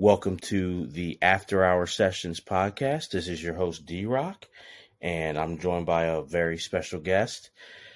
Welcome 0.00 0.36
to 0.42 0.86
the 0.86 1.18
After 1.20 1.64
Hour 1.64 1.88
Sessions 1.88 2.38
podcast. 2.38 3.10
This 3.10 3.26
is 3.26 3.42
your 3.42 3.54
host, 3.54 3.84
D 3.84 4.06
Rock, 4.06 4.46
and 5.02 5.36
I'm 5.36 5.58
joined 5.58 5.86
by 5.86 6.04
a 6.04 6.22
very 6.22 6.56
special 6.56 7.00
guest, 7.00 7.50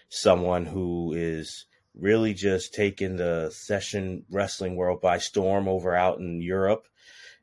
someone 0.09 0.67
who 0.67 1.12
is 1.12 1.67
really 1.94 2.34
just 2.34 2.75
taking 2.75 3.14
the 3.14 3.50
session 3.55 4.25
wrestling 4.33 4.75
world 4.75 5.00
by 5.00 5.19
storm 5.19 5.69
over 5.69 5.94
out 5.94 6.19
in 6.19 6.42
Europe. 6.42 6.89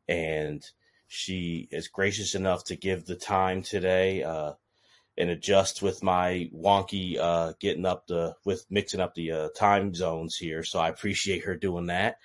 And 0.10 0.62
she 1.08 1.70
is 1.72 1.88
gracious 1.88 2.36
enough 2.36 2.66
to 2.66 2.76
give 2.76 3.06
the 3.06 3.16
time 3.16 3.62
today 3.62 4.24
uh, 4.24 4.56
and 5.18 5.30
adjust 5.30 5.82
with 5.82 6.04
my 6.04 6.50
wonky 6.54 7.18
uh, 7.18 7.54
getting 7.62 7.86
up 7.86 8.08
the 8.08 8.36
with 8.44 8.66
mixing 8.70 9.00
up 9.00 9.16
the 9.16 9.32
uh, 9.32 9.50
time 9.56 9.96
zones 9.96 10.36
here. 10.36 10.64
So 10.64 10.80
I 10.80 10.90
appreciate 10.90 11.46
her 11.46 11.56
doing 11.56 11.86
that. 11.86 12.18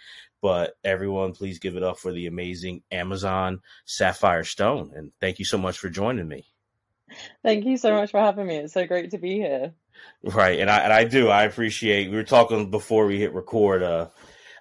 But 0.44 0.76
everyone, 0.84 1.32
please 1.32 1.58
give 1.58 1.74
it 1.74 1.82
up 1.82 1.96
for 1.96 2.12
the 2.12 2.26
amazing 2.26 2.82
Amazon 2.92 3.62
Sapphire 3.86 4.44
Stone. 4.44 4.92
And 4.94 5.10
thank 5.18 5.38
you 5.38 5.46
so 5.46 5.56
much 5.56 5.78
for 5.78 5.88
joining 5.88 6.28
me. 6.28 6.44
Thank 7.42 7.64
you 7.64 7.78
so 7.78 7.94
much 7.94 8.10
for 8.10 8.20
having 8.20 8.48
me. 8.48 8.56
It's 8.56 8.74
so 8.74 8.86
great 8.86 9.12
to 9.12 9.18
be 9.18 9.36
here. 9.36 9.72
Right, 10.22 10.60
and 10.60 10.68
I 10.68 10.80
and 10.80 10.92
I 10.92 11.04
do. 11.04 11.28
I 11.28 11.44
appreciate. 11.44 12.10
We 12.10 12.16
were 12.16 12.24
talking 12.24 12.70
before 12.70 13.06
we 13.06 13.18
hit 13.18 13.32
record. 13.32 13.82
Uh, 13.82 14.10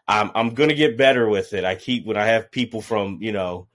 I'm 0.08 0.32
I'm 0.36 0.54
gonna 0.54 0.74
get 0.74 0.96
better 0.96 1.28
with 1.28 1.52
it. 1.52 1.66
I 1.66 1.76
keep 1.76 2.06
when 2.06 2.16
I 2.16 2.28
have 2.28 2.50
people 2.50 2.82
from 2.82 3.18
you 3.20 3.34
know 3.34 3.68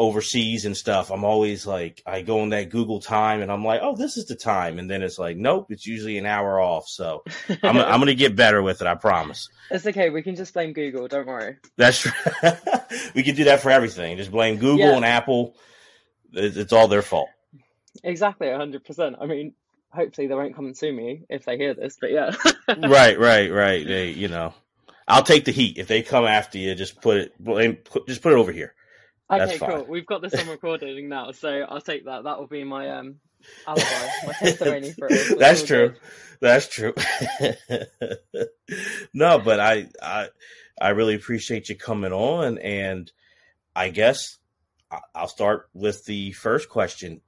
overseas 0.00 0.64
and 0.64 0.74
stuff. 0.74 1.10
I'm 1.10 1.24
always 1.24 1.66
like 1.66 2.02
I 2.06 2.22
go 2.22 2.42
in 2.42 2.48
that 2.48 2.70
Google 2.70 3.00
time 3.00 3.42
and 3.42 3.52
I'm 3.52 3.62
like, 3.62 3.80
oh, 3.82 3.94
this 3.94 4.16
is 4.16 4.24
the 4.24 4.34
time, 4.34 4.78
and 4.78 4.90
then 4.90 5.02
it's 5.02 5.18
like, 5.18 5.36
nope, 5.36 5.66
it's 5.68 5.86
usually 5.86 6.16
an 6.16 6.24
hour 6.24 6.58
off. 6.58 6.88
So 6.88 7.22
I'm 7.62 7.76
I'm 7.76 8.00
gonna 8.00 8.14
get 8.14 8.34
better 8.34 8.62
with 8.62 8.80
it. 8.80 8.86
I 8.86 8.94
promise. 8.94 9.46
It's 9.70 9.86
okay. 9.86 10.08
We 10.10 10.22
can 10.22 10.34
just 10.36 10.54
blame 10.54 10.72
Google. 10.72 11.06
Don't 11.06 11.26
worry. 11.26 11.58
That's 11.76 11.98
true. 11.98 12.12
we 13.14 13.22
can 13.22 13.36
do 13.36 13.44
that 13.44 13.60
for 13.60 13.70
everything. 13.70 14.16
Just 14.16 14.30
blame 14.32 14.56
Google 14.56 14.78
Yeah. 14.88 14.96
and 14.96 15.04
Apple. 15.04 15.54
It's 16.32 16.56
it's 16.56 16.72
all 16.72 16.88
their 16.88 17.02
fault. 17.02 17.28
Exactly, 18.02 18.50
hundred 18.50 18.84
percent. 18.84 19.16
I 19.20 19.26
mean, 19.26 19.52
hopefully 19.90 20.26
they 20.28 20.34
won't 20.34 20.56
come 20.56 20.64
and 20.64 20.76
sue 20.76 20.92
me 20.92 21.24
if 21.28 21.44
they 21.44 21.58
hear 21.58 21.74
this. 21.74 21.98
But 22.00 22.10
yeah. 22.10 22.34
right, 22.68 23.18
right, 23.18 23.52
right. 23.52 23.86
They, 23.86 24.10
you 24.10 24.28
know, 24.28 24.54
I'll 25.06 25.22
take 25.24 25.44
the 25.44 25.52
heat 25.52 25.76
if 25.76 25.88
they 25.88 26.00
come 26.02 26.24
after 26.24 26.56
you. 26.56 26.74
Just 26.74 27.02
put 27.02 27.18
it, 27.18 27.38
blame, 27.38 27.76
put, 27.76 28.06
just 28.08 28.22
put 28.22 28.32
it 28.32 28.36
over 28.36 28.50
here. 28.52 28.74
Okay, 29.30 29.58
cool. 29.58 29.84
We've 29.88 30.06
got 30.06 30.22
this 30.22 30.34
on 30.34 30.48
recording 30.48 31.08
now, 31.08 31.32
so 31.32 31.48
I'll 31.48 31.80
take 31.80 32.04
that. 32.06 32.24
That 32.24 32.38
will 32.38 32.46
be 32.46 32.64
my 32.64 32.90
um 32.90 33.16
alibi, 33.66 33.84
my 34.26 34.32
testimony 34.32 34.92
for 34.92 35.08
it. 35.10 35.38
That's 35.38 35.62
true. 35.62 35.94
That's 36.40 36.68
true. 36.68 36.94
no, 39.12 39.38
but 39.38 39.60
I, 39.60 39.88
I, 40.02 40.28
I 40.80 40.88
really 40.90 41.14
appreciate 41.14 41.68
you 41.68 41.76
coming 41.76 42.12
on, 42.12 42.58
and 42.58 43.10
I 43.76 43.90
guess 43.90 44.38
I'll 45.14 45.28
start 45.28 45.68
with 45.74 46.04
the 46.06 46.32
first 46.32 46.68
question. 46.68 47.20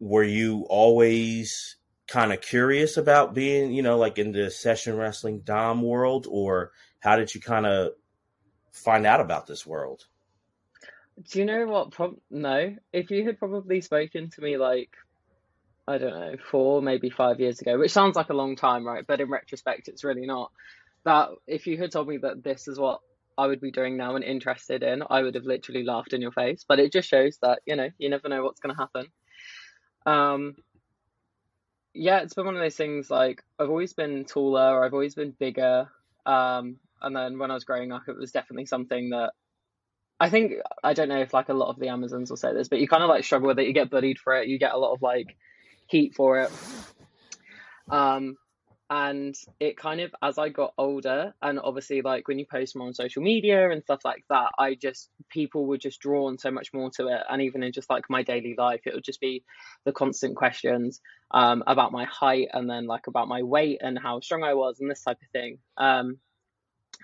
Were 0.00 0.24
you 0.24 0.66
always 0.68 1.76
kind 2.08 2.32
of 2.32 2.40
curious 2.40 2.96
about 2.96 3.34
being, 3.34 3.72
you 3.72 3.82
know, 3.82 3.98
like 3.98 4.18
in 4.18 4.32
the 4.32 4.50
session 4.50 4.96
wrestling 4.96 5.40
dom 5.40 5.82
world, 5.82 6.26
or 6.28 6.72
how 7.00 7.16
did 7.16 7.34
you 7.34 7.40
kind 7.40 7.66
of 7.66 7.92
find 8.72 9.06
out 9.06 9.20
about 9.20 9.46
this 9.46 9.66
world? 9.66 10.06
Do 11.22 11.38
you 11.38 11.44
know 11.44 11.66
what? 11.66 11.90
Prob- 11.90 12.20
no. 12.30 12.76
If 12.92 13.10
you 13.10 13.24
had 13.26 13.38
probably 13.38 13.80
spoken 13.80 14.30
to 14.30 14.40
me 14.40 14.56
like, 14.56 14.90
I 15.86 15.98
don't 15.98 16.14
know, 16.14 16.36
four, 16.50 16.82
maybe 16.82 17.10
five 17.10 17.40
years 17.40 17.60
ago, 17.60 17.78
which 17.78 17.92
sounds 17.92 18.16
like 18.16 18.30
a 18.30 18.34
long 18.34 18.56
time, 18.56 18.86
right? 18.86 19.06
But 19.06 19.20
in 19.20 19.30
retrospect, 19.30 19.88
it's 19.88 20.04
really 20.04 20.26
not. 20.26 20.52
That 21.04 21.30
if 21.46 21.66
you 21.66 21.78
had 21.78 21.92
told 21.92 22.08
me 22.08 22.18
that 22.18 22.44
this 22.44 22.68
is 22.68 22.78
what 22.78 23.00
I 23.36 23.46
would 23.46 23.60
be 23.60 23.70
doing 23.70 23.96
now 23.96 24.14
and 24.16 24.24
interested 24.24 24.82
in, 24.82 25.02
I 25.08 25.22
would 25.22 25.34
have 25.34 25.44
literally 25.44 25.84
laughed 25.84 26.12
in 26.12 26.20
your 26.20 26.32
face. 26.32 26.64
But 26.68 26.78
it 26.78 26.92
just 26.92 27.08
shows 27.08 27.38
that, 27.42 27.60
you 27.66 27.76
know, 27.76 27.88
you 27.98 28.10
never 28.10 28.28
know 28.28 28.42
what's 28.44 28.60
going 28.60 28.74
to 28.74 28.80
happen. 28.80 29.06
Um, 30.06 30.56
yeah, 31.94 32.20
it's 32.20 32.34
been 32.34 32.46
one 32.46 32.56
of 32.56 32.62
those 32.62 32.76
things 32.76 33.10
like 33.10 33.42
I've 33.58 33.70
always 33.70 33.92
been 33.92 34.24
taller, 34.24 34.84
I've 34.84 34.92
always 34.94 35.14
been 35.14 35.34
bigger. 35.38 35.88
Um, 36.26 36.76
and 37.00 37.16
then 37.16 37.38
when 37.38 37.50
I 37.50 37.54
was 37.54 37.64
growing 37.64 37.92
up, 37.92 38.02
it 38.08 38.16
was 38.16 38.32
definitely 38.32 38.66
something 38.66 39.10
that 39.10 39.32
I 40.20 40.30
think 40.30 40.54
I 40.82 40.94
don't 40.94 41.08
know 41.08 41.20
if 41.20 41.32
like 41.32 41.48
a 41.48 41.54
lot 41.54 41.68
of 41.68 41.78
the 41.78 41.88
Amazons 41.88 42.30
will 42.30 42.36
say 42.36 42.52
this, 42.52 42.68
but 42.68 42.80
you 42.80 42.88
kind 42.88 43.02
of 43.02 43.08
like 43.08 43.24
struggle 43.24 43.48
with 43.48 43.58
it. 43.58 43.66
You 43.66 43.72
get 43.72 43.90
bullied 43.90 44.18
for 44.18 44.36
it. 44.36 44.48
You 44.48 44.58
get 44.58 44.72
a 44.74 44.78
lot 44.78 44.92
of 44.92 45.02
like 45.02 45.36
heat 45.86 46.14
for 46.14 46.40
it. 46.40 46.50
Um, 47.88 48.36
and 48.90 49.34
it 49.60 49.76
kind 49.76 50.00
of 50.00 50.14
as 50.22 50.38
I 50.38 50.48
got 50.48 50.72
older, 50.78 51.34
and 51.42 51.60
obviously 51.60 52.00
like 52.02 52.26
when 52.26 52.38
you 52.38 52.46
post 52.50 52.74
more 52.74 52.86
on 52.86 52.94
social 52.94 53.22
media 53.22 53.70
and 53.70 53.82
stuff 53.82 54.00
like 54.04 54.24
that, 54.30 54.50
I 54.58 54.74
just 54.74 55.10
people 55.28 55.66
were 55.66 55.78
just 55.78 56.00
drawn 56.00 56.38
so 56.38 56.50
much 56.50 56.72
more 56.72 56.90
to 56.96 57.08
it. 57.08 57.20
And 57.30 57.42
even 57.42 57.62
in 57.62 57.72
just 57.72 57.90
like 57.90 58.08
my 58.08 58.22
daily 58.22 58.54
life, 58.56 58.80
it 58.86 58.94
would 58.94 59.04
just 59.04 59.20
be 59.20 59.44
the 59.84 59.92
constant 59.92 60.36
questions 60.36 61.00
um, 61.30 61.62
about 61.66 61.92
my 61.92 62.06
height 62.06 62.48
and 62.52 62.68
then 62.68 62.86
like 62.86 63.06
about 63.06 63.28
my 63.28 63.42
weight 63.42 63.80
and 63.82 63.98
how 63.98 64.20
strong 64.20 64.42
I 64.42 64.54
was 64.54 64.80
and 64.80 64.90
this 64.90 65.02
type 65.02 65.18
of 65.22 65.28
thing. 65.32 65.58
Um, 65.76 66.18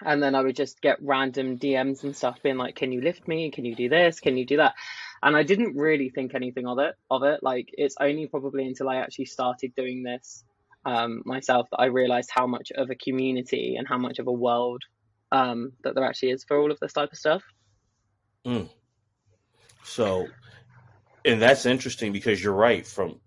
and 0.05 0.23
then 0.23 0.35
I 0.35 0.43
would 0.43 0.57
just 0.57 0.81
get 0.81 0.99
random 1.01 1.59
DMs 1.59 2.03
and 2.03 2.17
stuff 2.17 2.43
being 2.43 2.57
like, 2.57 2.77
"Can 2.77 2.93
you 2.93 3.01
lift 3.01 3.29
me? 3.29 3.51
Can 3.51 3.65
you 3.65 3.75
do 3.75 3.89
this? 3.89 4.21
Can 4.21 4.37
you 4.37 4.45
do 4.45 4.57
that?" 4.59 4.75
And 5.23 5.37
I 5.37 5.43
didn't 5.43 5.77
really 5.77 6.11
think 6.11 6.35
anything 6.35 6.67
of 6.67 6.79
it. 6.79 6.95
Of 7.11 7.23
it, 7.23 7.43
like 7.43 7.71
it's 7.73 7.97
only 8.01 8.27
probably 8.27 8.67
until 8.67 8.89
I 8.89 8.97
actually 8.97 9.27
started 9.27 9.75
doing 9.75 10.03
this 10.03 10.45
um, 10.85 11.23
myself 11.25 11.69
that 11.71 11.81
I 11.81 11.87
realized 11.87 12.31
how 12.33 12.47
much 12.47 12.73
of 12.73 12.91
a 12.91 12.95
community 12.95 13.77
and 13.77 13.89
how 13.89 13.99
much 13.99 14.19
of 14.19 14.27
a 14.27 14.33
world 14.33 14.83
um, 15.33 15.73
that 15.83 15.95
there 15.95 16.05
actually 16.05 16.31
is 16.31 16.45
for 16.45 16.59
all 16.59 16.71
of 16.71 16.81
this 16.81 16.93
type 16.93 17.13
of 17.13 17.19
stuff. 17.19 17.43
Mm. 18.45 18.69
So, 19.83 20.29
and 21.25 21.41
that's 21.41 21.67
interesting 21.67 22.13
because 22.13 22.43
you're 22.43 22.53
right. 22.53 22.87
From 22.87 23.21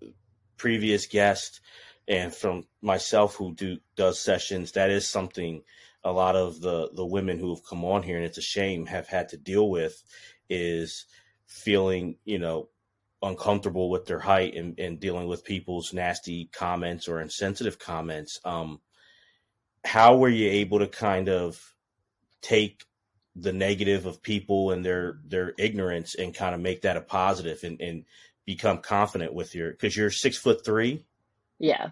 previous 0.58 1.06
guests 1.06 1.62
and 2.08 2.34
from 2.34 2.66
myself 2.82 3.36
who 3.36 3.54
do 3.54 3.78
does 3.96 4.20
sessions, 4.20 4.74
that 4.74 4.90
is 4.90 5.08
something 5.08 5.64
a 6.08 6.12
lot 6.12 6.38
of 6.38 6.62
the 6.62 6.90
the 6.94 7.06
women 7.06 7.38
who 7.38 7.54
have 7.54 7.66
come 7.70 7.84
on 7.84 8.02
here, 8.02 8.16
and 8.16 8.26
it's 8.26 8.38
a 8.38 8.42
shame, 8.42 8.86
have 8.86 9.08
had 9.08 9.30
to 9.30 9.38
deal 9.38 9.70
with 9.70 10.02
is 10.50 11.06
feeling, 11.46 12.18
you 12.24 12.40
know, 12.40 12.70
uncomfortable 13.22 13.90
with 13.90 14.06
their 14.06 14.20
height 14.20 14.56
and, 14.56 14.80
and 14.80 15.00
dealing 15.00 15.28
with 15.28 15.44
people's 15.44 15.94
nasty 15.94 16.50
comments 16.54 17.10
or 17.10 17.20
insensitive 17.20 17.78
comments. 17.78 18.40
Um, 18.46 18.80
how 19.84 20.18
were 20.18 20.30
you 20.30 20.50
able 20.50 20.80
to 20.80 20.88
kind 20.88 21.28
of 21.28 21.62
take 22.42 22.84
the 23.36 23.54
negative 23.54 24.06
of 24.06 24.24
people 24.24 24.72
and 24.72 24.86
their 24.86 25.20
their 25.26 25.54
ignorance 25.58 26.16
and 26.16 26.34
kind 26.34 26.56
of 26.56 26.62
make 26.62 26.84
that 26.84 26.98
a 26.98 27.02
positive 27.02 27.64
and, 27.64 27.82
and 27.82 28.06
become 28.46 28.78
confident 28.78 29.34
with 29.34 29.54
your 29.54 29.72
because 29.72 29.96
you're 29.96 30.10
six 30.10 30.38
foot 30.38 30.64
three 30.64 31.06
Yeah. 31.60 31.90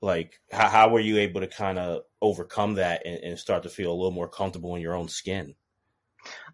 Like 0.00 0.40
how, 0.50 0.68
how 0.68 0.88
were 0.88 1.00
you 1.00 1.18
able 1.18 1.40
to 1.40 1.46
kind 1.46 1.78
of 1.78 2.02
overcome 2.22 2.74
that 2.74 3.02
and, 3.04 3.18
and 3.22 3.38
start 3.38 3.62
to 3.62 3.68
feel 3.68 3.92
a 3.92 3.94
little 3.94 4.10
more 4.10 4.28
comfortable 4.28 4.74
in 4.76 4.82
your 4.82 4.94
own 4.94 5.08
skin 5.08 5.54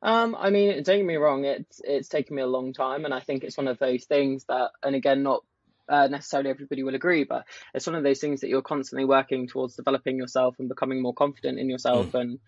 Um, 0.03 0.37
I 0.39 0.51
mean, 0.51 0.83
don't 0.83 0.99
get 0.99 1.07
me 1.07 1.17
wrong, 1.17 1.45
it's 1.45 1.81
it's 1.83 2.09
taken 2.09 2.37
me 2.37 2.43
a 2.43 2.47
long 2.47 2.73
time, 2.73 3.05
and 3.05 3.13
I 3.15 3.21
think 3.21 3.43
it's 3.43 3.57
one 3.57 3.69
of 3.69 3.79
those 3.79 4.05
things 4.05 4.45
that, 4.49 4.71
and 4.83 4.95
again, 4.95 5.23
not 5.23 5.43
uh, 5.89 6.09
necessarily 6.09 6.51
everybody 6.51 6.83
will 6.83 6.95
agree, 6.95 7.25
but 7.25 7.45
it's 7.75 7.87
one 7.87 7.97
of 7.97 8.03
those 8.03 8.21
things 8.21 8.41
that 8.41 8.49
you're 8.49 8.63
constantly 8.63 9.05
working 9.05 9.47
towards 9.49 9.77
developing 9.77 10.17
yourself 10.17 10.57
and 10.59 10.69
becoming 10.69 11.03
more 11.03 11.15
confident 11.15 11.59
in 11.59 11.71
yourself 11.71 12.07
mm. 12.13 12.21
and 12.21 12.39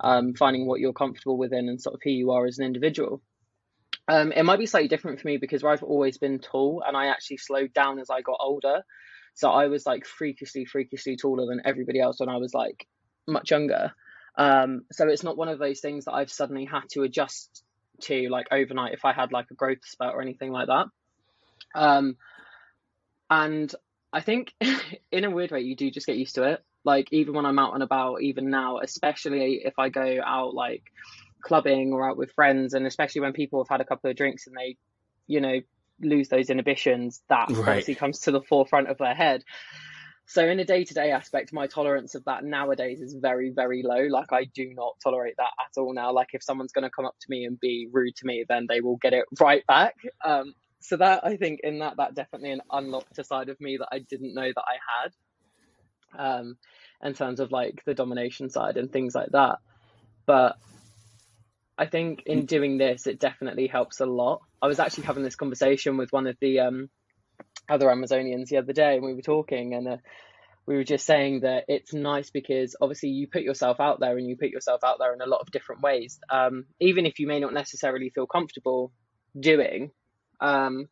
um, 0.00 0.34
finding 0.34 0.66
what 0.66 0.80
you're 0.80 0.92
comfortable 0.92 1.36
within 1.36 1.68
and 1.68 1.80
sort 1.80 1.94
of 1.94 2.00
who 2.02 2.10
you 2.10 2.30
are 2.30 2.46
as 2.46 2.58
an 2.58 2.64
individual. 2.64 3.20
Um, 4.06 4.32
it 4.32 4.42
might 4.42 4.58
be 4.58 4.66
slightly 4.66 4.88
different 4.88 5.20
for 5.20 5.26
me 5.26 5.36
because 5.36 5.62
I've 5.62 5.82
always 5.82 6.16
been 6.16 6.38
tall 6.38 6.82
and 6.86 6.96
I 6.96 7.06
actually 7.06 7.38
slowed 7.38 7.74
down 7.74 7.98
as 7.98 8.08
I 8.08 8.22
got 8.22 8.38
older. 8.40 8.82
So 9.38 9.48
I 9.50 9.68
was 9.68 9.86
like 9.86 10.04
freakishly, 10.04 10.64
freakishly 10.64 11.16
taller 11.16 11.46
than 11.46 11.62
everybody 11.64 12.00
else 12.00 12.18
when 12.18 12.28
I 12.28 12.38
was 12.38 12.52
like 12.52 12.88
much 13.24 13.52
younger. 13.52 13.92
Um, 14.36 14.82
so 14.90 15.06
it's 15.06 15.22
not 15.22 15.36
one 15.36 15.48
of 15.48 15.60
those 15.60 15.78
things 15.78 16.06
that 16.06 16.14
I've 16.14 16.30
suddenly 16.30 16.64
had 16.64 16.88
to 16.94 17.04
adjust 17.04 17.62
to 18.00 18.28
like 18.30 18.48
overnight 18.50 18.94
if 18.94 19.04
I 19.04 19.12
had 19.12 19.30
like 19.30 19.46
a 19.52 19.54
growth 19.54 19.84
spurt 19.84 20.12
or 20.12 20.22
anything 20.22 20.50
like 20.50 20.66
that. 20.66 20.86
Um, 21.72 22.16
and 23.30 23.72
I 24.12 24.22
think 24.22 24.52
in 25.12 25.22
a 25.22 25.30
weird 25.30 25.52
way, 25.52 25.60
you 25.60 25.76
do 25.76 25.88
just 25.88 26.08
get 26.08 26.16
used 26.16 26.34
to 26.34 26.42
it. 26.42 26.64
Like 26.82 27.06
even 27.12 27.32
when 27.32 27.46
I'm 27.46 27.60
out 27.60 27.74
and 27.74 27.84
about, 27.84 28.22
even 28.22 28.50
now, 28.50 28.80
especially 28.80 29.62
if 29.64 29.78
I 29.78 29.88
go 29.88 30.18
out 30.20 30.52
like 30.52 30.82
clubbing 31.44 31.92
or 31.92 32.10
out 32.10 32.16
with 32.16 32.32
friends, 32.32 32.74
and 32.74 32.88
especially 32.88 33.20
when 33.20 33.34
people 33.34 33.62
have 33.62 33.68
had 33.68 33.80
a 33.80 33.88
couple 33.88 34.10
of 34.10 34.16
drinks 34.16 34.48
and 34.48 34.56
they, 34.56 34.76
you 35.28 35.40
know, 35.40 35.60
lose 36.00 36.28
those 36.28 36.50
inhibitions, 36.50 37.22
that 37.28 37.50
right. 37.50 37.68
obviously 37.68 37.94
comes 37.94 38.20
to 38.20 38.30
the 38.30 38.40
forefront 38.40 38.88
of 38.88 38.98
their 38.98 39.14
head. 39.14 39.44
So 40.26 40.46
in 40.46 40.60
a 40.60 40.64
day-to-day 40.64 41.10
aspect, 41.10 41.54
my 41.54 41.66
tolerance 41.66 42.14
of 42.14 42.24
that 42.26 42.44
nowadays 42.44 43.00
is 43.00 43.14
very, 43.14 43.50
very 43.50 43.82
low. 43.82 44.02
Like 44.10 44.32
I 44.32 44.44
do 44.44 44.74
not 44.74 44.96
tolerate 45.02 45.34
that 45.38 45.52
at 45.58 45.80
all 45.80 45.94
now. 45.94 46.12
Like 46.12 46.28
if 46.34 46.42
someone's 46.42 46.72
going 46.72 46.84
to 46.84 46.90
come 46.90 47.06
up 47.06 47.14
to 47.20 47.26
me 47.30 47.44
and 47.44 47.58
be 47.58 47.88
rude 47.90 48.14
to 48.16 48.26
me, 48.26 48.44
then 48.46 48.66
they 48.68 48.80
will 48.80 48.96
get 48.96 49.14
it 49.14 49.24
right 49.40 49.66
back. 49.66 49.94
Um, 50.24 50.52
so 50.80 50.96
that 50.98 51.24
I 51.24 51.36
think 51.36 51.60
in 51.64 51.78
that 51.78 51.96
that 51.96 52.14
definitely 52.14 52.52
an 52.52 52.60
unlocked 52.70 53.18
a 53.18 53.24
side 53.24 53.48
of 53.48 53.58
me 53.60 53.78
that 53.78 53.88
I 53.90 54.00
didn't 54.00 54.34
know 54.34 54.46
that 54.46 54.64
I 54.64 54.76
had. 55.02 55.12
Um, 56.18 56.56
in 57.02 57.14
terms 57.14 57.40
of 57.40 57.52
like 57.52 57.84
the 57.84 57.94
domination 57.94 58.50
side 58.50 58.76
and 58.76 58.92
things 58.92 59.14
like 59.14 59.30
that. 59.32 59.58
But 60.26 60.56
I 61.78 61.86
think 61.86 62.24
in 62.26 62.44
doing 62.44 62.76
this, 62.76 63.06
it 63.06 63.20
definitely 63.20 63.68
helps 63.68 64.00
a 64.00 64.06
lot. 64.06 64.40
I 64.60 64.66
was 64.66 64.80
actually 64.80 65.04
having 65.04 65.22
this 65.22 65.36
conversation 65.36 65.96
with 65.96 66.12
one 66.12 66.26
of 66.26 66.36
the 66.40 66.58
um, 66.58 66.90
other 67.68 67.86
Amazonians 67.86 68.48
the 68.48 68.56
other 68.56 68.72
day, 68.72 68.96
and 68.96 69.04
we 69.04 69.14
were 69.14 69.22
talking, 69.22 69.74
and 69.74 69.86
uh, 69.86 69.96
we 70.66 70.74
were 70.74 70.84
just 70.84 71.06
saying 71.06 71.40
that 71.40 71.64
it's 71.68 71.94
nice 71.94 72.30
because 72.30 72.74
obviously 72.80 73.10
you 73.10 73.28
put 73.28 73.42
yourself 73.42 73.78
out 73.78 74.00
there, 74.00 74.18
and 74.18 74.28
you 74.28 74.36
put 74.36 74.50
yourself 74.50 74.82
out 74.82 74.96
there 74.98 75.14
in 75.14 75.20
a 75.20 75.26
lot 75.26 75.40
of 75.40 75.52
different 75.52 75.80
ways, 75.80 76.18
um, 76.30 76.64
even 76.80 77.06
if 77.06 77.20
you 77.20 77.28
may 77.28 77.38
not 77.38 77.54
necessarily 77.54 78.10
feel 78.10 78.26
comfortable 78.26 78.90
doing. 79.38 79.92
Um, 80.40 80.88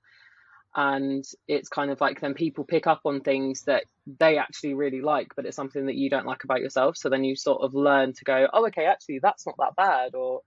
and 0.76 1.24
it's 1.48 1.70
kind 1.70 1.90
of 1.90 2.00
like 2.00 2.20
then 2.20 2.34
people 2.34 2.62
pick 2.62 2.86
up 2.86 3.00
on 3.06 3.22
things 3.22 3.62
that 3.62 3.84
they 4.06 4.36
actually 4.36 4.74
really 4.74 5.00
like 5.00 5.28
but 5.34 5.46
it's 5.46 5.56
something 5.56 5.86
that 5.86 5.94
you 5.94 6.10
don't 6.10 6.26
like 6.26 6.44
about 6.44 6.60
yourself 6.60 6.98
so 6.98 7.08
then 7.08 7.24
you 7.24 7.34
sort 7.34 7.62
of 7.62 7.72
learn 7.72 8.12
to 8.12 8.24
go 8.24 8.46
oh 8.52 8.66
okay 8.66 8.84
actually 8.84 9.18
that's 9.22 9.46
not 9.46 9.54
that 9.58 9.74
bad 9.74 10.14
or 10.14 10.42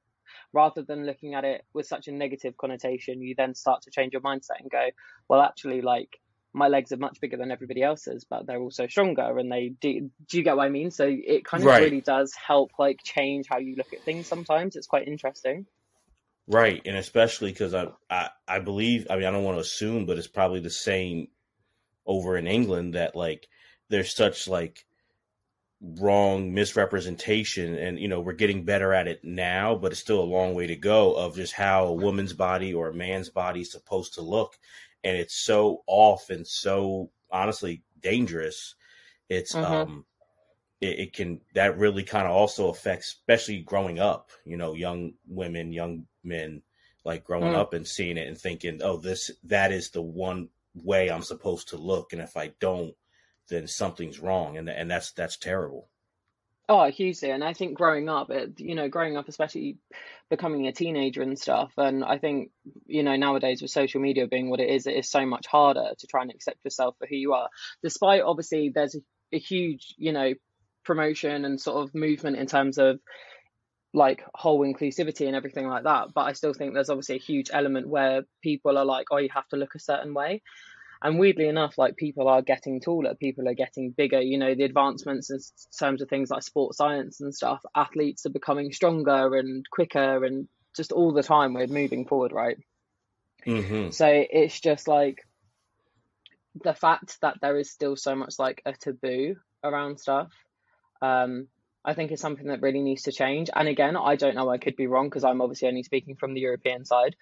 rather 0.54 0.82
than 0.82 1.06
looking 1.06 1.36
at 1.36 1.44
it 1.44 1.64
with 1.74 1.86
such 1.86 2.08
a 2.08 2.12
negative 2.12 2.58
connotation 2.58 3.22
you 3.22 3.36
then 3.38 3.54
start 3.54 3.82
to 3.82 3.92
change 3.92 4.14
your 4.14 4.22
mindset 4.22 4.60
and 4.60 4.72
go 4.72 4.88
well 5.28 5.42
actually 5.42 5.82
like 5.82 6.20
my 6.54 6.68
legs 6.68 6.92
are 6.92 6.98
much 6.98 7.22
bigger 7.22 7.38
than 7.38 7.52
everybody 7.52 7.84
else's 7.84 8.26
but 8.28 8.48
they're 8.48 8.60
also 8.60 8.88
stronger 8.88 9.38
and 9.38 9.52
they 9.52 9.72
do 9.80 10.10
do 10.28 10.38
you 10.38 10.44
get 10.44 10.58
what 10.58 10.66
i 10.66 10.70
mean? 10.70 10.92
So 10.92 11.06
it 11.08 11.46
kind 11.46 11.64
of 11.64 11.68
right. 11.68 11.84
really 11.84 12.02
does 12.02 12.34
help 12.34 12.72
like 12.80 13.00
change 13.04 13.46
how 13.50 13.60
you 13.60 13.76
look 13.76 13.94
at 13.94 14.04
things 14.04 14.28
sometimes. 14.28 14.76
It's 14.76 14.88
quite 14.88 15.08
interesting. 15.08 15.66
Right, 16.48 16.82
and 16.86 16.98
especially 16.98 17.52
because 17.52 17.76
I, 17.76 17.90
I 18.10 18.30
I 18.48 18.60
believe 18.60 19.08
I 19.10 19.16
mean 19.16 19.26
I 19.26 19.32
don't 19.32 19.44
want 19.44 19.58
to 19.58 19.62
assume, 19.62 20.06
but 20.06 20.18
it's 20.18 20.28
probably 20.28 20.62
the 20.62 20.72
same 20.72 21.28
over 22.06 22.38
in 22.38 22.48
England 22.48 22.96
that 22.96 23.16
like 23.16 23.48
there's 23.90 24.16
such 24.16 24.48
like 24.48 24.86
wrong 25.82 26.54
misrepresentation 26.54 27.78
and 27.78 28.00
you 28.00 28.10
know 28.10 28.20
we're 28.20 28.34
getting 28.34 28.66
better 28.66 28.94
at 28.94 29.08
it 29.08 29.24
now 29.24 29.76
but 29.76 29.92
it's 29.92 30.02
still 30.02 30.22
a 30.22 30.24
long 30.24 30.54
way 30.54 30.68
to 30.68 30.76
go 30.76 31.16
of 31.16 31.38
just 31.38 31.54
how 31.54 31.86
a 31.86 31.94
woman's 31.94 32.34
body 32.34 32.74
or 32.74 32.90
a 32.90 32.94
man's 32.94 33.30
body 33.30 33.62
is 33.62 33.72
supposed 33.72 34.16
to 34.16 34.22
look 34.22 34.58
and 35.06 35.16
it's 35.16 35.36
so 35.36 35.82
off 35.88 36.30
and 36.30 36.46
so 36.46 37.10
honestly 37.32 37.82
dangerous 38.02 38.76
it's 39.30 39.54
mm-hmm. 39.54 39.74
um 39.74 40.06
it, 40.82 41.00
it, 41.00 41.14
can 41.14 41.40
that 41.56 41.78
really 41.78 42.04
kind 42.04 42.26
of 42.26 42.34
also 42.34 42.70
affects 42.70 43.08
especially 43.08 43.62
growing 43.62 44.00
up 44.00 44.32
you 44.46 44.58
know 44.58 44.74
young 44.74 45.14
women 45.30 45.72
young 45.72 46.06
men 46.26 46.62
like 47.06 47.24
growing 47.24 47.54
mm. 47.54 47.58
up 47.58 47.74
and 47.74 47.88
seeing 47.88 48.18
it 48.18 48.28
and 48.28 48.38
thinking 48.38 48.82
oh 48.84 48.98
this 48.98 49.32
that 49.46 49.72
is 49.72 49.92
the 49.92 50.02
one 50.02 50.50
way 50.76 51.10
i'm 51.10 51.22
supposed 51.22 51.70
to 51.70 51.78
look 51.78 52.12
and 52.12 52.22
if 52.22 52.36
i 52.36 52.52
don't 52.60 52.94
then 53.50 53.68
something's 53.68 54.20
wrong 54.20 54.58
and 54.58 54.70
and 54.70 54.90
that's 54.90 55.12
that's 55.12 55.38
terrible 55.38 55.90
Oh, 56.72 56.86
hugely. 56.92 57.32
And 57.32 57.44
I 57.44 57.54
think 57.54 57.76
growing 57.76 58.10
up, 58.10 58.30
it, 58.30 58.60
you 58.60 58.76
know, 58.76 58.90
growing 58.90 59.18
up, 59.18 59.28
especially 59.28 59.80
becoming 60.30 60.68
a 60.68 60.72
teenager 60.72 61.24
and 61.24 61.38
stuff. 61.38 61.72
And 61.78 62.06
I 62.06 62.20
think, 62.20 62.52
you 62.86 63.02
know, 63.02 63.16
nowadays 63.16 63.64
with 63.64 63.72
social 63.72 64.00
media 64.00 64.28
being 64.28 64.52
what 64.52 64.60
it 64.60 64.70
is, 64.70 64.86
it 64.86 64.96
is 64.96 65.10
so 65.10 65.26
much 65.26 65.48
harder 65.48 65.94
to 65.98 66.08
try 66.08 66.22
and 66.22 66.30
accept 66.30 66.64
yourself 66.64 66.96
for 67.00 67.08
who 67.08 67.16
you 67.16 67.34
are. 67.34 67.50
Despite 67.82 68.22
obviously 68.22 68.70
there's 68.70 68.94
a, 68.94 69.00
a 69.34 69.40
huge, 69.40 69.96
you 69.98 70.14
know, 70.14 70.36
promotion 70.86 71.44
and 71.44 71.60
sort 71.60 71.84
of 71.84 71.96
movement 71.96 72.38
in 72.38 72.46
terms 72.46 72.78
of 72.78 73.00
like 73.92 74.24
whole 74.36 74.60
inclusivity 74.60 75.26
and 75.26 75.36
everything 75.36 75.68
like 75.68 75.86
that. 75.86 76.10
But 76.14 76.26
I 76.26 76.34
still 76.34 76.54
think 76.54 76.76
there's 76.76 76.92
obviously 76.92 77.16
a 77.16 77.20
huge 77.20 77.50
element 77.52 77.90
where 77.90 78.26
people 78.44 78.78
are 78.78 78.86
like, 78.86 79.08
oh, 79.10 79.18
you 79.18 79.30
have 79.34 79.48
to 79.50 79.58
look 79.58 79.74
a 79.74 79.80
certain 79.80 80.14
way. 80.14 80.44
And 81.02 81.18
weirdly 81.18 81.48
enough, 81.48 81.78
like 81.78 81.96
people 81.96 82.28
are 82.28 82.42
getting 82.42 82.82
taller, 82.82 83.16
people 83.16 83.48
are 83.48 83.54
getting 83.54 83.92
bigger. 83.92 84.22
You 84.22 84.38
know, 84.38 84.54
the 84.54 84.66
advancements 84.66 85.30
in 85.30 85.40
terms 85.80 86.02
of 86.02 86.10
things 86.10 86.30
like 86.30 86.44
sports 86.44 86.78
science 86.78 87.22
and 87.22 87.34
stuff, 87.34 87.62
athletes 87.74 88.26
are 88.26 88.32
becoming 88.32 88.74
stronger 88.74 89.36
and 89.36 89.66
quicker, 89.72 90.26
and 90.26 90.48
just 90.76 90.92
all 90.92 91.14
the 91.14 91.24
time 91.24 91.54
we're 91.54 91.68
moving 91.68 92.06
forward, 92.06 92.34
right? 92.34 92.58
Mm-hmm. 93.48 93.92
So 93.92 94.08
it's 94.08 94.60
just 94.60 94.88
like 94.88 95.26
the 96.64 96.74
fact 96.74 97.18
that 97.22 97.38
there 97.42 97.58
is 97.58 97.72
still 97.72 97.96
so 97.96 98.16
much 98.16 98.36
like 98.38 98.62
a 98.66 98.74
taboo 98.74 99.36
around 99.64 100.00
stuff 100.00 100.32
um, 101.02 101.48
I 101.84 101.94
think 101.94 102.12
is 102.12 102.20
something 102.20 102.48
that 102.48 102.62
really 102.62 102.82
needs 102.82 103.04
to 103.04 103.12
change. 103.12 103.50
And 103.56 103.68
again, 103.68 103.96
I 103.96 104.16
don't 104.16 104.36
know, 104.36 104.50
I 104.50 104.58
could 104.58 104.76
be 104.76 104.88
wrong 104.88 105.08
because 105.08 105.24
I'm 105.24 105.42
obviously 105.42 105.68
only 105.68 105.84
speaking 105.84 106.16
from 106.16 106.34
the 106.34 106.42
European 106.42 106.86
side. 106.86 107.16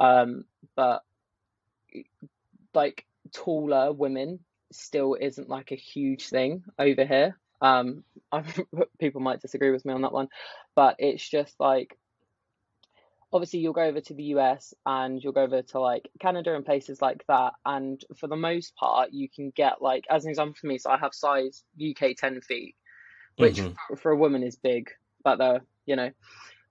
Um, 0.00 0.44
but 0.76 1.02
like 2.74 3.04
taller 3.34 3.92
women 3.92 4.40
still 4.72 5.16
isn't 5.20 5.48
like 5.48 5.72
a 5.72 5.76
huge 5.76 6.28
thing 6.28 6.64
over 6.78 7.04
here. 7.04 7.38
Um, 7.60 8.04
I, 8.32 8.44
people 8.98 9.20
might 9.20 9.40
disagree 9.40 9.70
with 9.70 9.84
me 9.84 9.92
on 9.92 10.02
that 10.02 10.12
one, 10.12 10.28
but 10.74 10.96
it's 10.98 11.28
just 11.28 11.54
like 11.58 11.96
obviously 13.32 13.60
you'll 13.60 13.72
go 13.72 13.82
over 13.82 14.00
to 14.00 14.14
the 14.14 14.24
US 14.24 14.74
and 14.84 15.22
you'll 15.22 15.32
go 15.32 15.42
over 15.42 15.62
to 15.62 15.80
like 15.80 16.10
Canada 16.18 16.54
and 16.54 16.64
places 16.64 17.00
like 17.00 17.24
that. 17.28 17.52
And 17.64 18.02
for 18.16 18.26
the 18.26 18.36
most 18.36 18.74
part, 18.74 19.12
you 19.12 19.28
can 19.28 19.50
get 19.50 19.80
like, 19.80 20.04
as 20.10 20.24
an 20.24 20.30
example 20.30 20.56
for 20.60 20.66
me, 20.66 20.78
so 20.78 20.90
I 20.90 20.98
have 20.98 21.14
size 21.14 21.62
UK 21.80 22.16
10 22.16 22.40
feet 22.40 22.74
which 23.40 23.56
mm-hmm. 23.56 23.94
for 23.96 24.12
a 24.12 24.16
woman 24.16 24.42
is 24.42 24.56
big, 24.56 24.90
but 25.24 25.38
the 25.38 25.60
you 25.86 25.96
know, 25.96 26.10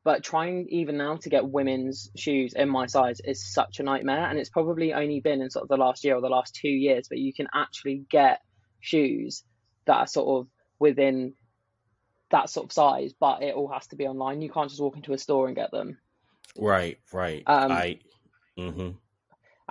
but 0.10 0.24
trying 0.24 0.68
even 0.70 0.98
now 0.98 1.18
to 1.18 1.30
get 1.30 1.48
women's 1.48 2.10
shoes 2.18 2.56
in 2.56 2.68
my 2.68 2.88
size 2.88 3.22
is 3.24 3.46
such 3.54 3.80
a 3.80 3.84
nightmare, 3.84 4.26
and 4.26 4.40
it's 4.40 4.50
probably 4.50 4.92
only 4.92 5.20
been 5.20 5.40
in 5.40 5.52
sort 5.52 5.62
of 5.62 5.70
the 5.70 5.78
last 5.78 6.04
year 6.04 6.16
or 6.16 6.22
the 6.22 6.28
last 6.28 6.56
two 6.56 6.68
years, 6.68 7.08
but 7.08 7.20
you 7.20 7.32
can 7.32 7.46
actually 7.54 8.06
get 8.10 8.42
shoes 8.80 9.44
that 9.86 9.98
are 9.98 10.08
sort 10.08 10.42
of 10.42 10.48
within 10.80 11.36
that 12.32 12.50
sort 12.50 12.66
of 12.66 12.72
size, 12.72 13.14
but 13.20 13.44
it 13.44 13.54
all 13.54 13.68
has 13.68 13.86
to 13.86 13.96
be 13.96 14.08
online. 14.08 14.42
You 14.42 14.50
can't 14.50 14.68
just 14.68 14.82
walk 14.82 14.96
into 14.96 15.14
a 15.14 15.18
store 15.20 15.46
and 15.46 15.56
get 15.56 15.70
them. 15.70 16.00
Right, 16.58 16.98
right. 17.14 17.44
Um, 17.46 17.72
I. 17.72 18.00
Mm-hmm 18.58 18.90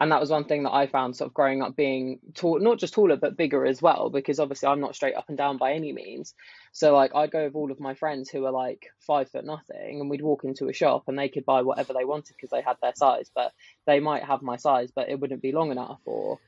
and 0.00 0.12
that 0.12 0.20
was 0.20 0.30
one 0.30 0.44
thing 0.44 0.62
that 0.62 0.72
I 0.72 0.86
found 0.86 1.16
sort 1.16 1.28
of 1.28 1.34
growing 1.34 1.60
up 1.60 1.74
being 1.74 2.20
tall, 2.34 2.60
not 2.60 2.78
just 2.78 2.94
taller 2.94 3.16
but 3.16 3.36
bigger 3.36 3.66
as 3.66 3.82
well, 3.82 4.10
because 4.10 4.38
obviously 4.38 4.68
I'm 4.68 4.80
not 4.80 4.94
straight 4.94 5.16
up 5.16 5.28
and 5.28 5.36
down 5.36 5.58
by 5.58 5.72
any 5.72 5.92
means. 5.92 6.34
So 6.72 6.94
like 6.94 7.14
I'd 7.14 7.32
go 7.32 7.44
with 7.44 7.56
all 7.56 7.72
of 7.72 7.80
my 7.80 7.94
friends 7.94 8.30
who 8.30 8.44
are 8.46 8.52
like 8.52 8.86
five 9.00 9.28
foot 9.30 9.44
nothing, 9.44 10.00
and 10.00 10.08
we'd 10.08 10.22
walk 10.22 10.44
into 10.44 10.68
a 10.68 10.72
shop 10.72 11.04
and 11.08 11.18
they 11.18 11.28
could 11.28 11.44
buy 11.44 11.62
whatever 11.62 11.92
they 11.92 12.04
wanted 12.04 12.36
because 12.36 12.50
they 12.50 12.62
had 12.62 12.76
their 12.80 12.94
size, 12.94 13.30
but 13.34 13.52
they 13.86 13.98
might 13.98 14.22
have 14.22 14.40
my 14.40 14.56
size, 14.56 14.90
but 14.94 15.08
it 15.08 15.18
wouldn't 15.18 15.42
be 15.42 15.52
long 15.52 15.72
enough 15.72 16.00
or 16.04 16.38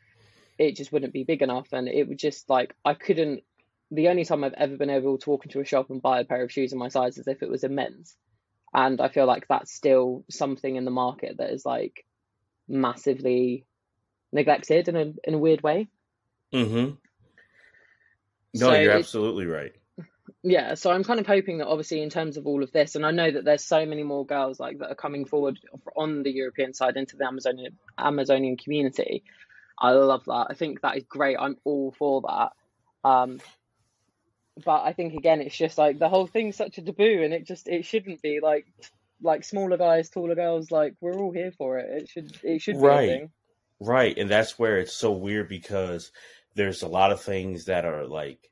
it 0.57 0.76
just 0.76 0.92
wouldn't 0.92 1.12
be 1.12 1.25
big 1.25 1.42
enough, 1.42 1.69
and 1.73 1.88
it 1.88 2.07
would 2.09 2.19
just 2.19 2.49
like 2.49 2.75
I 2.85 2.95
couldn't. 2.95 3.42
The 3.90 4.09
only 4.09 4.25
time 4.25 4.45
I've 4.45 4.52
ever 4.52 4.76
been 4.76 4.90
able 4.90 5.19
to 5.19 5.30
walk 5.30 5.45
into 5.45 5.59
a 5.59 5.64
shop 5.64 5.90
and 5.90 6.00
buy 6.00 6.21
a 6.21 6.25
pair 6.25 6.45
of 6.45 6.52
shoes 6.52 6.73
in 6.73 6.78
my 6.78 6.88
size 6.88 7.19
is 7.19 7.26
if 7.26 7.42
it 7.42 7.50
was 7.50 7.64
a 7.64 7.69
men's, 7.69 8.14
and 8.73 9.00
I 9.00 9.09
feel 9.09 9.26
like 9.26 9.49
that's 9.49 9.73
still 9.73 10.25
something 10.30 10.76
in 10.76 10.85
the 10.85 10.92
market 10.92 11.38
that 11.38 11.50
is 11.50 11.66
like 11.66 12.04
massively 12.71 13.67
neglected 14.33 14.89
in 14.89 14.97
a 14.97 15.12
in 15.25 15.35
a 15.35 15.39
weird 15.39 15.62
way. 15.62 15.89
Mm-hmm. 16.55 16.95
No, 18.55 18.71
so 18.71 18.75
you're 18.75 18.93
absolutely 18.93 19.47
right. 19.47 19.73
Yeah, 20.43 20.75
so 20.75 20.91
I'm 20.91 21.05
kind 21.05 21.21
of 21.21 21.27
hoping 21.27 21.59
that 21.59 21.67
obviously 21.67 22.03
in 22.03 22.09
terms 22.09 22.37
of 22.37 22.47
all 22.47 22.62
of 22.62 22.73
this, 22.73 22.95
and 22.95 23.05
I 23.05 23.11
know 23.11 23.31
that 23.31 23.45
there's 23.45 23.65
so 23.65 23.85
many 23.85 24.03
more 24.03 24.25
girls 24.25 24.59
like 24.59 24.79
that 24.79 24.91
are 24.91 24.95
coming 24.95 25.27
forward 25.27 25.59
on 25.97 26.23
the 26.23 26.31
European 26.31 26.73
side 26.73 26.97
into 26.97 27.17
the 27.17 27.27
Amazonian 27.27 27.77
Amazonian 27.99 28.57
community. 28.57 29.23
I 29.79 29.91
love 29.91 30.25
that. 30.27 30.47
I 30.50 30.55
think 30.55 30.81
that 30.81 30.97
is 30.97 31.05
great. 31.05 31.37
I'm 31.39 31.57
all 31.65 31.93
for 31.93 32.23
that. 32.23 33.09
Um, 33.09 33.41
but 34.65 34.83
I 34.83 34.93
think 34.93 35.15
again, 35.15 35.41
it's 35.41 35.57
just 35.57 35.79
like 35.79 35.99
the 35.99 36.09
whole 36.09 36.27
thing's 36.27 36.57
such 36.57 36.79
a 36.79 36.83
taboo, 36.83 37.23
and 37.23 37.35
it 37.35 37.47
just 37.47 37.69
it 37.69 37.85
shouldn't 37.85 38.23
be 38.23 38.41
like 38.41 38.67
like 39.23 39.45
smaller 39.45 39.77
guys, 39.77 40.11
taller 40.11 40.35
girls. 40.35 40.71
Like 40.71 40.95
we're 41.00 41.19
all 41.19 41.33
here 41.33 41.53
for 41.53 41.79
it. 41.79 42.03
It 42.03 42.09
should 42.09 42.39
it 42.43 42.62
should 42.62 42.77
be 42.77 42.87
right, 42.87 43.29
right, 43.81 44.17
and 44.17 44.31
that's 44.31 44.59
where 44.59 44.79
it's 44.79 44.95
so 44.95 45.12
weird 45.12 45.49
because 45.49 46.11
there's 46.55 46.83
a 46.83 46.89
lot 46.89 47.12
of 47.12 47.21
things 47.21 47.67
that 47.67 47.85
are 47.85 48.07
like 48.07 48.50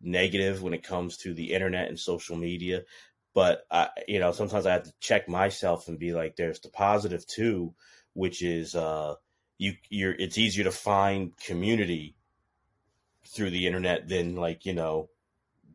negative 0.00 0.62
when 0.62 0.74
it 0.74 0.82
comes 0.82 1.18
to 1.18 1.34
the 1.34 1.52
internet 1.52 1.88
and 1.88 1.98
social 1.98 2.36
media. 2.36 2.82
But 3.34 3.66
I, 3.70 3.88
you 4.06 4.20
know, 4.20 4.32
sometimes 4.32 4.64
I 4.66 4.72
have 4.72 4.84
to 4.84 4.92
check 5.00 5.28
myself 5.28 5.88
and 5.88 5.98
be 5.98 6.12
like, 6.12 6.36
there's 6.36 6.60
the 6.60 6.68
positive 6.68 7.26
too, 7.26 7.74
which 8.12 8.42
is 8.42 8.74
uh, 8.76 9.14
you 9.58 9.74
you're 9.88 10.12
it's 10.12 10.38
easier 10.38 10.64
to 10.64 10.70
find 10.70 11.36
community 11.36 12.16
through 13.26 13.50
the 13.50 13.66
internet 13.66 14.08
than 14.08 14.36
like 14.36 14.66
you 14.66 14.74
know 14.74 15.08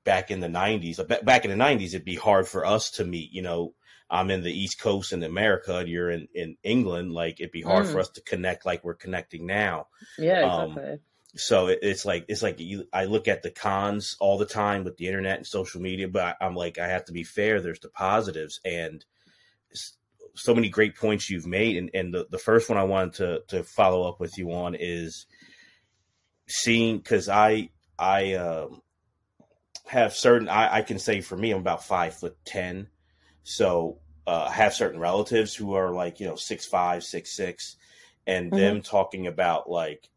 back 0.04 0.32
in 0.32 0.40
the 0.40 0.48
90s 0.48 1.26
back 1.26 1.46
in 1.46 1.52
the 1.52 1.64
90s 1.64 1.88
it'd 1.88 2.06
be 2.06 2.16
hard 2.16 2.48
for 2.48 2.66
us 2.66 2.92
to 2.92 3.04
meet 3.04 3.32
you 3.32 3.42
know 3.42 3.74
i'm 4.10 4.30
in 4.30 4.44
the 4.44 4.52
east 4.52 4.80
coast 4.80 5.14
in 5.14 5.24
america 5.24 5.78
and 5.78 5.90
you're 5.90 6.10
in 6.10 6.28
in 6.34 6.56
england 6.64 7.12
like 7.12 7.40
it'd 7.40 7.52
be 7.52 7.62
hard 7.62 7.86
mm. 7.86 7.92
for 7.92 8.00
us 8.00 8.10
to 8.10 8.22
connect 8.22 8.66
like 8.66 8.84
we're 8.84 8.94
connecting 8.94 9.46
now. 9.46 9.88
Yeah 10.18 10.42
um, 10.42 10.72
exactly. 10.72 10.94
um, 10.94 11.00
so 11.36 11.68
it, 11.68 11.80
it's 11.82 12.06
like 12.06 12.26
it's 12.28 12.42
like 12.42 12.60
you, 12.60 12.86
i 12.92 13.06
look 13.06 13.28
at 13.28 13.44
the 13.44 13.52
cons 13.52 14.16
all 14.20 14.38
the 14.38 14.46
time 14.46 14.84
with 14.84 14.98
the 14.98 15.08
internet 15.08 15.38
and 15.38 15.48
social 15.48 15.82
media 15.82 16.08
but 16.08 16.38
I, 16.42 16.46
i'm 16.46 16.56
like 16.56 16.80
i 16.80 16.88
have 16.88 17.06
to 17.06 17.14
be 17.14 17.24
fair 17.24 17.62
there's 17.62 17.80
the 17.80 17.90
positives 17.90 18.60
and 18.66 19.04
so 20.36 20.56
many 20.56 20.70
great 20.70 20.96
points 20.96 21.30
you've 21.30 21.48
made 21.48 21.76
and, 21.76 21.90
and 21.94 22.14
the, 22.14 22.26
the 22.30 22.38
first 22.38 22.70
one 22.70 22.78
i 22.78 22.84
wanted 22.84 23.14
to 23.14 23.42
to 23.48 23.64
follow 23.64 24.08
up 24.08 24.20
with 24.20 24.38
you 24.38 24.52
on 24.54 24.76
is 24.76 25.26
seeing 26.50 26.98
because 26.98 27.30
I 27.30 27.70
I 27.98 28.34
um, 28.34 28.82
have 29.86 30.14
certain 30.16 30.50
I, 30.50 30.78
I 30.78 30.82
can 30.82 31.00
say 31.00 31.22
for 31.22 31.38
me 31.38 31.52
I'm 31.52 31.60
about 31.60 31.86
five 31.86 32.16
foot 32.16 32.36
ten, 32.44 32.88
so 33.50 33.98
uh, 34.28 34.46
I 34.48 34.52
have 34.52 34.76
certain 34.76 35.00
relatives 35.00 35.56
who 35.56 35.74
are 35.74 35.92
like 35.92 36.20
you 36.20 36.28
know 36.28 36.36
six 36.36 36.68
five 36.68 37.04
six 37.04 37.32
six, 37.32 37.78
and 38.28 38.52
mm-hmm. 38.52 38.60
them 38.60 38.82
talking 38.84 39.26
about 39.26 39.68
like 39.68 40.08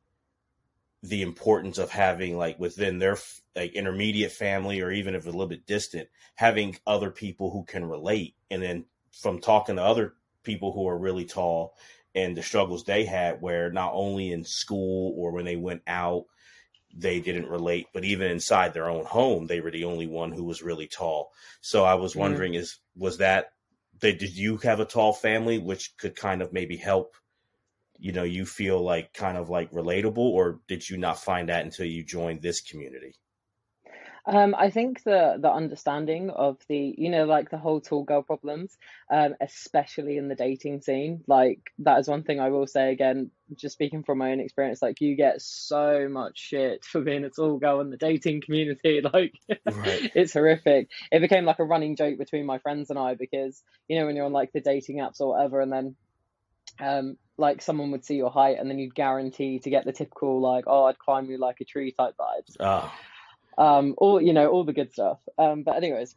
the 1.03 1.23
importance 1.23 1.79
of 1.79 1.91
having 1.91 2.37
like 2.37 2.59
within 2.61 2.99
their 2.99 3.17
like 3.57 3.73
intermediate 3.73 4.33
family 4.33 4.83
or 4.83 4.91
even 4.93 5.15
if 5.15 5.25
a 5.25 5.31
little 5.31 5.47
bit 5.47 5.67
distant 5.67 6.09
having 6.35 6.77
other 6.87 7.11
people 7.11 7.51
who 7.51 7.65
can 7.65 7.87
relate 7.87 8.35
and 8.51 8.63
then 8.63 8.85
from 9.11 9.41
talking 9.41 9.77
to 9.77 9.83
other 9.83 10.15
people 10.43 10.73
who 10.73 10.87
are 10.87 10.97
really 10.97 11.25
tall 11.25 11.75
and 12.15 12.37
the 12.37 12.43
struggles 12.43 12.85
they 12.85 13.05
had 13.05 13.41
where 13.41 13.73
not 13.73 13.93
only 13.95 14.31
in 14.31 14.45
school 14.45 15.15
or 15.17 15.33
when 15.33 15.45
they 15.45 15.57
went 15.57 15.83
out 15.87 16.27
they 16.95 17.21
didn't 17.21 17.49
relate 17.49 17.87
but 17.93 18.05
even 18.05 18.31
inside 18.31 18.73
their 18.73 18.89
own 18.89 19.05
home 19.05 19.47
they 19.47 19.61
were 19.61 19.71
the 19.71 19.85
only 19.85 20.07
one 20.07 20.33
who 20.33 20.45
was 20.45 20.63
really 20.63 20.87
tall 20.87 21.33
so 21.61 21.85
i 21.85 21.95
was 21.95 22.13
mm-hmm. 22.13 22.21
wondering 22.21 22.53
mm-hmm. 22.53 22.61
is 22.61 22.79
was 22.97 23.19
that 23.19 23.53
they, 24.01 24.13
did 24.13 24.37
you 24.37 24.57
have 24.59 24.81
a 24.81 24.85
tall 24.85 25.13
family 25.13 25.59
which 25.59 25.97
could 25.97 26.17
kind 26.17 26.43
of 26.43 26.53
maybe 26.53 26.77
help 26.77 27.15
you 27.99 28.13
know 28.13 28.25
you 28.25 28.45
feel 28.45 28.81
like 28.83 29.15
kind 29.15 29.39
of 29.39 29.49
like 29.49 29.71
relatable 29.71 30.19
or 30.19 30.61
did 30.69 30.89
you 30.89 30.97
not 30.97 31.19
find 31.19 31.49
that 31.49 31.65
until 31.65 31.87
you 31.87 32.05
joined 32.05 32.43
this 32.43 32.61
community 32.61 33.15
um, 34.25 34.55
I 34.57 34.71
think 34.71 35.03
the 35.03 35.37
the 35.41 35.51
understanding 35.51 36.31
of 36.31 36.59
the 36.69 36.95
you 36.97 37.11
know 37.11 37.25
like 37.25 37.51
the 37.51 37.59
whole 37.59 37.81
tall 37.81 38.05
girl 38.05 38.23
problems, 38.23 38.77
um, 39.11 39.35
especially 39.41 40.17
in 40.17 40.29
the 40.29 40.37
dating 40.37 40.81
scene, 40.81 41.25
like 41.27 41.59
that 41.81 41.99
is 41.99 42.09
one 42.09 42.23
thing 42.23 42.39
I 42.39 42.51
will 42.51 42.69
say 42.69 42.93
again. 42.93 43.33
Just 43.57 43.75
speaking 43.75 44.05
from 44.05 44.19
my 44.19 44.31
own 44.31 44.39
experience, 44.39 44.81
like 44.81 45.01
you 45.01 45.17
get 45.17 45.43
so 45.43 46.09
much 46.09 46.39
shit 46.39 46.85
for 46.85 47.01
being 47.01 47.25
a 47.25 47.31
tall 47.31 47.59
girl 47.59 47.81
in 47.81 47.91
the 47.91 47.97
dating 47.97 48.43
community. 48.43 49.03
Like 49.13 49.33
right. 49.49 50.11
it's 50.15 50.33
horrific. 50.33 50.89
It 51.11 51.21
became 51.21 51.45
like 51.45 51.59
a 51.59 51.65
running 51.65 51.97
joke 51.97 52.17
between 52.17 52.47
my 52.47 52.59
friends 52.59 52.91
and 52.91 52.99
I 52.99 53.15
because 53.15 53.61
you 53.89 53.99
know 53.99 54.07
when 54.07 54.15
you're 54.15 54.27
on 54.27 54.33
like 54.33 54.53
the 54.53 54.61
dating 54.61 54.99
apps 54.99 55.21
or 55.21 55.31
whatever, 55.31 55.61
and 55.61 55.73
then 55.73 55.97
um 56.79 57.17
like 57.37 57.61
someone 57.61 57.91
would 57.91 58.05
see 58.05 58.15
your 58.15 58.31
height 58.31 58.59
and 58.59 58.71
then 58.71 58.79
you'd 58.79 58.95
guarantee 58.95 59.59
to 59.59 59.71
get 59.71 59.85
the 59.85 59.93
typical 59.93 60.41
like 60.41 60.65
oh 60.69 60.85
I'd 60.85 60.99
climb 60.99 61.29
you 61.29 61.39
like 61.39 61.57
a 61.61 61.65
tree 61.65 61.93
type 61.99 62.15
vibes. 62.17 62.57
Oh 62.61 62.93
um, 63.59 63.95
all 63.99 64.21
you 64.21 64.33
know, 64.33 64.49
all 64.49 64.65
the 64.65 64.73
good 64.73 64.93
stuff. 64.93 65.19
Um, 65.39 65.63
but 65.63 65.77
anyways, 65.77 66.15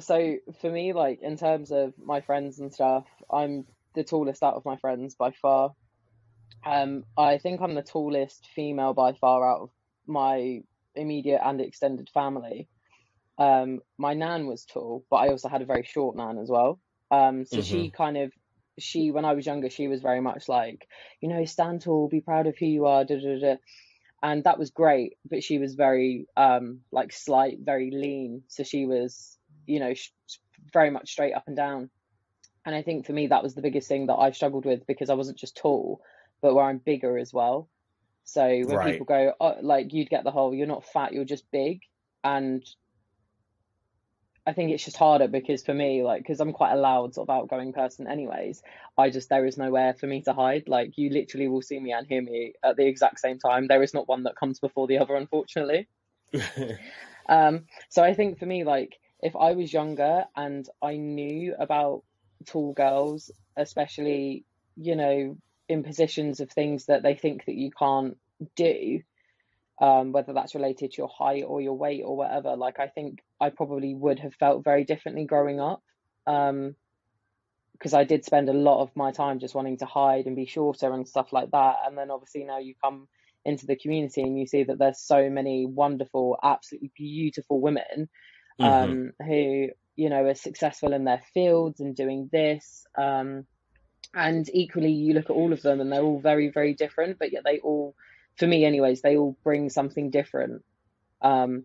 so 0.00 0.36
for 0.60 0.70
me, 0.70 0.92
like 0.92 1.20
in 1.22 1.36
terms 1.36 1.70
of 1.70 1.94
my 2.02 2.20
friends 2.20 2.58
and 2.58 2.72
stuff, 2.72 3.06
I'm 3.30 3.66
the 3.94 4.04
tallest 4.04 4.42
out 4.42 4.54
of 4.54 4.64
my 4.64 4.76
friends 4.76 5.14
by 5.14 5.32
far. 5.32 5.72
Um, 6.64 7.04
I 7.16 7.38
think 7.38 7.60
I'm 7.60 7.74
the 7.74 7.82
tallest 7.82 8.46
female 8.54 8.94
by 8.94 9.12
far 9.14 9.48
out 9.48 9.60
of 9.62 9.70
my 10.06 10.62
immediate 10.94 11.40
and 11.44 11.60
extended 11.60 12.08
family. 12.12 12.68
Um, 13.38 13.80
my 13.98 14.14
nan 14.14 14.46
was 14.46 14.64
tall, 14.64 15.04
but 15.10 15.16
I 15.16 15.28
also 15.28 15.48
had 15.48 15.62
a 15.62 15.66
very 15.66 15.82
short 15.84 16.16
nan 16.16 16.38
as 16.38 16.48
well. 16.48 16.78
Um, 17.10 17.44
so 17.44 17.58
mm-hmm. 17.58 17.62
she 17.62 17.90
kind 17.90 18.16
of 18.16 18.32
she 18.78 19.10
when 19.10 19.24
I 19.24 19.34
was 19.34 19.46
younger, 19.46 19.70
she 19.70 19.88
was 19.88 20.00
very 20.00 20.20
much 20.20 20.48
like, 20.48 20.86
you 21.20 21.28
know, 21.28 21.44
stand 21.44 21.82
tall, 21.82 22.08
be 22.08 22.20
proud 22.20 22.46
of 22.46 22.56
who 22.56 22.66
you 22.66 22.86
are, 22.86 23.04
da 23.04 23.16
da 23.16 23.38
da 23.38 23.56
and 24.22 24.44
that 24.44 24.58
was 24.58 24.70
great 24.70 25.14
but 25.28 25.42
she 25.42 25.58
was 25.58 25.74
very 25.74 26.26
um 26.36 26.80
like 26.90 27.12
slight 27.12 27.58
very 27.60 27.90
lean. 27.90 28.42
So 28.48 28.62
she 28.62 28.86
was 28.86 29.38
you 29.66 29.80
know 29.80 29.94
sh- 29.94 30.10
very 30.72 30.90
much 30.90 31.10
straight 31.10 31.34
up 31.34 31.44
and 31.46 31.56
down. 31.56 31.90
And 32.64 32.74
i 32.74 32.82
think 32.82 33.06
for 33.06 33.12
me 33.12 33.26
that 33.28 33.42
was 33.42 33.54
the 33.54 33.62
biggest 33.62 33.88
thing 33.88 34.06
that 34.06 34.14
i 34.14 34.30
struggled 34.30 34.64
with 34.64 34.86
because 34.86 35.10
i 35.10 35.14
wasn't 35.14 35.38
just 35.38 35.56
tall 35.56 36.00
but 36.40 36.54
where 36.54 36.64
i'm 36.64 36.78
bigger 36.78 37.18
as 37.18 37.32
well. 37.32 37.68
So 38.24 38.46
when 38.46 38.76
right. 38.76 38.92
people 38.92 39.06
go 39.06 39.32
oh, 39.40 39.56
like 39.62 39.92
you'd 39.92 40.10
get 40.10 40.24
the 40.24 40.30
whole 40.30 40.54
you're 40.54 40.66
not 40.66 40.84
fat 40.84 41.12
you're 41.12 41.24
just 41.24 41.50
big. 41.50 41.80
And 42.24 42.64
I 44.44 44.52
think 44.52 44.72
it's 44.72 44.84
just 44.84 44.96
harder 44.96 45.28
because 45.28 45.62
for 45.62 45.72
me, 45.72 46.02
like, 46.02 46.22
because 46.22 46.40
I'm 46.40 46.52
quite 46.52 46.72
a 46.72 46.80
loud 46.80 47.14
sort 47.14 47.28
of 47.28 47.34
outgoing 47.34 47.72
person, 47.72 48.08
anyways. 48.08 48.62
I 48.98 49.10
just 49.10 49.28
there 49.28 49.46
is 49.46 49.56
nowhere 49.56 49.94
for 49.94 50.06
me 50.06 50.22
to 50.22 50.32
hide. 50.32 50.64
Like, 50.66 50.98
you 50.98 51.10
literally 51.10 51.46
will 51.46 51.62
see 51.62 51.78
me 51.78 51.92
and 51.92 52.06
hear 52.06 52.22
me 52.22 52.54
at 52.64 52.76
the 52.76 52.86
exact 52.86 53.20
same 53.20 53.38
time. 53.38 53.68
There 53.68 53.82
is 53.82 53.94
not 53.94 54.08
one 54.08 54.24
that 54.24 54.36
comes 54.36 54.58
before 54.58 54.88
the 54.88 54.98
other, 54.98 55.14
unfortunately. 55.14 55.86
um, 57.28 57.66
so 57.88 58.02
I 58.02 58.14
think 58.14 58.38
for 58.38 58.46
me, 58.46 58.64
like, 58.64 58.98
if 59.22 59.36
I 59.36 59.52
was 59.52 59.72
younger 59.72 60.24
and 60.34 60.68
I 60.82 60.96
knew 60.96 61.54
about 61.56 62.02
tall 62.44 62.72
girls, 62.72 63.30
especially, 63.56 64.44
you 64.76 64.96
know, 64.96 65.36
in 65.68 65.84
positions 65.84 66.40
of 66.40 66.50
things 66.50 66.86
that 66.86 67.04
they 67.04 67.14
think 67.14 67.44
that 67.44 67.54
you 67.54 67.70
can't 67.70 68.16
do, 68.56 69.02
um, 69.82 70.12
whether 70.12 70.32
that's 70.32 70.54
related 70.54 70.92
to 70.92 70.98
your 70.98 71.08
height 71.08 71.42
or 71.44 71.60
your 71.60 71.76
weight 71.76 72.04
or 72.06 72.16
whatever. 72.16 72.54
Like 72.56 72.78
I 72.78 72.86
think 72.86 73.18
I 73.40 73.50
probably 73.50 73.94
would 73.94 74.20
have 74.20 74.32
felt 74.34 74.62
very 74.62 74.84
differently 74.84 75.24
growing 75.24 75.60
up. 75.60 75.82
Um, 76.26 76.76
because 77.72 77.94
I 77.94 78.04
did 78.04 78.24
spend 78.24 78.48
a 78.48 78.52
lot 78.52 78.80
of 78.80 78.94
my 78.94 79.10
time 79.10 79.40
just 79.40 79.56
wanting 79.56 79.78
to 79.78 79.86
hide 79.86 80.26
and 80.26 80.36
be 80.36 80.46
shorter 80.46 80.92
and 80.92 81.08
stuff 81.08 81.32
like 81.32 81.50
that. 81.50 81.78
And 81.84 81.98
then 81.98 82.12
obviously 82.12 82.44
now 82.44 82.58
you 82.58 82.74
come 82.80 83.08
into 83.44 83.66
the 83.66 83.74
community 83.74 84.22
and 84.22 84.38
you 84.38 84.46
see 84.46 84.62
that 84.62 84.78
there's 84.78 85.00
so 85.00 85.28
many 85.28 85.66
wonderful, 85.66 86.38
absolutely 86.40 86.92
beautiful 86.96 87.60
women 87.60 88.08
mm-hmm. 88.60 88.64
um, 88.64 89.12
who, 89.26 89.70
you 89.96 90.10
know, 90.10 90.24
are 90.26 90.36
successful 90.36 90.92
in 90.92 91.02
their 91.02 91.22
fields 91.34 91.80
and 91.80 91.96
doing 91.96 92.28
this. 92.30 92.86
Um, 92.96 93.46
and 94.14 94.48
equally, 94.54 94.92
you 94.92 95.14
look 95.14 95.30
at 95.30 95.34
all 95.34 95.52
of 95.52 95.62
them 95.62 95.80
and 95.80 95.90
they're 95.90 96.02
all 96.02 96.20
very, 96.20 96.50
very 96.50 96.74
different, 96.74 97.18
but 97.18 97.32
yet 97.32 97.42
they 97.44 97.58
all 97.58 97.96
for 98.36 98.46
me 98.46 98.64
anyways 98.64 99.02
they 99.02 99.16
all 99.16 99.36
bring 99.44 99.70
something 99.70 100.10
different. 100.10 100.62
Um 101.20 101.64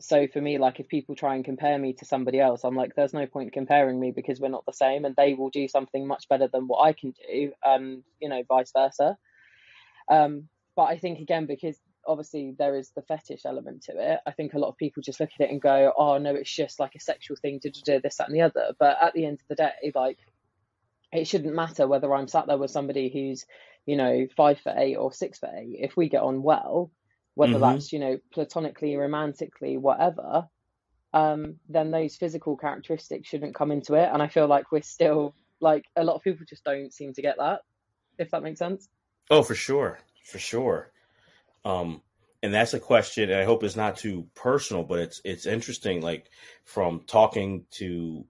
so 0.00 0.26
for 0.26 0.40
me 0.40 0.58
like 0.58 0.80
if 0.80 0.88
people 0.88 1.14
try 1.14 1.34
and 1.34 1.44
compare 1.44 1.78
me 1.78 1.92
to 1.92 2.04
somebody 2.04 2.40
else 2.40 2.64
i'm 2.64 2.74
like 2.74 2.94
there's 2.96 3.12
no 3.12 3.26
point 3.26 3.52
comparing 3.52 4.00
me 4.00 4.10
because 4.10 4.40
we're 4.40 4.48
not 4.48 4.64
the 4.66 4.72
same 4.72 5.04
and 5.04 5.14
they 5.14 5.34
will 5.34 5.50
do 5.50 5.68
something 5.68 6.06
much 6.06 6.28
better 6.28 6.48
than 6.48 6.66
what 6.66 6.82
i 6.82 6.92
can 6.92 7.12
do 7.28 7.52
and 7.64 8.02
you 8.20 8.28
know 8.28 8.42
vice 8.48 8.72
versa. 8.74 9.16
Um 10.08 10.48
but 10.74 10.84
i 10.84 10.98
think 10.98 11.20
again 11.20 11.46
because 11.46 11.78
obviously 12.06 12.54
there 12.58 12.76
is 12.76 12.90
the 12.96 13.02
fetish 13.02 13.42
element 13.44 13.82
to 13.82 13.92
it 13.94 14.20
i 14.26 14.30
think 14.30 14.54
a 14.54 14.58
lot 14.58 14.68
of 14.68 14.76
people 14.78 15.02
just 15.02 15.20
look 15.20 15.30
at 15.38 15.44
it 15.44 15.50
and 15.50 15.60
go 15.60 15.92
oh 15.96 16.16
no 16.16 16.34
it's 16.34 16.54
just 16.54 16.80
like 16.80 16.94
a 16.96 17.00
sexual 17.00 17.36
thing 17.36 17.60
to 17.60 17.70
do 17.70 18.00
this 18.00 18.16
that 18.16 18.28
and 18.28 18.34
the 18.34 18.40
other. 18.40 18.72
But 18.78 18.96
at 19.02 19.12
the 19.12 19.26
end 19.26 19.40
of 19.40 19.48
the 19.48 19.54
day 19.54 19.92
like 19.94 20.18
it 21.12 21.26
shouldn't 21.26 21.54
matter 21.54 21.86
whether 21.86 22.14
i'm 22.14 22.28
sat 22.28 22.46
there 22.46 22.56
with 22.56 22.70
somebody 22.70 23.10
who's 23.12 23.44
you 23.86 23.96
know, 23.96 24.26
five 24.36 24.60
foot 24.60 24.74
eight 24.76 24.96
or 24.96 25.12
six 25.12 25.38
foot 25.38 25.50
eight, 25.56 25.76
if 25.80 25.96
we 25.96 26.08
get 26.08 26.22
on 26.22 26.42
well, 26.42 26.90
whether 27.34 27.54
mm-hmm. 27.54 27.62
that's, 27.62 27.92
you 27.92 27.98
know, 27.98 28.18
platonically, 28.32 28.96
romantically, 28.96 29.76
whatever, 29.76 30.48
um, 31.12 31.56
then 31.68 31.90
those 31.90 32.16
physical 32.16 32.56
characteristics 32.56 33.28
shouldn't 33.28 33.54
come 33.54 33.70
into 33.70 33.94
it. 33.94 34.08
And 34.12 34.22
I 34.22 34.28
feel 34.28 34.46
like 34.46 34.70
we're 34.70 34.82
still 34.82 35.34
like 35.60 35.84
a 35.96 36.04
lot 36.04 36.16
of 36.16 36.22
people 36.22 36.46
just 36.48 36.64
don't 36.64 36.92
seem 36.92 37.12
to 37.14 37.22
get 37.22 37.36
that, 37.38 37.60
if 38.18 38.30
that 38.30 38.42
makes 38.42 38.58
sense. 38.58 38.88
Oh, 39.30 39.42
for 39.42 39.54
sure. 39.54 39.98
For 40.24 40.38
sure. 40.38 40.92
Um, 41.64 42.02
and 42.42 42.54
that's 42.54 42.74
a 42.74 42.80
question 42.80 43.32
i 43.32 43.44
hope 43.44 43.62
it's 43.62 43.76
not 43.76 43.96
too 43.96 44.26
personal 44.34 44.82
but 44.82 44.98
it's 44.98 45.20
it's 45.24 45.46
interesting 45.46 46.00
like 46.00 46.30
from 46.64 47.00
talking 47.06 47.64
to 47.70 48.24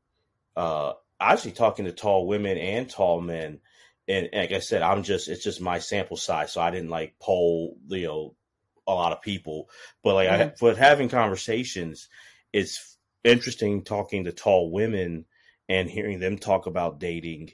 uh 0.57 0.92
actually 1.21 1.52
talking 1.52 1.85
to 1.85 1.92
tall 1.92 2.26
women 2.26 2.57
and 2.57 2.88
tall 2.88 3.21
men 3.21 3.61
and, 4.11 4.29
and 4.33 4.43
like 4.43 4.52
I 4.52 4.61
said, 4.61 4.83
I'm 4.83 5.02
just 5.02 5.29
it's 5.29 5.45
just 5.45 5.61
my 5.61 5.79
sample 5.79 6.17
size, 6.17 6.52
so 6.52 6.61
I 6.61 6.71
didn't 6.71 6.90
like 6.90 7.14
poll 7.21 7.79
you 7.88 8.07
know 8.07 8.35
a 8.87 8.93
lot 8.93 9.12
of 9.12 9.23
people, 9.23 9.71
but 10.02 10.14
like 10.14 10.29
mm-hmm. 10.29 10.43
I 10.43 10.55
but 10.61 10.76
having 10.76 11.09
conversations, 11.09 12.09
it's 12.52 12.99
interesting 13.25 13.85
talking 13.85 14.25
to 14.25 14.33
tall 14.33 14.71
women 14.71 15.26
and 15.69 15.88
hearing 15.88 16.19
them 16.19 16.38
talk 16.38 16.67
about 16.67 16.99
dating, 16.99 17.52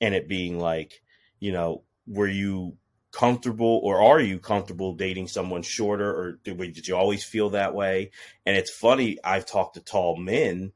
and 0.00 0.14
it 0.14 0.28
being 0.28 0.58
like, 0.58 1.02
you 1.40 1.52
know, 1.52 1.82
were 2.06 2.28
you 2.28 2.76
comfortable 3.10 3.80
or 3.84 4.02
are 4.02 4.20
you 4.20 4.40
comfortable 4.40 4.94
dating 4.94 5.28
someone 5.28 5.62
shorter 5.62 6.10
or 6.10 6.32
did, 6.42 6.58
did 6.58 6.88
you 6.88 6.96
always 6.96 7.22
feel 7.22 7.50
that 7.50 7.72
way 7.72 8.10
and 8.44 8.56
it's 8.56 8.72
funny 8.72 9.18
i've 9.22 9.46
talked 9.46 9.74
to 9.74 9.80
tall 9.80 10.16
men 10.16 10.72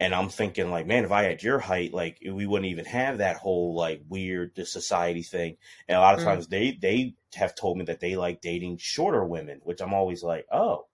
and 0.00 0.14
I'm 0.14 0.30
thinking 0.30 0.70
like, 0.70 0.86
man, 0.86 1.04
if 1.04 1.12
I 1.12 1.24
had 1.24 1.42
your 1.42 1.58
height, 1.58 1.92
like 1.92 2.18
we 2.24 2.46
wouldn't 2.46 2.70
even 2.70 2.86
have 2.86 3.18
that 3.18 3.36
whole 3.36 3.74
like 3.74 4.00
weird 4.08 4.54
the 4.56 4.64
society 4.64 5.22
thing. 5.22 5.58
And 5.86 5.98
a 5.98 6.00
lot 6.00 6.14
of 6.14 6.20
mm. 6.20 6.24
times 6.24 6.48
they 6.48 6.72
they 6.72 7.14
have 7.34 7.54
told 7.54 7.76
me 7.76 7.84
that 7.84 8.00
they 8.00 8.16
like 8.16 8.40
dating 8.40 8.78
shorter 8.78 9.22
women, 9.22 9.60
which 9.62 9.82
I'm 9.82 9.92
always 9.92 10.22
like, 10.22 10.46
oh, 10.50 10.86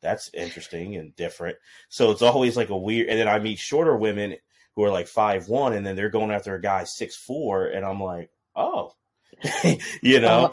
that's 0.00 0.30
interesting 0.32 0.94
and 0.94 1.14
different. 1.16 1.56
So 1.88 2.12
it's 2.12 2.22
always 2.22 2.56
like 2.56 2.70
a 2.70 2.76
weird. 2.76 3.08
And 3.08 3.18
then 3.18 3.28
I 3.28 3.40
meet 3.40 3.58
shorter 3.58 3.96
women 3.96 4.36
who 4.76 4.84
are 4.84 4.90
like 4.90 5.08
five 5.08 5.48
one, 5.48 5.72
and 5.72 5.84
then 5.84 5.96
they're 5.96 6.08
going 6.08 6.30
after 6.30 6.54
a 6.54 6.60
guy 6.60 6.84
six 6.84 7.16
four, 7.16 7.66
and 7.66 7.84
I'm 7.84 8.00
like, 8.00 8.30
oh, 8.54 8.92
you 10.02 10.20
know. 10.20 10.46
Uh, 10.46 10.52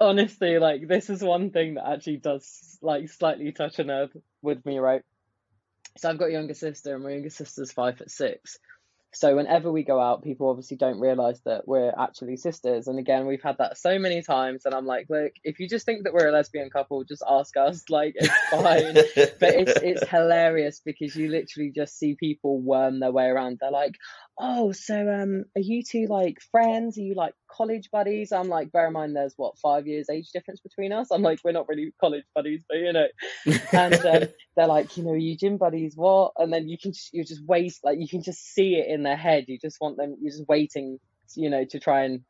honestly, 0.00 0.58
like 0.58 0.86
this 0.86 1.08
is 1.08 1.22
one 1.22 1.50
thing 1.50 1.74
that 1.74 1.88
actually 1.88 2.18
does 2.18 2.78
like 2.82 3.08
slightly 3.08 3.52
touch 3.52 3.78
a 3.78 3.84
nerve 3.84 4.14
with 4.42 4.66
me, 4.66 4.78
right? 4.78 5.02
So 5.96 6.10
I've 6.10 6.18
got 6.18 6.28
a 6.28 6.32
younger 6.32 6.54
sister, 6.54 6.94
and 6.94 7.04
my 7.04 7.12
younger 7.12 7.30
sister's 7.30 7.72
five 7.72 7.98
foot 7.98 8.10
six. 8.10 8.58
So 9.16 9.34
whenever 9.34 9.72
we 9.72 9.82
go 9.82 9.98
out, 9.98 10.22
people 10.22 10.50
obviously 10.50 10.76
don't 10.76 11.00
realize 11.00 11.40
that 11.46 11.66
we're 11.66 11.92
actually 11.98 12.36
sisters. 12.36 12.86
And 12.86 12.98
again, 12.98 13.26
we've 13.26 13.42
had 13.42 13.56
that 13.58 13.78
so 13.78 13.98
many 13.98 14.20
times. 14.20 14.66
And 14.66 14.74
I'm 14.74 14.84
like, 14.84 15.06
look, 15.08 15.32
if 15.42 15.58
you 15.58 15.68
just 15.68 15.86
think 15.86 16.04
that 16.04 16.12
we're 16.12 16.28
a 16.28 16.32
lesbian 16.32 16.68
couple, 16.68 17.02
just 17.04 17.24
ask 17.26 17.56
us. 17.56 17.84
Like, 17.88 18.12
it's 18.16 18.28
fine. 18.50 18.94
but 19.40 19.54
it's 19.54 19.72
it's 19.82 20.08
hilarious 20.10 20.82
because 20.84 21.16
you 21.16 21.30
literally 21.30 21.72
just 21.74 21.98
see 21.98 22.14
people 22.14 22.60
worm 22.60 23.00
their 23.00 23.12
way 23.12 23.24
around. 23.24 23.58
They're 23.58 23.70
like, 23.70 23.94
oh, 24.38 24.72
so 24.72 24.94
um, 24.94 25.44
are 25.56 25.60
you 25.62 25.82
two 25.82 26.06
like 26.08 26.38
friends? 26.50 26.98
Are 26.98 27.02
you 27.02 27.14
like 27.14 27.34
college 27.50 27.90
buddies? 27.90 28.32
I'm 28.32 28.48
like, 28.48 28.72
bear 28.72 28.88
in 28.88 28.92
mind, 28.92 29.16
there's 29.16 29.34
what 29.36 29.58
five 29.58 29.86
years 29.86 30.10
age 30.10 30.30
difference 30.32 30.60
between 30.60 30.92
us. 30.92 31.10
I'm 31.10 31.22
like, 31.22 31.40
we're 31.44 31.52
not 31.52 31.68
really 31.68 31.92
college 32.00 32.24
buddies, 32.34 32.60
but 32.68 32.78
you 32.78 32.92
know. 32.92 33.06
And 33.72 33.94
um, 33.94 34.28
they're 34.56 34.66
like, 34.66 34.96
you 34.96 35.04
know, 35.04 35.14
you 35.14 35.36
gym 35.36 35.56
buddies? 35.56 35.94
What? 35.96 36.32
And 36.36 36.52
then 36.52 36.68
you 36.68 36.76
can 36.78 36.92
you 37.12 37.24
just 37.24 37.44
waste 37.46 37.84
like 37.84 37.98
you 37.98 38.08
can 38.08 38.22
just 38.22 38.44
see 38.54 38.76
it 38.76 38.88
in 38.88 39.02
their 39.02 39.16
head. 39.16 39.44
You 39.48 39.58
just 39.58 39.80
want 39.80 39.96
them. 39.96 40.16
You're 40.20 40.32
just 40.32 40.48
waiting, 40.48 40.98
you 41.34 41.50
know, 41.50 41.64
to 41.64 41.80
try 41.80 42.04
and 42.04 42.20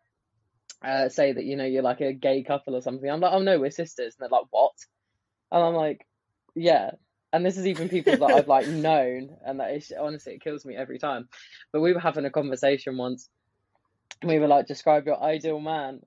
uh, 0.84 1.08
say 1.08 1.32
that 1.32 1.44
you 1.44 1.56
know 1.56 1.64
you're 1.64 1.82
like 1.82 2.00
a 2.00 2.12
gay 2.12 2.42
couple 2.42 2.76
or 2.76 2.82
something. 2.82 3.10
I'm 3.10 3.20
like, 3.20 3.32
oh 3.32 3.42
no, 3.42 3.58
we're 3.58 3.70
sisters. 3.70 4.14
And 4.18 4.30
they're 4.30 4.38
like, 4.38 4.46
what? 4.50 4.72
And 5.50 5.62
I'm 5.62 5.75
like, 5.75 6.06
yeah, 6.54 6.92
and 7.37 7.45
this 7.45 7.59
is 7.59 7.66
even 7.66 7.90
people 7.90 8.16
that 8.16 8.35
I've 8.35 8.49
like 8.49 8.66
known, 8.66 9.37
and 9.45 9.61
that 9.61 9.73
is 9.75 9.93
honestly 9.99 10.35
it 10.35 10.43
kills 10.43 10.64
me 10.64 10.75
every 10.75 10.99
time. 10.99 11.28
But 11.71 11.83
we 11.83 11.93
were 11.93 12.00
having 12.00 12.25
a 12.25 12.31
conversation 12.31 12.97
once, 12.97 13.28
and 14.23 14.31
we 14.31 14.38
were 14.38 14.49
like, 14.49 14.66
describe 14.66 15.07
your 15.07 15.23
ideal 15.23 15.61
man, 15.61 16.00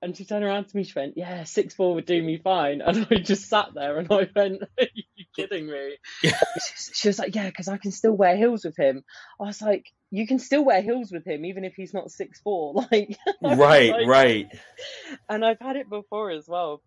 and 0.00 0.16
she 0.16 0.24
turned 0.24 0.44
around 0.44 0.68
to 0.68 0.76
me, 0.76 0.84
she 0.84 0.98
went, 0.98 1.14
"Yeah, 1.16 1.44
six 1.44 1.74
four 1.74 1.94
would 1.94 2.06
do 2.06 2.22
me 2.22 2.38
fine." 2.38 2.80
And 2.86 3.06
I 3.10 3.16
just 3.16 3.48
sat 3.48 3.68
there 3.74 3.98
and 3.98 4.08
I 4.10 4.28
went, 4.34 4.62
"Are 4.62 4.86
you 4.94 5.24
kidding 5.34 5.66
me?" 5.66 5.96
she, 6.22 6.92
she 6.94 7.08
was 7.08 7.18
like, 7.18 7.34
"Yeah, 7.34 7.46
because 7.46 7.68
I 7.68 7.76
can 7.76 7.92
still 7.92 8.12
wear 8.12 8.36
heels 8.36 8.64
with 8.64 8.78
him." 8.78 9.04
I 9.40 9.44
was 9.44 9.60
like, 9.60 9.86
"You 10.10 10.26
can 10.26 10.38
still 10.38 10.64
wear 10.64 10.80
heels 10.80 11.12
with 11.12 11.26
him, 11.26 11.44
even 11.44 11.64
if 11.64 11.74
he's 11.74 11.92
not 11.92 12.10
six 12.10 12.40
four. 12.40 12.74
Like, 12.90 13.18
right, 13.42 13.90
like, 13.90 14.06
right. 14.06 14.48
And 15.28 15.44
I've 15.44 15.60
had 15.60 15.76
it 15.76 15.90
before 15.90 16.30
as 16.30 16.46
well 16.48 16.82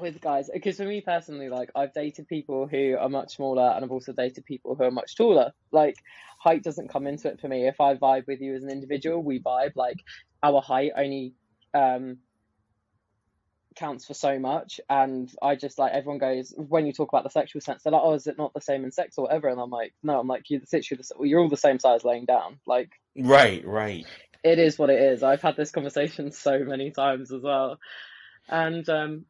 with 0.00 0.20
guys 0.20 0.50
because 0.52 0.76
for 0.76 0.84
me 0.84 1.00
personally 1.00 1.48
like 1.48 1.70
i've 1.74 1.92
dated 1.92 2.26
people 2.28 2.66
who 2.66 2.96
are 2.98 3.08
much 3.08 3.36
smaller 3.36 3.72
and 3.74 3.84
i've 3.84 3.90
also 3.90 4.12
dated 4.12 4.44
people 4.44 4.74
who 4.74 4.84
are 4.84 4.90
much 4.90 5.16
taller. 5.16 5.52
Like 5.72 5.96
height 6.38 6.62
doesn't 6.62 6.88
come 6.88 7.06
into 7.06 7.28
it 7.28 7.40
for 7.40 7.48
me. 7.48 7.66
If 7.66 7.80
i 7.80 7.94
vibe 7.94 8.26
with 8.26 8.40
you 8.40 8.54
as 8.54 8.62
an 8.62 8.70
individual 8.70 9.22
we 9.22 9.40
vibe. 9.40 9.72
Like 9.76 9.98
our 10.42 10.60
height 10.60 10.92
only 10.96 11.34
um 11.74 12.18
counts 13.76 14.06
for 14.06 14.14
so 14.14 14.38
much. 14.38 14.80
And 14.88 15.32
i 15.42 15.54
just 15.54 15.78
like 15.78 15.92
everyone 15.92 16.18
goes 16.18 16.54
when 16.56 16.86
you 16.86 16.92
talk 16.92 17.10
about 17.10 17.24
the 17.24 17.30
sexual 17.30 17.60
sense 17.60 17.82
they're 17.82 17.92
like 17.92 18.02
oh 18.02 18.14
is 18.14 18.26
it 18.26 18.38
not 18.38 18.54
the 18.54 18.60
same 18.60 18.84
in 18.84 18.92
sex 18.92 19.18
or 19.18 19.24
whatever? 19.24 19.48
And 19.48 19.60
i'm 19.60 19.70
like 19.70 19.92
no 20.02 20.18
i'm 20.18 20.26
like 20.28 20.48
you're 20.48 20.60
the, 20.60 21.04
you're 21.22 21.40
all 21.40 21.48
the 21.48 21.56
same 21.56 21.78
size 21.78 22.04
laying 22.04 22.24
down. 22.24 22.58
Like 22.66 22.90
right 23.16 23.64
right. 23.66 24.06
it 24.42 24.58
is 24.58 24.78
what 24.78 24.90
it 24.90 25.00
is. 25.00 25.22
I've 25.22 25.42
had 25.42 25.56
this 25.56 25.70
conversation 25.70 26.32
so 26.46 26.58
many 26.60 26.90
times 26.90 27.32
as 27.32 27.42
well. 27.42 27.78
And 28.48 28.88
um 28.88 29.26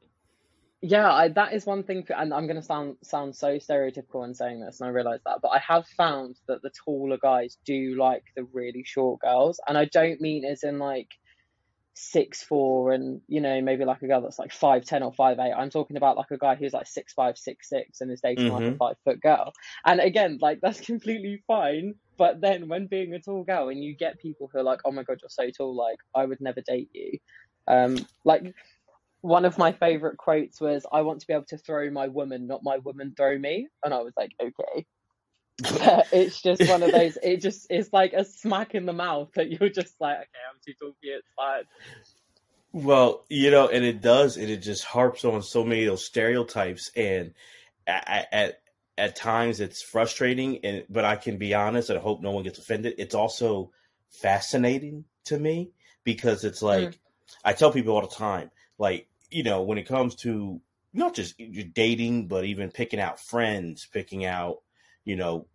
yeah, 0.83 1.13
I, 1.13 1.29
that 1.29 1.53
is 1.53 1.67
one 1.67 1.83
thing, 1.83 2.05
for, 2.05 2.15
and 2.15 2.33
I'm 2.33 2.47
going 2.47 2.57
to 2.57 2.63
sound 2.63 2.97
sound 3.03 3.37
so 3.37 3.57
stereotypical 3.57 4.25
in 4.25 4.35
saying 4.35 4.61
this, 4.61 4.81
and 4.81 4.89
I 4.89 4.93
realize 4.93 5.21
that, 5.27 5.41
but 5.43 5.49
I 5.49 5.59
have 5.59 5.87
found 5.87 6.37
that 6.49 6.63
the 6.63 6.71
taller 6.71 7.19
guys 7.19 7.59
do 7.65 7.97
like 7.99 8.25
the 8.35 8.45
really 8.45 8.85
short 8.85 9.21
girls, 9.21 9.61
and 9.67 9.77
I 9.77 9.85
don't 9.85 10.21
mean 10.21 10.45
as 10.45 10.63
in 10.63 10.79
like 10.79 11.09
six 11.93 12.43
four 12.43 12.93
and 12.93 13.21
you 13.29 13.43
know 13.43 13.61
maybe 13.61 13.85
like 13.85 14.01
a 14.01 14.07
girl 14.07 14.23
that's 14.23 14.39
like 14.39 14.53
five 14.53 14.87
ten 14.87 15.03
or 15.03 15.13
five 15.13 15.39
eight. 15.39 15.53
I'm 15.53 15.69
talking 15.69 15.99
about 15.99 16.17
like 16.17 16.31
a 16.31 16.39
guy 16.39 16.55
who's 16.55 16.73
like 16.73 16.87
six 16.87 17.13
five 17.13 17.37
six 17.37 17.69
six 17.69 18.01
and 18.01 18.11
is 18.11 18.23
dating 18.23 18.47
mm-hmm. 18.47 18.55
like 18.55 18.63
a 18.63 18.67
mm-hmm. 18.69 18.77
five 18.77 18.97
foot 19.05 19.21
girl, 19.21 19.53
and 19.85 20.01
again 20.01 20.39
like 20.41 20.61
that's 20.63 20.81
completely 20.87 21.43
fine. 21.47 21.95
But 22.17 22.41
then 22.41 22.69
when 22.69 22.87
being 22.87 23.13
a 23.13 23.21
tall 23.21 23.45
girl 23.45 23.69
and 23.69 23.83
you 23.83 23.95
get 23.95 24.19
people 24.19 24.49
who 24.51 24.61
are 24.61 24.63
like, 24.63 24.81
oh 24.85 24.93
my 24.93 25.03
god, 25.03 25.19
you're 25.23 25.31
so 25.31 25.51
tall, 25.51 25.75
like 25.75 25.99
I 26.15 26.25
would 26.25 26.41
never 26.41 26.63
date 26.63 26.91
you. 26.93 27.19
Um, 27.67 27.99
like 28.25 28.55
one 29.21 29.45
of 29.45 29.59
my 29.59 29.73
favorite 29.73 30.17
quotes 30.17 30.61
was, 30.61 30.87
I 30.91 31.03
want 31.03 31.21
to 31.21 31.27
be 31.27 31.33
able 31.33 31.45
to 31.47 31.59
throw 31.59 31.91
my 31.91 32.09
woman, 32.09 32.47
not 32.47 32.63
my 32.63 32.79
woman 32.79 33.15
throw 33.17 33.39
me. 33.39 33.69
And 33.85 33.93
I 33.93 33.99
was 33.99 34.13
like, 34.17 34.33
okay. 34.41 34.87
But 35.63 36.07
it's 36.13 36.41
just 36.41 36.67
one 36.69 36.83
of 36.83 36.91
those, 36.91 37.19
it 37.23 37.43
just 37.43 37.71
is 37.71 37.93
like 37.93 38.15
a 38.15 38.25
smack 38.25 38.75
in 38.75 38.87
the 38.87 38.95
mouth 38.95 39.31
that 39.35 39.51
you're 39.51 39.69
just 39.69 39.95
like, 40.01 40.17
okay, 40.17 40.29
I'm 40.51 40.59
too 40.65 40.95
you, 41.03 41.17
it's 41.19 41.29
fine. 41.37 41.65
Well, 42.73 43.25
you 43.29 43.51
know, 43.51 43.69
and 43.69 43.85
it 43.85 44.01
does, 44.01 44.37
and 44.37 44.49
it 44.49 44.59
just 44.59 44.85
harps 44.85 45.25
on 45.25 45.43
so 45.43 45.65
many 45.65 45.85
of 45.85 45.93
those 45.93 46.05
stereotypes. 46.05 46.91
And 46.97 47.35
at, 47.87 48.29
at, 48.33 48.63
at 48.97 49.17
times 49.17 49.61
it's 49.61 49.83
frustrating, 49.83 50.65
and 50.65 50.85
but 50.89 51.05
I 51.05 51.17
can 51.17 51.37
be 51.37 51.53
honest, 51.53 51.91
and 51.91 51.99
I 51.99 52.03
hope 52.03 52.23
no 52.23 52.31
one 52.31 52.45
gets 52.45 52.59
offended. 52.59 52.95
It's 52.97 53.15
also 53.15 53.73
fascinating 54.09 55.05
to 55.25 55.39
me 55.39 55.73
because 56.05 56.45
it's 56.45 56.63
like, 56.63 56.91
mm. 56.91 56.99
I 57.45 57.53
tell 57.53 57.73
people 57.73 57.95
all 57.95 58.03
the 58.03 58.15
time, 58.15 58.51
like 58.79 59.09
you 59.31 59.43
know, 59.43 59.63
when 59.63 59.79
it 59.79 59.89
comes 59.89 60.15
to 60.17 60.61
not 60.93 61.15
just 61.15 61.39
your 61.39 61.65
dating, 61.65 62.27
but 62.29 62.45
even 62.45 62.71
picking 62.71 63.01
out 63.01 63.21
friends, 63.21 63.87
picking 63.93 64.25
out, 64.25 64.59
you 65.05 65.17
know, 65.17 65.47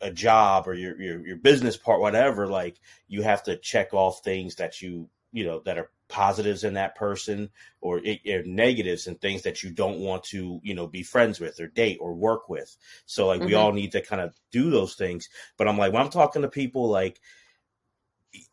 a 0.00 0.10
job 0.10 0.66
or 0.66 0.74
your, 0.74 1.00
your, 1.00 1.26
your 1.26 1.36
business 1.36 1.76
part, 1.76 2.00
whatever, 2.00 2.46
like 2.46 2.80
you 3.06 3.22
have 3.22 3.42
to 3.44 3.56
check 3.56 3.94
off 3.94 4.22
things 4.24 4.56
that 4.56 4.80
you, 4.82 5.08
you 5.32 5.44
know, 5.44 5.60
that 5.64 5.78
are 5.78 5.90
positives 6.08 6.64
in 6.64 6.74
that 6.74 6.94
person 6.94 7.48
or, 7.80 7.98
or 7.98 8.42
negatives 8.44 9.06
and 9.06 9.20
things 9.20 9.42
that 9.42 9.62
you 9.62 9.70
don't 9.70 10.00
want 10.00 10.24
to, 10.24 10.60
you 10.62 10.74
know, 10.74 10.86
be 10.86 11.02
friends 11.02 11.38
with 11.38 11.60
or 11.60 11.68
date 11.68 11.98
or 12.00 12.12
work 12.14 12.48
with. 12.48 12.76
So 13.06 13.28
like 13.28 13.40
mm-hmm. 13.40 13.48
we 13.48 13.54
all 13.54 13.72
need 13.72 13.92
to 13.92 14.02
kind 14.02 14.20
of 14.20 14.34
do 14.50 14.70
those 14.70 14.94
things. 14.94 15.28
But 15.56 15.68
I'm 15.68 15.78
like, 15.78 15.92
when 15.92 16.02
I'm 16.02 16.10
talking 16.10 16.42
to 16.42 16.48
people 16.48 16.88
like, 16.88 17.20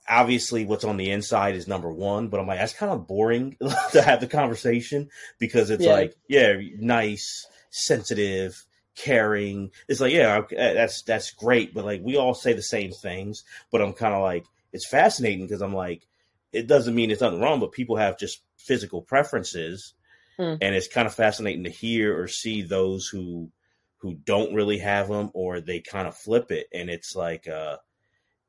obviously 0.08 0.66
what's 0.66 0.84
on 0.84 0.98
the 0.98 1.12
inside 1.12 1.56
is 1.56 1.68
number 1.68 1.92
one, 1.92 2.28
but 2.28 2.40
I'm 2.40 2.48
like, 2.48 2.60
that's 2.60 2.74
kind 2.74 2.92
of 2.92 3.08
boring 3.08 3.58
to 3.92 4.02
have 4.02 4.20
the 4.20 4.28
conversation 4.28 5.10
because 5.38 5.70
it's 5.70 5.84
yeah. 5.84 5.92
like, 5.92 6.16
yeah, 6.28 6.58
nice, 6.78 7.46
sensitive, 7.70 8.66
caring. 8.96 9.72
It's 9.88 10.02
like, 10.02 10.14
yeah, 10.14 10.42
that's, 10.52 11.04
that's 11.04 11.32
great. 11.32 11.74
But 11.74 11.86
like, 11.86 12.02
we 12.04 12.18
all 12.18 12.34
say 12.34 12.54
the 12.54 12.62
same 12.62 12.92
things, 12.92 13.44
but 13.72 13.82
I'm 13.82 13.94
kind 13.94 14.14
of 14.14 14.22
like, 14.22 14.46
it's 14.74 14.88
fascinating 14.88 15.46
because 15.46 15.62
I'm 15.62 15.76
like, 15.76 16.08
it 16.52 16.68
doesn't 16.68 16.96
mean 16.96 17.12
it's 17.12 17.22
nothing 17.22 17.42
wrong, 17.42 17.60
but 17.60 17.72
people 17.72 17.96
have 17.98 18.18
just 18.18 18.42
physical 18.58 19.02
preferences. 19.02 19.94
Hmm. 20.38 20.56
And 20.62 20.76
it's 20.76 20.88
kind 20.88 21.08
of 21.08 21.14
fascinating 21.14 21.66
to 21.66 21.70
hear 21.70 22.20
or 22.20 22.28
see 22.28 22.64
those 22.64 23.08
who, 23.08 23.52
who 23.98 24.16
don't 24.16 24.56
really 24.56 24.80
have 24.80 25.08
them 25.08 25.30
or 25.34 25.62
they 25.62 25.82
kind 25.82 26.08
of 26.08 26.16
flip 26.16 26.52
it. 26.52 26.68
And 26.74 26.90
it's 26.90 27.16
like, 27.16 27.48
uh, 27.48 27.78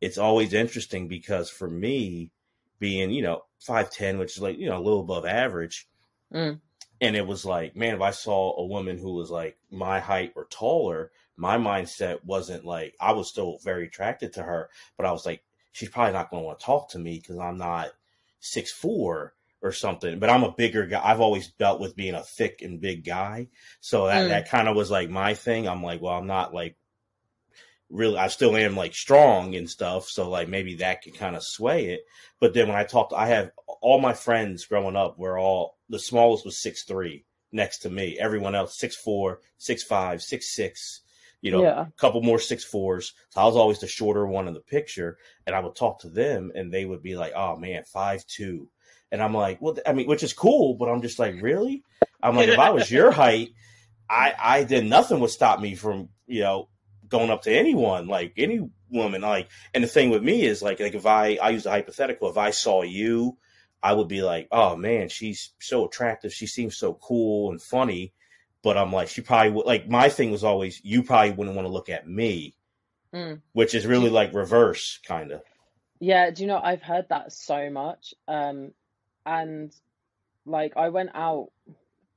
it's 0.01 0.19
always 0.19 0.53
interesting 0.53 1.09
because 1.09 1.51
for 1.51 1.69
me, 1.69 2.31
being, 2.79 3.11
you 3.11 3.23
know, 3.23 3.43
5'10, 3.69 4.19
which 4.19 4.37
is 4.37 4.43
like, 4.43 4.59
you 4.59 4.69
know, 4.69 4.79
a 4.79 4.83
little 4.83 5.01
above 5.01 5.27
average. 5.27 5.89
Mm. 6.33 6.61
And 7.01 7.17
it 7.17 7.27
was 7.27 7.45
like, 7.45 7.77
man, 7.77 7.95
if 7.95 8.01
I 8.01 8.11
saw 8.11 8.57
a 8.57 8.67
woman 8.67 8.99
who 8.99 9.15
was 9.15 9.31
like 9.31 9.57
my 9.71 10.01
height 10.01 10.33
or 10.37 10.47
taller, 10.47 11.13
my 11.37 11.57
mindset 11.57 12.25
wasn't 12.25 12.65
like, 12.65 12.95
I 13.01 13.13
was 13.13 13.29
still 13.29 13.59
very 13.63 13.87
attracted 13.87 14.35
to 14.35 14.43
her, 14.43 14.71
but 14.97 15.07
I 15.07 15.13
was 15.13 15.25
like, 15.25 15.43
she's 15.73 15.89
probably 15.89 16.13
not 16.13 16.31
going 16.31 16.43
to 16.43 16.47
want 16.47 16.59
to 16.59 16.67
talk 16.67 16.91
to 16.91 16.99
me 16.99 17.19
because 17.19 17.39
I'm 17.39 17.57
not 17.57 17.91
six 18.41 18.73
four 18.73 19.35
or 19.63 19.73
something. 19.73 20.19
But 20.19 20.31
I'm 20.31 20.43
a 20.43 20.53
bigger 20.53 20.87
guy. 20.87 21.01
I've 21.03 21.21
always 21.21 21.49
dealt 21.53 21.81
with 21.81 21.97
being 21.97 22.15
a 22.15 22.23
thick 22.23 22.61
and 22.63 22.81
big 22.81 23.05
guy. 23.05 23.49
So 23.81 24.07
that, 24.07 24.27
mm. 24.27 24.29
that 24.29 24.49
kind 24.49 24.69
of 24.69 24.77
was 24.77 24.91
like 24.91 25.11
my 25.11 25.35
thing. 25.35 25.69
I'm 25.69 25.83
like, 25.83 26.01
well, 26.01 26.15
I'm 26.15 26.27
not 26.27 26.55
like 26.55 26.77
really 27.91 28.17
I 28.19 28.29
still 28.29 28.57
am 28.57 28.77
like 28.77 28.95
strong 28.95 29.55
and 29.57 29.69
stuff, 29.69 30.09
so 30.09 30.29
like 30.31 30.49
maybe 30.49 30.77
that 30.77 31.03
could 31.03 31.15
kind 31.19 31.37
of 31.37 31.43
sway 31.43 31.87
it. 31.91 32.01
But 32.41 32.55
then 32.55 32.69
when 32.69 32.77
I 32.77 32.85
talked, 32.85 33.13
I 33.13 33.27
have 33.27 33.51
all 33.83 34.01
my 34.01 34.13
friends 34.15 34.67
growing 34.67 34.97
up 34.97 35.19
were 35.19 35.39
all 35.39 35.77
the 35.89 35.99
smallest 35.99 36.45
was 36.45 36.59
six 36.59 36.85
three 36.85 37.25
next 37.53 37.79
to 37.81 37.91
me. 37.91 38.19
Everyone 38.19 38.55
else 38.55 38.79
six 38.79 38.97
four, 38.97 39.41
six 39.59 39.83
five, 39.83 40.23
six 40.23 40.55
six. 40.55 41.01
You 41.43 41.53
know, 41.53 41.63
Yeah. 41.63 41.87
a 41.87 41.93
couple 41.99 42.21
more 42.23 42.39
six 42.39 42.65
fours. 42.65 43.15
So 43.31 43.41
I 43.41 43.47
was 43.47 43.57
always 43.57 43.79
the 43.79 43.87
shorter 43.89 44.27
one 44.27 44.47
in 44.47 44.55
the 44.55 44.61
picture, 44.61 45.17
and 45.47 45.57
I 45.57 45.61
would 45.61 45.75
talk 45.75 46.01
to 46.01 46.11
them, 46.11 46.53
and 46.55 46.71
they 46.73 46.85
would 46.85 47.03
be 47.03 47.17
like, 47.17 47.33
"Oh 47.35 47.57
man, 47.57 47.83
five 47.85 48.27
two," 48.27 48.69
and 49.11 49.23
I'm 49.23 49.35
like, 49.35 49.61
"Well, 49.61 49.77
I 49.87 49.95
mean, 49.95 50.07
which 50.07 50.23
is 50.23 50.35
cool, 50.35 50.75
but 50.75 50.89
I'm 50.91 51.01
just 51.03 51.19
like, 51.19 51.37
really? 51.41 51.83
I'm 52.23 52.37
like, 52.37 52.49
if 52.51 52.59
I 52.59 52.71
was 52.71 52.91
your 52.91 53.11
height, 53.23 53.51
I 54.09 54.35
I 54.39 54.65
did 54.65 54.85
nothing 54.85 55.21
would 55.21 55.31
stop 55.31 55.61
me 55.61 55.75
from 55.75 56.09
you 56.27 56.41
know 56.43 56.69
going 57.11 57.31
up 57.31 57.43
to 57.43 57.53
anyone, 57.53 58.07
like 58.07 58.33
any 58.37 58.69
woman. 58.91 59.21
Like, 59.23 59.49
and 59.75 59.85
the 59.85 59.89
thing 59.89 60.11
with 60.11 60.23
me 60.23 60.45
is 60.45 60.63
like, 60.63 60.81
like 60.81 60.95
if 60.95 61.07
I 61.07 61.37
I 61.37 61.51
use 61.51 61.67
a 61.67 61.71
hypothetical, 61.71 62.31
if 62.31 62.37
I 62.39 62.51
saw 62.51 62.83
you, 62.83 63.37
I 63.83 63.93
would 63.93 64.09
be 64.09 64.23
like, 64.23 64.49
oh 64.51 64.77
man, 64.77 65.09
she's 65.09 65.51
so 65.61 65.87
attractive. 65.87 66.33
She 66.33 66.47
seems 66.47 66.77
so 66.77 66.95
cool 66.95 67.51
and 67.51 67.61
funny. 67.61 68.13
But 68.63 68.77
I'm 68.77 68.93
like, 68.93 69.09
she 69.09 69.23
probably 69.23 69.53
would 69.53 69.67
like 69.67 69.89
my 69.89 70.09
thing 70.09 70.31
was 70.31 70.45
always 70.45 70.81
you 70.85 71.03
probably 71.03 71.33
wouldn't 71.33 71.57
want 71.57 71.67
to 71.67 71.73
look 71.73 71.89
at 71.89 72.09
me, 72.09 72.55
Mm. 73.13 73.41
which 73.53 73.75
is 73.75 73.87
really 73.87 74.09
like 74.11 74.33
reverse 74.35 75.01
kind 75.05 75.33
of. 75.33 75.43
Yeah, 75.99 76.31
do 76.31 76.43
you 76.43 76.47
know, 76.47 76.61
I've 76.63 76.83
heard 76.83 77.07
that 77.09 77.33
so 77.33 77.69
much. 77.71 78.15
Um, 78.29 78.71
and 79.27 79.75
like 80.47 80.77
I 80.77 80.91
went 80.91 81.11
out 81.15 81.49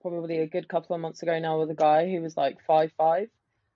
probably 0.02 0.40
a 0.40 0.48
good 0.48 0.68
couple 0.68 0.96
of 0.96 1.02
months 1.02 1.24
ago 1.24 1.40
now 1.40 1.60
with 1.60 1.72
a 1.72 1.76
guy 1.76 2.10
who 2.10 2.22
was 2.22 2.38
like 2.38 2.58
five 2.68 2.92
five. 2.98 3.30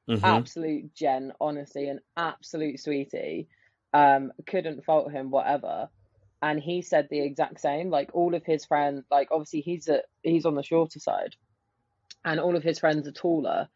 Mm-hmm. 0.09 0.23
absolute 0.23 0.93
gen, 0.95 1.33
honestly, 1.41 1.89
an 1.89 1.99
absolute 2.15 2.79
sweetie. 2.79 3.47
Um, 3.93 4.31
couldn't 4.45 4.85
fault 4.85 5.11
him, 5.11 5.31
whatever. 5.31 5.89
And 6.41 6.59
he 6.59 6.81
said 6.81 7.07
the 7.09 7.19
exact 7.19 7.59
same. 7.59 7.89
Like 7.89 8.11
all 8.13 8.35
of 8.35 8.45
his 8.45 8.65
friends, 8.65 9.05
like 9.09 9.29
obviously 9.31 9.61
he's 9.61 9.87
a 9.87 10.03
he's 10.21 10.45
on 10.45 10.55
the 10.55 10.63
shorter 10.63 10.99
side, 10.99 11.35
and 12.23 12.39
all 12.39 12.55
of 12.55 12.63
his 12.63 12.79
friends 12.79 13.07
are 13.07 13.11
taller. 13.11 13.69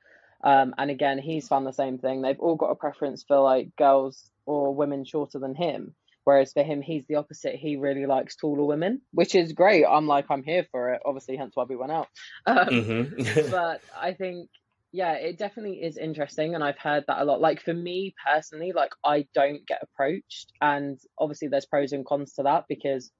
Um, 0.43 0.73
and 0.77 0.89
again, 0.89 1.17
he's 1.19 1.47
found 1.47 1.65
the 1.65 1.73
same 1.73 1.97
thing. 1.97 2.21
They've 2.21 2.39
all 2.39 2.55
got 2.55 2.71
a 2.71 2.75
preference 2.75 3.23
for 3.23 3.39
like 3.39 3.75
girls 3.75 4.29
or 4.45 4.73
women 4.73 5.05
shorter 5.05 5.39
than 5.39 5.55
him. 5.55 5.95
Whereas 6.23 6.53
for 6.53 6.63
him, 6.63 6.81
he's 6.81 7.05
the 7.07 7.15
opposite. 7.15 7.55
He 7.55 7.77
really 7.77 8.05
likes 8.05 8.35
taller 8.35 8.63
women, 8.63 9.01
which 9.11 9.33
is 9.33 9.53
great. 9.53 9.85
I'm 9.85 10.05
like, 10.05 10.25
I'm 10.29 10.43
here 10.43 10.67
for 10.71 10.93
it. 10.93 11.01
Obviously, 11.03 11.35
hence 11.35 11.55
why 11.55 11.63
we 11.63 11.75
went 11.75 11.91
out. 11.91 12.07
Um, 12.45 12.67
Mm-hmm. 12.67 13.49
but 13.51 13.81
I 13.99 14.13
think, 14.13 14.49
yeah, 14.91 15.13
it 15.13 15.37
definitely 15.37 15.81
is 15.81 15.97
interesting, 15.97 16.53
and 16.53 16.63
I've 16.63 16.77
heard 16.77 17.05
that 17.07 17.21
a 17.21 17.25
lot. 17.25 17.39
Like 17.39 17.61
for 17.61 17.73
me 17.73 18.13
personally, 18.25 18.73
like 18.75 18.91
I 19.03 19.25
don't 19.33 19.65
get 19.65 19.81
approached, 19.81 20.51
and 20.61 20.99
obviously 21.17 21.47
there's 21.47 21.65
pros 21.65 21.93
and 21.93 22.05
cons 22.05 22.33
to 22.33 22.43
that 22.43 22.65
because 22.67 23.11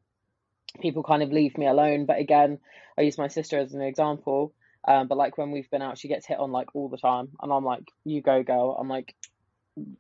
people 0.82 1.04
kind 1.04 1.24
of 1.24 1.32
leave 1.32 1.58
me 1.58 1.68
alone. 1.68 2.06
But 2.06 2.20
again, 2.20 2.60
I 2.98 3.04
use 3.04 3.18
my 3.18 3.28
sister 3.28 3.58
as 3.58 3.74
an 3.74 3.82
example. 3.82 4.54
Um, 4.88 5.08
but 5.08 5.18
like 5.18 5.38
when 5.38 5.52
we've 5.52 5.70
been 5.70 5.82
out, 5.82 5.98
she 5.98 6.08
gets 6.08 6.26
hit 6.26 6.40
on 6.40 6.52
like 6.52 6.70
all 6.74 6.90
the 6.90 6.98
time, 6.98 7.30
and 7.42 7.54
I'm 7.54 7.66
like, 7.66 7.84
"You 8.04 8.22
go, 8.22 8.44
girl." 8.44 8.76
I'm 8.80 8.90
like, 8.90 9.16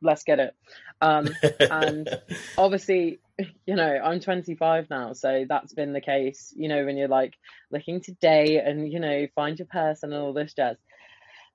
"Let's 0.01 0.23
get 0.23 0.39
it." 0.39 0.55
Um, 0.99 1.29
and 1.59 2.09
obviously, 2.57 3.19
you 3.65 3.75
know, 3.75 3.99
I'm 4.03 4.19
25 4.19 4.89
now, 4.89 5.13
so 5.13 5.45
that's 5.47 5.73
been 5.73 5.93
the 5.93 6.01
case. 6.01 6.53
You 6.55 6.67
know, 6.67 6.83
when 6.83 6.97
you're 6.97 7.07
like 7.07 7.35
looking 7.71 8.01
to 8.01 8.11
date 8.13 8.61
and 8.65 8.91
you 8.91 8.99
know 8.99 9.27
find 9.35 9.57
your 9.57 9.67
person 9.67 10.11
and 10.11 10.21
all 10.21 10.33
this 10.33 10.53
jazz. 10.53 10.77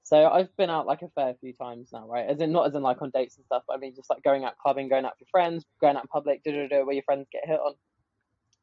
So 0.07 0.29
I've 0.29 0.57
been 0.57 0.71
out 0.71 0.87
like 0.87 1.03
a 1.03 1.09
fair 1.16 1.35
few 1.40 1.53
times 1.53 1.88
now, 1.92 2.07
right? 2.07 2.31
As 2.31 2.40
in 2.40 2.53
not 2.53 2.69
as 2.69 2.77
in 2.77 2.83
like 2.83 3.03
on 3.03 3.11
dates 3.11 3.38
and 3.38 3.45
stuff. 3.45 3.64
But 3.66 3.75
I 3.75 3.79
mean, 3.79 3.92
just 3.97 4.09
like 4.09 4.23
going 4.23 4.45
out 4.45 4.57
clubbing, 4.57 4.88
going 4.88 5.05
out 5.05 5.14
with 5.19 5.27
your 5.27 5.33
friends, 5.33 5.64
going 5.81 5.97
out 5.97 6.05
in 6.05 6.09
public, 6.09 6.45
da 6.45 6.53
da 6.53 6.69
da, 6.69 6.85
where 6.85 6.95
your 6.95 7.03
friends 7.03 7.27
get 7.33 7.42
hit 7.45 7.59
on. 7.59 7.75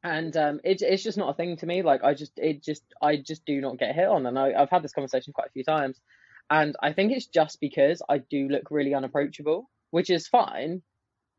And 0.02 0.34
um, 0.38 0.60
it, 0.64 0.80
it's 0.80 1.02
just 1.02 1.18
not 1.18 1.28
a 1.28 1.34
thing 1.34 1.58
to 1.58 1.66
me. 1.66 1.82
Like 1.82 2.02
I 2.02 2.14
just, 2.14 2.32
it 2.38 2.62
just, 2.62 2.82
I 3.02 3.16
just 3.18 3.44
do 3.44 3.60
not 3.60 3.78
get 3.78 3.94
hit 3.94 4.08
on. 4.08 4.24
And 4.24 4.38
I, 4.38 4.54
I've 4.54 4.70
had 4.70 4.82
this 4.82 4.94
conversation 4.94 5.34
quite 5.34 5.48
a 5.48 5.52
few 5.52 5.64
times, 5.64 6.00
and 6.48 6.76
I 6.82 6.94
think 6.94 7.12
it's 7.12 7.26
just 7.26 7.60
because 7.60 8.00
I 8.08 8.18
do 8.18 8.48
look 8.48 8.70
really 8.70 8.94
unapproachable, 8.94 9.68
which 9.90 10.08
is 10.08 10.26
fine. 10.26 10.80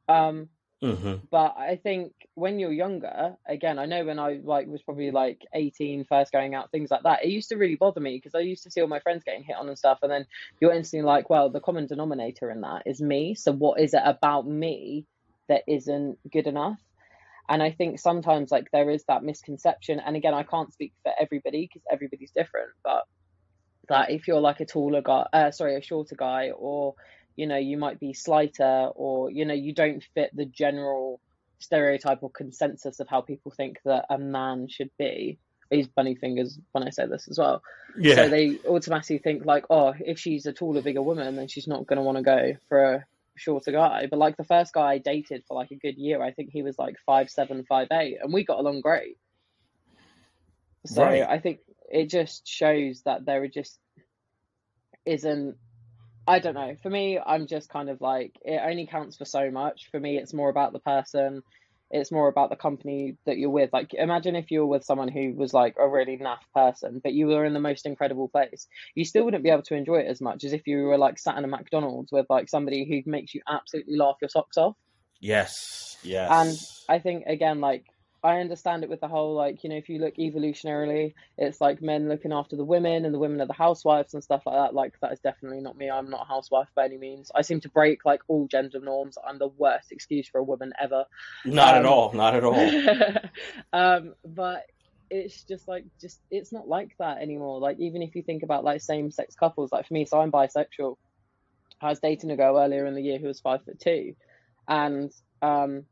Um, 0.07 0.49
hmm 0.85 1.15
but 1.31 1.55
I 1.57 1.79
think 1.81 2.13
when 2.35 2.59
you're 2.59 2.71
younger, 2.71 3.35
again, 3.47 3.79
I 3.79 3.85
know 3.85 4.05
when 4.05 4.19
I 4.19 4.39
like 4.43 4.67
was 4.67 4.83
probably 4.83 5.11
like 5.11 5.41
18, 5.53 6.05
first 6.05 6.31
going 6.31 6.55
out, 6.55 6.71
things 6.71 6.91
like 6.91 7.03
that, 7.03 7.25
it 7.25 7.29
used 7.29 7.49
to 7.49 7.55
really 7.55 7.75
bother 7.75 7.99
me 7.99 8.17
because 8.17 8.35
I 8.35 8.39
used 8.39 8.63
to 8.63 8.71
see 8.71 8.81
all 8.81 8.87
my 8.87 8.99
friends 8.99 9.23
getting 9.25 9.43
hit 9.43 9.55
on 9.55 9.67
and 9.67 9.77
stuff, 9.77 9.99
and 10.01 10.11
then 10.11 10.25
you're 10.61 10.73
instantly 10.73 11.05
like, 11.05 11.29
well, 11.29 11.49
the 11.49 11.59
common 11.59 11.87
denominator 11.87 12.51
in 12.51 12.61
that 12.61 12.83
is 12.85 13.01
me. 13.01 13.35
So 13.35 13.51
what 13.51 13.79
is 13.79 13.93
it 13.93 14.01
about 14.05 14.47
me 14.47 15.05
that 15.49 15.63
isn't 15.67 16.19
good 16.31 16.47
enough? 16.47 16.79
And 17.49 17.61
I 17.61 17.71
think 17.71 17.99
sometimes 17.99 18.51
like 18.51 18.67
there 18.71 18.89
is 18.89 19.03
that 19.07 19.23
misconception, 19.23 19.99
and 19.99 20.15
again, 20.15 20.33
I 20.33 20.43
can't 20.43 20.73
speak 20.73 20.93
for 21.03 21.11
everybody 21.19 21.67
because 21.67 21.83
everybody's 21.91 22.31
different, 22.31 22.71
but 22.83 23.03
that 23.89 24.09
if 24.11 24.27
you're 24.27 24.39
like 24.39 24.59
a 24.59 24.65
taller 24.65 25.01
guy, 25.01 25.25
uh, 25.33 25.51
sorry, 25.51 25.75
a 25.75 25.81
shorter 25.81 26.15
guy, 26.15 26.51
or 26.51 26.95
you 27.35 27.47
know, 27.47 27.57
you 27.57 27.77
might 27.77 27.99
be 27.99 28.13
slighter, 28.13 28.89
or 28.95 29.29
you 29.31 29.45
know, 29.45 29.53
you 29.53 29.73
don't 29.73 30.03
fit 30.13 30.31
the 30.35 30.45
general 30.45 31.19
stereotype 31.59 32.19
or 32.21 32.29
consensus 32.29 32.99
of 32.99 33.07
how 33.07 33.21
people 33.21 33.51
think 33.51 33.79
that 33.85 34.05
a 34.09 34.17
man 34.17 34.67
should 34.67 34.91
be. 34.97 35.39
I 35.71 35.75
use 35.75 35.87
bunny 35.87 36.15
fingers 36.15 36.59
when 36.73 36.83
I 36.83 36.91
say 36.91 37.07
this 37.07 37.27
as 37.27 37.39
well. 37.39 37.63
Yeah. 37.97 38.15
So 38.15 38.29
they 38.29 38.59
automatically 38.67 39.17
think 39.17 39.45
like, 39.45 39.65
oh, 39.69 39.93
if 39.99 40.19
she's 40.19 40.45
a 40.45 40.53
taller, 40.53 40.81
bigger 40.81 41.01
woman, 41.01 41.35
then 41.35 41.47
she's 41.47 41.67
not 41.67 41.87
going 41.87 41.97
to 41.97 42.03
want 42.03 42.17
to 42.17 42.23
go 42.23 42.53
for 42.69 42.83
a 42.83 43.05
shorter 43.35 43.71
guy. 43.71 44.07
But 44.09 44.19
like 44.19 44.37
the 44.37 44.43
first 44.43 44.73
guy 44.73 44.93
I 44.93 44.97
dated 44.99 45.43
for 45.47 45.55
like 45.55 45.71
a 45.71 45.75
good 45.75 45.97
year, 45.97 46.21
I 46.21 46.31
think 46.31 46.51
he 46.51 46.61
was 46.61 46.77
like 46.77 46.95
five 47.05 47.29
seven, 47.29 47.65
five 47.67 47.87
eight, 47.91 48.17
and 48.21 48.31
we 48.31 48.43
got 48.45 48.59
along 48.59 48.81
great. 48.81 49.17
So 50.85 51.03
Right. 51.03 51.23
I 51.23 51.39
think 51.39 51.59
it 51.89 52.09
just 52.09 52.47
shows 52.47 53.01
that 53.05 53.25
there 53.25 53.47
just 53.47 53.79
isn't. 55.05 55.55
I 56.27 56.39
don't 56.39 56.55
know. 56.55 56.75
For 56.81 56.89
me, 56.89 57.19
I'm 57.19 57.47
just 57.47 57.69
kind 57.69 57.89
of 57.89 58.01
like 58.01 58.33
it 58.43 58.59
only 58.63 58.87
counts 58.87 59.17
for 59.17 59.25
so 59.25 59.51
much. 59.51 59.89
For 59.91 59.99
me, 59.99 60.17
it's 60.17 60.33
more 60.33 60.49
about 60.49 60.73
the 60.73 60.79
person. 60.79 61.43
It's 61.91 62.11
more 62.11 62.27
about 62.27 62.49
the 62.49 62.55
company 62.55 63.15
that 63.27 63.37
you're 63.37 63.51
with. 63.51 63.71
Like, 63.71 63.93
imagine 63.93 64.35
if 64.35 64.49
you 64.49 64.61
were 64.61 64.65
with 64.65 64.83
someone 64.83 65.07
who 65.07 65.33
was 65.35 65.53
like 65.53 65.75
a 65.79 65.87
really 65.87 66.17
naff 66.17 66.39
person, 66.53 66.99
but 67.03 67.13
you 67.13 67.27
were 67.27 67.45
in 67.45 67.53
the 67.53 67.59
most 67.59 67.85
incredible 67.85 68.27
place. 68.27 68.67
You 68.95 69.05
still 69.05 69.23
wouldn't 69.23 69.43
be 69.43 69.51
able 69.51 69.61
to 69.63 69.75
enjoy 69.75 69.97
it 69.97 70.07
as 70.07 70.19
much 70.19 70.43
as 70.43 70.51
if 70.51 70.65
you 70.65 70.83
were 70.83 70.97
like 70.97 71.19
sat 71.19 71.37
in 71.37 71.43
a 71.43 71.47
McDonald's 71.47 72.11
with 72.11 72.25
like 72.27 72.49
somebody 72.49 72.85
who 72.89 73.09
makes 73.09 73.35
you 73.35 73.41
absolutely 73.47 73.95
laugh 73.97 74.15
your 74.19 74.29
socks 74.29 74.57
off. 74.57 74.75
yes. 75.19 75.97
Yes. 76.03 76.29
And 76.89 76.97
I 76.97 76.99
think 77.01 77.25
again, 77.27 77.61
like 77.61 77.85
I 78.25 78.39
understand 78.39 78.83
it 78.83 78.89
with 78.89 79.01
the 79.01 79.07
whole 79.07 79.35
like 79.35 79.63
you 79.63 79.69
know 79.69 79.75
if 79.75 79.87
you 79.87 79.99
look 79.99 80.15
evolutionarily, 80.15 81.13
it's 81.37 81.61
like 81.61 81.79
men 81.81 82.09
looking 82.09 82.33
after 82.33 82.55
the 82.55 82.65
women 82.65 83.05
and 83.05 83.13
the 83.13 83.19
women 83.19 83.39
are 83.39 83.45
the 83.45 83.53
housewives 83.53 84.15
and 84.15 84.23
stuff 84.23 84.41
like 84.47 84.55
that. 84.55 84.73
Like 84.73 84.99
that 85.01 85.13
is 85.13 85.19
definitely 85.19 85.61
not 85.61 85.77
me. 85.77 85.91
I'm 85.91 86.09
not 86.09 86.23
a 86.23 86.27
housewife 86.27 86.69
by 86.75 86.85
any 86.85 86.97
means. 86.97 87.31
I 87.35 87.43
seem 87.43 87.59
to 87.61 87.69
break 87.69 88.03
like 88.03 88.21
all 88.27 88.47
gender 88.47 88.79
norms. 88.79 89.17
I'm 89.23 89.37
the 89.37 89.49
worst 89.49 89.91
excuse 89.91 90.27
for 90.27 90.39
a 90.39 90.43
woman 90.43 90.73
ever. 90.81 91.05
not 91.45 91.75
at 91.75 91.85
um, 91.85 91.93
all. 91.93 92.13
Not 92.13 92.35
at 92.35 92.43
all. 92.43 93.19
um, 93.73 94.15
but 94.25 94.63
it's 95.11 95.43
just 95.43 95.67
like 95.67 95.85
just 96.01 96.19
it's 96.31 96.51
not 96.51 96.67
like 96.67 96.95
that 96.97 97.21
anymore. 97.21 97.59
Like 97.59 97.79
even 97.79 98.01
if 98.01 98.15
you 98.15 98.23
think 98.23 98.41
about 98.41 98.63
like 98.63 98.81
same 98.81 99.11
sex 99.11 99.35
couples, 99.35 99.71
like 99.71 99.87
for 99.87 99.93
me, 99.93 100.05
so 100.05 100.19
I'm 100.19 100.31
bisexual. 100.31 100.97
I 101.79 101.89
was 101.89 101.99
dating 101.99 102.31
a 102.31 102.37
girl 102.37 102.57
earlier 102.57 102.87
in 102.87 102.95
the 102.95 103.03
year 103.03 103.19
who 103.19 103.27
was 103.27 103.39
five 103.39 103.63
foot 103.63 103.79
two, 103.79 104.15
and 104.67 105.11
um, 105.43 105.85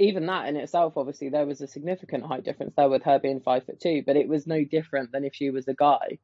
even 0.00 0.26
that 0.26 0.48
in 0.48 0.56
itself, 0.56 0.94
obviously, 0.96 1.28
there 1.28 1.46
was 1.46 1.60
a 1.60 1.66
significant 1.66 2.24
height 2.24 2.44
difference 2.44 2.74
there 2.76 2.88
with 2.88 3.02
her 3.04 3.18
being 3.18 3.40
five 3.40 3.64
foot 3.64 3.80
two, 3.80 4.02
but 4.04 4.16
it 4.16 4.28
was 4.28 4.46
no 4.46 4.64
different 4.64 5.12
than 5.12 5.24
if 5.24 5.34
she 5.34 5.50
was 5.50 5.68
a 5.68 5.74
guy. 5.74 6.18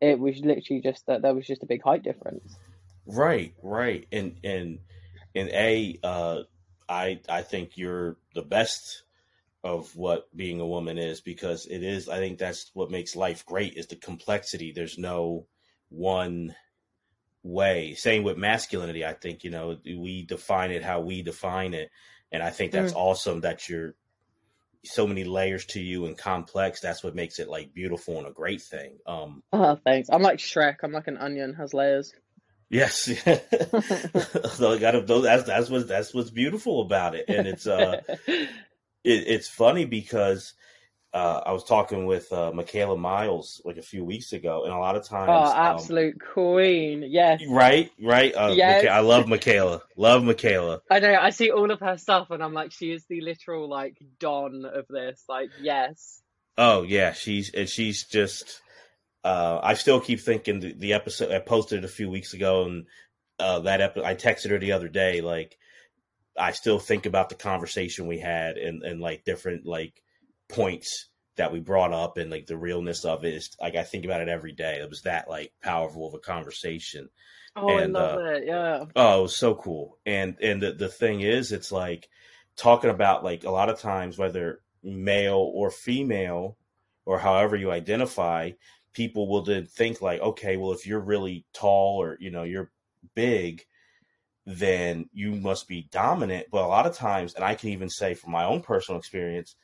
It 0.00 0.18
was 0.18 0.40
literally 0.40 0.82
just 0.82 1.06
that 1.06 1.22
there 1.22 1.34
was 1.34 1.46
just 1.46 1.62
a 1.62 1.66
big 1.66 1.82
height 1.82 2.02
difference. 2.02 2.56
Right, 3.06 3.54
right. 3.62 4.06
And 4.12 4.36
and 4.42 4.80
and 5.34 5.48
a 5.50 5.98
uh 6.02 6.42
I 6.88 7.20
I 7.28 7.42
think 7.42 7.76
you're 7.76 8.16
the 8.34 8.42
best 8.42 9.04
of 9.62 9.94
what 9.96 10.34
being 10.36 10.60
a 10.60 10.66
woman 10.66 10.98
is 10.98 11.20
because 11.20 11.66
it 11.66 11.82
is 11.82 12.08
I 12.08 12.18
think 12.18 12.38
that's 12.38 12.70
what 12.74 12.90
makes 12.90 13.16
life 13.16 13.46
great 13.46 13.74
is 13.74 13.86
the 13.86 13.96
complexity. 13.96 14.72
There's 14.72 14.98
no 14.98 15.46
one 15.88 16.54
way. 17.44 17.94
Same 17.94 18.24
with 18.24 18.38
masculinity, 18.38 19.04
I 19.04 19.12
think, 19.12 19.44
you 19.44 19.50
know, 19.50 19.78
we 19.84 20.24
define 20.26 20.70
it 20.70 20.82
how 20.82 21.00
we 21.00 21.22
define 21.22 21.74
it. 21.74 21.90
And 22.32 22.42
I 22.42 22.50
think 22.50 22.72
that's 22.72 22.92
awesome 22.92 23.42
that 23.42 23.68
you're 23.68 23.94
so 24.84 25.06
many 25.06 25.24
layers 25.24 25.64
to 25.66 25.80
you 25.80 26.06
and 26.06 26.16
complex. 26.18 26.80
That's 26.80 27.02
what 27.02 27.14
makes 27.14 27.38
it 27.38 27.48
like 27.48 27.72
beautiful 27.72 28.18
and 28.18 28.26
a 28.26 28.32
great 28.32 28.60
thing. 28.62 28.98
Um 29.06 29.42
Oh, 29.52 29.78
thanks. 29.84 30.08
I'm 30.12 30.22
like 30.22 30.38
Shrek. 30.38 30.76
I'm 30.82 30.92
like 30.92 31.08
an 31.08 31.16
onion, 31.16 31.54
has 31.54 31.74
layers. 31.74 32.12
Yes. 32.70 33.02
so 34.54 34.72
I 34.72 34.78
got 34.78 34.92
to 34.92 35.20
that's 35.22 35.44
that's 35.44 35.70
what 35.70 35.86
that's 35.86 36.12
what's 36.12 36.30
beautiful 36.30 36.82
about 36.82 37.14
it, 37.14 37.26
and 37.28 37.46
it's 37.46 37.66
uh 37.66 38.00
it, 38.26 38.48
it's 39.04 39.48
funny 39.48 39.84
because 39.84 40.54
uh, 41.14 41.40
I 41.46 41.52
was 41.52 41.62
talking 41.64 42.06
with 42.06 42.30
uh, 42.32 42.50
Michaela 42.52 42.98
Miles 42.98 43.62
like 43.64 43.76
a 43.76 43.82
few 43.82 44.04
weeks 44.04 44.32
ago, 44.32 44.64
and 44.64 44.72
a 44.72 44.78
lot 44.78 44.96
of 44.96 45.06
times, 45.08 45.30
Oh, 45.32 45.44
um, 45.52 45.56
absolute 45.56 46.16
queen. 46.20 47.04
Yes. 47.08 47.40
right, 47.48 47.90
right. 48.02 48.34
Uh, 48.34 48.52
Yes. 48.56 48.84
Micha- 48.84 48.88
I 48.88 48.98
love 49.00 49.28
Michaela, 49.28 49.82
love 49.96 50.24
Michaela. 50.24 50.80
I 50.90 50.98
know. 50.98 51.14
I 51.14 51.30
see 51.30 51.50
all 51.52 51.70
of 51.70 51.78
her 51.80 51.96
stuff, 51.98 52.30
and 52.30 52.42
I'm 52.42 52.52
like, 52.52 52.72
she 52.72 52.90
is 52.90 53.04
the 53.08 53.20
literal 53.20 53.68
like 53.68 53.96
don 54.18 54.64
of 54.64 54.86
this. 54.88 55.22
Like, 55.28 55.50
yes. 55.60 56.20
Oh 56.58 56.82
yeah, 56.82 57.12
she's 57.12 57.54
and 57.54 57.68
she's 57.68 58.04
just. 58.04 58.60
Uh, 59.22 59.58
I 59.62 59.72
still 59.74 60.00
keep 60.00 60.20
thinking 60.20 60.60
the, 60.60 60.72
the 60.74 60.92
episode 60.92 61.32
I 61.32 61.38
posted 61.38 61.82
a 61.84 61.88
few 61.88 62.10
weeks 62.10 62.34
ago, 62.34 62.64
and 62.64 62.86
uh, 63.38 63.60
that 63.60 63.80
episode 63.80 64.04
I 64.04 64.14
texted 64.16 64.50
her 64.50 64.58
the 64.58 64.72
other 64.72 64.88
day. 64.88 65.20
Like, 65.22 65.56
I 66.38 66.50
still 66.52 66.78
think 66.78 67.06
about 67.06 67.28
the 67.30 67.34
conversation 67.36 68.06
we 68.06 68.18
had, 68.18 68.56
and 68.58 68.82
and 68.82 69.00
like 69.00 69.24
different 69.24 69.64
like 69.64 69.94
points 70.48 71.08
that 71.36 71.52
we 71.52 71.60
brought 71.60 71.92
up, 71.92 72.16
and 72.16 72.30
like 72.30 72.46
the 72.46 72.56
realness 72.56 73.04
of 73.04 73.24
it 73.24 73.34
is 73.34 73.50
like 73.60 73.74
I 73.74 73.82
think 73.82 74.04
about 74.04 74.20
it 74.20 74.28
every 74.28 74.52
day. 74.52 74.78
It 74.80 74.88
was 74.88 75.02
that 75.02 75.28
like 75.28 75.52
powerful 75.62 76.06
of 76.08 76.14
a 76.14 76.18
conversation. 76.18 77.08
Oh, 77.56 77.68
And, 77.68 77.96
I 77.96 78.00
love 78.00 78.18
uh, 78.18 78.24
it. 78.24 78.44
Yeah. 78.46 78.84
Oh, 78.96 79.18
it 79.20 79.22
was 79.22 79.36
so 79.36 79.54
cool. 79.54 79.98
And 80.06 80.36
and 80.40 80.62
the, 80.62 80.72
the 80.72 80.88
thing 80.88 81.20
is, 81.20 81.52
it's 81.52 81.72
like 81.72 82.08
talking 82.56 82.90
about 82.90 83.24
like 83.24 83.44
a 83.44 83.50
lot 83.50 83.68
of 83.68 83.80
times 83.80 84.18
whether 84.18 84.60
male 84.82 85.50
or 85.54 85.70
female 85.70 86.56
or 87.06 87.18
however 87.18 87.56
you 87.56 87.70
identify, 87.70 88.50
people 88.92 89.28
will 89.28 89.42
then 89.42 89.66
think 89.66 90.00
like, 90.00 90.20
okay, 90.20 90.56
well 90.56 90.72
if 90.72 90.86
you're 90.86 91.00
really 91.00 91.44
tall 91.52 92.00
or 92.00 92.16
you 92.20 92.30
know 92.30 92.44
you're 92.44 92.70
big, 93.14 93.62
then 94.46 95.08
you 95.12 95.32
must 95.32 95.68
be 95.68 95.88
dominant. 95.90 96.46
But 96.50 96.64
a 96.64 96.68
lot 96.68 96.86
of 96.86 96.96
times, 96.96 97.34
and 97.34 97.44
I 97.44 97.54
can 97.54 97.70
even 97.70 97.88
say 97.88 98.14
from 98.14 98.32
my 98.32 98.44
own 98.44 98.62
personal 98.62 98.98
experience, 98.98 99.56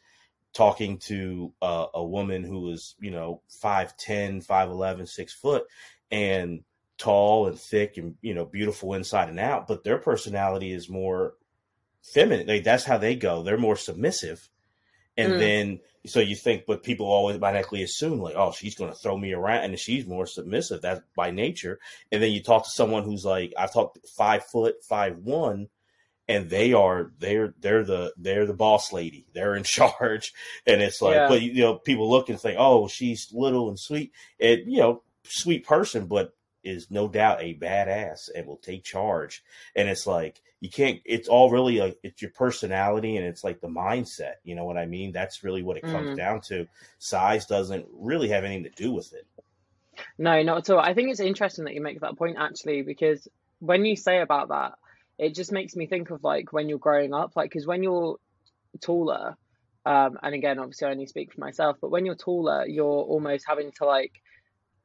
talking 0.55 0.99
to 0.99 1.53
uh, 1.63 1.87
a 1.95 2.05
woman 2.05 2.43
who 2.45 2.71
is 2.71 2.95
you 3.01 3.11
know 3.11 3.43
5'10 3.63 4.45
5'11 4.47 5.09
6 5.09 5.35
foot 5.35 5.65
and 6.11 6.61
tall 6.99 7.47
and 7.47 7.59
thick 7.59 7.97
and 7.97 8.17
you 8.21 8.35
know 8.35 8.45
beautiful 8.45 8.95
inside 8.95 9.29
and 9.29 9.41
out 9.41 9.67
but 9.67 9.85
their 9.85 9.99
personality 9.99 10.73
is 10.73 10.89
more 10.89 11.35
feminine. 12.03 12.47
Like 12.47 12.65
that's 12.65 12.85
how 12.85 12.99
they 12.99 13.15
go. 13.15 13.43
They're 13.43 13.59
more 13.59 13.77
submissive. 13.77 14.49
And 15.17 15.33
Mm. 15.33 15.39
then 15.39 15.81
so 16.07 16.21
you 16.21 16.35
think 16.35 16.65
but 16.67 16.83
people 16.83 17.07
always 17.07 17.37
automatically 17.37 17.83
assume 17.83 18.21
like 18.21 18.35
oh 18.37 18.53
she's 18.53 18.75
going 18.75 18.91
to 18.91 18.99
throw 18.99 19.17
me 19.17 19.33
around 19.33 19.65
and 19.65 19.79
she's 19.79 20.07
more 20.07 20.27
submissive. 20.27 20.81
That's 20.83 21.01
by 21.15 21.31
nature. 21.31 21.79
And 22.11 22.23
then 22.23 22.31
you 22.33 22.43
talk 22.43 22.65
to 22.65 22.71
someone 22.71 23.03
who's 23.05 23.25
like 23.25 23.53
i've 23.59 23.73
talked 23.73 23.99
five 24.17 24.45
foot 24.45 24.77
five 24.89 25.17
one 25.19 25.69
and 26.31 26.49
they 26.49 26.73
are 26.73 27.13
they're 27.19 27.53
they're 27.61 27.85
the 27.85 28.13
they're 28.17 28.47
the 28.47 28.55
boss 28.55 28.93
lady. 28.93 29.27
They're 29.35 29.57
in 29.57 29.63
charge. 29.79 30.33
And 30.67 30.81
it's 30.81 31.03
like 31.03 31.17
Yeah. 31.17 31.29
but 31.29 31.43
you 31.43 31.61
know 31.63 31.75
people 31.77 32.09
look 32.09 32.29
and 32.31 32.41
think 32.41 32.57
oh 32.59 32.89
she's 32.89 33.29
little 33.33 33.69
and 33.69 33.79
sweet. 33.79 34.13
And 34.41 34.61
you 34.67 34.79
know 34.79 35.03
sweet 35.25 35.67
person 35.67 36.07
but 36.07 36.35
is 36.63 36.91
no 36.91 37.09
doubt 37.09 37.43
a 37.43 37.55
badass 37.55 38.29
and 38.35 38.47
will 38.47 38.59
take 38.59 38.85
charge. 38.85 39.43
And 39.75 39.89
it's 39.89 40.07
like 40.07 40.41
you 40.61 40.69
can't 40.71 41.01
it's 41.05 41.27
all 41.29 41.51
really 41.51 41.79
like 41.81 41.99
it's 42.03 42.21
your 42.23 42.31
personality 42.33 43.17
and 43.17 43.27
it's 43.27 43.43
like 43.43 43.61
the 43.61 43.69
mindset. 43.69 44.35
You 44.45 44.55
know 44.55 44.65
what 44.65 44.77
i 44.77 44.87
mean? 44.87 45.11
That's 45.13 45.43
really 45.43 45.63
what 45.63 45.79
it 45.79 45.85
comes 45.87 46.11
Mm. 46.11 46.17
down 46.17 46.41
to. 46.49 46.67
Size 46.99 47.47
doesn't 47.47 47.87
really 47.93 48.29
have 48.29 48.45
anything 48.45 48.65
to 48.65 48.83
do 48.83 48.93
with 48.93 49.13
it. 49.15 49.27
No, 50.19 50.43
not 50.43 50.59
at 50.59 50.71
all. 50.71 50.79
I 50.81 50.95
think 50.95 51.11
it's 51.11 51.21
interesting 51.21 51.65
that 51.65 51.75
you 51.75 51.83
make 51.83 52.01
that 52.01 52.17
point 52.17 52.37
actually, 52.39 52.83
because 52.83 53.27
when 53.59 53.85
you 53.85 53.97
say 53.97 54.21
about 54.21 54.49
that, 54.49 54.73
it 55.21 55.35
just 55.35 55.53
makes 55.53 55.77
me 55.77 55.87
think 55.87 56.11
of 56.11 56.25
like 56.25 56.51
when 56.51 56.71
you're 56.71 56.79
growing 56.79 57.13
up, 57.13 57.37
like 57.37 57.51
because 57.51 57.67
when 57.67 57.83
you're 57.83 58.17
taller, 58.81 59.37
um, 59.85 60.19
and 60.23 60.35
again, 60.35 60.59
obviously 60.59 60.89
I 60.89 60.93
only 60.93 61.07
speak 61.07 61.35
for 61.35 61.41
myself, 61.41 61.77
but 61.79 61.91
when 61.91 62.07
you're 62.07 62.15
taller, 62.15 62.67
you're 62.67 62.87
almost 62.87 63.45
having 63.47 63.71
to 63.73 63.85
like 63.85 64.13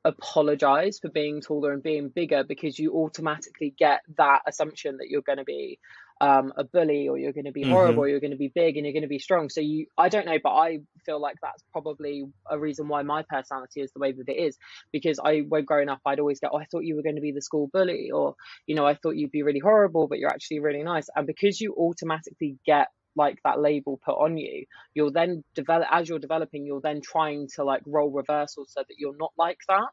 apologize 0.03 0.99
for 0.99 1.09
being 1.09 1.39
taller 1.39 1.71
and 1.71 1.81
being 1.81 2.09
bigger 2.09 2.43
because 2.43 2.77
you 2.77 2.93
automatically 2.95 3.73
get 3.77 4.01
that 4.17 4.41
assumption 4.45 4.97
that 4.97 5.09
you're 5.09 5.21
going 5.21 5.37
to 5.37 5.45
be 5.45 5.79
um, 6.21 6.53
a 6.57 6.63
bully 6.63 7.07
or 7.09 7.17
you're 7.17 7.33
going 7.33 7.45
to 7.45 7.51
be 7.51 7.63
Mhm. 7.63 7.69
horrible 7.69 8.03
or 8.03 8.07
you're 8.07 8.21
going 8.21 8.31
to 8.31 8.37
be 8.37 8.51
big 8.53 8.77
and 8.77 8.85
you're 8.85 8.93
going 8.93 9.03
to 9.03 9.09
be 9.09 9.19
strong. 9.19 9.49
So 9.49 9.61
you, 9.61 9.87
I 9.97 10.09
don't 10.09 10.25
know, 10.25 10.39
but 10.41 10.51
I 10.51 10.79
feel 11.05 11.19
like 11.19 11.35
that's 11.41 11.63
probably 11.71 12.23
a 12.49 12.57
reason 12.57 12.87
why 12.87 13.03
my 13.03 13.23
personality 13.27 13.81
is 13.81 13.91
the 13.91 13.99
way 13.99 14.13
that 14.13 14.29
it 14.29 14.37
is 14.37 14.57
because 14.91 15.19
I, 15.23 15.39
when 15.39 15.65
growing 15.65 15.89
up, 15.89 15.99
I'd 16.05 16.19
always 16.19 16.39
go, 16.39 16.49
oh, 16.51 16.57
I 16.57 16.65
thought 16.65 16.85
you 16.85 16.95
were 16.95 17.03
going 17.03 17.15
to 17.15 17.21
be 17.21 17.33
the 17.33 17.41
school 17.41 17.69
bully 17.71 18.11
or, 18.11 18.35
you 18.65 18.75
know, 18.75 18.85
I 18.85 18.95
thought 18.95 19.17
you'd 19.17 19.31
be 19.31 19.43
really 19.43 19.59
horrible, 19.59 20.07
but 20.07 20.19
you're 20.19 20.29
actually 20.31 20.59
really 20.59 20.83
nice. 20.83 21.07
And 21.15 21.27
because 21.27 21.59
you 21.59 21.75
automatically 21.75 22.57
get 22.65 22.87
like 23.17 23.39
that 23.43 23.59
label 23.59 23.99
put 24.03 24.15
on 24.15 24.37
you, 24.37 24.65
you're 24.93 25.11
then 25.11 25.43
develop 25.53 25.87
as 25.91 26.07
you're 26.07 26.19
developing, 26.19 26.65
you're 26.65 26.81
then 26.81 27.01
trying 27.01 27.47
to 27.55 27.63
like 27.63 27.81
roll 27.85 28.09
reversal 28.11 28.65
so 28.67 28.81
that 28.87 28.95
you're 28.97 29.15
not 29.17 29.31
like 29.37 29.59
that. 29.67 29.87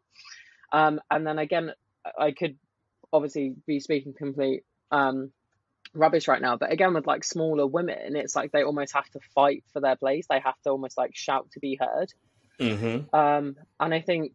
Um, 0.72 1.00
and 1.10 1.26
then 1.26 1.38
again, 1.38 1.72
I 2.18 2.32
could 2.32 2.58
obviously 3.12 3.54
be 3.66 3.80
speaking 3.80 4.14
complete 4.16 4.62
um, 4.90 5.32
rubbish 5.94 6.28
right 6.28 6.40
now, 6.40 6.56
but 6.56 6.72
again, 6.72 6.94
with 6.94 7.06
like 7.06 7.24
smaller 7.24 7.66
women, 7.66 8.16
it's 8.16 8.36
like 8.36 8.52
they 8.52 8.62
almost 8.62 8.94
have 8.94 9.08
to 9.10 9.20
fight 9.34 9.64
for 9.72 9.80
their 9.80 9.96
place. 9.96 10.26
They 10.28 10.40
have 10.40 10.60
to 10.64 10.70
almost 10.70 10.96
like 10.96 11.14
shout 11.14 11.50
to 11.52 11.60
be 11.60 11.78
heard. 11.80 12.12
mm-hmm. 12.58 13.14
Um, 13.14 13.56
and 13.78 13.94
I 13.94 14.00
think 14.00 14.32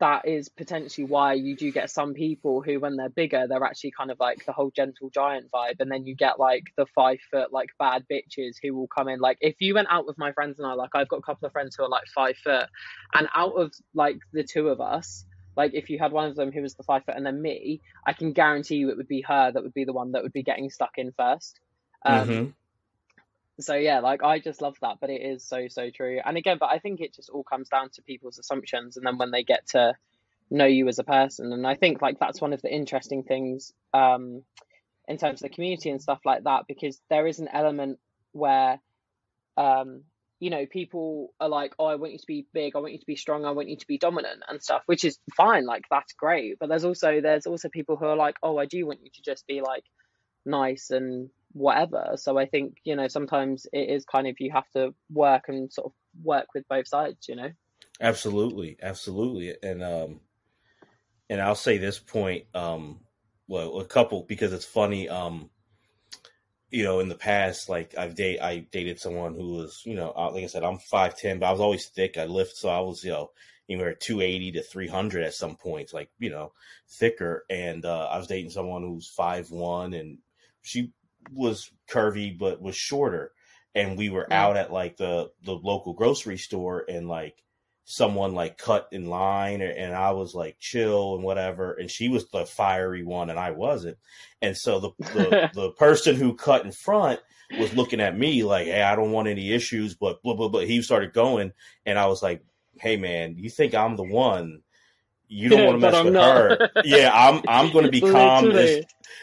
that 0.00 0.26
is 0.26 0.48
potentially 0.48 1.06
why 1.06 1.34
you 1.34 1.54
do 1.54 1.70
get 1.70 1.90
some 1.90 2.14
people 2.14 2.62
who, 2.62 2.80
when 2.80 2.96
they're 2.96 3.10
bigger, 3.10 3.46
they're 3.46 3.62
actually 3.62 3.90
kind 3.90 4.10
of 4.10 4.18
like 4.18 4.44
the 4.46 4.52
whole 4.52 4.70
gentle 4.74 5.10
giant 5.10 5.50
vibe. 5.52 5.78
And 5.78 5.90
then 5.90 6.06
you 6.06 6.14
get 6.14 6.40
like 6.40 6.64
the 6.76 6.86
five 6.94 7.18
foot, 7.30 7.52
like 7.52 7.68
bad 7.78 8.06
bitches 8.10 8.56
who 8.62 8.74
will 8.74 8.88
come 8.88 9.08
in. 9.08 9.20
Like, 9.20 9.36
if 9.42 9.56
you 9.60 9.74
went 9.74 9.88
out 9.90 10.06
with 10.06 10.16
my 10.16 10.32
friends 10.32 10.58
and 10.58 10.66
I, 10.66 10.72
like, 10.72 10.90
I've 10.94 11.08
got 11.08 11.18
a 11.18 11.22
couple 11.22 11.46
of 11.46 11.52
friends 11.52 11.76
who 11.76 11.84
are 11.84 11.88
like 11.88 12.06
five 12.14 12.36
foot, 12.38 12.66
and 13.12 13.28
out 13.34 13.52
of 13.52 13.72
like 13.94 14.18
the 14.32 14.42
two 14.42 14.68
of 14.68 14.80
us, 14.80 15.26
like 15.56 15.72
if 15.74 15.90
you 15.90 15.98
had 15.98 16.12
one 16.12 16.28
of 16.28 16.36
them 16.36 16.52
who 16.52 16.62
was 16.62 16.74
the 16.74 16.82
five 16.82 17.04
foot 17.04 17.16
and 17.16 17.26
then 17.26 17.40
me, 17.40 17.80
I 18.06 18.12
can 18.12 18.32
guarantee 18.32 18.76
you 18.76 18.90
it 18.90 18.96
would 18.96 19.08
be 19.08 19.22
her 19.22 19.52
that 19.52 19.62
would 19.62 19.74
be 19.74 19.84
the 19.84 19.92
one 19.92 20.12
that 20.12 20.22
would 20.22 20.32
be 20.32 20.42
getting 20.42 20.70
stuck 20.70 20.92
in 20.96 21.12
first. 21.12 21.58
Um, 22.04 22.28
mm-hmm. 22.28 22.50
so 23.60 23.74
yeah 23.74 24.00
like 24.00 24.22
i 24.22 24.38
just 24.38 24.62
love 24.62 24.74
that 24.80 24.96
but 25.02 25.10
it 25.10 25.20
is 25.20 25.44
so 25.44 25.68
so 25.68 25.90
true 25.90 26.18
and 26.24 26.38
again 26.38 26.56
but 26.58 26.70
i 26.70 26.78
think 26.78 27.02
it 27.02 27.14
just 27.14 27.28
all 27.28 27.44
comes 27.44 27.68
down 27.68 27.90
to 27.90 28.02
people's 28.02 28.38
assumptions 28.38 28.96
and 28.96 29.04
then 29.04 29.18
when 29.18 29.30
they 29.30 29.42
get 29.42 29.66
to 29.66 29.92
know 30.50 30.64
you 30.64 30.88
as 30.88 30.98
a 30.98 31.04
person 31.04 31.52
and 31.52 31.66
i 31.66 31.74
think 31.74 32.00
like 32.00 32.18
that's 32.18 32.40
one 32.40 32.54
of 32.54 32.62
the 32.62 32.72
interesting 32.74 33.22
things 33.22 33.74
um 33.92 34.42
in 35.08 35.18
terms 35.18 35.42
of 35.42 35.50
the 35.50 35.54
community 35.54 35.90
and 35.90 36.00
stuff 36.00 36.20
like 36.24 36.44
that 36.44 36.62
because 36.66 36.98
there 37.10 37.26
is 37.26 37.38
an 37.38 37.48
element 37.52 37.98
where 38.32 38.80
um 39.58 40.04
you 40.40 40.50
know 40.50 40.66
people 40.66 41.32
are 41.38 41.48
like 41.48 41.72
oh 41.78 41.86
i 41.86 41.94
want 41.94 42.12
you 42.12 42.18
to 42.18 42.26
be 42.26 42.46
big. 42.52 42.74
I 42.74 42.80
want 42.80 42.92
you 42.92 42.98
to 42.98 43.06
be 43.06 43.16
strong. 43.16 43.44
I 43.44 43.52
want 43.52 43.68
you 43.68 43.76
to 43.76 43.86
be 43.86 43.98
dominant 43.98 44.42
and 44.48 44.62
stuff 44.62 44.82
which 44.86 45.04
is 45.04 45.18
fine 45.36 45.64
like 45.64 45.84
that's 45.90 46.12
great. 46.14 46.58
But 46.58 46.68
there's 46.68 46.84
also 46.84 47.20
there's 47.20 47.46
also 47.46 47.68
people 47.68 47.96
who 47.96 48.06
are 48.06 48.16
like 48.16 48.36
oh 48.42 48.56
i 48.58 48.66
do 48.66 48.86
want 48.86 49.00
you 49.02 49.10
to 49.14 49.22
just 49.22 49.46
be 49.46 49.60
like 49.60 49.84
nice 50.44 50.90
and 50.90 51.30
whatever. 51.52 52.12
So 52.16 52.38
I 52.38 52.46
think, 52.46 52.76
you 52.84 52.96
know, 52.96 53.08
sometimes 53.08 53.66
it 53.72 53.88
is 53.90 54.04
kind 54.04 54.26
of 54.26 54.36
you 54.38 54.50
have 54.52 54.68
to 54.70 54.94
work 55.12 55.44
and 55.48 55.72
sort 55.72 55.86
of 55.86 55.92
work 56.22 56.46
with 56.54 56.66
both 56.68 56.88
sides, 56.88 57.28
you 57.28 57.36
know. 57.36 57.50
Absolutely, 58.00 58.76
absolutely, 58.82 59.56
and 59.62 59.82
um, 59.82 60.20
and 61.28 61.40
I'll 61.40 61.54
say 61.54 61.76
this 61.76 61.98
point, 61.98 62.44
um, 62.54 63.00
well, 63.46 63.78
a 63.80 63.84
couple 63.84 64.22
because 64.22 64.54
it's 64.54 64.64
funny, 64.64 65.08
um, 65.08 65.50
you 66.70 66.84
know, 66.84 67.00
in 67.00 67.08
the 67.08 67.14
past, 67.16 67.68
like 67.68 67.96
I've 67.98 68.14
date, 68.14 68.40
I 68.40 68.58
dated 68.70 69.00
someone 69.00 69.34
who 69.34 69.54
was, 69.56 69.82
you 69.84 69.94
know, 69.94 70.12
uh, 70.16 70.30
like 70.32 70.44
I 70.44 70.46
said, 70.46 70.64
I'm 70.64 70.78
five 70.78 71.16
ten, 71.16 71.38
but 71.38 71.46
I 71.46 71.52
was 71.52 71.60
always 71.60 71.86
thick. 71.86 72.16
I 72.18 72.24
lift, 72.26 72.56
so 72.56 72.68
I 72.68 72.80
was, 72.80 73.02
you 73.04 73.10
know, 73.10 73.30
anywhere 73.68 73.94
two 73.94 74.20
eighty 74.20 74.52
to 74.52 74.62
three 74.62 74.88
hundred 74.88 75.24
at 75.24 75.34
some 75.34 75.56
points, 75.56 75.92
like 75.92 76.10
you 76.18 76.30
know, 76.30 76.52
thicker. 76.88 77.44
And 77.50 77.84
uh, 77.84 78.06
I 78.06 78.18
was 78.18 78.26
dating 78.26 78.50
someone 78.50 78.82
who's 78.82 79.08
five 79.08 79.50
one, 79.50 79.94
and 79.94 80.18
she 80.62 80.92
was 81.32 81.70
curvy 81.88 82.36
but 82.36 82.60
was 82.62 82.76
shorter. 82.76 83.32
And 83.74 83.96
we 83.96 84.08
were 84.10 84.26
Mm. 84.30 84.32
out 84.32 84.56
at 84.56 84.72
like 84.72 84.96
the 84.96 85.30
the 85.44 85.52
local 85.54 85.92
grocery 85.92 86.38
store, 86.38 86.84
and 86.88 87.08
like 87.08 87.42
someone 87.90 88.34
like 88.34 88.56
cut 88.56 88.88
in 88.92 89.06
line 89.06 89.60
and 89.60 89.94
I 89.94 90.12
was 90.12 90.34
like 90.34 90.58
chill 90.60 91.16
and 91.16 91.24
whatever 91.24 91.74
and 91.74 91.90
she 91.90 92.08
was 92.08 92.28
the 92.28 92.46
fiery 92.46 93.02
one 93.02 93.30
and 93.30 93.38
I 93.38 93.50
wasn't 93.50 93.98
and 94.40 94.56
so 94.56 94.78
the 94.78 94.90
the, 94.98 95.50
the 95.54 95.70
person 95.72 96.14
who 96.14 96.34
cut 96.34 96.64
in 96.64 96.72
front 96.72 97.20
was 97.58 97.74
looking 97.74 98.00
at 98.00 98.16
me 98.16 98.44
like 98.44 98.66
hey 98.66 98.82
I 98.82 98.94
don't 98.94 99.10
want 99.10 99.28
any 99.28 99.52
issues 99.52 99.94
but 99.94 100.22
blah 100.22 100.34
blah 100.34 100.48
blah 100.48 100.60
he 100.60 100.82
started 100.82 101.12
going 101.12 101.52
and 101.84 101.98
I 101.98 102.06
was 102.06 102.22
like 102.22 102.44
hey 102.78 102.96
man 102.96 103.36
you 103.36 103.50
think 103.50 103.74
I'm 103.74 103.96
the 103.96 104.04
one 104.04 104.62
you 105.26 105.48
don't 105.48 105.66
want 105.66 105.80
to 105.80 105.86
mess 105.86 105.94
I'm 105.96 106.04
with 106.04 106.14
not. 106.14 106.36
her 106.36 106.70
yeah 106.84 107.10
I'm 107.12 107.42
I'm 107.48 107.72
going 107.72 107.86
to 107.86 107.90
be 107.90 108.00
calm 108.12 108.52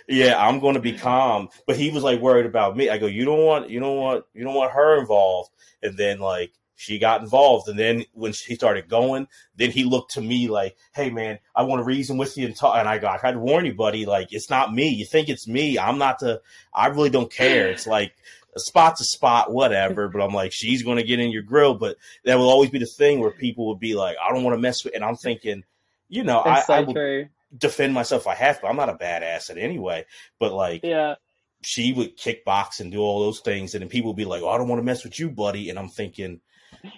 yeah, 0.07 0.37
I'm 0.37 0.59
going 0.59 0.75
to 0.75 0.81
be 0.81 0.93
calm. 0.93 1.49
But 1.65 1.77
he 1.77 1.91
was 1.91 2.03
like 2.03 2.19
worried 2.21 2.45
about 2.45 2.77
me. 2.77 2.89
I 2.89 2.97
go, 2.97 3.07
you 3.07 3.25
don't 3.25 3.43
want, 3.43 3.69
you 3.69 3.79
don't 3.79 3.97
want, 3.97 4.25
you 4.33 4.43
don't 4.43 4.53
want 4.53 4.71
her 4.71 4.99
involved. 4.99 5.49
And 5.83 5.97
then 5.97 6.19
like 6.19 6.53
she 6.77 6.99
got 6.99 7.21
involved. 7.21 7.67
And 7.67 7.77
then 7.77 8.05
when 8.13 8.31
she 8.31 8.55
started 8.55 8.87
going, 8.87 9.27
then 9.55 9.71
he 9.71 9.83
looked 9.83 10.11
to 10.13 10.21
me 10.21 10.47
like, 10.47 10.77
hey 10.93 11.09
man, 11.09 11.39
I 11.55 11.63
want 11.63 11.79
to 11.79 11.83
reason 11.83 12.17
with 12.17 12.37
you 12.37 12.45
and 12.45 12.55
talk. 12.55 12.77
And 12.77 12.87
I 12.87 12.99
go, 12.99 13.07
I 13.07 13.17
tried 13.17 13.33
to 13.33 13.39
warn 13.39 13.65
you, 13.65 13.73
buddy. 13.73 14.05
Like 14.05 14.27
it's 14.31 14.49
not 14.49 14.73
me. 14.73 14.89
You 14.89 15.05
think 15.05 15.27
it's 15.27 15.47
me. 15.47 15.77
I'm 15.79 15.97
not 15.97 16.19
the. 16.19 16.41
I 16.73 16.87
really 16.87 17.09
don't 17.09 17.31
care. 17.31 17.69
It's 17.71 17.87
like 17.87 18.13
a 18.55 18.59
spot's 18.59 19.01
a 19.01 19.05
spot, 19.05 19.51
whatever. 19.51 20.07
But 20.07 20.21
I'm 20.21 20.33
like, 20.33 20.51
she's 20.53 20.83
going 20.83 20.97
to 20.97 21.03
get 21.03 21.19
in 21.19 21.31
your 21.31 21.41
grill. 21.43 21.73
But 21.73 21.97
that 22.25 22.35
will 22.37 22.49
always 22.49 22.69
be 22.69 22.79
the 22.79 22.85
thing 22.85 23.19
where 23.19 23.31
people 23.31 23.67
would 23.69 23.79
be 23.79 23.95
like, 23.95 24.15
I 24.23 24.31
don't 24.31 24.43
want 24.43 24.55
to 24.55 24.61
mess 24.61 24.83
with. 24.85 24.93
And 24.95 25.03
I'm 25.03 25.15
thinking, 25.15 25.63
you 26.09 26.23
know, 26.23 26.41
I, 26.45 26.61
so 26.61 26.73
I 26.75 26.81
would 26.81 27.29
defend 27.57 27.93
myself 27.95 28.21
if 28.23 28.27
I 28.27 28.35
have 28.35 28.61
to. 28.61 28.67
I'm 28.67 28.75
not 28.75 28.89
a 28.89 28.93
badass 28.93 29.49
at 29.49 29.57
anyway. 29.57 30.05
But 30.39 30.53
like, 30.53 30.81
Yeah. 30.83 31.15
she 31.63 31.91
would 31.91 32.17
kickbox 32.17 32.79
and 32.81 32.91
do 32.91 32.99
all 32.99 33.19
those 33.21 33.39
things, 33.39 33.73
and 33.73 33.81
then 33.81 33.89
people 33.89 34.11
would 34.11 34.17
be 34.17 34.25
like, 34.25 34.43
"Oh, 34.43 34.49
I 34.49 34.57
don't 34.59 34.67
want 34.67 34.79
to 34.79 34.85
mess 34.85 35.03
with 35.03 35.19
you, 35.19 35.31
buddy." 35.31 35.69
And 35.71 35.79
I'm 35.79 35.89
thinking, 35.89 36.39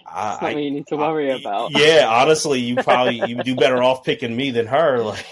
I, 0.05 0.37
what 0.41 0.55
you 0.57 0.71
need 0.71 0.87
to 0.87 0.97
worry 0.97 1.31
I- 1.31 1.37
about. 1.37 1.71
Yeah, 1.71 2.07
honestly, 2.09 2.59
you 2.59 2.75
probably 2.75 3.21
you 3.27 3.41
do 3.43 3.55
better 3.55 3.81
off 3.81 4.03
picking 4.03 4.35
me 4.35 4.51
than 4.51 4.67
her. 4.67 4.99
Like, 5.03 5.25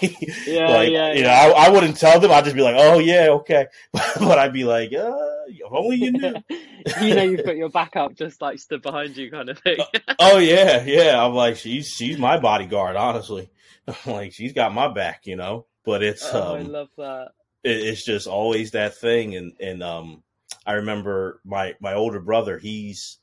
Yeah, 0.46 0.68
like 0.68 0.90
yeah, 0.90 1.12
you 1.12 1.22
know. 1.22 1.28
I, 1.30 1.66
I 1.66 1.68
wouldn't 1.70 1.96
tell 1.98 2.18
them. 2.20 2.30
I'd 2.30 2.44
just 2.44 2.56
be 2.56 2.62
like, 2.62 2.76
"Oh 2.78 2.98
yeah, 2.98 3.28
okay," 3.30 3.66
but 3.92 4.38
I'd 4.38 4.52
be 4.52 4.64
like, 4.64 4.92
uh, 4.92 5.12
"If 5.48 5.70
only 5.70 5.96
you 5.96 6.12
knew." 6.12 6.34
you 7.02 7.14
know 7.14 7.22
you've 7.22 7.44
got 7.44 7.56
your 7.56 7.68
backup 7.68 8.14
just 8.14 8.40
like 8.40 8.58
stood 8.58 8.82
behind 8.82 9.16
you 9.16 9.30
kind 9.30 9.48
of 9.48 9.58
thing. 9.58 9.78
oh 10.18 10.38
yeah, 10.38 10.84
yeah. 10.84 11.22
I'm 11.24 11.34
like, 11.34 11.56
she's 11.56 11.88
she's 11.88 12.18
my 12.18 12.38
bodyguard. 12.38 12.96
Honestly, 12.96 13.50
I'm 13.86 14.12
like, 14.12 14.32
she's 14.32 14.52
got 14.52 14.72
my 14.74 14.88
back, 14.88 15.22
you 15.26 15.36
know. 15.36 15.66
But 15.84 16.02
it's 16.02 16.24
oh, 16.32 16.54
I 16.56 16.60
um, 16.60 16.72
love 16.72 16.88
that. 16.98 17.28
it, 17.64 17.76
it's 17.78 18.04
just 18.04 18.26
always 18.26 18.72
that 18.72 18.96
thing 18.96 19.34
and 19.36 19.52
and 19.60 19.82
um 19.82 20.22
i 20.66 20.72
remember 20.74 21.40
my 21.44 21.74
my 21.80 21.94
older 21.94 22.20
brother 22.20 22.58
he's 22.58 23.18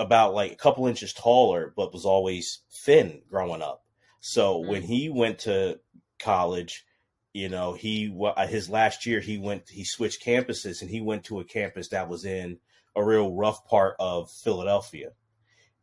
about 0.00 0.34
like 0.34 0.52
a 0.52 0.56
couple 0.56 0.86
inches 0.86 1.12
taller 1.12 1.72
but 1.76 1.92
was 1.92 2.04
always 2.04 2.62
thin 2.84 3.22
growing 3.28 3.62
up 3.62 3.84
so 4.20 4.62
Mm. 4.62 4.66
when 4.68 4.82
he 4.82 5.08
went 5.08 5.38
to 5.40 5.78
college 6.18 6.84
you 7.32 7.48
know 7.48 7.74
he 7.74 8.12
uh, 8.36 8.46
his 8.46 8.68
last 8.68 9.06
year 9.06 9.20
he 9.20 9.38
went 9.38 9.68
he 9.68 9.84
switched 9.84 10.24
campuses 10.24 10.80
and 10.82 10.90
he 10.90 11.00
went 11.00 11.24
to 11.24 11.40
a 11.40 11.44
campus 11.44 11.88
that 11.90 12.08
was 12.08 12.24
in 12.24 12.58
a 12.96 13.04
real 13.04 13.32
rough 13.34 13.64
part 13.66 13.94
of 14.00 14.30
philadelphia 14.30 15.10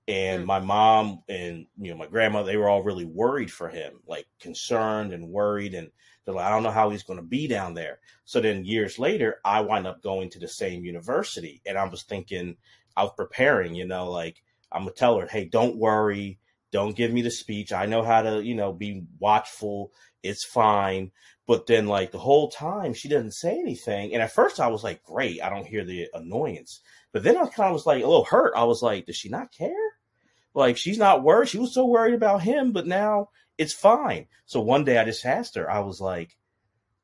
and 0.08 0.44
Mm. 0.44 0.46
my 0.46 0.60
mom 0.60 1.24
and 1.30 1.66
you 1.78 1.92
know 1.92 1.98
my 1.98 2.08
grandmother 2.08 2.48
they 2.48 2.58
were 2.58 2.70
all 2.70 2.84
really 2.84 3.06
worried 3.06 3.52
for 3.52 3.70
him 3.70 4.00
like 4.08 4.26
concerned 4.40 5.14
and 5.14 5.30
worried 5.30 5.74
and 5.74 5.90
they're 6.26 6.36
like 6.36 6.46
i 6.46 6.50
don't 6.50 6.64
know 6.64 6.72
how 6.72 6.90
he's 6.90 7.04
going 7.04 7.20
to 7.20 7.26
be 7.26 7.48
down 7.48 7.74
there 7.74 8.00
so 8.26 8.40
then 8.42 8.66
years 8.66 8.98
later 9.00 9.40
i 9.46 9.60
wind 9.62 9.86
up 9.88 10.02
going 10.02 10.30
to 10.30 10.40
the 10.40 10.48
same 10.48 10.86
university 10.86 11.62
and 11.66 11.78
i 11.78 11.84
was 11.88 12.04
thinking 12.04 12.56
i 12.98 13.04
was 13.04 13.14
preparing 13.16 13.76
you 13.76 13.88
know 13.88 14.12
like 14.12 14.42
i'm 14.72 14.82
gonna 14.82 14.92
tell 14.92 15.18
her 15.20 15.28
hey 15.28 15.46
don't 15.46 15.78
worry. 15.78 16.40
Don't 16.72 16.96
give 16.96 17.14
me 17.14 17.22
the 17.22 17.32
speech. 17.32 17.72
I 17.72 17.86
know 17.86 18.04
how 18.04 18.22
to 18.22 18.44
you 18.44 18.56
know 18.56 18.74
be 18.74 19.04
watchful. 19.20 19.92
It's 20.22 20.44
fine. 20.44 21.12
But 21.48 21.66
then 21.66 21.88
like 21.88 22.12
the 22.12 22.20
whole 22.20 22.50
time 22.52 22.94
she 22.94 23.08
doesn't 23.08 23.34
say 23.34 23.58
anything. 23.58 24.14
And 24.14 24.22
at 24.22 24.34
first 24.34 24.60
i 24.60 24.68
was 24.68 24.84
like 24.84 25.02
great 25.04 25.42
i 25.42 25.50
don't 25.50 25.66
hear 25.66 25.86
the 25.86 26.08
annoyance. 26.14 26.82
But 27.14 27.24
then 27.24 27.38
i 27.38 27.48
kind 27.48 27.70
of 27.70 27.74
was 27.74 27.86
like 27.86 28.04
a 28.04 28.08
little 28.08 28.26
hurt. 28.26 28.54
I 28.56 28.66
was 28.66 28.82
like 28.82 29.06
does 29.06 29.16
she 29.16 29.30
not 29.30 29.54
care? 29.54 29.72
Like 30.54 30.76
she's 30.76 30.98
not 30.98 31.24
worried. 31.24 31.50
She 31.50 31.60
was 31.60 31.74
so 31.74 31.86
worried 31.86 32.16
about 32.16 32.42
him, 32.42 32.74
but 32.74 32.86
now 32.86 33.30
it's 33.58 33.74
fine. 33.74 34.28
So 34.46 34.60
one 34.60 34.84
day 34.84 34.98
I 34.98 35.06
just 35.06 35.26
asked 35.26 35.56
her, 35.56 35.70
I 35.72 35.80
was 35.80 36.02
like, 36.02 36.38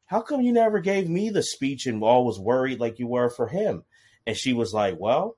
How 0.05 0.21
come 0.21 0.41
you 0.41 0.51
never 0.51 0.81
gave 0.81 1.09
me 1.09 1.29
the 1.29 1.43
speech 1.43 1.85
and 1.85 2.03
all 2.03 2.25
was 2.25 2.39
worried 2.39 2.79
like 2.79 2.99
you 2.99 3.07
were 3.07 3.29
for 3.29 3.47
him? 3.47 3.83
And 4.27 4.35
she 4.35 4.53
was 4.53 4.73
like, 4.73 4.95
Well, 4.99 5.37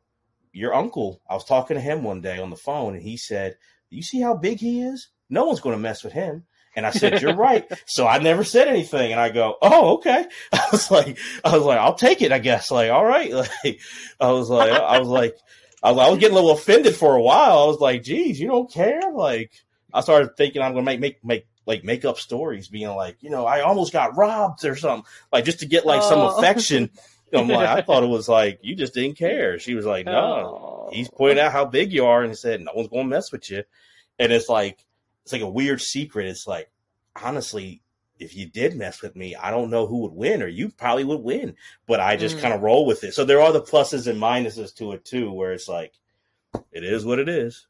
your 0.56 0.74
uncle, 0.74 1.22
I 1.30 1.34
was 1.36 1.46
talking 1.46 1.76
to 1.76 1.82
him 1.82 2.04
one 2.04 2.22
day 2.22 2.40
on 2.40 2.50
the 2.50 2.56
phone 2.56 2.94
and 2.96 3.04
he 3.04 3.18
said, 3.18 3.58
You 3.90 4.02
see 4.02 4.22
how 4.22 4.36
big 4.36 4.60
he 4.60 4.82
is? 4.82 5.10
No 5.30 5.46
one's 5.46 5.60
gonna 5.60 5.78
mess 5.78 6.04
with 6.04 6.14
him. 6.14 6.46
And 6.76 6.86
I 6.86 6.92
said, 6.92 7.22
You're 7.22 7.36
right. 7.50 7.66
So 7.86 8.08
I 8.08 8.20
never 8.20 8.44
said 8.44 8.68
anything. 8.68 9.12
And 9.12 9.20
I 9.20 9.30
go, 9.30 9.58
Oh, 9.62 9.96
okay. 9.96 10.26
I 10.54 10.68
was 10.72 10.90
like, 10.90 11.18
I 11.44 11.56
was 11.56 11.64
like, 11.66 11.78
I'll 11.80 11.96
take 11.96 12.22
it, 12.22 12.32
I 12.32 12.40
guess. 12.40 12.72
Like, 12.72 12.90
all 12.92 13.06
right. 13.06 13.32
Like 13.64 13.80
I 14.20 14.32
was 14.32 14.50
like, 14.50 14.72
I 14.72 15.00
was 15.00 15.08
like, 15.10 15.36
I 15.84 15.92
was, 15.92 16.00
I 16.00 16.10
was 16.10 16.20
getting 16.20 16.38
a 16.38 16.40
little 16.40 16.58
offended 16.58 16.96
for 16.96 17.16
a 17.16 17.22
while. 17.22 17.60
I 17.60 17.66
was 17.68 17.80
like, 17.80 18.04
geez, 18.04 18.40
you 18.40 18.48
don't 18.48 18.72
care? 18.72 19.02
Like, 19.14 19.52
I 19.94 20.02
started 20.02 20.36
thinking 20.38 20.62
I'm 20.62 20.72
gonna 20.74 20.84
make 20.86 21.00
make 21.00 21.24
make 21.24 21.48
like 21.68 21.84
make 21.84 22.06
up 22.06 22.18
stories, 22.20 22.68
being 22.68 22.90
like, 22.90 23.18
you 23.22 23.30
know, 23.30 23.46
I 23.46 23.62
almost 23.62 23.92
got 23.94 24.16
robbed 24.18 24.64
or 24.66 24.76
something, 24.76 25.06
like 25.34 25.46
just 25.46 25.60
to 25.62 25.66
get 25.66 25.86
like 25.86 26.02
some 26.04 26.20
Oh. 26.20 26.38
affection. 26.38 26.90
I'm 27.34 27.48
like, 27.48 27.68
I 27.68 27.82
thought 27.86 28.04
it 28.04 28.08
was 28.10 28.28
like 28.30 28.60
you 28.62 28.76
just 28.76 28.94
didn't 28.94 29.18
care. 29.18 29.60
She 29.60 29.76
was 29.76 29.86
like, 29.86 30.06
no, 30.06 30.12
Oh. 30.14 30.90
he's 30.94 31.10
pointing 31.10 31.40
out 31.44 31.52
how 31.52 31.66
big 31.66 31.92
you 31.92 32.06
are 32.06 32.22
and 32.22 32.32
he 32.32 32.36
said 32.36 32.62
no 32.62 32.72
one's 32.74 32.90
gonna 32.90 33.06
mess 33.06 33.32
with 33.32 33.50
you. 33.50 33.64
And 34.20 34.32
it's 34.32 34.50
like 34.50 34.86
it's 35.24 35.34
like 35.34 35.42
a 35.42 35.50
weird 35.50 35.82
secret. 35.82 36.28
It's 36.28 36.48
like 36.48 36.70
honestly, 37.22 37.82
if 38.20 38.36
you 38.36 38.46
did 38.46 38.76
mess 38.78 39.02
with 39.02 39.16
me, 39.16 39.36
I 39.36 39.52
don't 39.52 39.70
know 39.70 39.88
who 39.88 40.00
would 40.00 40.14
win, 40.14 40.42
or 40.42 40.48
you 40.48 40.70
probably 40.70 41.04
would 41.04 41.22
win. 41.22 41.56
But 41.88 42.00
I 42.00 42.16
just 42.16 42.38
Mm. 42.38 42.42
kind 42.42 42.54
of 42.54 42.62
roll 42.62 42.86
with 42.86 43.04
it. 43.04 43.14
So 43.14 43.26
there 43.26 43.42
are 43.42 43.52
the 43.52 43.62
pluses 43.62 44.08
and 44.08 44.22
minuses 44.22 44.74
to 44.76 44.94
it 44.94 45.04
too, 45.04 45.32
where 45.32 45.52
it's 45.52 45.68
like 45.68 45.94
it 46.72 46.84
is 46.84 47.06
what 47.06 47.20
it 47.20 47.28
is. 47.28 47.68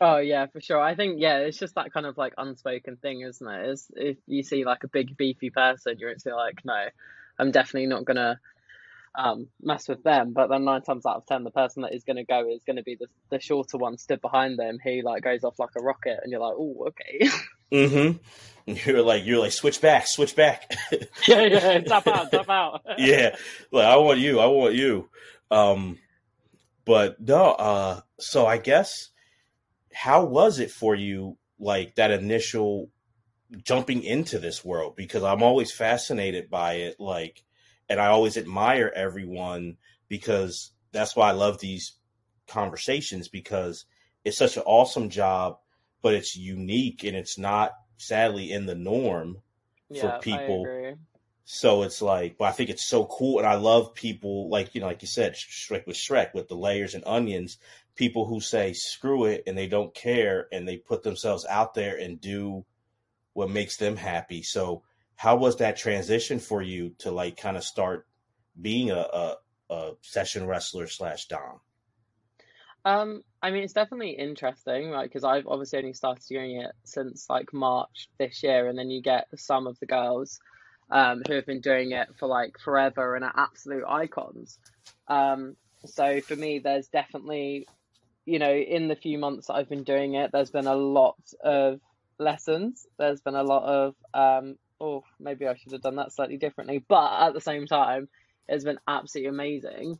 Oh 0.00 0.18
yeah, 0.18 0.46
for 0.46 0.60
sure. 0.60 0.80
I 0.80 0.94
think 0.94 1.20
yeah, 1.20 1.38
it's 1.38 1.58
just 1.58 1.74
that 1.76 1.92
kind 1.92 2.06
of 2.06 2.16
like 2.18 2.34
unspoken 2.38 2.96
thing, 2.96 3.22
isn't 3.22 3.48
it? 3.48 3.68
Is 3.70 3.90
if 3.96 4.16
you 4.26 4.42
see 4.42 4.64
like 4.64 4.84
a 4.84 4.88
big 4.88 5.16
beefy 5.16 5.50
person, 5.50 5.96
you're 5.98 6.10
instantly 6.12 6.40
like, 6.40 6.64
no, 6.64 6.86
I'm 7.38 7.50
definitely 7.50 7.86
not 7.86 8.04
gonna 8.04 8.40
um 9.14 9.48
mess 9.60 9.88
with 9.88 10.02
them. 10.02 10.32
But 10.32 10.48
then 10.48 10.64
nine 10.64 10.82
times 10.82 11.06
out 11.06 11.16
of 11.16 11.26
ten, 11.26 11.44
the 11.44 11.50
person 11.50 11.82
that 11.82 11.94
is 11.94 12.04
gonna 12.04 12.24
go 12.24 12.48
is 12.48 12.62
gonna 12.66 12.82
be 12.82 12.96
the 12.96 13.06
the 13.30 13.40
shorter 13.40 13.78
one 13.78 13.98
stood 13.98 14.20
behind 14.20 14.58
them 14.58 14.78
who 14.82 15.02
like 15.02 15.22
goes 15.22 15.44
off 15.44 15.58
like 15.58 15.76
a 15.76 15.82
rocket, 15.82 16.18
and 16.22 16.30
you're 16.30 16.40
like, 16.40 16.54
oh 16.56 16.88
okay, 16.88 17.30
Mm-hmm. 17.72 18.18
You're 18.90 19.02
like 19.02 19.24
you're 19.24 19.38
like 19.40 19.52
switch 19.52 19.80
back, 19.80 20.06
switch 20.06 20.36
back. 20.36 20.70
yeah 21.26 21.42
yeah, 21.42 21.80
tap 21.80 22.06
out, 22.06 22.30
tap 22.30 22.48
out. 22.48 22.82
yeah, 22.98 23.36
like 23.70 23.86
I 23.86 23.96
want 23.96 24.18
you, 24.18 24.40
I 24.40 24.46
want 24.46 24.74
you. 24.74 25.08
Um, 25.50 25.98
but 26.84 27.20
no, 27.20 27.52
uh, 27.52 28.00
so 28.18 28.46
I 28.46 28.58
guess 28.58 29.10
how 29.92 30.24
was 30.24 30.58
it 30.58 30.70
for 30.70 30.94
you, 30.94 31.36
like 31.58 31.94
that 31.96 32.10
initial 32.10 32.90
jumping 33.64 34.02
into 34.02 34.38
this 34.38 34.64
world? 34.64 34.96
Because 34.96 35.22
I'm 35.22 35.42
always 35.42 35.72
fascinated 35.72 36.50
by 36.50 36.74
it, 36.74 37.00
like, 37.00 37.42
and 37.88 38.00
I 38.00 38.06
always 38.08 38.36
admire 38.36 38.92
everyone 38.94 39.76
because 40.08 40.72
that's 40.92 41.16
why 41.16 41.28
I 41.28 41.32
love 41.32 41.58
these 41.58 41.94
conversations 42.46 43.28
because 43.28 43.84
it's 44.24 44.38
such 44.38 44.56
an 44.56 44.62
awesome 44.66 45.10
job, 45.10 45.58
but 46.02 46.14
it's 46.14 46.36
unique 46.36 47.04
and 47.04 47.16
it's 47.16 47.38
not 47.38 47.72
sadly 47.96 48.52
in 48.52 48.66
the 48.66 48.74
norm 48.74 49.38
Yeah, 49.90 50.18
people. 50.18 50.64
I 50.64 50.70
agree. 50.72 50.94
so 51.44 51.82
it's 51.82 52.02
like, 52.02 52.36
but 52.38 52.46
I 52.46 52.52
think 52.52 52.70
it's 52.70 52.86
so 52.86 53.06
cool, 53.06 53.38
and 53.38 53.46
I 53.48 53.54
love 53.54 53.94
people 53.94 54.50
like 54.50 54.74
you 54.74 54.80
know, 54.80 54.86
like 54.86 55.02
you 55.02 55.08
said, 55.08 55.34
Shrek 55.34 55.86
with 55.86 55.96
Shrek 55.96 56.34
with 56.34 56.48
the 56.48 56.56
layers 56.56 56.94
and 56.94 57.04
onions. 57.06 57.58
People 57.94 58.26
who 58.26 58.40
say 58.40 58.72
screw 58.74 59.24
it 59.24 59.42
and 59.46 59.56
they 59.58 59.66
don't 59.66 59.94
care 59.94 60.46
and 60.52 60.68
they 60.68 60.76
put 60.76 61.02
themselves 61.02 61.44
out 61.46 61.74
there 61.74 61.96
and 61.96 62.20
do 62.20 62.64
what 63.38 63.50
makes 63.50 63.76
them 63.76 63.94
happy. 63.94 64.42
So, 64.42 64.82
how 65.14 65.36
was 65.36 65.58
that 65.58 65.76
transition 65.76 66.40
for 66.40 66.60
you 66.60 66.90
to 66.98 67.12
like 67.12 67.36
kind 67.36 67.56
of 67.56 67.62
start 67.62 68.04
being 68.60 68.90
a, 68.90 68.96
a, 68.96 69.36
a 69.70 69.92
session 70.00 70.44
wrestler 70.44 70.88
slash 70.88 71.26
dom? 71.26 71.60
Um, 72.84 73.22
I 73.40 73.52
mean, 73.52 73.62
it's 73.62 73.72
definitely 73.72 74.10
interesting, 74.10 74.90
right? 74.90 75.08
Because 75.08 75.22
I've 75.22 75.46
obviously 75.46 75.78
only 75.78 75.92
started 75.92 76.24
doing 76.28 76.60
it 76.62 76.72
since 76.82 77.30
like 77.30 77.52
March 77.52 78.08
this 78.18 78.42
year, 78.42 78.66
and 78.66 78.76
then 78.76 78.90
you 78.90 79.02
get 79.02 79.28
some 79.36 79.68
of 79.68 79.78
the 79.78 79.86
girls 79.86 80.40
um, 80.90 81.22
who 81.24 81.34
have 81.34 81.46
been 81.46 81.60
doing 81.60 81.92
it 81.92 82.08
for 82.18 82.26
like 82.26 82.58
forever 82.58 83.14
and 83.14 83.24
are 83.24 83.34
absolute 83.36 83.84
icons. 83.88 84.58
Um, 85.06 85.54
so 85.86 86.20
for 86.22 86.34
me, 86.34 86.58
there's 86.58 86.88
definitely, 86.88 87.68
you 88.24 88.40
know, 88.40 88.52
in 88.52 88.88
the 88.88 88.96
few 88.96 89.16
months 89.16 89.46
that 89.46 89.54
I've 89.54 89.68
been 89.68 89.84
doing 89.84 90.14
it, 90.14 90.32
there's 90.32 90.50
been 90.50 90.66
a 90.66 90.74
lot 90.74 91.20
of 91.40 91.78
lessons. 92.18 92.86
There's 92.98 93.20
been 93.20 93.34
a 93.34 93.42
lot 93.42 93.64
of, 93.64 93.94
um, 94.14 94.56
oh, 94.80 95.04
maybe 95.18 95.46
I 95.46 95.56
should 95.56 95.72
have 95.72 95.82
done 95.82 95.96
that 95.96 96.12
slightly 96.12 96.36
differently, 96.36 96.84
but 96.86 97.28
at 97.28 97.34
the 97.34 97.40
same 97.40 97.66
time, 97.66 98.08
it's 98.48 98.64
been 98.64 98.78
absolutely 98.86 99.28
amazing. 99.28 99.98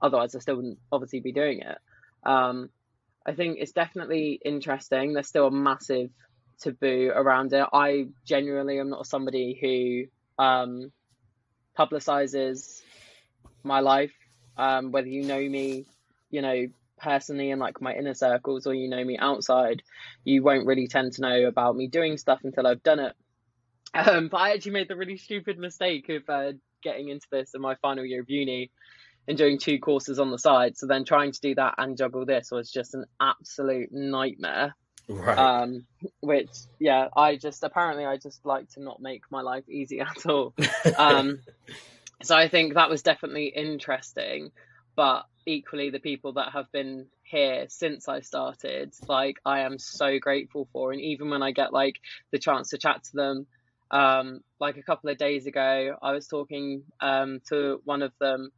Otherwise, 0.00 0.34
I 0.34 0.38
still 0.38 0.56
wouldn't 0.56 0.78
obviously 0.92 1.20
be 1.20 1.32
doing 1.32 1.60
it. 1.60 1.78
Um, 2.24 2.70
I 3.26 3.34
think 3.34 3.58
it's 3.60 3.72
definitely 3.72 4.40
interesting. 4.44 5.12
There's 5.12 5.28
still 5.28 5.48
a 5.48 5.50
massive 5.50 6.10
taboo 6.60 7.12
around 7.14 7.52
it. 7.52 7.66
I 7.72 8.06
genuinely 8.24 8.78
am 8.78 8.90
not 8.90 9.06
somebody 9.06 9.58
who 9.60 10.42
um, 10.42 10.92
publicizes 11.78 12.80
my 13.62 13.80
life. 13.80 14.12
Um, 14.56 14.90
whether 14.90 15.08
you 15.08 15.24
know 15.24 15.40
me, 15.40 15.86
you 16.30 16.42
know, 16.42 16.66
personally 16.98 17.50
in 17.50 17.58
like 17.58 17.80
my 17.80 17.94
inner 17.94 18.14
circles 18.14 18.66
or 18.66 18.74
you 18.74 18.88
know 18.88 19.02
me 19.04 19.16
outside, 19.18 19.82
you 20.24 20.42
won't 20.42 20.66
really 20.66 20.88
tend 20.88 21.12
to 21.14 21.22
know 21.22 21.46
about 21.46 21.76
me 21.76 21.86
doing 21.86 22.18
stuff 22.18 22.40
until 22.44 22.66
I've 22.66 22.82
done 22.82 23.00
it. 23.00 23.14
Um, 23.94 24.28
but 24.28 24.38
I 24.38 24.52
actually 24.52 24.72
made 24.72 24.88
the 24.88 24.96
really 24.96 25.16
stupid 25.16 25.58
mistake 25.58 26.08
of 26.08 26.28
uh, 26.28 26.52
getting 26.82 27.08
into 27.08 27.26
this 27.30 27.54
in 27.54 27.60
my 27.60 27.74
final 27.76 28.04
year 28.04 28.20
of 28.20 28.30
uni 28.30 28.70
and 29.26 29.36
doing 29.36 29.58
two 29.58 29.78
courses 29.78 30.18
on 30.18 30.30
the 30.30 30.38
side. 30.38 30.76
So 30.76 30.86
then 30.86 31.04
trying 31.04 31.32
to 31.32 31.40
do 31.40 31.54
that 31.56 31.74
and 31.78 31.96
juggle 31.96 32.24
this 32.24 32.50
was 32.50 32.70
just 32.70 32.94
an 32.94 33.04
absolute 33.20 33.92
nightmare. 33.92 34.74
Right. 35.08 35.38
Um, 35.38 35.86
which 36.20 36.50
yeah, 36.78 37.08
I 37.16 37.36
just 37.36 37.62
apparently 37.62 38.04
I 38.04 38.18
just 38.18 38.44
like 38.44 38.68
to 38.70 38.82
not 38.82 39.00
make 39.00 39.22
my 39.30 39.40
life 39.40 39.68
easy 39.68 40.00
at 40.00 40.26
all. 40.26 40.54
Um, 40.96 41.40
so 42.22 42.36
I 42.36 42.48
think 42.48 42.74
that 42.74 42.90
was 42.90 43.02
definitely 43.02 43.46
interesting. 43.46 44.50
but 44.96 45.26
equally 45.48 45.90
the 45.90 45.98
people 45.98 46.34
that 46.34 46.52
have 46.52 46.70
been 46.72 47.06
here 47.22 47.66
since 47.68 48.08
I 48.08 48.20
started, 48.20 48.94
like 49.08 49.36
I 49.44 49.60
am 49.60 49.78
so 49.78 50.18
grateful 50.18 50.68
for. 50.72 50.92
And 50.92 51.00
even 51.00 51.30
when 51.30 51.42
I 51.42 51.52
get 51.52 51.72
like 51.72 51.96
the 52.30 52.38
chance 52.38 52.70
to 52.70 52.78
chat 52.78 53.02
to 53.04 53.10
them, 53.14 53.46
um, 53.90 54.40
like 54.60 54.76
a 54.76 54.82
couple 54.82 55.10
of 55.10 55.18
days 55.18 55.46
ago, 55.46 55.96
I 56.02 56.12
was 56.12 56.28
talking 56.28 56.82
um, 57.00 57.40
to 57.48 57.80
one 57.84 58.02
of 58.02 58.12
them, 58.20 58.50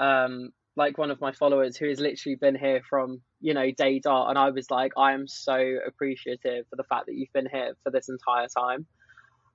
um, 0.00 0.50
like 0.76 0.96
one 0.96 1.10
of 1.10 1.20
my 1.20 1.32
followers 1.32 1.76
who 1.76 1.88
has 1.88 2.00
literally 2.00 2.36
been 2.36 2.54
here 2.54 2.80
from 2.88 3.20
you 3.40 3.54
know 3.54 3.70
day 3.70 3.98
dot, 3.98 4.30
and 4.30 4.38
I 4.38 4.50
was 4.50 4.70
like, 4.70 4.92
I 4.96 5.12
am 5.12 5.28
so 5.28 5.76
appreciative 5.86 6.66
for 6.70 6.76
the 6.76 6.84
fact 6.84 7.06
that 7.06 7.14
you've 7.14 7.32
been 7.34 7.48
here 7.50 7.74
for 7.84 7.90
this 7.90 8.08
entire 8.08 8.48
time 8.48 8.86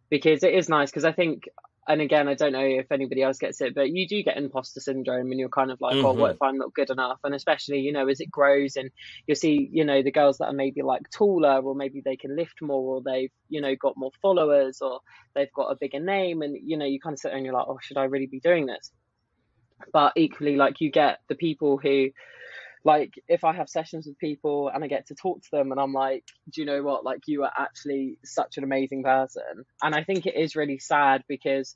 because 0.10 0.44
it 0.44 0.54
is 0.54 0.70
nice 0.70 0.92
because 0.92 1.06
I 1.06 1.12
think 1.12 1.50
and 1.88 2.02
again, 2.02 2.28
I 2.28 2.34
don't 2.34 2.54
know 2.54 2.66
if 2.66 2.92
anybody 2.92 3.22
else 3.22 3.38
gets 3.38 3.62
it, 3.62 3.76
but 3.76 3.92
you 3.92 4.08
do 4.08 4.24
get 4.24 4.38
imposter 4.38 4.80
syndrome 4.80 5.30
and 5.32 5.40
you're 5.40 5.50
kind 5.50 5.72
of 5.72 5.80
like, 5.80 5.96
mm-hmm. 5.96 6.06
oh, 6.06 6.14
what 6.14 6.32
if 6.32 6.42
I'm 6.42 6.58
not 6.58 6.74
good 6.74 6.90
enough? 6.90 7.20
And 7.24 7.36
especially, 7.36 7.80
you 7.80 7.92
know, 7.92 8.08
as 8.08 8.20
it 8.20 8.32
grows 8.32 8.76
and 8.76 8.90
you'll 9.28 9.36
see, 9.36 9.70
you 9.72 9.86
know, 9.86 10.02
the 10.02 10.12
girls 10.12 10.40
that 10.40 10.48
are 10.48 10.54
maybe 10.54 10.82
like 10.82 11.10
taller 11.12 11.62
or 11.62 11.76
maybe 11.76 12.02
they 12.04 12.16
can 12.16 12.36
lift 12.36 12.60
more 12.62 12.96
or 12.96 13.02
they've, 13.02 13.32
you 13.50 13.62
know, 13.62 13.76
got 13.76 13.98
more 13.98 14.12
followers 14.20 14.82
or 14.82 15.02
they've 15.36 15.54
got 15.54 15.68
a 15.68 15.78
bigger 15.80 16.00
name 16.00 16.42
and, 16.42 16.58
you 16.60 16.76
know, 16.76 16.86
you 16.86 17.00
kind 17.00 17.14
of 17.14 17.20
sit 17.20 17.30
there 17.30 17.38
and 17.38 17.46
you're 17.46 17.54
like, 17.54 17.68
oh, 17.68 17.78
should 17.82 17.98
I 17.98 18.06
really 18.06 18.28
be 18.28 18.40
doing 18.40 18.66
this? 18.66 18.92
But 19.94 20.14
equally, 20.16 20.56
like 20.56 20.82
you 20.82 20.90
get 20.90 21.20
the 21.28 21.36
people 21.36 21.78
who, 21.78 22.10
like 22.86 23.16
if 23.28 23.44
I 23.44 23.54
have 23.54 23.68
sessions 23.68 24.06
with 24.06 24.20
people 24.20 24.70
and 24.70 24.84
I 24.84 24.88
get 24.88 25.08
to 25.08 25.16
talk 25.16 25.42
to 25.42 25.52
them 25.52 25.72
and 25.72 25.82
I'm 25.82 25.92
like, 25.92 26.24
do 26.52 26.62
you 26.62 26.68
know 26.68 26.84
what? 26.84 27.04
Like 27.04 27.22
you 27.26 27.44
are 27.44 27.52
actually 27.58 28.20
such 28.24 28.58
an 28.58 28.64
amazing 28.64 29.04
person. 29.04 29.66
And 29.82 29.96
I 29.96 30.04
think 30.04 30.28
it 30.28 30.36
is 30.36 30.56
really 30.56 30.78
sad 30.78 31.24
because 31.28 31.76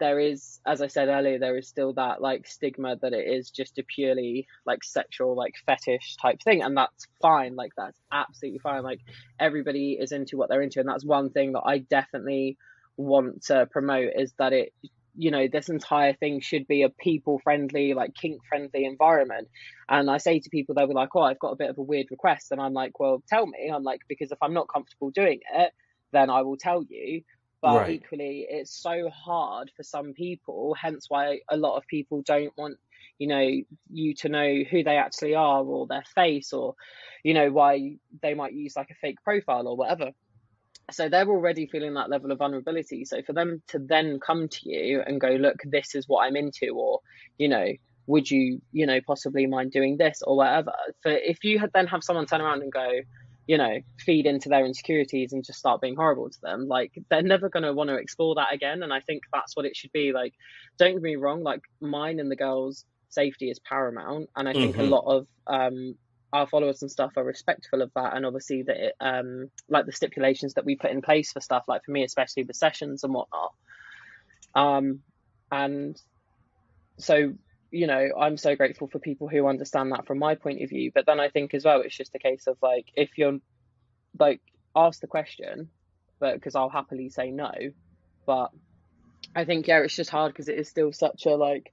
there 0.00 0.18
is, 0.18 0.58
as 0.66 0.82
I 0.82 0.88
said 0.88 1.06
earlier, 1.06 1.38
there 1.38 1.56
is 1.56 1.68
still 1.68 1.92
that 1.94 2.20
like 2.20 2.48
stigma 2.48 2.96
that 2.96 3.12
it 3.12 3.28
is 3.28 3.50
just 3.50 3.78
a 3.78 3.84
purely 3.84 4.48
like 4.66 4.82
sexual, 4.82 5.36
like 5.36 5.54
fetish 5.66 6.16
type 6.20 6.42
thing. 6.42 6.64
And 6.64 6.76
that's 6.76 7.06
fine. 7.22 7.54
Like 7.54 7.70
that's 7.76 8.00
absolutely 8.10 8.58
fine. 8.58 8.82
Like 8.82 9.00
everybody 9.38 9.92
is 10.00 10.10
into 10.10 10.36
what 10.36 10.48
they're 10.48 10.62
into. 10.62 10.80
And 10.80 10.88
that's 10.88 11.04
one 11.04 11.30
thing 11.30 11.52
that 11.52 11.62
I 11.64 11.78
definitely 11.78 12.58
want 12.96 13.44
to 13.44 13.66
promote 13.66 14.10
is 14.16 14.32
that 14.38 14.52
it 14.52 14.72
you 15.16 15.30
know 15.30 15.48
this 15.48 15.68
entire 15.68 16.12
thing 16.12 16.40
should 16.40 16.66
be 16.66 16.82
a 16.82 16.88
people 16.88 17.40
friendly 17.42 17.94
like 17.94 18.14
kink 18.14 18.40
friendly 18.48 18.84
environment. 18.84 19.48
And 19.88 20.10
i 20.10 20.18
say 20.18 20.40
to 20.40 20.50
people 20.50 20.74
they'll 20.74 20.86
be 20.86 20.94
like 20.94 21.14
oh 21.14 21.22
i've 21.22 21.38
got 21.38 21.52
a 21.52 21.56
bit 21.56 21.70
of 21.70 21.78
a 21.78 21.82
weird 21.82 22.06
request. 22.10 22.52
And 22.52 22.60
i'm 22.60 22.72
like 22.72 22.98
well 22.98 23.22
tell 23.28 23.46
me. 23.46 23.70
I'm 23.72 23.84
like 23.84 24.00
because 24.08 24.32
if 24.32 24.38
i'm 24.42 24.54
not 24.54 24.68
comfortable 24.68 25.10
doing 25.10 25.40
it 25.52 25.72
then 26.12 26.30
i 26.30 26.42
will 26.42 26.56
tell 26.56 26.82
you. 26.88 27.22
But 27.60 27.76
right. 27.76 27.90
equally 27.90 28.46
it's 28.48 28.74
so 28.74 29.08
hard 29.08 29.70
for 29.74 29.82
some 29.82 30.12
people 30.12 30.74
hence 30.80 31.06
why 31.08 31.40
a 31.48 31.56
lot 31.56 31.76
of 31.76 31.86
people 31.86 32.22
don't 32.22 32.52
want 32.58 32.76
you 33.18 33.26
know 33.26 33.48
you 33.90 34.14
to 34.14 34.28
know 34.28 34.62
who 34.70 34.82
they 34.82 34.96
actually 34.96 35.34
are 35.34 35.62
or 35.62 35.86
their 35.86 36.04
face 36.14 36.52
or 36.52 36.74
you 37.22 37.32
know 37.32 37.50
why 37.50 37.96
they 38.22 38.34
might 38.34 38.52
use 38.52 38.76
like 38.76 38.90
a 38.90 38.94
fake 38.94 39.22
profile 39.22 39.66
or 39.66 39.76
whatever 39.76 40.10
so 40.90 41.08
they're 41.08 41.28
already 41.28 41.66
feeling 41.66 41.94
that 41.94 42.10
level 42.10 42.30
of 42.30 42.38
vulnerability. 42.38 43.04
So 43.04 43.22
for 43.22 43.32
them 43.32 43.62
to 43.68 43.78
then 43.78 44.20
come 44.20 44.48
to 44.48 44.68
you 44.68 45.02
and 45.04 45.20
go 45.20 45.30
look 45.30 45.56
this 45.64 45.94
is 45.94 46.08
what 46.08 46.24
i'm 46.24 46.36
into 46.36 46.68
or 46.74 47.00
you 47.38 47.48
know 47.48 47.72
would 48.06 48.30
you 48.30 48.60
you 48.72 48.86
know 48.86 49.00
possibly 49.06 49.46
mind 49.46 49.72
doing 49.72 49.96
this? 49.96 50.22
or 50.26 50.36
whatever. 50.36 50.72
For 51.02 51.10
if 51.10 51.42
you 51.44 51.58
had 51.58 51.70
then 51.72 51.86
have 51.86 52.04
someone 52.04 52.26
turn 52.26 52.40
around 52.40 52.62
and 52.62 52.72
go 52.72 53.00
you 53.46 53.58
know 53.58 53.78
feed 53.98 54.26
into 54.26 54.48
their 54.48 54.64
insecurities 54.64 55.32
and 55.32 55.44
just 55.44 55.58
start 55.58 55.80
being 55.80 55.96
horrible 55.96 56.30
to 56.30 56.40
them 56.42 56.66
like 56.66 56.92
they're 57.10 57.20
never 57.22 57.50
going 57.50 57.62
to 57.62 57.74
want 57.74 57.88
to 57.90 57.96
explore 57.96 58.34
that 58.36 58.52
again. 58.52 58.82
And 58.82 58.92
i 58.92 59.00
think 59.00 59.22
that's 59.32 59.56
what 59.56 59.66
it 59.66 59.76
should 59.76 59.92
be. 59.92 60.12
Like 60.12 60.34
don't 60.78 60.92
get 60.92 61.02
me 61.02 61.16
wrong 61.16 61.42
like 61.42 61.62
mine 61.80 62.20
and 62.20 62.30
the 62.30 62.36
girls 62.36 62.84
safety 63.08 63.48
is 63.50 63.58
paramount. 63.58 64.28
And 64.36 64.48
i 64.48 64.52
think 64.52 64.76
mm-hmm. 64.76 64.92
a 64.92 64.96
lot 64.96 65.04
of 65.06 65.26
um 65.46 65.94
our 66.34 66.48
followers 66.48 66.82
and 66.82 66.90
stuff 66.90 67.12
are 67.16 67.24
respectful 67.24 67.80
of 67.80 67.92
that 67.94 68.16
and 68.16 68.26
obviously 68.26 68.62
that 68.62 68.76
it, 68.76 68.94
um 69.00 69.48
like 69.68 69.86
the 69.86 69.92
stipulations 69.92 70.54
that 70.54 70.64
we 70.64 70.74
put 70.74 70.90
in 70.90 71.00
place 71.00 71.32
for 71.32 71.40
stuff 71.40 71.64
like 71.68 71.84
for 71.84 71.92
me 71.92 72.02
especially 72.02 72.42
the 72.42 72.52
sessions 72.52 73.04
and 73.04 73.14
whatnot. 73.14 73.52
Um 74.54 75.00
and 75.52 76.00
so 76.98 77.34
you 77.70 77.86
know 77.86 78.08
i'm 78.20 78.36
so 78.36 78.54
grateful 78.56 78.88
for 78.88 78.98
people 78.98 79.28
who 79.28 79.46
understand 79.46 79.92
that 79.92 80.06
from 80.06 80.18
my 80.18 80.34
point 80.34 80.62
of 80.62 80.68
view 80.68 80.90
but 80.94 81.06
then 81.06 81.20
i 81.20 81.28
think 81.28 81.54
as 81.54 81.64
well 81.64 81.80
it's 81.80 81.96
just 81.96 82.14
a 82.14 82.18
case 82.18 82.46
of 82.46 82.56
like 82.62 82.86
if 82.94 83.16
you're 83.16 83.38
like 84.18 84.40
ask 84.76 85.00
the 85.00 85.06
question 85.06 85.68
but 86.20 86.34
because 86.34 86.54
i'll 86.54 86.68
happily 86.68 87.08
say 87.08 87.30
no. 87.30 87.52
But 88.26 88.50
i 89.34 89.44
think 89.44 89.66
yeah 89.66 89.80
it's 89.80 89.96
just 89.96 90.10
hard 90.10 90.32
because 90.32 90.48
it 90.48 90.58
is 90.58 90.68
still 90.68 90.92
such 90.92 91.26
a 91.26 91.34
like 91.36 91.72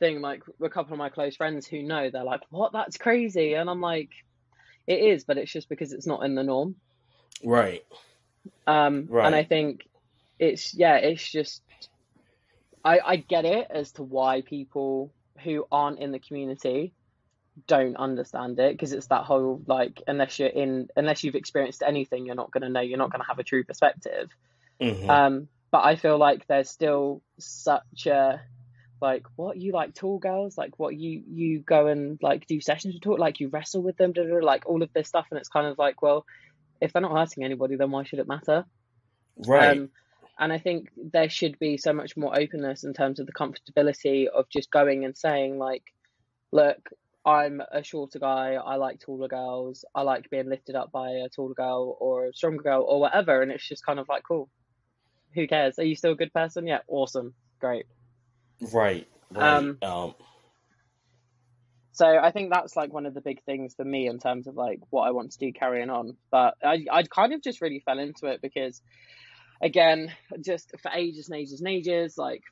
thing 0.00 0.20
like 0.20 0.42
a 0.60 0.68
couple 0.68 0.92
of 0.94 0.98
my 0.98 1.10
close 1.10 1.36
friends 1.36 1.66
who 1.66 1.82
know 1.82 2.10
they're 2.10 2.24
like 2.24 2.40
what? 2.50 2.72
That's 2.72 2.96
crazy. 2.96 3.54
And 3.54 3.70
i'm 3.70 3.80
like 3.80 4.10
it 4.86 4.98
is 5.00 5.24
but 5.24 5.38
it's 5.38 5.52
just 5.52 5.68
because 5.68 5.92
it's 5.92 6.06
not 6.06 6.24
in 6.24 6.34
the 6.34 6.42
norm. 6.42 6.74
Right. 7.44 7.84
Um 8.66 9.06
right. 9.08 9.26
and 9.26 9.34
i 9.34 9.44
think 9.44 9.86
it's 10.38 10.74
yeah 10.74 10.96
it's 10.96 11.30
just 11.30 11.62
i 12.84 12.98
i 12.98 13.16
get 13.16 13.44
it 13.44 13.68
as 13.70 13.92
to 13.92 14.02
why 14.02 14.40
people 14.40 15.12
who 15.44 15.66
aren't 15.70 15.98
in 15.98 16.12
the 16.12 16.18
community 16.18 16.92
don't 17.66 17.96
understand 17.96 18.58
it 18.58 18.72
because 18.72 18.92
it's 18.92 19.08
that 19.08 19.24
whole 19.24 19.60
like 19.66 20.02
unless 20.06 20.38
you're 20.38 20.48
in 20.48 20.88
unless 20.96 21.22
you've 21.22 21.34
experienced 21.34 21.82
anything 21.86 22.24
you're 22.24 22.34
not 22.34 22.50
going 22.50 22.62
to 22.62 22.68
know 22.68 22.80
you're 22.80 22.98
not 22.98 23.10
going 23.10 23.20
to 23.20 23.26
have 23.26 23.38
a 23.38 23.44
true 23.44 23.64
perspective. 23.64 24.30
Mm-hmm. 24.80 25.10
um 25.10 25.48
but 25.70 25.84
i 25.84 25.96
feel 25.96 26.16
like 26.16 26.46
there's 26.46 26.70
still 26.70 27.20
such 27.38 28.06
a 28.06 28.40
like 29.00 29.24
what 29.36 29.56
you 29.56 29.72
like 29.72 29.94
tall 29.94 30.18
girls? 30.18 30.58
Like 30.58 30.78
what 30.78 30.96
you 30.96 31.22
you 31.28 31.60
go 31.60 31.86
and 31.86 32.18
like 32.22 32.46
do 32.46 32.60
sessions 32.60 32.94
with 32.94 33.02
talk 33.02 33.18
like 33.18 33.40
you 33.40 33.48
wrestle 33.48 33.82
with 33.82 33.96
them 33.96 34.12
like 34.42 34.66
all 34.66 34.82
of 34.82 34.92
this 34.92 35.08
stuff. 35.08 35.26
And 35.30 35.38
it's 35.38 35.48
kind 35.48 35.66
of 35.66 35.78
like 35.78 36.02
well 36.02 36.24
if 36.80 36.92
they're 36.92 37.02
not 37.02 37.16
hurting 37.16 37.44
anybody 37.44 37.76
then 37.76 37.90
why 37.90 38.04
should 38.04 38.18
it 38.18 38.28
matter? 38.28 38.64
Right. 39.46 39.78
Um, 39.78 39.90
and 40.38 40.54
i 40.54 40.58
think 40.58 40.88
there 40.96 41.28
should 41.28 41.58
be 41.58 41.76
so 41.76 41.92
much 41.92 42.16
more 42.16 42.34
openness 42.34 42.82
in 42.82 42.94
terms 42.94 43.20
of 43.20 43.26
the 43.26 43.32
comfortability 43.32 44.26
of 44.26 44.48
just 44.48 44.70
going 44.70 45.04
and 45.04 45.14
saying 45.14 45.58
like 45.58 45.82
look 46.50 46.88
i'm 47.24 47.60
a 47.70 47.82
shorter 47.82 48.18
guy. 48.18 48.54
I 48.54 48.76
like 48.76 49.00
taller 49.00 49.28
girls. 49.28 49.84
I 49.94 50.02
like 50.02 50.30
being 50.30 50.48
lifted 50.48 50.74
up 50.74 50.90
by 50.90 51.10
a 51.10 51.28
taller 51.28 51.54
girl 51.54 51.96
or 52.00 52.26
a 52.26 52.34
stronger 52.34 52.62
girl 52.62 52.84
or 52.88 52.98
whatever. 53.00 53.42
And 53.42 53.52
it's 53.52 53.68
just 53.68 53.84
kind 53.84 53.98
of 53.98 54.08
like 54.08 54.22
cool. 54.26 54.48
Who 55.34 55.46
cares? 55.46 55.78
Are 55.78 55.84
you 55.84 55.94
still 55.96 56.12
a 56.12 56.16
good 56.16 56.32
person? 56.32 56.66
Yeah. 56.66 56.80
Awesome. 56.88 57.34
Great 57.60 57.84
Right. 58.60 59.06
Right. 59.32 59.56
Um, 59.56 59.78
um, 59.82 60.14
so 61.92 62.06
I 62.06 62.30
think 62.30 62.50
that's 62.50 62.76
like 62.76 62.92
one 62.92 63.06
of 63.06 63.14
the 63.14 63.20
big 63.20 63.42
things 63.44 63.74
for 63.74 63.84
me 63.84 64.06
in 64.06 64.18
terms 64.18 64.46
of 64.46 64.56
like 64.56 64.80
what 64.90 65.02
I 65.02 65.10
want 65.10 65.32
to 65.32 65.38
do 65.38 65.52
carrying 65.52 65.90
on. 65.90 66.16
But 66.30 66.54
I 66.62 66.84
I 66.90 67.02
kind 67.02 67.32
of 67.32 67.42
just 67.42 67.60
really 67.60 67.82
fell 67.84 67.98
into 67.98 68.26
it 68.26 68.40
because 68.42 68.80
again, 69.62 70.12
just 70.44 70.72
for 70.82 70.90
ages 70.92 71.28
and 71.28 71.38
ages 71.38 71.60
and 71.60 71.68
ages, 71.68 72.16
like 72.16 72.42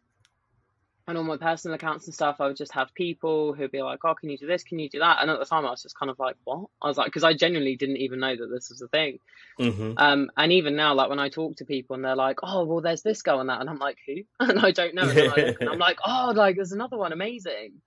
and 1.09 1.17
on 1.17 1.27
my 1.27 1.39
personal 1.39 1.75
accounts 1.75 2.05
and 2.05 2.15
stuff, 2.15 2.37
I 2.39 2.47
would 2.47 2.57
just 2.57 2.75
have 2.75 2.93
people 2.93 3.55
who'd 3.55 3.73
be 3.73 3.83
like, 3.83 4.01
"Oh, 4.05 4.15
can 4.15 4.29
you 4.29 4.37
do 4.37 4.47
this? 4.47 4.63
Can 4.63 4.79
you 4.79 4.91
do 4.91 4.99
that?" 4.99 5.23
And 5.23 5.31
at 5.31 5.39
the 5.39 5.47
time, 5.47 5.65
I 5.65 5.71
was 5.71 5.83
just 5.83 5.99
kind 5.99 6.11
of 6.11 6.19
like, 6.19 6.37
"What?" 6.45 6.69
I 6.83 6.87
was 6.87 6.99
like, 6.99 7.07
because 7.07 7.25
I 7.25 7.33
genuinely 7.33 7.77
didn't 7.77 7.97
even 7.97 8.21
know 8.21 8.37
that 8.37 8.47
this 8.47 8.69
was 8.69 8.83
a 8.83 8.89
thing. 8.89 9.19
Mm-hmm. 9.59 9.95
Um, 9.97 10.31
and 10.37 10.53
even 10.53 10.77
now, 10.77 10.93
like 10.93 11.09
when 11.09 11.19
I 11.19 11.31
talk 11.31 11.57
to 11.57 11.65
people 11.65 11.97
and 11.97 12.05
they're 12.05 12.15
like, 12.15 12.41
"Oh, 12.43 12.65
well, 12.65 12.83
there's 12.83 13.01
this 13.01 13.23
girl 13.23 13.41
and 13.41 13.49
that," 13.49 13.63
and 13.63 13.71
I'm 13.71 13.79
like, 13.79 13.97
"Who?" 14.07 14.17
And 14.41 14.61
I 14.61 14.71
don't 14.71 14.95
know. 14.95 15.09
And, 15.09 15.19
I 15.19 15.55
and 15.59 15.69
I'm 15.71 15.79
like, 15.89 15.99
"Oh, 16.07 16.35
like 16.37 16.57
there's 16.57 16.73
another 16.73 16.99
one, 16.99 17.13
amazing." 17.13 17.81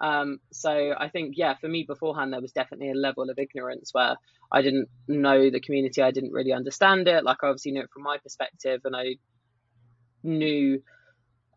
Um, 0.00 0.38
so 0.52 0.94
I 0.96 1.08
think, 1.08 1.34
yeah, 1.36 1.54
for 1.56 1.68
me 1.68 1.84
beforehand, 1.84 2.32
there 2.34 2.40
was 2.40 2.52
definitely 2.52 2.90
a 2.90 2.94
level 2.94 3.30
of 3.30 3.38
ignorance 3.38 3.90
where 3.92 4.16
I 4.52 4.60
didn't 4.60 4.88
know 5.08 5.50
the 5.50 5.58
community, 5.58 6.02
I 6.02 6.10
didn't 6.10 6.32
really 6.32 6.52
understand 6.52 7.08
it. 7.08 7.24
Like 7.24 7.38
I 7.42 7.48
obviously 7.48 7.72
knew 7.72 7.80
it 7.80 7.90
from 7.92 8.02
my 8.02 8.18
perspective, 8.18 8.82
and 8.84 8.94
I 8.94 9.16
knew 10.22 10.82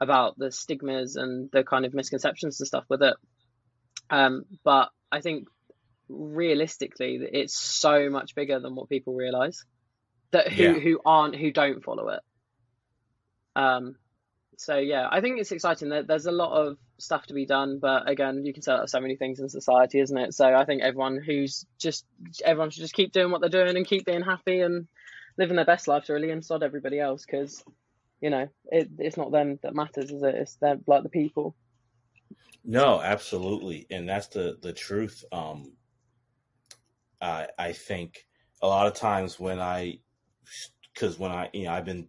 about 0.02 0.38
the 0.38 0.52
stigmas 0.52 1.16
and 1.16 1.50
the 1.52 1.64
kind 1.64 1.86
of 1.86 1.94
misconceptions 1.94 2.60
and 2.60 2.68
stuff 2.68 2.86
with 2.90 3.04
it. 3.04 3.16
Um, 4.10 4.44
but 4.64 4.90
I 5.12 5.22
think 5.22 5.48
realistically, 6.10 7.20
it's 7.32 7.58
so 7.58 8.10
much 8.10 8.36
bigger 8.36 8.60
than 8.60 8.76
what 8.76 8.90
people 8.90 9.14
realize 9.14 9.64
that 10.32 10.52
who, 10.52 10.64
yeah. 10.64 10.74
who 10.74 11.00
aren't 11.06 11.36
who 11.36 11.52
don't 11.52 11.84
follow 11.84 12.10
it. 12.10 12.22
Um, 13.56 13.96
so 14.58 14.78
yeah, 14.78 15.08
I 15.10 15.22
think 15.22 15.40
it's 15.40 15.52
exciting. 15.52 15.90
That 15.90 16.08
there's 16.08 16.26
a 16.26 16.32
lot 16.32 16.52
of 16.52 16.78
stuff 16.98 17.28
to 17.28 17.34
be 17.34 17.46
done, 17.46 17.80
but 17.80 18.10
again, 18.10 18.44
you 18.44 18.54
can 18.54 18.64
say 18.64 18.76
so 18.86 19.00
many 19.00 19.16
things 19.16 19.40
in 19.40 19.50
society, 19.50 20.00
isn't 20.00 20.18
it? 20.18 20.34
So 20.34 20.54
I 20.54 20.66
think 20.66 20.82
everyone 20.82 21.22
who's 21.24 21.66
just 21.78 22.06
everyone 22.44 22.72
should 22.72 22.82
just 22.82 22.94
keep 22.94 23.12
doing 23.12 23.32
what 23.32 23.42
they're 23.42 23.50
doing 23.50 23.78
and 23.78 23.86
keep 23.86 24.06
being 24.06 24.24
happy 24.24 24.62
and 24.62 24.88
living 25.38 25.56
their 25.56 25.66
best 25.66 25.88
lives 25.88 26.08
to 26.08 26.14
really, 26.14 26.32
and 26.32 26.44
sod 26.44 26.64
everybody 26.64 27.00
else 27.00 27.26
because 27.26 27.64
you 28.22 28.30
know, 28.30 28.48
it, 28.72 28.90
it's 29.00 29.18
not 29.18 29.32
them 29.32 29.60
that 29.64 29.76
matters, 29.76 30.12
is 30.12 30.22
it? 30.22 30.36
It's 30.36 30.56
them, 30.58 30.84
like 30.88 31.04
the 31.04 31.10
people. 31.10 31.56
No, 32.64 33.02
absolutely, 33.02 33.88
and 33.90 34.08
that's 34.08 34.28
the 34.28 34.58
the 34.62 34.72
truth. 34.72 35.26
Um, 35.32 35.74
I 37.20 37.48
I 37.58 37.72
think 37.74 38.26
a 38.62 38.68
lot 38.68 38.86
of 38.86 38.94
times 38.94 39.40
when 39.40 39.60
I, 39.60 40.00
because 40.94 41.18
when 41.18 41.32
I 41.32 41.50
you 41.54 41.64
know 41.64 41.72
I've 41.72 41.86
been 41.86 42.08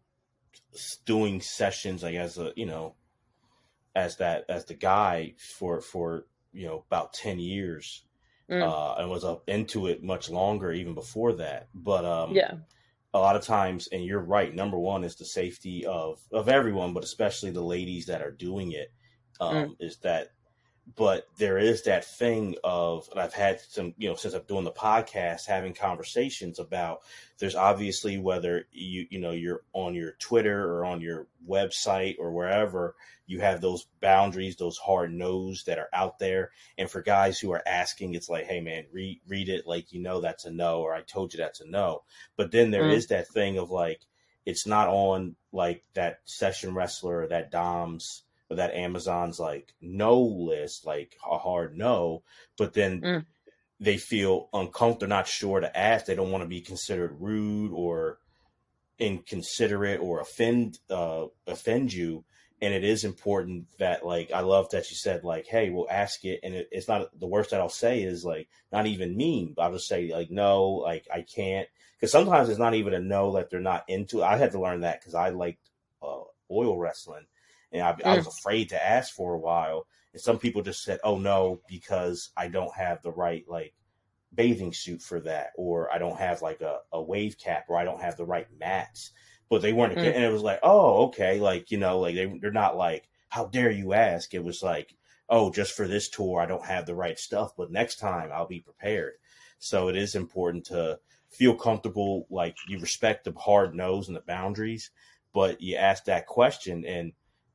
doing 1.06 1.40
sessions 1.40 2.02
like 2.02 2.16
as 2.16 2.36
a 2.36 2.52
you 2.54 2.66
know, 2.66 2.94
as 3.96 4.18
that 4.18 4.44
as 4.50 4.66
the 4.66 4.74
guy 4.74 5.34
for 5.38 5.80
for 5.80 6.26
you 6.52 6.66
know 6.66 6.84
about 6.86 7.14
ten 7.14 7.38
years, 7.38 8.04
mm. 8.50 8.62
uh, 8.62 9.00
and 9.00 9.08
was 9.08 9.24
up 9.24 9.48
into 9.48 9.86
it 9.86 10.04
much 10.04 10.28
longer 10.28 10.70
even 10.70 10.92
before 10.92 11.32
that. 11.32 11.68
But 11.74 12.04
um, 12.04 12.34
yeah, 12.34 12.56
a 13.14 13.18
lot 13.18 13.36
of 13.36 13.42
times, 13.42 13.88
and 13.92 14.04
you're 14.04 14.20
right. 14.20 14.54
Number 14.54 14.78
one 14.78 15.04
is 15.04 15.16
the 15.16 15.24
safety 15.24 15.84
of 15.86 16.20
of 16.32 16.48
everyone, 16.48 16.94
but 16.94 17.04
especially 17.04 17.50
the 17.50 17.62
ladies 17.62 18.06
that 18.06 18.22
are 18.22 18.30
doing 18.30 18.72
it. 18.72 18.92
Um, 19.40 19.54
mm. 19.54 19.76
Is 19.80 19.98
that 19.98 20.28
but 20.96 21.26
there 21.38 21.58
is 21.58 21.82
that 21.82 22.04
thing 22.04 22.56
of 22.64 23.08
and 23.10 23.20
i've 23.20 23.34
had 23.34 23.60
some 23.60 23.94
you 23.98 24.08
know 24.08 24.14
since 24.14 24.34
i'm 24.34 24.42
doing 24.48 24.64
the 24.64 24.72
podcast 24.72 25.46
having 25.46 25.74
conversations 25.74 26.58
about 26.58 27.00
there's 27.38 27.54
obviously 27.54 28.18
whether 28.18 28.66
you 28.72 29.06
you 29.10 29.20
know 29.20 29.30
you're 29.30 29.62
on 29.72 29.94
your 29.94 30.12
twitter 30.18 30.64
or 30.72 30.84
on 30.84 31.00
your 31.00 31.26
website 31.48 32.16
or 32.18 32.32
wherever 32.32 32.94
you 33.26 33.40
have 33.40 33.60
those 33.60 33.86
boundaries 34.00 34.56
those 34.56 34.76
hard 34.76 35.12
no's 35.12 35.64
that 35.64 35.78
are 35.78 35.88
out 35.92 36.18
there. 36.18 36.50
And 36.76 36.90
for 36.90 37.02
guys 37.02 37.38
who 37.38 37.52
are 37.52 37.62
asking 37.66 38.14
it's 38.14 38.28
like 38.28 38.44
hey 38.44 38.60
man 38.60 38.84
read 38.92 39.20
read 39.26 39.48
it. 39.48 39.66
Like 39.66 39.92
you 39.92 40.00
know 40.00 40.20
that's 40.20 40.44
a 40.44 40.50
no 40.50 40.80
or 40.82 40.94
i 40.94 41.02
told 41.02 41.32
you 41.32 41.38
that's 41.38 41.60
a 41.60 41.66
no. 41.66 42.02
But 42.36 42.50
then 42.50 42.70
there 42.70 42.84
mm. 42.84 42.92
is 42.92 43.08
that 43.08 43.28
thing 43.28 43.58
of 43.58 43.70
like 43.70 44.02
it's 44.44 44.66
not 44.66 44.88
on 44.88 45.36
like 45.52 45.84
that 45.94 46.20
session 46.24 46.74
wrestler 46.74 47.22
or 47.22 47.26
that 47.28 47.50
dom's 47.50 48.24
that 48.56 48.74
Amazon's 48.74 49.38
like 49.38 49.72
no 49.80 50.20
list, 50.20 50.86
like 50.86 51.16
a 51.30 51.38
hard 51.38 51.76
no, 51.76 52.22
but 52.56 52.72
then 52.74 53.00
mm. 53.00 53.24
they 53.80 53.96
feel 53.96 54.48
uncomfortable, 54.52 55.08
not 55.08 55.26
sure 55.26 55.60
to 55.60 55.76
ask. 55.76 56.06
They 56.06 56.14
don't 56.14 56.30
want 56.30 56.42
to 56.42 56.48
be 56.48 56.60
considered 56.60 57.16
rude 57.20 57.72
or 57.72 58.18
inconsiderate 58.98 60.00
or 60.00 60.20
offend 60.20 60.78
uh, 60.90 61.26
offend 61.46 61.92
you. 61.92 62.24
And 62.60 62.72
it 62.72 62.84
is 62.84 63.02
important 63.02 63.66
that 63.78 64.06
like 64.06 64.30
I 64.32 64.40
love 64.40 64.70
that 64.70 64.88
you 64.90 64.96
said 64.96 65.24
like, 65.24 65.46
hey, 65.46 65.70
we'll 65.70 65.90
ask 65.90 66.24
it, 66.24 66.40
and 66.44 66.54
it, 66.54 66.68
it's 66.70 66.86
not 66.86 67.08
the 67.18 67.26
worst 67.26 67.50
that 67.50 67.60
I'll 67.60 67.68
say 67.68 68.02
is 68.02 68.24
like 68.24 68.48
not 68.70 68.86
even 68.86 69.16
mean, 69.16 69.54
but 69.56 69.62
I'll 69.62 69.72
just 69.72 69.88
say 69.88 70.12
like 70.12 70.30
no, 70.30 70.66
like 70.66 71.08
I 71.12 71.22
can't, 71.22 71.68
because 71.98 72.12
sometimes 72.12 72.48
it's 72.48 72.60
not 72.60 72.74
even 72.74 72.94
a 72.94 73.00
no 73.00 73.32
that 73.32 73.50
they're 73.50 73.60
not 73.60 73.84
into. 73.88 74.20
It. 74.20 74.24
I 74.24 74.36
had 74.36 74.52
to 74.52 74.60
learn 74.60 74.82
that 74.82 75.00
because 75.00 75.16
I 75.16 75.30
liked 75.30 75.68
uh, 76.00 76.20
oil 76.52 76.78
wrestling 76.78 77.26
and 77.72 77.82
I, 77.82 77.92
mm. 77.92 78.04
I 78.04 78.16
was 78.16 78.26
afraid 78.26 78.68
to 78.70 78.84
ask 78.84 79.14
for 79.14 79.34
a 79.34 79.38
while. 79.38 79.86
And 80.12 80.20
some 80.20 80.38
people 80.38 80.62
just 80.62 80.82
said, 80.82 81.00
"Oh 81.04 81.18
no," 81.18 81.60
because 81.68 82.30
I 82.36 82.48
don't 82.48 82.74
have 82.74 83.02
the 83.02 83.12
right 83.12 83.44
like 83.48 83.74
bathing 84.34 84.72
suit 84.72 85.02
for 85.02 85.20
that, 85.20 85.50
or 85.56 85.92
I 85.92 85.98
don't 85.98 86.18
have 86.18 86.42
like 86.42 86.60
a, 86.60 86.78
a 86.92 87.02
wave 87.02 87.38
cap, 87.38 87.66
or 87.68 87.78
I 87.78 87.84
don't 87.84 88.02
have 88.02 88.16
the 88.16 88.26
right 88.26 88.46
mats. 88.58 89.12
But 89.48 89.62
they 89.62 89.72
weren't, 89.72 89.96
mm. 89.96 90.06
and 90.06 90.24
it 90.24 90.32
was 90.32 90.42
like, 90.42 90.60
"Oh, 90.62 91.06
okay," 91.06 91.40
like 91.40 91.70
you 91.70 91.78
know, 91.78 92.00
like 92.00 92.14
they 92.14 92.26
they're 92.40 92.52
not 92.52 92.76
like, 92.76 93.08
"How 93.28 93.46
dare 93.46 93.70
you 93.70 93.92
ask?" 93.94 94.34
It 94.34 94.44
was 94.44 94.62
like, 94.62 94.94
"Oh, 95.28 95.50
just 95.50 95.74
for 95.74 95.88
this 95.88 96.08
tour, 96.08 96.40
I 96.40 96.46
don't 96.46 96.66
have 96.66 96.86
the 96.86 96.94
right 96.94 97.18
stuff, 97.18 97.52
but 97.56 97.70
next 97.70 97.96
time 97.96 98.30
I'll 98.32 98.46
be 98.46 98.60
prepared." 98.60 99.14
So 99.58 99.88
it 99.88 99.96
is 99.96 100.14
important 100.14 100.66
to 100.66 100.98
feel 101.30 101.54
comfortable, 101.54 102.26
like 102.30 102.56
you 102.68 102.78
respect 102.78 103.24
the 103.24 103.32
hard 103.38 103.74
no's 103.74 104.08
and 104.08 104.16
the 104.16 104.22
boundaries, 104.22 104.90
but 105.32 105.60
you 105.60 105.76
ask 105.76 106.04
that 106.04 106.26
question 106.26 106.84
and 106.84 107.12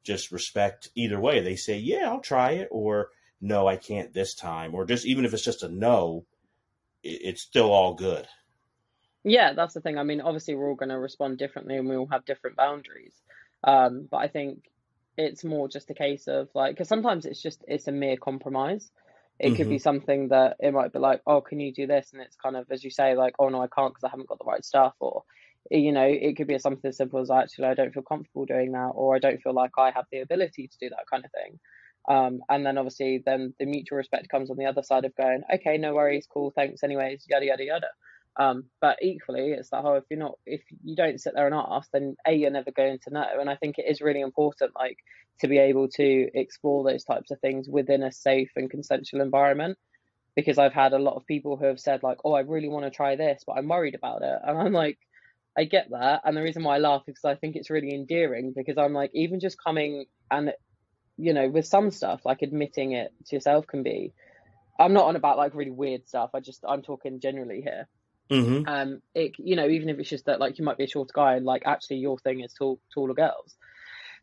just 0.07 0.31
respect 0.31 0.89
either 0.95 1.19
way. 1.19 1.41
They 1.41 1.55
say, 1.55 1.77
yeah, 1.77 2.09
I'll 2.09 2.21
try 2.21 2.51
it, 2.53 2.69
or 2.71 3.09
no, 3.39 3.67
I 3.67 3.75
can't 3.75 4.13
this 4.13 4.33
time, 4.33 4.73
or 4.73 4.85
just 4.85 5.05
even 5.05 5.25
if 5.25 5.33
it's 5.33 5.43
just 5.43 5.61
a 5.61 5.69
no, 5.69 6.25
it's 7.03 7.43
still 7.43 7.71
all 7.71 7.93
good. 7.93 8.25
Yeah, 9.23 9.53
that's 9.53 9.73
the 9.73 9.81
thing. 9.81 9.97
I 9.97 10.03
mean, 10.03 10.21
obviously, 10.21 10.55
we're 10.55 10.69
all 10.69 10.75
going 10.75 10.89
to 10.89 10.97
respond 10.99 11.37
differently 11.37 11.75
and 11.77 11.87
we 11.87 11.97
all 11.97 12.07
have 12.11 12.25
different 12.25 12.55
boundaries. 12.55 13.13
Um, 13.63 14.07
but 14.09 14.17
I 14.17 14.27
think 14.29 14.63
it's 15.17 15.43
more 15.43 15.67
just 15.67 15.89
a 15.89 15.93
case 15.93 16.27
of 16.27 16.47
like, 16.55 16.73
because 16.73 16.87
sometimes 16.87 17.25
it's 17.25 17.41
just, 17.41 17.63
it's 17.67 17.87
a 17.87 17.91
mere 17.91 18.15
compromise. 18.17 18.89
It 19.37 19.47
mm-hmm. 19.47 19.55
could 19.55 19.69
be 19.69 19.75
mm-hmm. 19.75 19.81
something 19.81 20.27
that 20.29 20.55
it 20.59 20.73
might 20.73 20.93
be 20.93 20.99
like, 20.99 21.21
oh, 21.27 21.41
can 21.41 21.59
you 21.59 21.73
do 21.73 21.87
this? 21.87 22.09
And 22.13 22.21
it's 22.21 22.37
kind 22.37 22.55
of, 22.55 22.71
as 22.71 22.83
you 22.83 22.89
say, 22.89 23.15
like, 23.15 23.35
oh, 23.37 23.49
no, 23.49 23.61
I 23.61 23.67
can't 23.67 23.93
because 23.93 24.05
I 24.05 24.09
haven't 24.09 24.29
got 24.29 24.39
the 24.39 24.45
right 24.45 24.63
stuff. 24.63 24.93
Or 24.99 25.23
you 25.69 25.91
know, 25.91 26.05
it 26.05 26.37
could 26.37 26.47
be 26.47 26.57
something 26.59 26.87
as 26.87 26.97
simple 26.97 27.19
as 27.19 27.29
actually 27.29 27.65
I 27.65 27.73
don't 27.73 27.93
feel 27.93 28.03
comfortable 28.03 28.45
doing 28.45 28.71
that, 28.73 28.91
or 28.95 29.15
I 29.15 29.19
don't 29.19 29.41
feel 29.41 29.53
like 29.53 29.71
I 29.77 29.91
have 29.91 30.05
the 30.11 30.19
ability 30.19 30.67
to 30.67 30.77
do 30.79 30.89
that 30.89 31.05
kind 31.11 31.25
of 31.25 31.31
thing. 31.31 31.59
Um, 32.09 32.39
and 32.49 32.65
then 32.65 32.77
obviously, 32.77 33.21
then 33.25 33.53
the 33.59 33.65
mutual 33.65 33.97
respect 33.97 34.29
comes 34.29 34.49
on 34.49 34.57
the 34.57 34.65
other 34.65 34.83
side 34.83 35.05
of 35.05 35.15
going, 35.15 35.41
okay, 35.53 35.77
no 35.77 35.93
worries, 35.93 36.27
cool, 36.31 36.51
thanks, 36.55 36.83
anyways, 36.83 37.25
yada 37.29 37.45
yada 37.45 37.63
yada. 37.63 37.87
Um, 38.39 38.65
but 38.81 38.97
equally, 39.01 39.51
it's 39.51 39.71
that 39.71 39.81
whole 39.81 39.95
if 39.95 40.03
you're 40.09 40.19
not, 40.19 40.37
if 40.45 40.61
you 40.83 40.95
don't 40.95 41.19
sit 41.19 41.33
there 41.35 41.47
and 41.47 41.55
ask, 41.55 41.89
then 41.91 42.15
a 42.25 42.31
you're 42.31 42.51
never 42.51 42.71
going 42.71 42.99
to 43.03 43.13
know. 43.13 43.25
And 43.39 43.49
I 43.49 43.55
think 43.55 43.77
it 43.77 43.89
is 43.89 43.99
really 44.01 44.21
important, 44.21 44.71
like 44.75 44.97
to 45.41 45.47
be 45.47 45.57
able 45.57 45.87
to 45.89 46.29
explore 46.33 46.83
those 46.83 47.03
types 47.03 47.31
of 47.31 47.39
things 47.39 47.67
within 47.67 48.03
a 48.03 48.11
safe 48.11 48.51
and 48.55 48.69
consensual 48.69 49.21
environment. 49.21 49.77
Because 50.35 50.59
I've 50.59 50.73
had 50.73 50.93
a 50.93 50.99
lot 50.99 51.15
of 51.15 51.25
people 51.25 51.57
who 51.57 51.65
have 51.65 51.79
said 51.79 52.03
like, 52.03 52.19
oh, 52.23 52.33
I 52.33 52.41
really 52.41 52.69
want 52.69 52.85
to 52.85 52.91
try 52.91 53.15
this, 53.15 53.43
but 53.45 53.53
I'm 53.53 53.67
worried 53.67 53.95
about 53.95 54.21
it, 54.21 54.39
and 54.45 54.57
I'm 54.57 54.71
like, 54.71 54.99
I 55.57 55.63
get 55.63 55.89
that, 55.89 56.21
and 56.23 56.37
the 56.37 56.41
reason 56.41 56.63
why 56.63 56.75
I 56.75 56.79
laugh 56.79 57.01
is 57.01 57.15
because 57.15 57.25
I 57.25 57.35
think 57.35 57.55
it's 57.55 57.69
really 57.69 57.93
endearing. 57.93 58.53
Because 58.55 58.77
I'm 58.77 58.93
like, 58.93 59.11
even 59.13 59.39
just 59.39 59.57
coming 59.61 60.05
and, 60.29 60.53
you 61.17 61.33
know, 61.33 61.49
with 61.49 61.65
some 61.65 61.89
stuff, 61.91 62.25
like 62.25 62.41
admitting 62.43 62.91
it 62.91 63.11
to 63.27 63.35
yourself 63.35 63.65
can 63.65 63.83
be. 63.83 64.13
I'm 64.79 64.93
not 64.93 65.05
on 65.05 65.15
about 65.15 65.37
like 65.37 65.55
really 65.55 65.71
weird 65.71 66.07
stuff. 66.07 66.29
I 66.35 66.39
just 66.39 66.63
I'm 66.67 66.83
talking 66.83 67.19
generally 67.19 67.61
here. 67.61 67.87
Mm-hmm. 68.29 68.67
Um, 68.67 69.01
it 69.15 69.31
you 69.39 69.55
know 69.55 69.67
even 69.67 69.89
if 69.89 69.97
it's 69.99 70.09
just 70.09 70.25
that 70.25 70.39
like 70.39 70.59
you 70.59 70.65
might 70.65 70.77
be 70.77 70.83
a 70.83 70.87
short 70.89 71.09
guy 71.13 71.35
and 71.35 71.45
like 71.45 71.63
actually 71.65 71.97
your 71.97 72.19
thing 72.19 72.41
is 72.41 72.53
tall 72.53 72.79
taller 72.93 73.13
girls, 73.13 73.55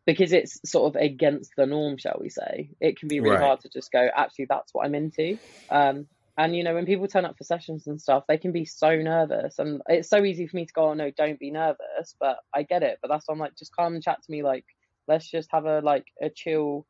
because 0.06 0.32
it's 0.32 0.60
sort 0.70 0.94
of 0.94 1.02
against 1.02 1.52
the 1.56 1.66
norm, 1.66 1.96
shall 1.96 2.18
we 2.20 2.28
say? 2.28 2.70
It 2.80 2.98
can 2.98 3.08
be 3.08 3.20
really 3.20 3.36
right. 3.36 3.44
hard 3.44 3.60
to 3.62 3.68
just 3.68 3.90
go. 3.90 4.06
Actually, 4.14 4.46
that's 4.48 4.72
what 4.72 4.86
I'm 4.86 4.94
into. 4.94 5.38
Um, 5.70 6.06
and 6.36 6.56
you 6.56 6.64
know, 6.64 6.74
when 6.74 6.86
people 6.86 7.06
turn 7.06 7.24
up 7.24 7.36
for 7.38 7.44
sessions 7.44 7.86
and 7.86 8.00
stuff, 8.00 8.24
they 8.26 8.38
can 8.38 8.52
be 8.52 8.64
so 8.64 8.96
nervous, 8.96 9.58
and 9.58 9.80
it's 9.88 10.08
so 10.08 10.24
easy 10.24 10.46
for 10.46 10.56
me 10.56 10.66
to 10.66 10.72
go, 10.72 10.90
"Oh 10.90 10.94
no, 10.94 11.10
don't 11.10 11.38
be 11.38 11.50
nervous." 11.50 12.16
But 12.18 12.38
I 12.54 12.64
get 12.64 12.82
it. 12.82 12.98
But 13.00 13.08
that's 13.08 13.28
why 13.28 13.34
I'm 13.34 13.38
like, 13.38 13.56
just 13.56 13.76
come 13.76 13.94
and 13.94 14.02
chat 14.02 14.22
to 14.22 14.30
me. 14.30 14.42
Like, 14.42 14.64
let's 15.06 15.30
just 15.30 15.48
have 15.52 15.64
a 15.64 15.80
like 15.80 16.06
a 16.20 16.30
chill, 16.30 16.86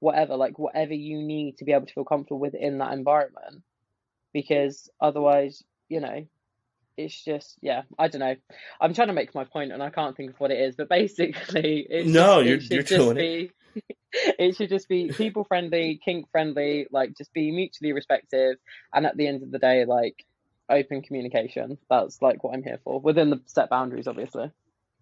whatever, 0.00 0.36
like 0.36 0.58
whatever 0.58 0.94
you 0.94 1.22
need 1.22 1.58
to 1.58 1.64
be 1.64 1.72
able 1.72 1.86
to 1.86 1.92
feel 1.92 2.04
comfortable 2.04 2.40
within 2.40 2.78
that 2.78 2.92
environment. 2.92 3.62
Because 4.32 4.90
otherwise, 5.00 5.62
you 5.88 6.00
know, 6.00 6.26
it's 6.96 7.24
just 7.24 7.56
yeah, 7.62 7.82
I 7.98 8.08
don't 8.08 8.20
know. 8.20 8.34
I'm 8.80 8.94
trying 8.94 9.08
to 9.08 9.14
make 9.14 9.32
my 9.32 9.44
point, 9.44 9.70
and 9.70 9.82
I 9.82 9.90
can't 9.90 10.16
think 10.16 10.30
of 10.30 10.40
what 10.40 10.50
it 10.50 10.58
is. 10.60 10.74
But 10.74 10.88
basically, 10.88 11.86
it's 11.88 12.08
no, 12.08 12.42
just, 12.42 12.70
you're 12.70 12.80
you're 12.80 12.98
doing 12.98 13.16
be, 13.16 13.52
it. 13.76 13.96
It 14.12 14.56
should 14.56 14.68
just 14.68 14.88
be 14.88 15.08
people 15.08 15.44
friendly, 15.44 16.00
kink 16.02 16.30
friendly, 16.30 16.86
like 16.90 17.16
just 17.16 17.32
be 17.32 17.50
mutually 17.50 17.92
respectful, 17.92 18.54
and 18.92 19.06
at 19.06 19.16
the 19.16 19.26
end 19.26 19.42
of 19.42 19.50
the 19.50 19.58
day, 19.58 19.84
like 19.84 20.24
open 20.68 21.02
communication. 21.02 21.78
That's 21.90 22.20
like 22.22 22.42
what 22.42 22.54
I'm 22.54 22.62
here 22.62 22.80
for 22.84 23.00
within 23.00 23.30
the 23.30 23.40
set 23.46 23.70
boundaries, 23.70 24.06
obviously. 24.06 24.50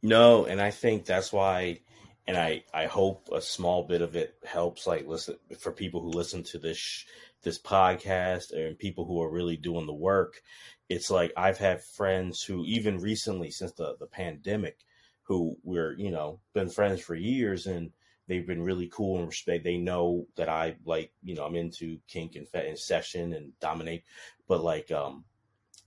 No, 0.02 0.44
and 0.44 0.60
I 0.60 0.70
think 0.70 1.04
that's 1.04 1.32
why, 1.32 1.80
and 2.26 2.36
I 2.36 2.64
I 2.72 2.86
hope 2.86 3.28
a 3.32 3.40
small 3.40 3.84
bit 3.84 4.02
of 4.02 4.16
it 4.16 4.34
helps. 4.44 4.86
Like 4.86 5.06
listen 5.06 5.36
for 5.58 5.72
people 5.72 6.00
who 6.00 6.10
listen 6.10 6.42
to 6.44 6.58
this 6.58 7.04
this 7.42 7.58
podcast 7.58 8.52
and 8.52 8.78
people 8.78 9.04
who 9.04 9.22
are 9.22 9.30
really 9.30 9.56
doing 9.56 9.86
the 9.86 9.94
work. 9.94 10.42
It's 10.88 11.10
like 11.10 11.32
I've 11.36 11.58
had 11.58 11.82
friends 11.82 12.42
who 12.42 12.64
even 12.64 12.98
recently 12.98 13.50
since 13.50 13.72
the 13.72 13.96
the 13.98 14.06
pandemic 14.06 14.78
who 15.24 15.56
we're 15.64 15.92
you 15.92 16.10
know 16.10 16.40
been 16.54 16.68
friends 16.68 17.00
for 17.00 17.14
years 17.14 17.66
and 17.66 17.90
they've 18.28 18.46
been 18.46 18.62
really 18.62 18.88
cool 18.92 19.18
and 19.18 19.26
respect. 19.26 19.64
They 19.64 19.76
know 19.76 20.26
that 20.36 20.48
I 20.48 20.76
like, 20.84 21.12
you 21.22 21.34
know, 21.34 21.44
I'm 21.44 21.56
into 21.56 21.98
kink 22.08 22.36
and, 22.36 22.46
and 22.54 22.78
session 22.78 23.32
and 23.32 23.52
dominate, 23.60 24.04
but 24.48 24.62
like, 24.62 24.90
um, 24.90 25.24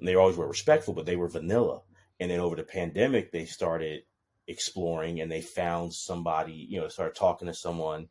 they 0.02 0.16
always 0.16 0.38
were 0.38 0.48
respectful, 0.48 0.94
but 0.94 1.06
they 1.06 1.18
were 1.18 1.28
vanilla. 1.28 1.82
And 2.20 2.32
then 2.32 2.40
over 2.40 2.56
the 2.56 2.64
pandemic, 2.64 3.32
they 3.32 3.46
started 3.46 4.04
exploring 4.48 5.22
and 5.22 5.32
they 5.32 5.42
found 5.42 5.94
somebody, 5.94 6.54
you 6.54 6.80
know, 6.80 6.88
started 6.88 7.16
talking 7.16 7.48
to 7.48 7.54
someone 7.54 8.08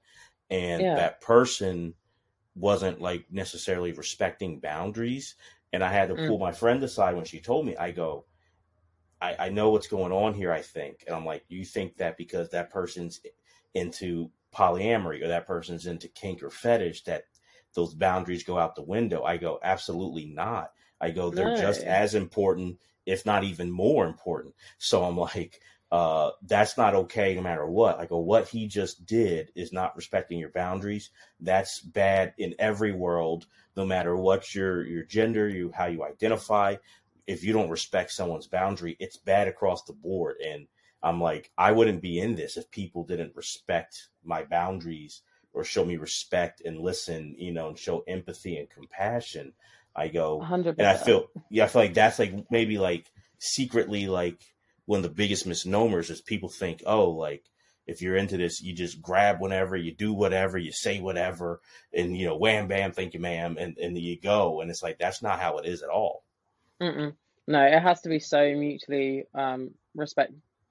and 0.51 0.83
yeah. 0.83 0.95
that 0.95 1.21
person 1.21 1.95
wasn't 2.55 3.01
like 3.01 3.27
necessarily 3.31 3.93
respecting 3.93 4.61
boundaries. 4.61 5.35
And 5.73 5.85
I 5.85 5.93
had 5.93 6.09
to 6.09 6.15
mm. 6.15 6.29
pull 6.29 6.39
my 6.39 6.53
friend 6.53 6.83
aside 6.83 7.15
when 7.15 7.25
she 7.25 7.41
told 7.41 7.67
me, 7.67 7.77
I 7.77 7.91
go, 7.91 8.25
I, 9.21 9.37
I 9.39 9.49
know 9.51 9.71
what's 9.71 9.89
going 9.89 10.13
on 10.13 10.35
here, 10.35 10.53
I 10.53 10.63
think. 10.63 11.05
And 11.07 11.15
I'm 11.15 11.27
like, 11.27 11.45
you 11.49 11.65
think 11.65 11.97
that 11.97 12.17
because 12.17 12.51
that 12.51 12.71
person's 12.71 13.21
into 13.79 14.31
polyamory 14.55 15.23
or 15.23 15.29
that 15.29 15.47
person's 15.47 15.87
into 15.87 16.09
kink 16.09 16.43
or 16.43 16.51
fetish 16.51 17.05
that 17.05 17.25
those 17.75 17.95
boundaries 17.95 18.45
go 18.45 18.59
out 18.59 18.75
the 18.75 18.83
window. 18.83 19.23
I 19.23 19.37
go, 19.37 19.59
absolutely 19.63 20.27
not. 20.27 20.73
I 21.01 21.11
go, 21.11 21.31
they're 21.31 21.55
just 21.55 21.83
as 21.83 22.15
important, 22.15 22.79
if 23.07 23.25
not 23.25 23.45
even 23.45 23.71
more 23.71 24.07
important. 24.07 24.55
So 24.79 25.05
I'm 25.05 25.17
like, 25.17 25.61
uh, 25.91 26.31
that's 26.43 26.77
not 26.77 26.95
okay 26.95 27.35
no 27.35 27.41
matter 27.41 27.67
what. 27.67 27.99
I 27.99 28.07
go, 28.07 28.19
what 28.19 28.49
he 28.49 28.67
just 28.67 29.07
did 29.07 29.51
is 29.55 29.73
not 29.73 29.97
respecting 29.97 30.39
your 30.39 30.51
boundaries. 30.51 31.11
That's 31.41 31.81
bad 31.81 32.35
in 32.37 32.55
every 32.59 32.93
world, 32.93 33.47
no 33.77 33.87
matter 33.87 34.15
what 34.17 34.55
your 34.55 34.85
your 34.85 35.05
gender, 35.05 35.49
you 35.49 35.73
how 35.75 35.87
you 35.87 36.05
identify. 36.05 36.77
If 37.27 37.45
you 37.45 37.53
don't 37.53 37.71
respect 37.71 38.11
someone's 38.11 38.47
boundary, 38.47 38.97
it's 38.99 39.17
bad 39.17 39.49
across 39.49 39.85
the 39.85 39.93
board. 39.93 40.37
And 40.47 40.67
I'm 41.03 41.21
like, 41.21 41.51
I 41.57 41.73
wouldn't 41.73 42.03
be 42.03 42.19
in 42.19 42.35
this 42.35 42.57
if 42.57 42.71
people 42.71 43.05
didn't 43.05 43.37
respect 43.37 44.09
my 44.25 44.45
boundaries 44.45 45.23
or 45.53 45.65
show 45.65 45.85
me 45.85 45.97
respect 45.97 46.61
and 46.65 46.81
listen, 46.81 47.35
you 47.39 47.53
know, 47.53 47.69
and 47.69 47.79
show 47.79 48.05
empathy 48.07 48.57
and 48.57 48.69
compassion, 48.69 49.53
I 49.95 50.09
go 50.09 50.41
100%. 50.41 50.75
and 50.79 50.87
I 50.87 50.97
feel 50.97 51.29
yeah, 51.51 51.65
I 51.65 51.69
feel 51.69 51.83
like 51.83 51.95
that's 51.95 52.19
like 52.19 52.51
maybe 52.51 52.79
like 52.79 53.11
secretly 53.39 54.07
like 54.07 54.41
one 54.87 54.99
of 54.99 55.03
the 55.03 55.09
biggest 55.11 55.47
misnomers 55.47 56.11
is 56.11 56.21
people 56.21 56.49
think, 56.49 56.83
oh, 56.87 57.11
like 57.11 57.45
if 57.87 58.03
you're 58.03 58.17
into 58.17 58.37
this, 58.37 58.63
you 58.63 58.75
just 58.75 59.01
grab 59.01 59.41
whenever, 59.41 59.77
you 59.77 59.95
do 59.95 60.13
whatever, 60.13 60.59
you 60.59 60.73
say 60.73 61.01
whatever, 61.01 61.61
and 61.93 62.17
you 62.17 62.27
know, 62.27 62.37
wham 62.37 62.69
bam, 62.69 62.93
thank 62.93 63.15
you, 63.15 63.21
ma'am, 63.21 63.57
and 63.59 63.79
and 63.79 63.99
you 63.99 64.21
go. 64.21 64.61
And 64.61 64.71
it's 64.71 64.83
like 64.83 64.99
that's 64.99 65.23
not 65.23 65.41
how 65.41 65.59
it 65.59 65.67
is 65.67 65.83
at 65.83 65.91
all. 65.91 66.23
Mm-mm. 66.81 67.15
No, 67.47 67.63
it 67.63 67.81
has 67.81 68.03
to 68.03 68.09
be 68.09 68.21
so 68.21 68.55
mutually 68.55 69.25
um, 69.35 69.71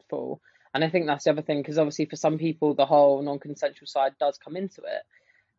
respectful. 0.07 0.41
And 0.73 0.83
I 0.83 0.89
think 0.89 1.07
that's 1.07 1.23
the 1.23 1.31
other 1.31 1.41
thing, 1.41 1.61
because 1.61 1.77
obviously 1.77 2.05
for 2.05 2.15
some 2.17 2.37
people, 2.37 2.75
the 2.75 2.85
whole 2.85 3.21
non-consensual 3.21 3.87
side 3.87 4.13
does 4.19 4.37
come 4.37 4.55
into 4.55 4.81
it. 4.81 5.03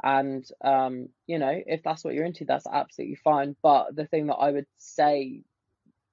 And 0.03 0.47
um, 0.63 1.09
you 1.27 1.39
know, 1.39 1.61
if 1.67 1.83
that's 1.83 2.05
what 2.05 2.15
you're 2.15 2.25
into, 2.25 2.45
that's 2.45 2.67
absolutely 2.73 3.17
fine. 3.17 3.57
But 3.63 3.97
the 3.97 4.07
thing 4.07 4.29
that 4.29 4.35
I 4.35 4.53
would 4.53 4.67
say 4.77 5.43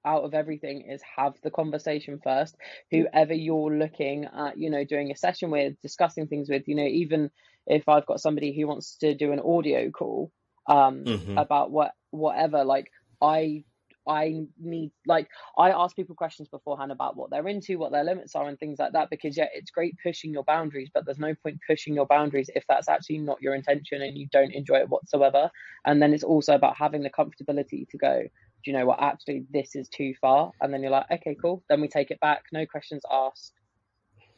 out 0.04 0.24
of 0.24 0.34
everything 0.34 0.88
is 0.90 1.00
have 1.16 1.34
the 1.42 1.50
conversation 1.50 2.20
first. 2.22 2.56
Whoever 2.90 3.34
you're 3.34 3.76
looking 3.76 4.24
at, 4.24 4.58
you 4.58 4.70
know, 4.70 4.84
doing 4.84 5.12
a 5.12 5.16
session 5.16 5.50
with, 5.50 5.80
discussing 5.82 6.26
things 6.26 6.48
with, 6.48 6.66
you 6.66 6.74
know, 6.74 6.86
even 6.86 7.30
if 7.66 7.88
I've 7.88 8.06
got 8.06 8.20
somebody 8.20 8.56
who 8.56 8.66
wants 8.66 8.96
to 8.98 9.14
do 9.14 9.32
an 9.32 9.40
audio 9.40 9.90
call 9.90 10.32
um, 10.68 11.04
mm-hmm. 11.04 11.38
about 11.38 11.70
what 11.70 11.92
whatever, 12.10 12.64
like 12.64 12.90
I 13.20 13.64
I 14.08 14.46
need 14.58 14.92
like 15.06 15.28
I 15.58 15.70
ask 15.70 15.96
people 15.96 16.14
questions 16.14 16.48
beforehand 16.48 16.92
about 16.92 17.16
what 17.16 17.30
they're 17.30 17.48
into, 17.48 17.78
what 17.78 17.92
their 17.92 18.04
limits 18.04 18.34
are, 18.34 18.48
and 18.48 18.58
things 18.58 18.78
like 18.78 18.92
that. 18.92 19.10
Because 19.10 19.36
yeah, 19.36 19.48
it's 19.52 19.70
great 19.70 19.94
pushing 20.02 20.32
your 20.32 20.44
boundaries, 20.44 20.90
but 20.92 21.04
there's 21.04 21.18
no 21.18 21.34
point 21.34 21.58
pushing 21.66 21.94
your 21.94 22.06
boundaries 22.06 22.50
if 22.54 22.64
that's 22.68 22.88
actually 22.88 23.18
not 23.18 23.42
your 23.42 23.54
intention 23.54 24.02
and 24.02 24.16
you 24.16 24.28
don't 24.32 24.52
enjoy 24.52 24.76
it 24.76 24.88
whatsoever. 24.88 25.50
And 25.84 26.00
then 26.00 26.12
it's 26.12 26.24
also 26.24 26.54
about 26.54 26.76
having 26.76 27.02
the 27.02 27.10
comfortability 27.10 27.88
to 27.88 27.98
go, 27.98 28.22
do 28.64 28.70
you 28.70 28.76
know 28.76 28.86
what? 28.86 29.02
Actually, 29.02 29.46
this 29.50 29.76
is 29.76 29.88
too 29.88 30.14
far. 30.20 30.50
And 30.60 30.72
then 30.72 30.82
you're 30.82 30.90
like, 30.90 31.10
okay, 31.10 31.36
cool. 31.40 31.62
Then 31.68 31.80
we 31.80 31.88
take 31.88 32.10
it 32.10 32.20
back. 32.20 32.44
No 32.52 32.66
questions 32.66 33.02
asked. 33.10 33.52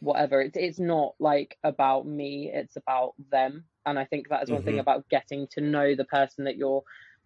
Whatever. 0.00 0.40
It's 0.40 0.56
it's 0.56 0.78
not 0.78 1.14
like 1.18 1.56
about 1.64 2.06
me. 2.06 2.50
It's 2.54 2.76
about 2.76 3.14
them. 3.32 3.64
And 3.84 3.98
I 3.98 4.04
think 4.04 4.28
that 4.28 4.42
is 4.42 4.50
one 4.50 4.60
mm-hmm. 4.60 4.70
thing 4.70 4.78
about 4.78 5.08
getting 5.08 5.48
to 5.52 5.60
know 5.60 5.94
the 5.94 6.04
person 6.04 6.44
that 6.44 6.56
you're 6.56 6.82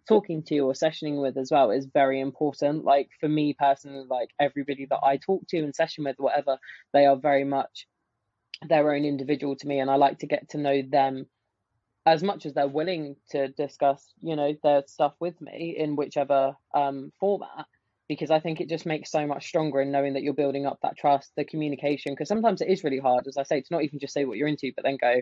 talking 0.07 0.43
to 0.43 0.59
or 0.59 0.73
sessioning 0.73 1.21
with 1.21 1.37
as 1.37 1.51
well 1.51 1.71
is 1.71 1.85
very 1.85 2.19
important. 2.19 2.83
Like 2.83 3.09
for 3.19 3.29
me 3.29 3.55
personally, 3.57 4.05
like 4.09 4.29
everybody 4.39 4.85
that 4.89 4.99
I 5.03 5.17
talk 5.17 5.47
to 5.49 5.59
and 5.59 5.75
session 5.75 6.03
with, 6.03 6.17
whatever, 6.17 6.57
they 6.93 7.05
are 7.05 7.15
very 7.15 7.43
much 7.43 7.87
their 8.67 8.93
own 8.93 9.05
individual 9.05 9.55
to 9.57 9.67
me, 9.67 9.79
and 9.79 9.89
I 9.89 9.95
like 9.95 10.19
to 10.19 10.27
get 10.27 10.49
to 10.49 10.57
know 10.57 10.81
them 10.81 11.27
as 12.05 12.21
much 12.21 12.45
as 12.45 12.53
they're 12.53 12.67
willing 12.67 13.15
to 13.31 13.47
discuss, 13.49 14.05
you 14.21 14.35
know, 14.35 14.55
their 14.63 14.83
stuff 14.87 15.13
with 15.19 15.39
me 15.39 15.75
in 15.77 15.95
whichever 15.95 16.55
um, 16.73 17.11
format. 17.19 17.65
Because 18.09 18.31
I 18.31 18.41
think 18.41 18.59
it 18.59 18.67
just 18.67 18.85
makes 18.85 19.09
so 19.09 19.25
much 19.25 19.47
stronger 19.47 19.79
in 19.79 19.91
knowing 19.91 20.13
that 20.13 20.23
you're 20.23 20.33
building 20.33 20.65
up 20.65 20.79
that 20.83 20.97
trust, 20.97 21.31
the 21.37 21.45
communication. 21.45 22.11
Because 22.11 22.27
sometimes 22.27 22.61
it 22.61 22.67
is 22.67 22.83
really 22.83 22.99
hard, 22.99 23.27
as 23.27 23.37
I 23.37 23.43
say, 23.43 23.61
to 23.61 23.67
not 23.71 23.83
even 23.83 23.99
just 23.99 24.13
say 24.13 24.25
what 24.25 24.37
you're 24.37 24.49
into, 24.49 24.73
but 24.75 24.83
then 24.83 24.97
go, 24.99 25.21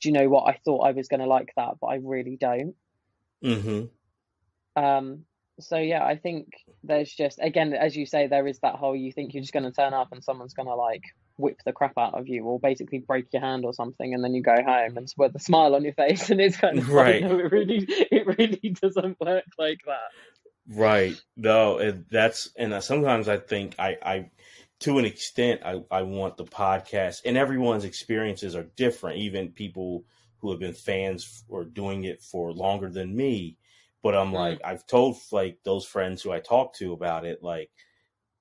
"Do 0.00 0.08
you 0.08 0.12
know 0.12 0.28
what? 0.28 0.44
I 0.44 0.58
thought 0.62 0.86
I 0.86 0.92
was 0.92 1.08
going 1.08 1.20
to 1.20 1.26
like 1.26 1.52
that, 1.56 1.76
but 1.80 1.86
I 1.86 1.96
really 2.02 2.36
don't." 2.36 2.74
Mm-hmm. 3.42 3.86
Um, 4.78 5.24
so 5.60 5.76
yeah, 5.76 6.04
I 6.04 6.16
think 6.16 6.48
there's 6.84 7.12
just 7.12 7.40
again, 7.42 7.74
as 7.74 7.96
you 7.96 8.06
say, 8.06 8.28
there 8.28 8.46
is 8.46 8.60
that 8.60 8.76
whole 8.76 8.94
you 8.94 9.12
think 9.12 9.34
you're 9.34 9.42
just 9.42 9.52
going 9.52 9.64
to 9.64 9.72
turn 9.72 9.92
up 9.92 10.12
and 10.12 10.22
someone's 10.22 10.54
going 10.54 10.68
to 10.68 10.74
like 10.74 11.02
whip 11.36 11.58
the 11.64 11.72
crap 11.72 11.96
out 11.98 12.18
of 12.18 12.28
you 12.28 12.44
or 12.44 12.60
basically 12.60 12.98
break 12.98 13.26
your 13.32 13.42
hand 13.42 13.64
or 13.64 13.72
something, 13.72 14.14
and 14.14 14.22
then 14.22 14.34
you 14.34 14.42
go 14.42 14.54
home 14.54 14.96
and 14.96 15.12
with 15.16 15.34
a 15.34 15.40
smile 15.40 15.74
on 15.74 15.84
your 15.84 15.94
face, 15.94 16.30
and 16.30 16.40
it's 16.40 16.56
kind 16.56 16.78
of 16.78 16.90
right. 16.90 17.22
Like, 17.22 17.30
no, 17.30 17.38
it 17.38 17.52
really, 17.52 17.86
it 17.88 18.26
really 18.38 18.76
doesn't 18.80 19.20
work 19.20 19.44
like 19.58 19.80
that. 19.86 20.10
Right. 20.68 21.20
No, 21.36 21.78
and 21.78 22.04
that's 22.10 22.50
and 22.56 22.82
sometimes 22.82 23.28
I 23.28 23.38
think 23.38 23.74
I, 23.78 23.96
I 24.02 24.30
to 24.80 24.98
an 24.98 25.04
extent, 25.04 25.62
I, 25.64 25.82
I 25.90 26.02
want 26.02 26.36
the 26.36 26.44
podcast, 26.44 27.16
and 27.24 27.36
everyone's 27.36 27.84
experiences 27.84 28.54
are 28.54 28.68
different. 28.76 29.18
Even 29.18 29.50
people 29.50 30.04
who 30.38 30.50
have 30.50 30.60
been 30.60 30.72
fans 30.72 31.44
or 31.48 31.64
doing 31.64 32.04
it 32.04 32.22
for 32.22 32.52
longer 32.52 32.88
than 32.88 33.16
me 33.16 33.56
but 34.02 34.14
I'm 34.14 34.30
mm. 34.30 34.34
like, 34.34 34.60
I've 34.64 34.86
told 34.86 35.16
like 35.32 35.58
those 35.64 35.86
friends 35.86 36.22
who 36.22 36.32
I 36.32 36.40
talk 36.40 36.74
to 36.76 36.92
about 36.92 37.24
it, 37.24 37.42
like, 37.42 37.70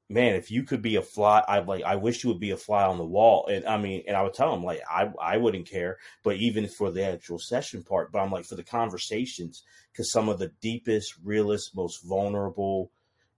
man, 0.10 0.36
if 0.36 0.50
you 0.52 0.64
could 0.64 0.82
be 0.82 0.96
a 0.96 1.02
fly, 1.02 1.44
I 1.48 1.60
like, 1.60 1.84
I 1.84 1.96
wish 1.96 2.24
you 2.24 2.30
would 2.30 2.40
be 2.40 2.52
a 2.52 2.58
fly 2.58 2.84
on 2.84 2.98
the 2.98 3.06
wall. 3.06 3.48
And 3.48 3.66
I 3.66 3.78
mean, 3.78 4.04
and 4.08 4.16
I 4.16 4.24
would 4.24 4.34
tell 4.34 4.52
them 4.52 4.64
like, 4.64 4.82
I, 4.90 5.12
I 5.22 5.38
wouldn't 5.38 5.70
care, 5.70 5.98
but 6.24 6.38
even 6.38 6.68
for 6.68 6.92
the 6.92 7.06
actual 7.06 7.40
session 7.40 7.84
part, 7.84 8.12
but 8.12 8.20
I'm 8.20 8.32
like 8.32 8.46
for 8.46 8.56
the 8.56 8.64
conversations, 8.64 9.64
because 9.92 10.12
some 10.12 10.30
of 10.30 10.40
the 10.40 10.52
deepest, 10.62 11.16
realest, 11.24 11.76
most 11.76 12.06
vulnerable, 12.06 12.92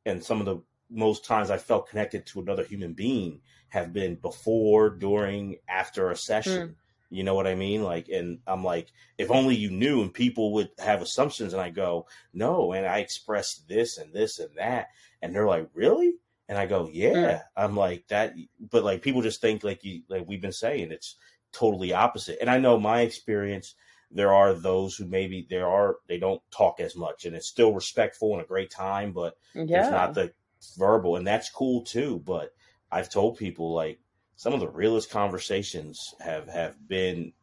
and 0.06 0.24
some 0.24 0.40
of 0.40 0.46
the 0.46 0.62
most 0.92 1.26
times 1.26 1.50
I 1.50 1.58
felt 1.58 1.90
connected 1.90 2.26
to 2.28 2.42
another 2.42 2.64
human 2.64 2.94
being 2.94 3.42
have 3.70 3.94
been 3.94 4.16
before, 4.16 4.90
during, 4.90 5.58
after 5.68 6.10
a 6.10 6.16
session. 6.16 6.70
Mm. 6.70 6.76
You 7.10 7.24
know 7.24 7.34
what 7.34 7.48
I 7.48 7.56
mean? 7.56 7.84
Like, 7.84 8.08
and 8.10 8.40
I'm 8.46 8.64
like, 8.64 8.92
if 9.18 9.32
only 9.32 9.56
you 9.56 9.72
knew, 9.72 10.02
and 10.02 10.14
people 10.14 10.54
would 10.54 10.70
have 10.78 11.02
assumptions, 11.02 11.54
and 11.54 11.62
I 11.62 11.70
go, 11.70 12.08
no, 12.34 12.74
and 12.74 12.86
I 12.86 13.00
express 13.00 13.64
this 13.68 13.98
and 13.98 14.14
this 14.14 14.40
and 14.40 14.50
that, 14.58 14.90
and 15.22 15.34
they're 15.34 15.48
like, 15.48 15.70
really? 15.74 16.14
And 16.48 16.58
I 16.58 16.66
go, 16.66 16.90
yeah. 16.92 17.14
Mm. 17.14 17.42
I'm 17.58 17.76
like 17.76 18.08
that, 18.10 18.34
but 18.60 18.84
like 18.84 19.02
people 19.02 19.22
just 19.22 19.42
think 19.42 19.64
like 19.64 19.84
you, 19.84 20.04
like 20.08 20.26
we've 20.28 20.42
been 20.42 20.52
saying, 20.52 20.92
it's 20.92 21.16
totally 21.52 21.94
opposite. 21.94 22.38
And 22.42 22.50
I 22.50 22.60
know 22.60 22.80
my 22.80 23.02
experience. 23.02 23.76
There 24.12 24.34
are 24.34 24.56
those 24.56 24.96
who 24.96 25.06
maybe 25.06 25.46
there 25.48 25.68
are 25.68 25.98
they 26.08 26.18
don't 26.18 26.42
talk 26.50 26.80
as 26.80 26.96
much, 26.96 27.26
and 27.26 27.36
it's 27.36 27.48
still 27.48 27.74
respectful 27.74 28.34
and 28.34 28.42
a 28.42 28.48
great 28.48 28.72
time, 28.72 29.12
but 29.12 29.38
yeah. 29.54 29.82
it's 29.82 29.92
not 29.92 30.16
the 30.16 30.34
verbal, 30.80 31.16
and 31.16 31.28
that's 31.28 31.52
cool 31.52 31.84
too. 31.84 32.20
But 32.26 32.52
I've 32.92 33.12
told 33.12 33.38
people 33.38 33.72
like 33.72 34.00
some 34.40 34.54
of 34.54 34.62
the 34.62 34.70
realest 34.70 35.10
conversations 35.10 36.16
have 36.22 36.48
have 36.48 36.74
been 36.88 37.34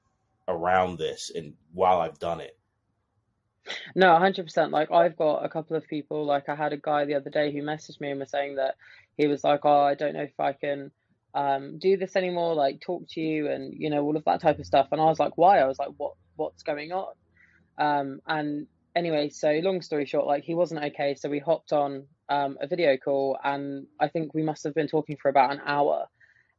around 0.49 0.97
this 0.97 1.31
and 1.35 1.53
while 1.75 2.01
I've 2.01 2.19
done 2.19 2.41
it. 2.41 2.57
No, 3.95 4.07
100%. 4.07 4.71
Like, 4.71 4.91
I've 4.91 5.15
got 5.15 5.45
a 5.45 5.51
couple 5.51 5.77
of 5.77 5.87
people, 5.89 6.25
like, 6.25 6.49
I 6.49 6.55
had 6.55 6.73
a 6.73 6.79
guy 6.79 7.05
the 7.05 7.17
other 7.17 7.29
day 7.29 7.53
who 7.53 7.61
messaged 7.61 8.01
me 8.01 8.13
and 8.13 8.21
was 8.21 8.31
saying 8.31 8.55
that 8.57 8.77
he 9.19 9.27
was 9.27 9.45
like, 9.45 9.61
Oh, 9.65 9.81
I 9.81 9.95
don't 9.95 10.15
know 10.15 10.23
if 10.23 10.41
I 10.41 10.55
can 10.55 10.91
um, 11.35 11.79
do 11.79 11.99
this 11.99 12.17
anymore, 12.17 12.55
like, 12.55 12.81
talk 12.81 13.03
to 13.11 13.21
you 13.21 13.51
and, 13.51 13.75
you 13.77 13.91
know, 13.91 14.03
all 14.03 14.17
of 14.17 14.25
that 14.25 14.41
type 14.41 14.59
of 14.59 14.65
stuff. 14.65 14.89
And 14.91 14.99
I 15.01 15.05
was 15.05 15.19
like, 15.19 15.37
Why? 15.37 15.59
I 15.59 15.67
was 15.67 15.79
like, 15.79 15.91
What, 15.99 16.15
what's 16.37 16.63
going 16.63 16.93
on? 16.93 17.13
Um, 17.77 18.21
and 18.27 18.69
anyway, 18.95 19.29
so 19.29 19.51
long 19.63 19.83
story 19.83 20.07
short, 20.07 20.27
like, 20.27 20.45
he 20.45 20.55
wasn't 20.55 20.83
okay. 20.83 21.15
So 21.15 21.29
we 21.29 21.41
hopped 21.41 21.75
on 21.75 22.07
um, 22.31 22.57
a 22.59 22.67
video 22.67 22.97
call 22.97 23.37
and 23.45 23.87
I 24.01 24.09
think 24.09 24.33
we 24.33 24.43
must 24.43 24.65
have 24.65 24.75
been 24.75 24.89
talking 24.89 25.19
for 25.21 25.29
about 25.29 25.53
an 25.53 25.61
hour 25.67 26.07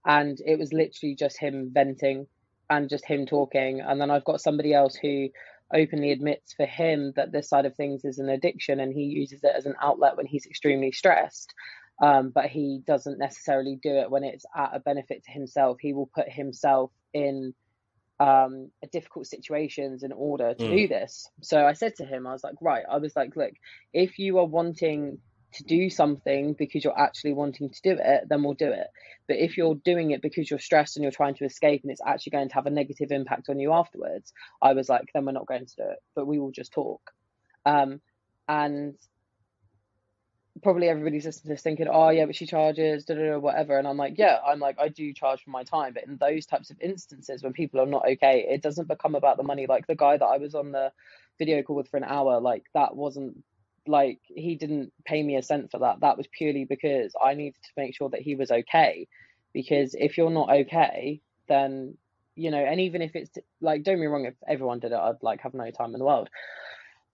and 0.07 0.39
it 0.45 0.57
was 0.57 0.73
literally 0.73 1.13
just 1.13 1.37
him 1.37 1.69
venting 1.71 2.25
and 2.69 2.89
just 2.89 3.05
him 3.05 3.25
talking. 3.27 3.81
And 3.81 4.01
then 4.01 4.09
i've 4.09 4.25
got 4.25 4.41
somebody 4.41 4.73
else 4.73 4.95
who 4.95 5.29
openly 5.73 6.11
admits 6.11 6.53
for 6.53 6.65
him 6.65 7.11
that 7.17 7.31
this 7.31 7.49
side 7.49 7.65
of 7.65 7.75
things 7.75 8.05
is 8.05 8.19
an 8.19 8.29
addiction 8.29 8.79
and 8.79 8.93
he 8.93 9.03
uses 9.03 9.43
it 9.43 9.51
as 9.55 9.65
an 9.65 9.75
outlet 9.81 10.15
when 10.15 10.25
he's 10.25 10.45
extremely 10.45 10.93
stressed. 10.93 11.53
Um, 12.01 12.29
but 12.29 12.45
he 12.45 12.81
doesn't 12.85 13.17
necessarily 13.17 13.77
do 13.81 13.89
it 13.89 14.09
when 14.09 14.23
it's 14.23 14.45
at 14.55 14.69
a 14.73 14.79
benefit 14.79 15.25
to 15.25 15.31
himself. 15.31 15.77
He 15.81 15.93
will 15.93 16.09
put 16.13 16.31
himself 16.31 16.91
in 17.11 17.53
um, 18.19 18.71
difficult 18.91 19.25
situations 19.27 20.03
in 20.03 20.11
order 20.11 20.53
to 20.53 20.63
mm. 20.63 20.77
do 20.77 20.87
this. 20.87 21.29
So 21.41 21.65
i 21.65 21.73
said 21.73 21.95
to 21.95 22.05
him 22.05 22.25
i 22.25 22.31
was 22.31 22.43
like 22.43 22.55
right 22.61 22.83
i 22.89 22.97
was 22.97 23.15
like 23.15 23.35
look 23.35 23.53
if 23.93 24.17
you 24.17 24.39
are 24.39 24.45
wanting 24.45 25.19
to 25.53 25.63
do 25.63 25.89
something 25.89 26.53
because 26.53 26.83
you're 26.83 26.99
actually 26.99 27.33
wanting 27.33 27.69
to 27.69 27.81
do 27.81 27.97
it, 27.99 28.25
then 28.29 28.43
we'll 28.43 28.53
do 28.53 28.71
it. 28.71 28.87
But 29.27 29.37
if 29.37 29.57
you're 29.57 29.75
doing 29.75 30.11
it 30.11 30.21
because 30.21 30.49
you're 30.49 30.59
stressed 30.59 30.97
and 30.97 31.03
you're 31.03 31.11
trying 31.11 31.35
to 31.35 31.45
escape 31.45 31.83
and 31.83 31.91
it's 31.91 32.01
actually 32.05 32.31
going 32.31 32.49
to 32.49 32.55
have 32.55 32.65
a 32.65 32.71
negative 32.71 33.11
impact 33.11 33.49
on 33.49 33.59
you 33.59 33.73
afterwards, 33.73 34.33
I 34.61 34.73
was 34.73 34.89
like, 34.89 35.09
then 35.13 35.25
we're 35.25 35.31
not 35.31 35.47
going 35.47 35.65
to 35.65 35.75
do 35.75 35.83
it, 35.83 35.99
but 36.15 36.27
we 36.27 36.39
will 36.39 36.51
just 36.51 36.73
talk. 36.73 37.11
Um, 37.65 38.01
and 38.47 38.95
probably 40.63 40.89
everybody's 40.89 41.25
listening 41.25 41.43
to 41.43 41.49
this 41.49 41.61
thinking, 41.61 41.87
oh 41.89 42.09
yeah, 42.09 42.25
but 42.25 42.35
she 42.35 42.45
charges, 42.45 43.05
da, 43.05 43.15
da, 43.15 43.31
da, 43.31 43.39
whatever. 43.39 43.77
And 43.77 43.87
I'm 43.87 43.97
like, 43.97 44.17
yeah, 44.17 44.37
I'm 44.45 44.59
like, 44.59 44.77
I 44.79 44.89
do 44.89 45.13
charge 45.13 45.43
for 45.43 45.51
my 45.51 45.63
time. 45.63 45.93
But 45.93 46.07
in 46.07 46.17
those 46.17 46.45
types 46.45 46.69
of 46.69 46.77
instances 46.81 47.43
when 47.43 47.53
people 47.53 47.79
are 47.79 47.85
not 47.85 48.07
okay, 48.07 48.45
it 48.49 48.61
doesn't 48.61 48.87
become 48.87 49.15
about 49.15 49.37
the 49.37 49.43
money. 49.43 49.65
Like 49.67 49.87
the 49.87 49.95
guy 49.95 50.17
that 50.17 50.25
I 50.25 50.37
was 50.37 50.55
on 50.55 50.71
the 50.71 50.91
video 51.37 51.61
call 51.61 51.75
with 51.75 51.89
for 51.89 51.97
an 51.97 52.03
hour, 52.03 52.39
like 52.39 52.65
that 52.73 52.95
wasn't 52.95 53.43
like 53.87 54.19
he 54.27 54.55
didn't 54.55 54.91
pay 55.05 55.21
me 55.21 55.35
a 55.35 55.41
cent 55.41 55.71
for 55.71 55.79
that. 55.79 56.01
That 56.01 56.17
was 56.17 56.27
purely 56.27 56.65
because 56.65 57.13
I 57.21 57.33
needed 57.33 57.61
to 57.63 57.69
make 57.77 57.95
sure 57.95 58.09
that 58.09 58.21
he 58.21 58.35
was 58.35 58.51
okay. 58.51 59.07
Because 59.53 59.95
if 59.95 60.17
you're 60.17 60.29
not 60.29 60.49
okay, 60.49 61.21
then 61.47 61.97
you 62.35 62.51
know, 62.51 62.63
and 62.63 62.79
even 62.81 63.01
if 63.01 63.15
it's 63.15 63.31
like, 63.61 63.83
don't 63.83 63.99
be 63.99 64.05
wrong, 64.05 64.25
if 64.25 64.35
everyone 64.47 64.79
did 64.79 64.91
it, 64.91 64.97
I'd 64.97 65.23
like 65.23 65.41
have 65.41 65.55
no 65.55 65.71
time 65.71 65.93
in 65.93 65.99
the 65.99 66.05
world. 66.05 66.29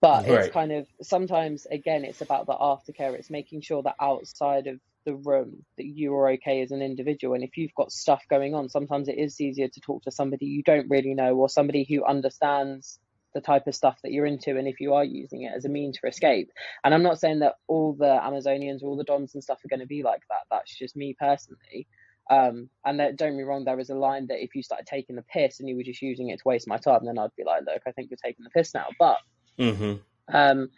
But 0.00 0.28
right. 0.28 0.40
it's 0.40 0.52
kind 0.52 0.70
of 0.70 0.86
sometimes 1.00 1.66
again, 1.66 2.04
it's 2.04 2.20
about 2.20 2.46
the 2.46 2.52
aftercare. 2.52 3.14
It's 3.14 3.30
making 3.30 3.62
sure 3.62 3.82
that 3.84 3.96
outside 3.98 4.66
of 4.66 4.78
the 5.04 5.14
room 5.14 5.64
that 5.76 5.86
you 5.86 6.14
are 6.14 6.32
okay 6.32 6.62
as 6.62 6.70
an 6.70 6.82
individual. 6.82 7.34
And 7.34 7.44
if 7.44 7.56
you've 7.56 7.74
got 7.74 7.92
stuff 7.92 8.22
going 8.28 8.54
on, 8.54 8.68
sometimes 8.68 9.08
it 9.08 9.18
is 9.18 9.40
easier 9.40 9.68
to 9.68 9.80
talk 9.80 10.02
to 10.02 10.10
somebody 10.10 10.46
you 10.46 10.62
don't 10.62 10.90
really 10.90 11.14
know 11.14 11.36
or 11.36 11.48
somebody 11.48 11.86
who 11.88 12.04
understands 12.04 12.98
the 13.34 13.40
type 13.40 13.66
of 13.66 13.74
stuff 13.74 13.98
that 14.02 14.12
you're 14.12 14.26
into 14.26 14.56
and 14.56 14.68
if 14.68 14.80
you 14.80 14.94
are 14.94 15.04
using 15.04 15.42
it 15.42 15.52
as 15.54 15.64
a 15.64 15.68
means 15.68 15.98
for 15.98 16.06
escape. 16.06 16.50
And 16.84 16.94
I'm 16.94 17.02
not 17.02 17.18
saying 17.18 17.40
that 17.40 17.54
all 17.66 17.92
the 17.92 18.04
Amazonians 18.22 18.82
or 18.82 18.86
all 18.86 18.96
the 18.96 19.04
Doms 19.04 19.34
and 19.34 19.42
stuff 19.42 19.64
are 19.64 19.68
going 19.68 19.80
to 19.80 19.86
be 19.86 20.02
like 20.02 20.22
that. 20.30 20.46
That's 20.50 20.76
just 20.76 20.96
me 20.96 21.16
personally. 21.18 21.86
Um, 22.30 22.70
and 22.86 23.00
that, 23.00 23.16
don't 23.16 23.36
me 23.36 23.42
wrong, 23.42 23.64
there 23.64 23.76
was 23.76 23.90
a 23.90 23.94
line 23.94 24.28
that 24.28 24.42
if 24.42 24.54
you 24.54 24.62
started 24.62 24.86
taking 24.86 25.16
the 25.16 25.22
piss 25.22 25.60
and 25.60 25.68
you 25.68 25.76
were 25.76 25.82
just 25.82 26.00
using 26.00 26.30
it 26.30 26.38
to 26.38 26.48
waste 26.48 26.66
my 26.66 26.78
time, 26.78 27.04
then 27.04 27.18
I'd 27.18 27.36
be 27.36 27.44
like, 27.44 27.64
look, 27.66 27.82
I 27.86 27.92
think 27.92 28.10
you're 28.10 28.18
taking 28.24 28.44
the 28.44 28.50
piss 28.50 28.72
now. 28.72 28.86
But 28.98 29.18
Mm-hmm. 29.58 29.94
um, 30.34 30.70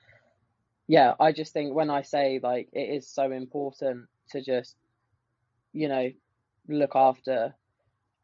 yeah, 0.88 1.14
I 1.18 1.32
just 1.32 1.52
think 1.52 1.74
when 1.74 1.90
I 1.90 2.02
say 2.02 2.40
like 2.42 2.68
it 2.72 2.96
is 2.96 3.08
so 3.08 3.32
important 3.32 4.06
to 4.30 4.42
just, 4.42 4.76
you 5.72 5.88
know, 5.88 6.10
look 6.68 6.92
after 6.94 7.54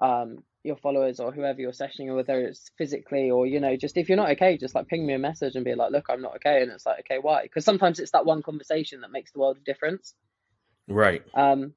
um 0.01 0.39
your 0.65 0.77
followers 0.77 1.19
or 1.19 1.33
whoever 1.33 1.61
you're 1.61 1.73
sessioning, 1.73 2.15
whether 2.15 2.41
it's 2.41 2.71
physically 2.79 3.31
or 3.31 3.47
you 3.47 3.61
know, 3.61 3.77
just 3.77 3.97
if 3.97 4.09
you're 4.09 4.17
not 4.17 4.31
okay, 4.31 4.57
just 4.57 4.75
like 4.75 4.89
ping 4.89 5.05
me 5.05 5.15
a 5.15 5.19
message 5.19 5.57
and 5.57 5.65
be 5.65 5.75
like, 5.75 5.91
look, 5.91 6.07
I'm 6.09 6.23
not 6.23 6.37
okay, 6.37 6.63
and 6.63 6.71
it's 6.71 6.87
like, 6.87 7.01
okay, 7.01 7.19
why? 7.21 7.43
Because 7.43 7.65
sometimes 7.65 7.99
it's 7.99 8.13
that 8.13 8.27
one 8.27 8.43
conversation 8.43 9.01
that 9.01 9.11
makes 9.11 9.33
the 9.33 9.41
world 9.41 9.57
of 9.57 9.65
difference. 9.65 10.15
Right. 10.89 11.23
Um, 11.35 11.75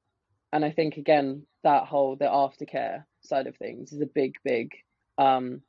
and 0.52 0.64
I 0.64 0.70
think 0.70 0.96
again 0.96 1.42
that 1.64 1.84
whole 1.84 2.16
the 2.16 2.26
aftercare 2.26 3.04
side 3.22 3.46
of 3.46 3.56
things 3.56 3.92
is 3.92 4.00
a 4.00 4.06
big, 4.06 4.34
big, 4.44 4.70
um, 5.18 5.62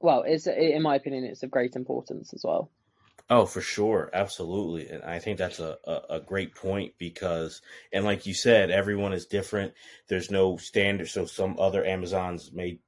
well, 0.00 0.24
it's 0.26 0.46
in 0.46 0.82
my 0.82 0.96
opinion, 0.96 1.24
it's 1.24 1.42
of 1.42 1.50
great 1.50 1.76
importance 1.76 2.34
as 2.34 2.42
well. 2.44 2.70
Oh, 3.32 3.46
for 3.46 3.60
sure, 3.62 4.10
absolutely, 4.12 4.88
and 4.88 5.02
I 5.02 5.18
think 5.18 5.36
that's 5.38 5.58
a, 5.58 5.76
a, 5.84 6.16
a 6.16 6.20
great 6.20 6.54
point 6.54 6.94
because, 6.98 7.60
and 7.92 8.04
like 8.04 8.26
you 8.26 8.34
said, 8.34 8.70
everyone 8.70 9.12
is 9.12 9.26
different. 9.26 9.74
There's 10.08 10.30
no 10.30 10.56
standard, 10.58 11.08
so 11.08 11.24
some 11.26 11.58
other 11.58 11.84
Amazons 11.84 12.52
may 12.52 12.78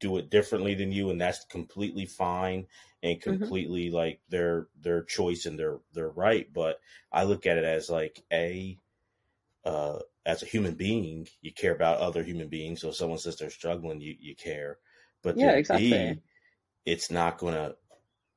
do 0.00 0.16
it 0.18 0.28
differently 0.30 0.74
than 0.74 0.92
you, 0.92 1.08
and 1.10 1.18
that's 1.20 1.44
completely 1.46 2.04
fine 2.06 2.66
and 3.02 3.20
hmm 3.26 3.52
completely 3.52 3.90
like 3.90 4.20
their 4.28 4.68
their 4.78 5.04
choice 5.04 5.46
and 5.46 5.58
their 5.58 5.78
their 5.94 6.10
right. 6.10 6.52
But 6.52 6.80
I 7.12 7.22
look 7.24 7.46
at 7.46 7.56
it 7.58 7.64
as 7.64 7.88
like 7.88 8.24
a 8.32 8.78
uh, 9.64 9.98
as 10.26 10.42
a 10.42 10.46
human 10.46 10.74
being, 10.74 11.26
you 11.40 11.52
care 11.52 11.74
about 11.74 11.98
other 11.98 12.22
human 12.22 12.48
beings. 12.48 12.80
So 12.80 12.88
if 12.90 12.96
someone 12.96 13.18
says 13.18 13.36
they're 13.36 13.50
struggling, 13.50 14.00
you 14.00 14.16
you 14.18 14.34
care. 14.36 14.78
But 15.22 15.40
Yeah, 15.40 15.52
exactly. 15.56 15.98
B, 15.98 16.22
it's 16.86 17.10
not 17.10 17.38
gonna 17.38 17.76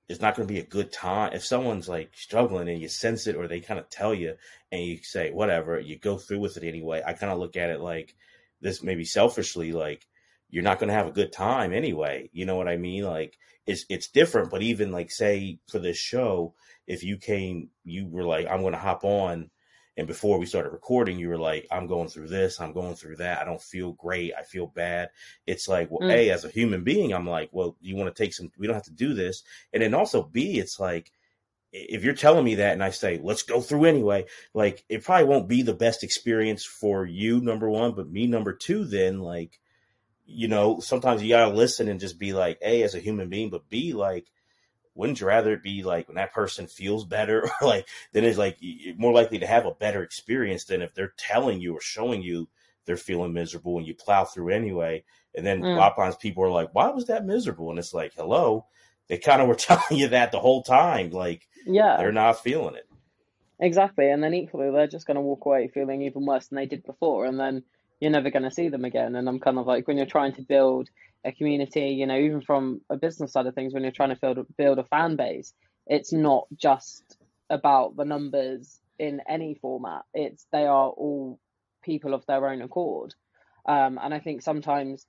it's 0.07 0.21
not 0.21 0.35
gonna 0.35 0.47
be 0.47 0.59
a 0.59 0.65
good 0.65 0.91
time 0.91 1.33
if 1.33 1.43
someone's 1.43 1.89
like 1.89 2.11
struggling 2.15 2.69
and 2.69 2.79
you 2.79 2.87
sense 2.87 3.27
it 3.27 3.35
or 3.35 3.47
they 3.47 3.59
kind 3.59 3.79
of 3.79 3.89
tell 3.89 4.13
you 4.13 4.35
and 4.71 4.81
you 4.81 4.99
say 5.01 5.31
whatever, 5.31 5.79
you 5.79 5.97
go 5.97 6.17
through 6.17 6.39
with 6.39 6.57
it 6.57 6.63
anyway. 6.63 7.01
I 7.05 7.13
kind 7.13 7.31
of 7.31 7.39
look 7.39 7.57
at 7.57 7.69
it 7.69 7.79
like 7.79 8.15
this 8.61 8.83
maybe 8.83 9.05
selfishly, 9.05 9.71
like 9.71 10.05
you're 10.49 10.63
not 10.63 10.79
gonna 10.79 10.93
have 10.93 11.07
a 11.07 11.11
good 11.11 11.31
time 11.31 11.73
anyway. 11.73 12.29
You 12.33 12.45
know 12.45 12.55
what 12.55 12.67
I 12.67 12.77
mean? 12.77 13.03
Like 13.03 13.37
it's 13.65 13.85
it's 13.89 14.09
different, 14.09 14.51
but 14.51 14.61
even 14.61 14.91
like 14.91 15.11
say 15.11 15.59
for 15.69 15.79
this 15.79 15.97
show, 15.97 16.53
if 16.87 17.03
you 17.03 17.17
came, 17.17 17.69
you 17.83 18.07
were 18.07 18.23
like, 18.23 18.47
I'm 18.47 18.61
gonna 18.61 18.77
hop 18.77 19.03
on 19.03 19.49
and 19.97 20.07
before 20.07 20.37
we 20.37 20.45
started 20.45 20.71
recording, 20.73 21.17
you 21.17 21.29
were 21.29 21.37
like, 21.37 21.67
I'm 21.71 21.87
going 21.87 22.09
through 22.09 22.27
this, 22.27 22.59
I'm 22.59 22.73
going 22.73 22.95
through 22.95 23.17
that. 23.17 23.41
I 23.41 23.45
don't 23.45 23.61
feel 23.61 23.93
great. 23.93 24.33
I 24.37 24.43
feel 24.43 24.67
bad. 24.67 25.09
It's 25.47 25.67
like, 25.67 25.89
well, 25.89 26.07
Mm. 26.09 26.13
A, 26.13 26.29
as 26.31 26.43
a 26.43 26.49
human 26.49 26.83
being, 26.83 27.13
I'm 27.13 27.27
like, 27.27 27.49
well, 27.51 27.77
you 27.81 27.95
want 27.95 28.13
to 28.13 28.23
take 28.23 28.33
some, 28.33 28.51
we 28.57 28.67
don't 28.67 28.75
have 28.75 28.83
to 28.83 28.91
do 28.91 29.13
this. 29.13 29.43
And 29.71 29.81
then 29.81 29.93
also 29.93 30.21
B, 30.23 30.59
it's 30.59 30.79
like, 30.79 31.11
if 31.71 32.03
you're 32.03 32.13
telling 32.13 32.45
me 32.45 32.55
that 32.55 32.73
and 32.73 32.83
I 32.83 32.89
say, 32.89 33.19
let's 33.21 33.43
go 33.43 33.61
through 33.61 33.85
anyway, 33.85 34.25
like 34.53 34.85
it 34.89 35.03
probably 35.03 35.25
won't 35.27 35.47
be 35.47 35.61
the 35.61 35.73
best 35.73 36.03
experience 36.03 36.65
for 36.65 37.05
you, 37.05 37.41
number 37.41 37.69
one, 37.69 37.93
but 37.93 38.09
me, 38.09 38.27
number 38.27 38.53
two, 38.53 38.85
then 38.85 39.19
like, 39.19 39.59
you 40.25 40.47
know, 40.47 40.79
sometimes 40.79 41.21
you 41.21 41.29
gotta 41.29 41.53
listen 41.53 41.87
and 41.87 41.99
just 41.99 42.17
be 42.17 42.33
like, 42.33 42.59
A, 42.61 42.83
as 42.83 42.95
a 42.95 42.99
human 42.99 43.29
being, 43.29 43.49
but 43.49 43.69
B, 43.69 43.93
like, 43.93 44.27
wouldn't 44.95 45.19
you 45.19 45.27
rather 45.27 45.53
it 45.53 45.63
be 45.63 45.83
like 45.83 46.07
when 46.07 46.15
that 46.15 46.33
person 46.33 46.67
feels 46.67 47.05
better 47.05 47.43
or 47.61 47.67
like 47.67 47.87
then 48.13 48.23
it's 48.23 48.37
like 48.37 48.57
more 48.97 49.13
likely 49.13 49.39
to 49.39 49.47
have 49.47 49.65
a 49.65 49.71
better 49.71 50.01
experience 50.03 50.65
than 50.65 50.81
if 50.81 50.93
they're 50.93 51.13
telling 51.17 51.59
you 51.61 51.73
or 51.75 51.81
showing 51.81 52.21
you 52.21 52.47
they're 52.85 52.97
feeling 52.97 53.33
miserable 53.33 53.77
and 53.77 53.87
you 53.87 53.95
plow 53.95 54.23
through 54.23 54.49
anyway. 54.53 55.03
And 55.35 55.45
then 55.45 55.67
a 55.73 55.77
Mm. 55.77 55.77
lot 55.77 55.91
of 55.91 55.97
times 55.97 56.15
people 56.15 56.43
are 56.43 56.51
like 56.51 56.69
why 56.73 56.89
was 56.89 57.05
that 57.07 57.25
miserable? 57.25 57.69
And 57.69 57.79
it's 57.79 57.93
like 57.93 58.13
hello? 58.15 58.65
They 59.07 59.17
kind 59.17 59.41
of 59.41 59.47
were 59.47 59.55
telling 59.69 59.99
you 59.99 60.09
that 60.09 60.31
the 60.31 60.39
whole 60.39 60.63
time 60.63 61.11
like 61.11 61.47
Yeah. 61.65 61.97
they're 61.97 62.11
not 62.11 62.41
feeling 62.41 62.75
it. 62.75 62.87
Exactly, 63.59 64.09
and 64.09 64.23
then 64.23 64.33
equally 64.33 64.71
they're 64.71 64.87
just 64.87 65.05
going 65.07 65.15
to 65.15 65.21
walk 65.21 65.45
away 65.45 65.67
feeling 65.67 66.01
even 66.01 66.25
worse 66.25 66.47
than 66.47 66.57
they 66.57 66.65
did 66.65 66.83
before, 66.85 67.25
and 67.25 67.39
then 67.39 67.63
you're 67.99 68.11
never 68.11 68.29
going 68.29 68.43
to 68.43 68.51
see 68.51 68.69
them 68.69 68.85
again. 68.85 69.15
And 69.15 69.27
I'm 69.27 69.39
kind 69.39 69.57
of 69.57 69.65
like 69.65 69.87
when 69.87 69.97
you're 69.97 70.05
trying 70.05 70.33
to 70.33 70.41
build 70.41 70.89
a 71.23 71.31
community, 71.31 71.89
you 71.89 72.05
know, 72.05 72.17
even 72.17 72.41
from 72.41 72.81
a 72.89 72.97
business 72.97 73.33
side 73.33 73.47
of 73.47 73.55
things, 73.55 73.73
when 73.73 73.83
you're 73.83 73.91
trying 73.91 74.13
to 74.13 74.19
build 74.21 74.45
build 74.57 74.79
a 74.79 74.83
fan 74.83 75.15
base, 75.15 75.53
it's 75.87 76.13
not 76.13 76.47
just 76.55 77.17
about 77.49 77.95
the 77.95 78.05
numbers 78.05 78.79
in 78.99 79.21
any 79.27 79.55
format. 79.55 80.03
It's 80.13 80.45
they 80.51 80.65
are 80.65 80.89
all 80.89 81.39
people 81.83 82.13
of 82.13 82.25
their 82.25 82.47
own 82.47 82.61
accord, 82.61 83.13
um, 83.67 83.99
and 84.01 84.13
I 84.13 84.19
think 84.19 84.41
sometimes 84.41 85.05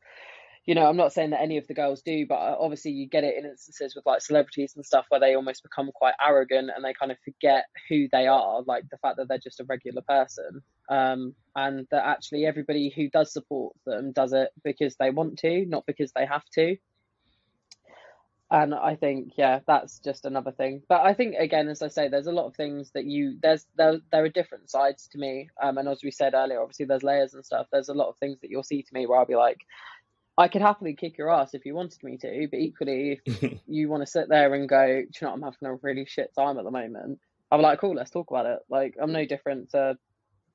you 0.67 0.75
know, 0.75 0.85
I'm 0.87 0.97
not 0.97 1.13
saying 1.13 1.31
that 1.31 1.41
any 1.41 1.59
of 1.59 1.69
the 1.69 1.75
girls 1.75 2.03
do, 2.03 2.27
but 2.27 2.35
uh, 2.35 2.57
obviously 2.59 2.91
you 2.91 3.09
get 3.09 3.23
it 3.23 3.37
in 3.39 3.49
instances 3.49 3.95
with 3.95 4.05
like 4.05 4.21
celebrities 4.21 4.73
and 4.75 4.85
stuff 4.85 5.07
where 5.09 5.21
they 5.21 5.37
almost 5.37 5.63
become 5.63 5.91
quite 5.95 6.15
arrogant 6.21 6.71
and 6.75 6.85
they 6.85 6.93
kind 6.93 7.13
of 7.13 7.19
forget 7.25 7.67
who 7.89 8.09
they 8.11 8.27
are, 8.27 8.63
like 8.67 8.83
the 8.91 8.99
fact 8.99 9.17
that 9.17 9.29
they're 9.29 9.39
just 9.39 9.61
a 9.61 9.65
regular 9.65 10.03
person. 10.03 10.63
Um, 10.89 11.35
and 11.55 11.87
that 11.91 12.05
actually 12.07 12.47
everybody 12.47 12.93
who 12.95 13.09
does 13.09 13.33
support 13.33 13.75
them 13.87 14.13
does 14.13 14.33
it 14.33 14.51
because 14.63 14.97
they 14.97 15.11
want 15.11 15.39
to, 15.39 15.65
not 15.67 15.87
because 15.87 16.13
they 16.13 16.27
have 16.27 16.45
to. 16.55 16.77
And 18.49 18.75
I 18.75 18.95
think, 18.95 19.33
yeah, 19.37 19.61
that's 19.67 19.99
just 19.99 20.25
another 20.25 20.53
thing. 20.53 20.83
But 20.89 21.01
I 21.01 21.15
think 21.15 21.35
again, 21.35 21.67
as 21.69 21.83
I 21.83 21.89
say, 21.89 22.09
there's 22.09 22.29
a 22.29 22.33
lot 22.33 22.47
of 22.47 22.55
things 22.55 22.93
that 22.95 23.05
you 23.05 23.39
there's 23.43 23.67
there 23.77 23.99
there 24.13 24.25
are 24.25 24.29
different 24.29 24.71
sides 24.71 25.09
to 25.09 25.19
me. 25.19 25.49
Um, 25.61 25.79
and 25.79 25.89
as 25.89 26.05
we 26.05 26.13
said 26.13 26.35
earlier, 26.35 26.61
obviously 26.61 26.87
there's 26.87 27.03
layers 27.03 27.35
and 27.35 27.45
stuff. 27.45 27.67
There's 27.73 27.89
a 27.89 27.95
lot 27.95 28.09
of 28.09 28.19
things 28.19 28.39
that 28.43 28.51
you'll 28.51 28.63
see 28.63 28.83
to 28.83 28.95
me 28.95 29.07
where 29.07 29.19
I'll 29.19 29.27
be 29.27 29.35
like, 29.35 29.59
I 30.39 30.49
could 30.49 30.61
happily 30.63 30.95
kick 30.95 31.17
your 31.17 31.31
ass 31.31 31.55
if 31.55 31.65
you 31.65 31.75
wanted 31.75 32.03
me 32.03 32.19
to, 32.19 32.49
but 32.51 32.61
equally, 32.61 33.21
if 33.25 33.61
you 33.67 33.89
want 33.89 34.03
to 34.03 34.07
sit 34.07 34.29
there 34.29 34.53
and 34.55 34.69
go, 34.69 34.87
do 34.87 35.09
you 35.21 35.27
know 35.27 35.33
I'm 35.33 35.43
having 35.43 35.57
a 35.65 35.75
really 35.77 36.05
shit 36.07 36.35
time 36.35 36.59
at 36.59 36.65
the 36.65 36.71
moment, 36.71 37.19
I'm 37.51 37.63
like, 37.63 37.81
cool, 37.81 37.95
let's 37.95 38.11
talk 38.11 38.31
about 38.31 38.47
it. 38.47 38.59
Like, 38.69 38.97
I'm 39.01 39.13
no 39.13 39.25
different 39.25 39.71
to, 39.71 39.97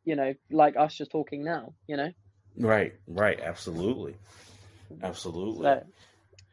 you 0.06 0.16
know, 0.16 0.34
like 0.50 0.76
us 0.78 0.96
just 0.96 1.12
talking 1.12 1.44
now, 1.44 1.74
you 1.88 1.98
know? 1.98 2.12
right 2.58 2.94
right 3.08 3.40
absolutely 3.40 4.16
absolutely 5.02 5.64
So, 5.64 5.86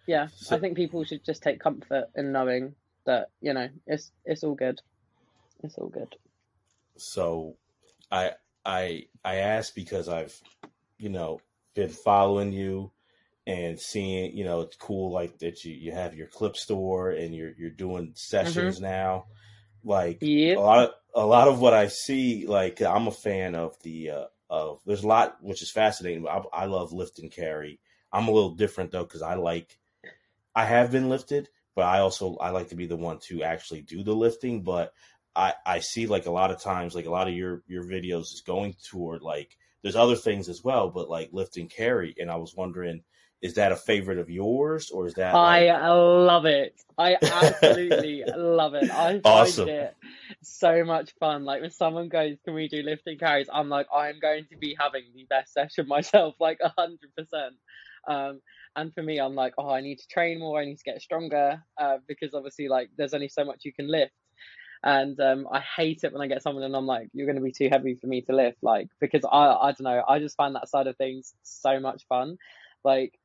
yeah, 0.06 0.28
So- 0.36 0.56
I 0.56 0.60
think 0.60 0.76
people 0.76 1.02
should 1.04 1.24
just 1.24 1.42
take 1.42 1.58
comfort 1.60 2.08
in 2.14 2.30
knowing 2.32 2.74
that, 3.04 3.30
you 3.40 3.52
know, 3.52 3.68
it's 3.86 4.10
it's 4.24 4.44
all 4.44 4.54
good. 4.54 4.80
It's 5.64 5.76
all 5.76 5.88
good. 5.88 6.14
so 6.96 7.56
i 8.10 8.32
i 8.64 9.04
i 9.24 9.36
asked 9.36 9.74
because 9.74 10.08
i've 10.08 10.34
you 10.98 11.08
know 11.08 11.40
been 11.74 11.88
following 11.88 12.52
you 12.52 12.90
and 13.46 13.78
seeing 13.78 14.36
you 14.36 14.44
know 14.44 14.60
it's 14.62 14.76
cool 14.76 15.10
like 15.12 15.38
that 15.38 15.64
you 15.64 15.72
you 15.74 15.92
have 15.92 16.14
your 16.14 16.26
clip 16.26 16.56
store 16.56 17.10
and 17.10 17.34
you're 17.34 17.52
you're 17.58 17.70
doing 17.70 18.12
sessions 18.14 18.76
mm-hmm. 18.76 18.84
now 18.84 19.24
like 19.84 20.20
Yep. 20.20 20.56
a 20.56 20.60
lot 20.60 20.78
of 20.84 20.90
a 21.14 21.26
lot 21.26 21.48
of 21.48 21.60
what 21.60 21.74
i 21.74 21.88
see 21.88 22.46
like 22.46 22.80
i'm 22.82 23.06
a 23.06 23.12
fan 23.12 23.54
of 23.54 23.76
the 23.82 24.10
uh 24.10 24.24
of 24.50 24.80
there's 24.86 25.04
a 25.04 25.08
lot 25.08 25.36
which 25.42 25.62
is 25.62 25.70
fascinating 25.70 26.22
but 26.22 26.48
i, 26.52 26.62
I 26.62 26.64
love 26.66 26.92
lift 26.92 27.18
and 27.18 27.30
carry 27.30 27.80
i'm 28.12 28.28
a 28.28 28.32
little 28.32 28.54
different 28.54 28.90
though 28.92 29.04
because 29.04 29.22
i 29.22 29.34
like 29.34 29.78
i 30.54 30.64
have 30.64 30.90
been 30.90 31.08
lifted 31.08 31.48
but 31.74 31.84
i 31.84 32.00
also 32.00 32.36
i 32.36 32.50
like 32.50 32.68
to 32.68 32.76
be 32.76 32.86
the 32.86 32.96
one 32.96 33.18
to 33.28 33.42
actually 33.42 33.82
do 33.82 34.02
the 34.02 34.14
lifting 34.14 34.62
but 34.62 34.92
I, 35.36 35.54
I 35.64 35.78
see 35.80 36.08
like 36.08 36.26
a 36.26 36.32
lot 36.32 36.50
of 36.50 36.60
times 36.60 36.96
like 36.96 37.06
a 37.06 37.10
lot 37.10 37.28
of 37.28 37.34
your 37.34 37.62
your 37.68 37.84
videos 37.84 38.32
is 38.32 38.42
going 38.44 38.74
toward 38.90 39.22
like 39.22 39.56
there's 39.82 39.96
other 39.96 40.16
things 40.16 40.48
as 40.48 40.62
well 40.62 40.88
but 40.88 41.08
like 41.08 41.28
lift 41.32 41.56
and 41.56 41.70
carry 41.70 42.14
and 42.18 42.30
i 42.30 42.36
was 42.36 42.54
wondering 42.54 43.02
is 43.40 43.54
that 43.54 43.72
a 43.72 43.76
favorite 43.76 44.18
of 44.18 44.28
yours 44.28 44.90
or 44.90 45.06
is 45.06 45.14
that 45.14 45.34
I 45.34 45.70
love 45.88 46.44
it. 46.44 46.74
I 46.96 47.16
absolutely 47.22 48.24
love 48.36 48.74
it. 48.74 48.90
I 48.90 49.20
find 49.20 49.58
it 49.68 49.94
so 50.42 50.84
much 50.84 51.14
fun. 51.20 51.44
Like 51.44 51.60
when 51.62 51.70
someone 51.70 52.08
goes, 52.08 52.36
"Can 52.44 52.54
we 52.54 52.68
do 52.68 52.82
lifting 52.82 53.18
carries?" 53.18 53.48
I'm 53.52 53.68
like, 53.68 53.86
I'm 53.94 54.18
going 54.20 54.46
to 54.50 54.56
be 54.56 54.76
having 54.78 55.04
the 55.14 55.24
best 55.30 55.52
session 55.52 55.86
myself, 55.88 56.34
like 56.40 56.58
a 56.62 56.72
hundred 56.76 57.14
percent. 57.16 57.54
Um, 58.08 58.40
and 58.74 58.92
for 58.94 59.02
me, 59.02 59.18
I'm 59.18 59.34
like, 59.34 59.54
oh, 59.58 59.70
I 59.70 59.80
need 59.80 59.98
to 59.98 60.06
train 60.08 60.38
more. 60.38 60.60
I 60.60 60.64
need 60.64 60.78
to 60.78 60.84
get 60.84 61.02
stronger 61.02 61.62
uh, 61.80 61.98
because 62.06 62.34
obviously, 62.34 62.68
like, 62.68 62.90
there's 62.96 63.14
only 63.14 63.28
so 63.28 63.44
much 63.44 63.64
you 63.64 63.72
can 63.72 63.90
lift. 63.90 64.12
And 64.82 65.18
um, 65.20 65.48
I 65.52 65.60
hate 65.60 66.04
it 66.04 66.12
when 66.12 66.22
I 66.22 66.28
get 66.28 66.42
someone 66.42 66.64
and 66.64 66.76
I'm 66.76 66.86
like, 66.86 67.08
you're 67.12 67.26
going 67.26 67.36
to 67.36 67.42
be 67.42 67.52
too 67.52 67.68
heavy 67.70 67.94
for 67.96 68.06
me 68.06 68.22
to 68.22 68.34
lift, 68.34 68.58
like 68.62 68.88
because 69.00 69.24
I 69.24 69.52
I 69.52 69.66
don't 69.72 69.82
know. 69.82 70.02
I 70.08 70.18
just 70.20 70.36
find 70.36 70.54
that 70.54 70.68
side 70.68 70.86
of 70.86 70.96
things 70.96 71.34
so 71.42 71.80
much 71.80 72.04
fun. 72.08 72.36
Like 72.84 73.18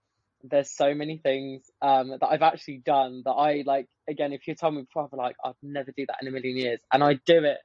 there's 0.43 0.71
so 0.71 0.93
many 0.93 1.17
things 1.17 1.69
um, 1.81 2.09
that 2.09 2.25
I've 2.27 2.41
actually 2.41 2.79
done 2.79 3.21
that 3.25 3.31
I 3.31 3.63
like. 3.65 3.87
Again, 4.09 4.33
if 4.33 4.47
you 4.47 4.55
told 4.55 4.75
me 4.75 4.81
before, 4.81 5.09
I'd 5.11 5.17
like, 5.17 5.35
I'd 5.43 5.53
never 5.61 5.91
do 5.95 6.05
that 6.07 6.17
in 6.21 6.27
a 6.27 6.31
million 6.31 6.57
years, 6.57 6.79
and 6.91 7.03
I 7.03 7.13
do 7.25 7.43
it. 7.43 7.59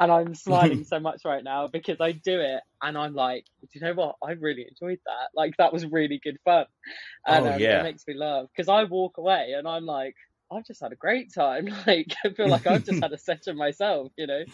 and 0.00 0.10
I'm 0.10 0.34
smiling 0.34 0.84
so 0.84 0.98
much 1.00 1.22
right 1.24 1.44
now 1.44 1.68
because 1.68 2.00
I 2.00 2.12
do 2.12 2.40
it 2.40 2.60
and 2.82 2.96
I'm 2.96 3.14
like, 3.14 3.44
do 3.62 3.68
you 3.74 3.80
know 3.82 3.94
what? 3.94 4.16
I 4.24 4.32
really 4.32 4.66
enjoyed 4.68 5.00
that. 5.06 5.28
Like 5.34 5.56
that 5.58 5.72
was 5.72 5.84
really 5.86 6.20
good 6.22 6.38
fun, 6.44 6.66
and 7.26 7.46
Oh 7.46 7.46
um, 7.46 7.60
yeah. 7.60 7.76
it 7.76 7.82
makes 7.82 8.06
me 8.06 8.14
laugh 8.14 8.46
because 8.54 8.68
I 8.68 8.84
walk 8.84 9.18
away 9.18 9.54
and 9.56 9.66
I'm 9.68 9.86
like, 9.86 10.16
I've 10.50 10.66
just 10.66 10.80
had 10.80 10.92
a 10.92 10.96
great 10.96 11.32
time. 11.32 11.68
Like 11.86 12.14
I 12.24 12.30
feel 12.30 12.48
like 12.48 12.66
I've 12.66 12.84
just 12.84 13.02
had 13.02 13.12
a 13.12 13.18
session 13.18 13.56
myself, 13.56 14.12
you 14.16 14.26
know. 14.26 14.44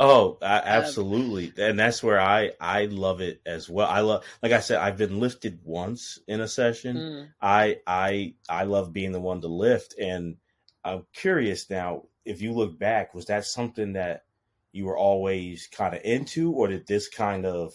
Oh, 0.00 0.38
a- 0.42 0.66
Um, 0.72 0.96
absolutely. 1.06 1.52
And 1.58 1.78
that's 1.78 2.02
where 2.02 2.20
I 2.20 2.52
I 2.60 2.86
love 2.86 3.20
it 3.20 3.40
as 3.46 3.68
well. 3.68 3.88
I 3.88 4.00
love 4.00 4.24
like 4.42 4.52
I 4.52 4.60
said 4.60 4.78
I've 4.78 4.96
been 4.96 5.20
lifted 5.20 5.60
once 5.64 6.18
in 6.26 6.40
a 6.40 6.48
session. 6.48 7.06
mm. 7.06 7.32
I 7.40 7.80
I 7.86 8.34
I 8.48 8.64
love 8.64 8.92
being 8.92 9.12
the 9.12 9.20
one 9.20 9.40
to 9.42 9.48
lift 9.48 9.94
and 9.98 10.36
I'm 10.84 11.06
curious 11.12 11.68
now 11.70 12.06
if 12.24 12.40
you 12.42 12.52
look 12.52 12.78
back 12.78 13.14
was 13.14 13.26
that 13.26 13.44
something 13.44 13.92
that 13.94 14.24
you 14.72 14.86
were 14.86 14.96
always 14.98 15.66
kind 15.68 15.94
of 15.94 16.02
into 16.04 16.52
or 16.52 16.68
did 16.68 16.86
this 16.86 17.08
kind 17.08 17.44
of 17.46 17.74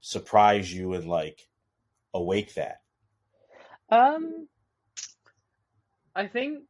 surprise 0.00 0.72
you 0.72 0.92
and 0.94 1.08
like 1.08 1.48
awake 2.14 2.54
that? 2.54 2.82
Um, 3.90 4.48
I 6.14 6.26
think 6.26 6.64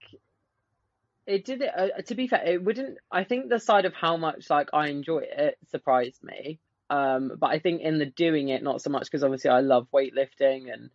it 1.26 1.45
did 1.45 1.62
it. 1.62 1.70
Uh, 1.76 2.03
to 2.07 2.14
be 2.14 2.26
fair, 2.26 2.45
it 2.45 2.62
wouldn't. 2.62 2.99
I 3.11 3.24
think 3.24 3.49
the 3.49 3.61
side 3.61 3.84
of 3.84 3.95
how 3.95 4.16
much 4.16 4.51
like 4.51 4.70
I 4.72 4.88
enjoy 4.88 5.24
it 5.30 5.59
surprised 5.70 6.22
me. 6.22 6.59
Um, 6.90 7.32
but 7.38 7.51
I 7.51 7.59
think 7.59 7.80
in 7.80 7.99
the 7.99 8.07
doing 8.07 8.49
it, 8.49 8.62
not 8.62 8.82
so 8.82 8.90
much 8.90 9.05
because 9.05 9.24
obviously 9.24 9.51
I 9.51 9.61
love 9.61 9.88
weightlifting 9.95 10.72
and 10.72 10.90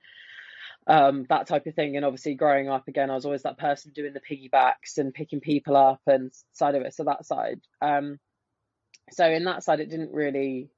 um 0.85 1.25
that 1.29 1.47
type 1.47 1.65
of 1.65 1.75
thing. 1.75 1.95
And 1.95 2.05
obviously 2.05 2.35
growing 2.35 2.69
up 2.69 2.87
again, 2.87 3.09
I 3.09 3.15
was 3.15 3.25
always 3.25 3.43
that 3.43 3.57
person 3.57 3.91
doing 3.93 4.13
the 4.13 4.19
piggybacks 4.19 4.97
and 4.97 5.13
picking 5.13 5.39
people 5.39 5.75
up 5.75 6.01
and 6.07 6.31
side 6.53 6.75
of 6.75 6.83
it. 6.83 6.93
So 6.93 7.03
that 7.05 7.25
side. 7.25 7.61
Um, 7.81 8.19
so 9.11 9.25
in 9.25 9.45
that 9.45 9.63
side, 9.63 9.79
it 9.79 9.89
didn't 9.89 10.13
really 10.13 10.69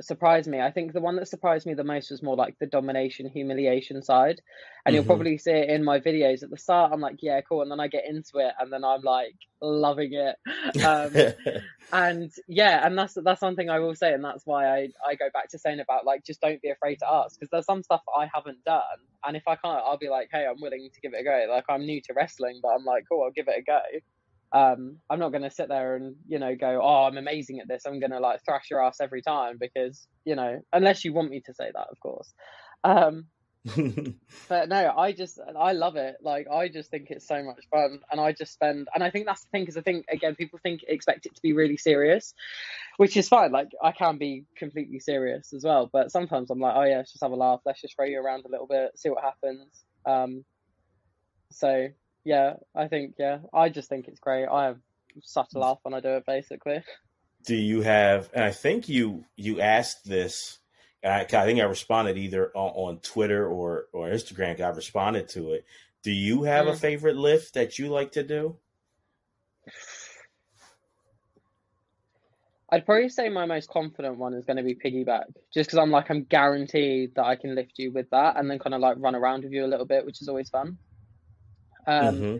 surprised 0.00 0.48
me. 0.48 0.60
I 0.60 0.70
think 0.70 0.92
the 0.92 1.00
one 1.00 1.16
that 1.16 1.28
surprised 1.28 1.66
me 1.66 1.74
the 1.74 1.84
most 1.84 2.10
was 2.10 2.22
more 2.22 2.36
like 2.36 2.58
the 2.58 2.66
domination, 2.66 3.28
humiliation 3.28 4.02
side. 4.02 4.40
And 4.86 4.94
you'll 4.94 5.04
Mhm. 5.04 5.06
probably 5.06 5.38
see 5.38 5.52
it 5.52 5.68
in 5.70 5.84
my 5.84 6.00
videos 6.00 6.42
at 6.42 6.50
the 6.50 6.58
start. 6.58 6.92
I'm 6.92 7.00
like, 7.00 7.16
yeah, 7.22 7.40
cool. 7.42 7.62
And 7.62 7.70
then 7.70 7.80
I 7.80 7.88
get 7.88 8.06
into 8.06 8.38
it 8.38 8.54
and 8.58 8.72
then 8.72 8.84
I'm 8.84 9.02
like 9.02 9.34
loving 9.60 10.12
it. 10.14 10.36
Um, 10.82 11.22
and 11.92 12.30
yeah, 12.48 12.86
and 12.86 12.98
that's 12.98 13.14
that's 13.22 13.42
one 13.42 13.54
thing 13.54 13.68
I 13.70 13.78
will 13.78 13.94
say, 13.94 14.12
and 14.14 14.24
that's 14.24 14.46
why 14.46 14.66
I, 14.66 14.88
I 15.06 15.14
go 15.14 15.28
back 15.32 15.48
to 15.50 15.58
saying 15.58 15.80
about 15.80 16.06
like 16.06 16.24
just 16.24 16.40
don't 16.40 16.60
be 16.62 16.70
afraid 16.70 16.96
to 17.00 17.10
ask 17.10 17.38
because 17.38 17.50
there's 17.50 17.66
some 17.66 17.82
stuff 17.82 18.00
I 18.18 18.28
haven't 18.34 18.64
done, 18.64 18.82
and 19.26 19.36
if 19.36 19.42
I 19.46 19.56
can't, 19.56 19.82
I'll 19.84 19.98
be 19.98 20.08
like, 20.08 20.28
hey, 20.32 20.46
I'm 20.46 20.60
willing 20.60 20.88
to 20.92 21.00
give 21.02 21.12
it 21.14 21.20
a 21.20 21.24
go. 21.24 21.46
Like 21.52 21.64
I'm 21.68 21.82
new 21.84 22.00
to 22.02 22.14
wrestling, 22.14 22.60
but 22.62 22.70
I'm 22.70 22.84
like, 22.84 23.04
cool, 23.10 23.22
I'll 23.24 23.30
give 23.30 23.48
it 23.48 23.58
a 23.58 23.62
go. 23.62 23.80
Um, 24.52 24.98
I'm 25.08 25.18
not 25.18 25.32
gonna 25.32 25.50
sit 25.50 25.68
there 25.68 25.96
and 25.96 26.16
you 26.28 26.38
know 26.38 26.54
go, 26.54 26.80
oh, 26.82 27.04
I'm 27.04 27.16
amazing 27.16 27.60
at 27.60 27.68
this. 27.68 27.84
I'm 27.86 28.00
gonna 28.00 28.20
like 28.20 28.44
thrash 28.44 28.70
your 28.70 28.84
ass 28.84 29.00
every 29.00 29.22
time 29.22 29.56
because 29.58 30.06
you 30.24 30.36
know, 30.36 30.60
unless 30.72 31.04
you 31.04 31.12
want 31.12 31.30
me 31.30 31.40
to 31.46 31.54
say 31.54 31.70
that, 31.74 31.86
of 31.90 31.98
course. 32.00 32.32
Um, 32.84 33.26
but 34.48 34.68
no, 34.68 34.92
I 34.96 35.12
just 35.12 35.38
I 35.56 35.72
love 35.72 35.94
it. 35.94 36.16
Like 36.20 36.48
I 36.50 36.68
just 36.68 36.90
think 36.90 37.10
it's 37.10 37.26
so 37.28 37.44
much 37.44 37.64
fun, 37.70 38.00
and 38.10 38.20
I 38.20 38.32
just 38.32 38.52
spend. 38.52 38.88
And 38.92 39.04
I 39.04 39.10
think 39.10 39.26
that's 39.26 39.42
the 39.44 39.48
thing 39.50 39.62
because 39.62 39.76
I 39.76 39.82
think 39.82 40.06
again 40.10 40.34
people 40.34 40.58
think 40.62 40.80
expect 40.88 41.26
it 41.26 41.34
to 41.36 41.42
be 41.42 41.52
really 41.52 41.76
serious, 41.76 42.34
which 42.96 43.16
is 43.16 43.28
fine. 43.28 43.52
Like 43.52 43.68
I 43.82 43.92
can 43.92 44.18
be 44.18 44.46
completely 44.56 44.98
serious 44.98 45.52
as 45.52 45.64
well, 45.64 45.88
but 45.92 46.10
sometimes 46.10 46.50
I'm 46.50 46.58
like, 46.58 46.74
oh 46.76 46.82
yeah, 46.82 46.96
let's 46.96 47.12
just 47.12 47.22
have 47.22 47.30
a 47.30 47.36
laugh. 47.36 47.60
Let's 47.64 47.80
just 47.80 47.94
throw 47.94 48.06
you 48.06 48.20
around 48.20 48.44
a 48.44 48.50
little 48.50 48.66
bit, 48.66 48.98
see 48.98 49.10
what 49.10 49.22
happens. 49.22 49.84
Um, 50.04 50.44
so 51.52 51.88
yeah, 52.24 52.54
I 52.74 52.88
think 52.88 53.14
yeah, 53.18 53.38
I 53.52 53.68
just 53.68 53.88
think 53.88 54.08
it's 54.08 54.20
great. 54.20 54.46
I 54.46 54.66
have 54.66 54.78
such 55.22 55.48
a 55.54 55.58
laugh 55.58 55.78
when 55.82 55.94
I 55.94 56.00
do 56.00 56.10
it, 56.10 56.26
basically. 56.26 56.82
Do 57.44 57.54
you 57.56 57.82
have? 57.82 58.30
And 58.32 58.44
I 58.44 58.52
think 58.52 58.88
you 58.88 59.24
you 59.36 59.60
asked 59.60 60.04
this. 60.08 60.58
And 61.02 61.12
I, 61.12 61.20
I 61.22 61.44
think 61.44 61.58
I 61.60 61.64
responded 61.64 62.16
either 62.16 62.52
on, 62.54 62.94
on 62.94 62.98
Twitter 63.00 63.46
or 63.48 63.86
or 63.92 64.08
Instagram. 64.08 64.60
I 64.60 64.68
responded 64.68 65.28
to 65.30 65.52
it. 65.52 65.64
Do 66.02 66.12
you 66.12 66.44
have 66.44 66.66
a 66.66 66.72
Mm. 66.72 66.78
favorite 66.78 67.16
lift 67.16 67.54
that 67.54 67.78
you 67.78 67.88
like 67.88 68.12
to 68.12 68.22
do? 68.22 68.56
I'd 72.70 72.86
probably 72.86 73.10
say 73.10 73.28
my 73.28 73.44
most 73.44 73.68
confident 73.68 74.16
one 74.16 74.32
is 74.34 74.46
going 74.46 74.56
to 74.56 74.62
be 74.62 74.74
piggyback, 74.74 75.24
just 75.52 75.68
because 75.68 75.78
I'm 75.78 75.90
like 75.90 76.10
I'm 76.10 76.24
guaranteed 76.24 77.14
that 77.16 77.24
I 77.26 77.36
can 77.36 77.54
lift 77.54 77.72
you 77.78 77.92
with 77.92 78.08
that, 78.10 78.36
and 78.36 78.50
then 78.50 78.58
kind 78.58 78.74
of 78.74 78.80
like 78.80 78.96
run 78.98 79.14
around 79.14 79.44
with 79.44 79.52
you 79.52 79.64
a 79.64 79.68
little 79.68 79.84
bit, 79.84 80.06
which 80.06 80.22
is 80.22 80.28
always 80.28 80.48
fun. 80.48 80.78
Um, 81.86 82.16
hmm 82.16 82.36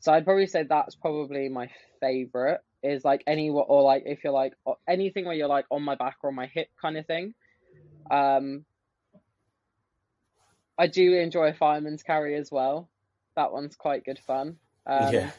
so 0.00 0.12
I'd 0.12 0.24
probably 0.24 0.46
say 0.46 0.62
that's 0.62 0.94
probably 0.96 1.48
my 1.48 1.68
favorite. 2.00 2.60
Is 2.82 3.04
like 3.04 3.22
any 3.26 3.50
or 3.50 3.82
like 3.82 4.04
if 4.06 4.24
you're 4.24 4.32
like 4.32 4.54
anything 4.88 5.26
where 5.26 5.34
you're 5.34 5.46
like 5.46 5.66
on 5.70 5.82
my 5.82 5.94
back 5.94 6.16
or 6.22 6.30
on 6.30 6.34
my 6.34 6.46
hip 6.46 6.68
kind 6.80 6.96
of 6.96 7.06
thing. 7.06 7.34
Um, 8.10 8.64
I 10.78 10.86
do 10.86 11.12
enjoy 11.12 11.48
a 11.48 11.52
fireman's 11.52 12.02
carry 12.02 12.36
as 12.36 12.50
well. 12.50 12.88
That 13.36 13.52
one's 13.52 13.76
quite 13.76 14.04
good 14.04 14.18
fun. 14.26 14.56
Um, 14.86 15.12
yeah. 15.12 15.30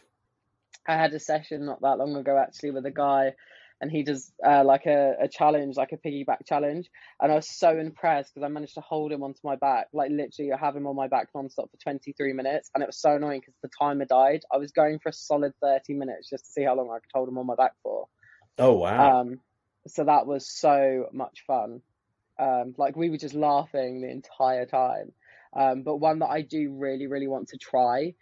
I 0.87 0.93
had 0.93 1.13
a 1.13 1.19
session 1.19 1.65
not 1.65 1.81
that 1.81 1.97
long 1.97 2.15
ago 2.15 2.37
actually 2.37 2.71
with 2.71 2.85
a 2.85 2.91
guy, 2.91 3.33
and 3.81 3.91
he 3.91 4.03
does 4.03 4.31
uh, 4.45 4.63
like 4.63 4.85
a, 4.85 5.15
a 5.19 5.27
challenge, 5.27 5.75
like 5.75 5.91
a 5.91 5.97
piggyback 5.97 6.45
challenge, 6.45 6.89
and 7.19 7.31
I 7.31 7.35
was 7.35 7.49
so 7.49 7.77
impressed 7.77 8.33
because 8.33 8.45
I 8.45 8.49
managed 8.49 8.75
to 8.75 8.81
hold 8.81 9.11
him 9.11 9.23
onto 9.23 9.39
my 9.43 9.55
back, 9.55 9.87
like 9.91 10.11
literally 10.11 10.53
I 10.53 10.57
have 10.57 10.75
him 10.75 10.87
on 10.87 10.95
my 10.95 11.07
back 11.07 11.29
nonstop 11.35 11.71
for 11.71 11.77
23 11.83 12.33
minutes, 12.33 12.69
and 12.73 12.83
it 12.83 12.87
was 12.87 13.01
so 13.01 13.15
annoying 13.15 13.41
because 13.41 13.55
the 13.63 13.69
timer 13.77 14.05
died. 14.05 14.43
I 14.53 14.57
was 14.57 14.71
going 14.71 14.99
for 14.99 15.09
a 15.09 15.13
solid 15.13 15.53
30 15.61 15.95
minutes 15.95 16.29
just 16.29 16.45
to 16.45 16.51
see 16.51 16.63
how 16.63 16.75
long 16.75 16.91
I 16.91 16.99
could 16.99 17.09
hold 17.13 17.27
him 17.27 17.39
on 17.39 17.47
my 17.47 17.55
back 17.55 17.73
for. 17.81 18.07
Oh 18.59 18.73
wow. 18.73 19.21
Um, 19.21 19.39
so 19.87 20.03
that 20.03 20.27
was 20.27 20.47
so 20.47 21.07
much 21.11 21.43
fun. 21.47 21.81
Um, 22.39 22.75
like 22.77 22.95
we 22.95 23.09
were 23.09 23.17
just 23.17 23.35
laughing 23.35 24.01
the 24.01 24.09
entire 24.09 24.65
time. 24.65 25.11
Um, 25.55 25.83
but 25.83 25.97
one 25.97 26.19
that 26.19 26.29
I 26.29 26.43
do 26.43 26.71
really, 26.71 27.07
really 27.07 27.27
want 27.27 27.49
to 27.49 27.57
try, 27.57 28.13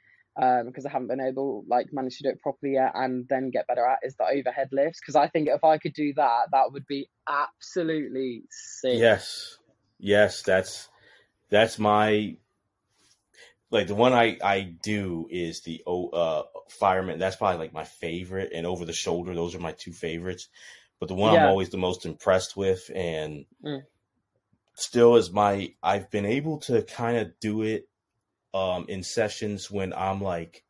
um, 0.41 0.67
because 0.67 0.85
I 0.85 0.89
haven't 0.91 1.07
been 1.07 1.21
able, 1.21 1.63
like, 1.67 1.87
managed 1.91 2.17
to 2.17 2.23
do 2.23 2.29
it 2.29 2.41
properly 2.41 2.73
yet, 2.73 2.91
and 2.95 3.27
then 3.29 3.51
get 3.51 3.67
better 3.67 3.85
at 3.85 3.99
is 4.03 4.15
the 4.15 4.25
overhead 4.25 4.69
lifts. 4.71 4.99
Because 4.99 5.15
I 5.15 5.27
think 5.27 5.47
if 5.47 5.63
I 5.63 5.77
could 5.77 5.93
do 5.93 6.13
that, 6.15 6.47
that 6.51 6.71
would 6.71 6.85
be 6.87 7.09
absolutely 7.27 8.43
sick. 8.49 8.99
Yes, 8.99 9.57
yes, 9.99 10.41
that's 10.41 10.89
that's 11.49 11.79
my 11.79 12.37
like 13.71 13.87
the 13.87 13.95
one 13.95 14.13
I 14.13 14.37
I 14.43 14.61
do 14.61 15.27
is 15.29 15.61
the 15.61 15.83
oh 15.85 16.09
uh 16.09 16.43
fireman. 16.69 17.19
That's 17.19 17.35
probably 17.35 17.59
like 17.59 17.73
my 17.73 17.83
favorite, 17.85 18.51
and 18.53 18.65
over 18.65 18.85
the 18.85 18.93
shoulder. 18.93 19.33
Those 19.33 19.55
are 19.55 19.59
my 19.59 19.73
two 19.73 19.93
favorites. 19.93 20.47
But 20.99 21.07
the 21.07 21.15
one 21.15 21.33
I'm 21.33 21.45
always 21.45 21.69
the 21.69 21.77
most 21.77 22.05
impressed 22.05 22.57
with, 22.57 22.89
and 22.93 23.45
Mm. 23.63 23.83
still 24.75 25.15
is 25.15 25.31
my 25.31 25.73
I've 25.83 26.09
been 26.09 26.25
able 26.25 26.59
to 26.61 26.81
kind 26.81 27.17
of 27.17 27.39
do 27.39 27.61
it 27.61 27.87
um 28.53 28.85
in 28.89 29.03
sessions 29.03 29.69
when 29.69 29.93
I'm 29.93 30.21
like 30.21 30.63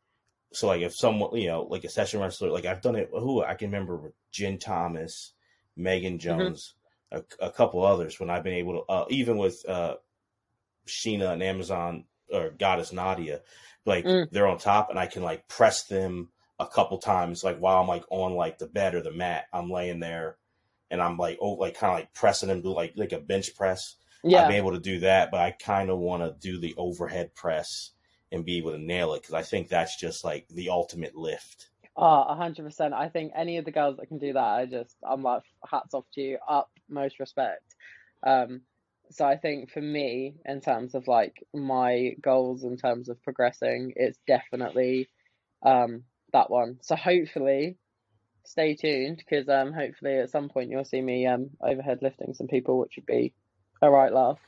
so 0.52 0.66
like 0.66 0.82
if 0.82 0.94
someone 0.94 1.36
you 1.36 1.48
know 1.48 1.62
like 1.62 1.84
a 1.84 1.88
session 1.88 2.20
wrestler 2.20 2.50
like 2.50 2.66
I've 2.66 2.82
done 2.82 2.96
it 2.96 3.10
who 3.12 3.42
I 3.42 3.54
can 3.54 3.68
remember 3.70 3.96
with 3.96 4.12
Jen 4.32 4.58
Thomas, 4.58 5.32
Megan 5.76 6.18
Jones, 6.18 6.74
a, 7.12 7.22
a 7.40 7.50
couple 7.50 7.84
others 7.84 8.18
when 8.20 8.30
I've 8.30 8.44
been 8.44 8.54
able 8.54 8.84
to 8.84 8.92
uh, 8.92 9.04
even 9.10 9.38
with 9.38 9.64
uh 9.68 9.96
Sheena 10.86 11.32
and 11.32 11.42
Amazon 11.42 12.04
or 12.32 12.50
Goddess 12.50 12.92
Nadia, 12.92 13.40
like 13.86 14.04
Mm. 14.04 14.28
they're 14.30 14.46
on 14.48 14.58
top 14.58 14.90
and 14.90 14.98
I 14.98 15.06
can 15.06 15.22
like 15.22 15.48
press 15.48 15.84
them 15.84 16.30
a 16.58 16.66
couple 16.66 16.98
times 16.98 17.42
like 17.42 17.58
while 17.58 17.80
I'm 17.80 17.88
like 17.88 18.04
on 18.10 18.34
like 18.34 18.58
the 18.58 18.66
bed 18.66 18.94
or 18.94 19.02
the 19.02 19.12
mat 19.12 19.46
I'm 19.52 19.70
laying 19.70 20.00
there 20.00 20.36
and 20.90 21.00
I'm 21.00 21.16
like 21.16 21.38
oh 21.40 21.52
like 21.52 21.78
kind 21.78 21.92
of 21.92 21.98
like 22.00 22.12
pressing 22.12 22.48
them 22.48 22.62
to 22.62 22.70
like 22.70 22.92
like 22.96 23.12
a 23.12 23.18
bench 23.20 23.54
press 23.56 23.96
I've 24.32 24.46
Yeah. 24.46 24.48
been 24.48 24.56
able 24.56 24.72
to 24.72 24.80
do 24.80 25.00
that, 25.00 25.30
but 25.30 25.40
I 25.40 25.52
kind 25.52 25.90
of 25.90 25.98
want 25.98 26.22
to 26.22 26.36
do 26.50 26.58
the 26.58 26.74
overhead 26.76 27.34
press 27.34 27.92
and 28.32 28.44
be 28.44 28.58
able 28.58 28.72
to 28.72 28.78
nail 28.78 29.14
it 29.14 29.22
because 29.22 29.34
I 29.34 29.42
think 29.42 29.68
that's 29.68 29.96
just 29.96 30.24
like 30.24 30.48
the 30.48 30.70
ultimate 30.70 31.16
lift. 31.16 31.70
Oh, 31.96 32.22
a 32.28 32.34
hundred 32.36 32.64
percent. 32.64 32.94
I 32.94 33.08
think 33.08 33.32
any 33.34 33.58
of 33.58 33.64
the 33.64 33.72
girls 33.72 33.96
that 33.96 34.06
can 34.08 34.18
do 34.18 34.32
that, 34.32 34.42
I 34.42 34.66
just, 34.66 34.96
I'm 35.02 35.22
like, 35.22 35.42
hats 35.68 35.92
off 35.94 36.06
to 36.14 36.20
you, 36.20 36.38
up, 36.48 36.70
most 36.88 37.18
respect. 37.20 37.74
Um, 38.26 38.62
so 39.10 39.24
I 39.26 39.36
think 39.36 39.70
for 39.70 39.80
me, 39.80 40.36
in 40.46 40.60
terms 40.60 40.94
of 40.94 41.08
like 41.08 41.44
my 41.52 42.14
goals, 42.20 42.62
in 42.64 42.76
terms 42.76 43.08
of 43.08 43.22
progressing, 43.22 43.92
it's 43.96 44.18
definitely 44.26 45.08
um 45.64 46.04
that 46.32 46.50
one. 46.50 46.78
So 46.82 46.96
hopefully, 46.96 47.78
stay 48.44 48.76
tuned 48.76 49.18
because 49.18 49.48
um 49.48 49.72
hopefully 49.72 50.18
at 50.18 50.30
some 50.30 50.48
point 50.48 50.70
you'll 50.70 50.84
see 50.84 51.02
me 51.02 51.26
um 51.26 51.50
overhead 51.62 52.00
lifting 52.02 52.34
some 52.34 52.48
people, 52.48 52.78
which 52.78 52.94
would 52.96 53.06
be 53.06 53.34
a 53.82 53.88
love. 53.88 54.38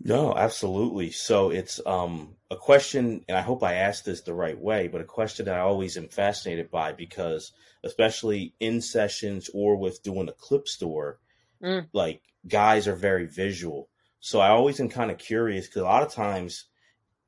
No, 0.00 0.34
absolutely. 0.34 1.10
So 1.10 1.50
it's 1.50 1.80
um 1.86 2.36
a 2.50 2.56
question, 2.56 3.24
and 3.28 3.36
I 3.36 3.40
hope 3.42 3.62
I 3.62 3.74
asked 3.74 4.04
this 4.04 4.20
the 4.22 4.34
right 4.34 4.58
way, 4.58 4.88
but 4.88 5.00
a 5.00 5.04
question 5.04 5.46
that 5.46 5.56
I 5.56 5.60
always 5.60 5.96
am 5.96 6.08
fascinated 6.08 6.70
by 6.70 6.92
because, 6.92 7.52
especially 7.84 8.54
in 8.60 8.80
sessions 8.80 9.50
or 9.52 9.76
with 9.76 10.02
doing 10.02 10.28
a 10.28 10.32
clip 10.32 10.68
store, 10.68 11.18
Mm. 11.62 11.88
like 11.92 12.22
guys 12.48 12.88
are 12.88 12.96
very 12.96 13.26
visual. 13.26 13.88
So 14.20 14.40
I 14.40 14.48
always 14.50 14.80
am 14.80 14.88
kind 14.88 15.10
of 15.10 15.18
curious 15.18 15.66
because 15.66 15.82
a 15.82 15.86
lot 15.86 16.02
of 16.02 16.12
times 16.12 16.66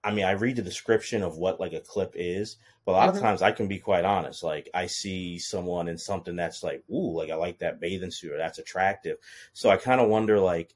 I 0.05 0.13
mean, 0.13 0.25
I 0.25 0.33
read 0.33 0.57
the 0.57 0.63
description 0.63 1.23
of 1.23 1.37
what 1.39 1.61
like 1.61 1.73
a 1.73 1.81
clip 1.81 2.13
is, 2.15 2.57
but 2.85 2.93
a 2.93 2.95
lot 2.95 3.09
Mhm. 3.09 3.15
of 3.15 3.21
times 3.21 3.43
I 3.43 3.53
can 3.53 3.69
be 3.69 3.79
quite 3.79 4.05
honest. 4.05 4.43
Like 4.43 4.71
I 4.75 4.87
see 4.87 5.39
someone 5.39 5.89
in 5.89 5.99
something 5.99 6.37
that's 6.37 6.63
like, 6.63 6.85
ooh, 6.91 7.17
like 7.17 7.31
I 7.31 7.35
like 7.35 7.59
that 7.59 7.81
bathing 7.81 8.11
suit 8.13 8.33
or 8.33 8.39
that's 8.39 8.59
attractive. 8.59 9.19
So 9.53 9.71
I 9.71 9.77
kind 9.77 10.01
of 10.01 10.09
wonder 10.09 10.39
like 10.39 10.75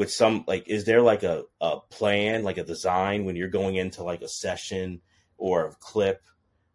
with 0.00 0.10
some 0.10 0.44
like 0.46 0.66
is 0.66 0.86
there 0.86 1.02
like 1.02 1.24
a, 1.24 1.44
a 1.60 1.78
plan, 1.90 2.42
like 2.42 2.56
a 2.56 2.64
design 2.64 3.26
when 3.26 3.36
you're 3.36 3.48
going 3.48 3.74
into 3.74 4.02
like 4.02 4.22
a 4.22 4.28
session 4.28 5.02
or 5.36 5.66
a 5.66 5.74
clip 5.78 6.22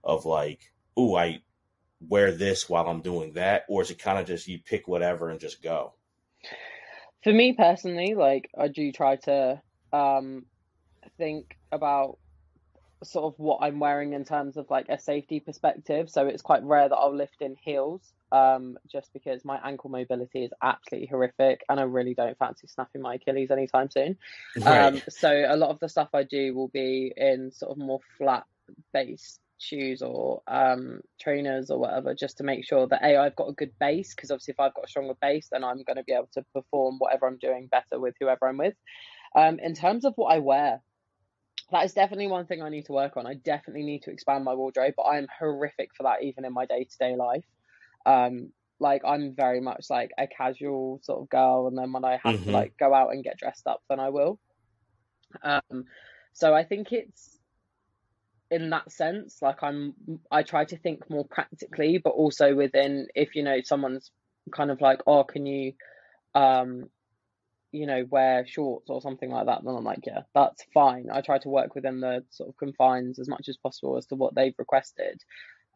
of 0.03 0.25
like, 0.25 0.71
ooh, 0.99 1.15
I 1.15 1.41
wear 1.99 2.31
this 2.31 2.69
while 2.69 2.87
I'm 2.87 3.01
doing 3.01 3.33
that, 3.33 3.63
or 3.67 3.81
is 3.81 3.89
it 3.89 3.97
kind 3.97 4.19
of 4.19 4.27
just 4.27 4.47
you 4.47 4.59
pick 4.59 4.87
whatever 4.87 5.31
and 5.31 5.39
just 5.39 5.63
go? 5.63 5.95
For 7.23 7.33
me 7.33 7.53
personally, 7.53 8.13
like 8.13 8.47
I 8.55 8.67
do 8.67 8.91
try 8.91 9.15
to 9.15 9.59
um 9.91 10.45
think 11.17 11.57
about 11.71 12.19
sort 13.03 13.33
of 13.33 13.39
what 13.39 13.57
I'm 13.63 13.79
wearing 13.79 14.13
in 14.13 14.23
terms 14.23 14.55
of 14.55 14.69
like 14.69 14.89
a 14.89 14.99
safety 14.99 15.39
perspective. 15.39 16.11
So 16.11 16.27
it's 16.27 16.43
quite 16.43 16.63
rare 16.63 16.89
that 16.89 16.95
I'll 16.95 17.15
lift 17.15 17.41
in 17.41 17.55
heels, 17.59 18.13
um, 18.35 18.77
just 18.91 19.13
because 19.13 19.45
my 19.45 19.59
ankle 19.63 19.89
mobility 19.89 20.43
is 20.43 20.51
absolutely 20.61 21.07
horrific 21.07 21.61
and 21.69 21.79
I 21.79 21.83
really 21.83 22.13
don't 22.13 22.37
fancy 22.37 22.67
snapping 22.67 23.01
my 23.01 23.15
Achilles 23.15 23.49
anytime 23.49 23.89
soon. 23.89 24.17
Um, 24.65 25.01
so 25.09 25.45
a 25.47 25.55
lot 25.55 25.69
of 25.69 25.79
the 25.79 25.87
stuff 25.87 26.09
I 26.13 26.23
do 26.23 26.53
will 26.53 26.67
be 26.67 27.13
in 27.15 27.51
sort 27.51 27.71
of 27.71 27.77
more 27.77 27.99
flat 28.17 28.43
based 28.91 29.39
shoes 29.57 30.01
or 30.01 30.41
um, 30.47 30.99
trainers 31.21 31.69
or 31.69 31.79
whatever, 31.79 32.13
just 32.13 32.37
to 32.39 32.43
make 32.43 32.65
sure 32.65 32.87
that 32.87 33.03
A, 33.03 33.17
I've 33.17 33.37
got 33.37 33.47
a 33.47 33.53
good 33.53 33.71
base, 33.79 34.13
because 34.13 34.31
obviously 34.31 34.51
if 34.51 34.59
I've 34.59 34.73
got 34.73 34.85
a 34.85 34.89
stronger 34.89 35.15
base, 35.21 35.47
then 35.49 35.63
I'm 35.63 35.83
going 35.83 35.97
to 35.97 36.03
be 36.03 36.11
able 36.13 36.29
to 36.33 36.43
perform 36.53 36.97
whatever 36.99 37.27
I'm 37.27 37.37
doing 37.37 37.67
better 37.67 37.99
with 37.99 38.15
whoever 38.19 38.49
I'm 38.49 38.57
with. 38.57 38.75
Um, 39.33 39.59
in 39.59 39.75
terms 39.75 40.03
of 40.03 40.13
what 40.17 40.33
I 40.33 40.39
wear, 40.39 40.81
that 41.71 41.85
is 41.85 41.93
definitely 41.93 42.27
one 42.27 42.45
thing 42.45 42.61
I 42.61 42.69
need 42.69 42.85
to 42.87 42.91
work 42.91 43.15
on. 43.17 43.25
I 43.25 43.35
definitely 43.35 43.83
need 43.83 44.03
to 44.03 44.11
expand 44.11 44.43
my 44.43 44.53
wardrobe, 44.53 44.93
but 44.97 45.03
I'm 45.03 45.27
horrific 45.39 45.95
for 45.95 46.03
that 46.03 46.23
even 46.23 46.45
in 46.45 46.53
my 46.53 46.65
day 46.65 46.83
to 46.83 46.97
day 46.97 47.15
life. 47.15 47.45
Um, 48.05 48.51
like 48.79 49.03
I'm 49.05 49.35
very 49.35 49.61
much 49.61 49.85
like 49.89 50.11
a 50.17 50.27
casual 50.27 50.99
sort 51.03 51.21
of 51.21 51.29
girl, 51.29 51.67
and 51.67 51.77
then 51.77 51.93
when 51.93 52.05
I 52.05 52.17
have 52.17 52.35
Mhm. 52.35 52.45
to 52.45 52.51
like 52.51 52.77
go 52.77 52.93
out 52.93 53.11
and 53.13 53.23
get 53.23 53.37
dressed 53.37 53.67
up, 53.67 53.81
then 53.89 53.99
I 53.99 54.09
will. 54.09 54.39
Um, 55.41 55.85
so 56.33 56.53
I 56.53 56.63
think 56.63 56.91
it's 56.91 57.39
in 58.51 58.69
that 58.69 58.91
sense, 58.91 59.41
like 59.41 59.63
I'm, 59.63 59.95
I 60.31 60.43
try 60.43 60.65
to 60.65 60.77
think 60.77 61.09
more 61.09 61.25
practically, 61.25 61.97
but 61.97 62.11
also 62.11 62.53
within 62.55 63.07
if 63.15 63.35
you 63.35 63.43
know 63.43 63.57
someone's 63.63 64.11
kind 64.51 64.69
of 64.71 64.81
like, 64.81 65.01
oh, 65.07 65.23
can 65.23 65.45
you, 65.45 65.73
um, 66.35 66.89
you 67.71 67.87
know, 67.87 68.05
wear 68.09 68.45
shorts 68.47 68.89
or 68.89 69.01
something 69.01 69.29
like 69.29 69.47
that, 69.47 69.61
then 69.65 69.75
I'm 69.75 69.83
like, 69.83 70.05
yeah, 70.05 70.21
that's 70.33 70.63
fine. 70.73 71.07
I 71.11 71.21
try 71.21 71.39
to 71.39 71.49
work 71.49 71.75
within 71.75 71.99
the 71.99 72.23
sort 72.29 72.49
of 72.49 72.57
confines 72.57 73.19
as 73.19 73.27
much 73.27 73.49
as 73.49 73.57
possible 73.57 73.97
as 73.97 74.05
to 74.07 74.15
what 74.15 74.35
they've 74.35 74.55
requested. 74.57 75.21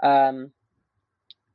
Um, 0.01 0.51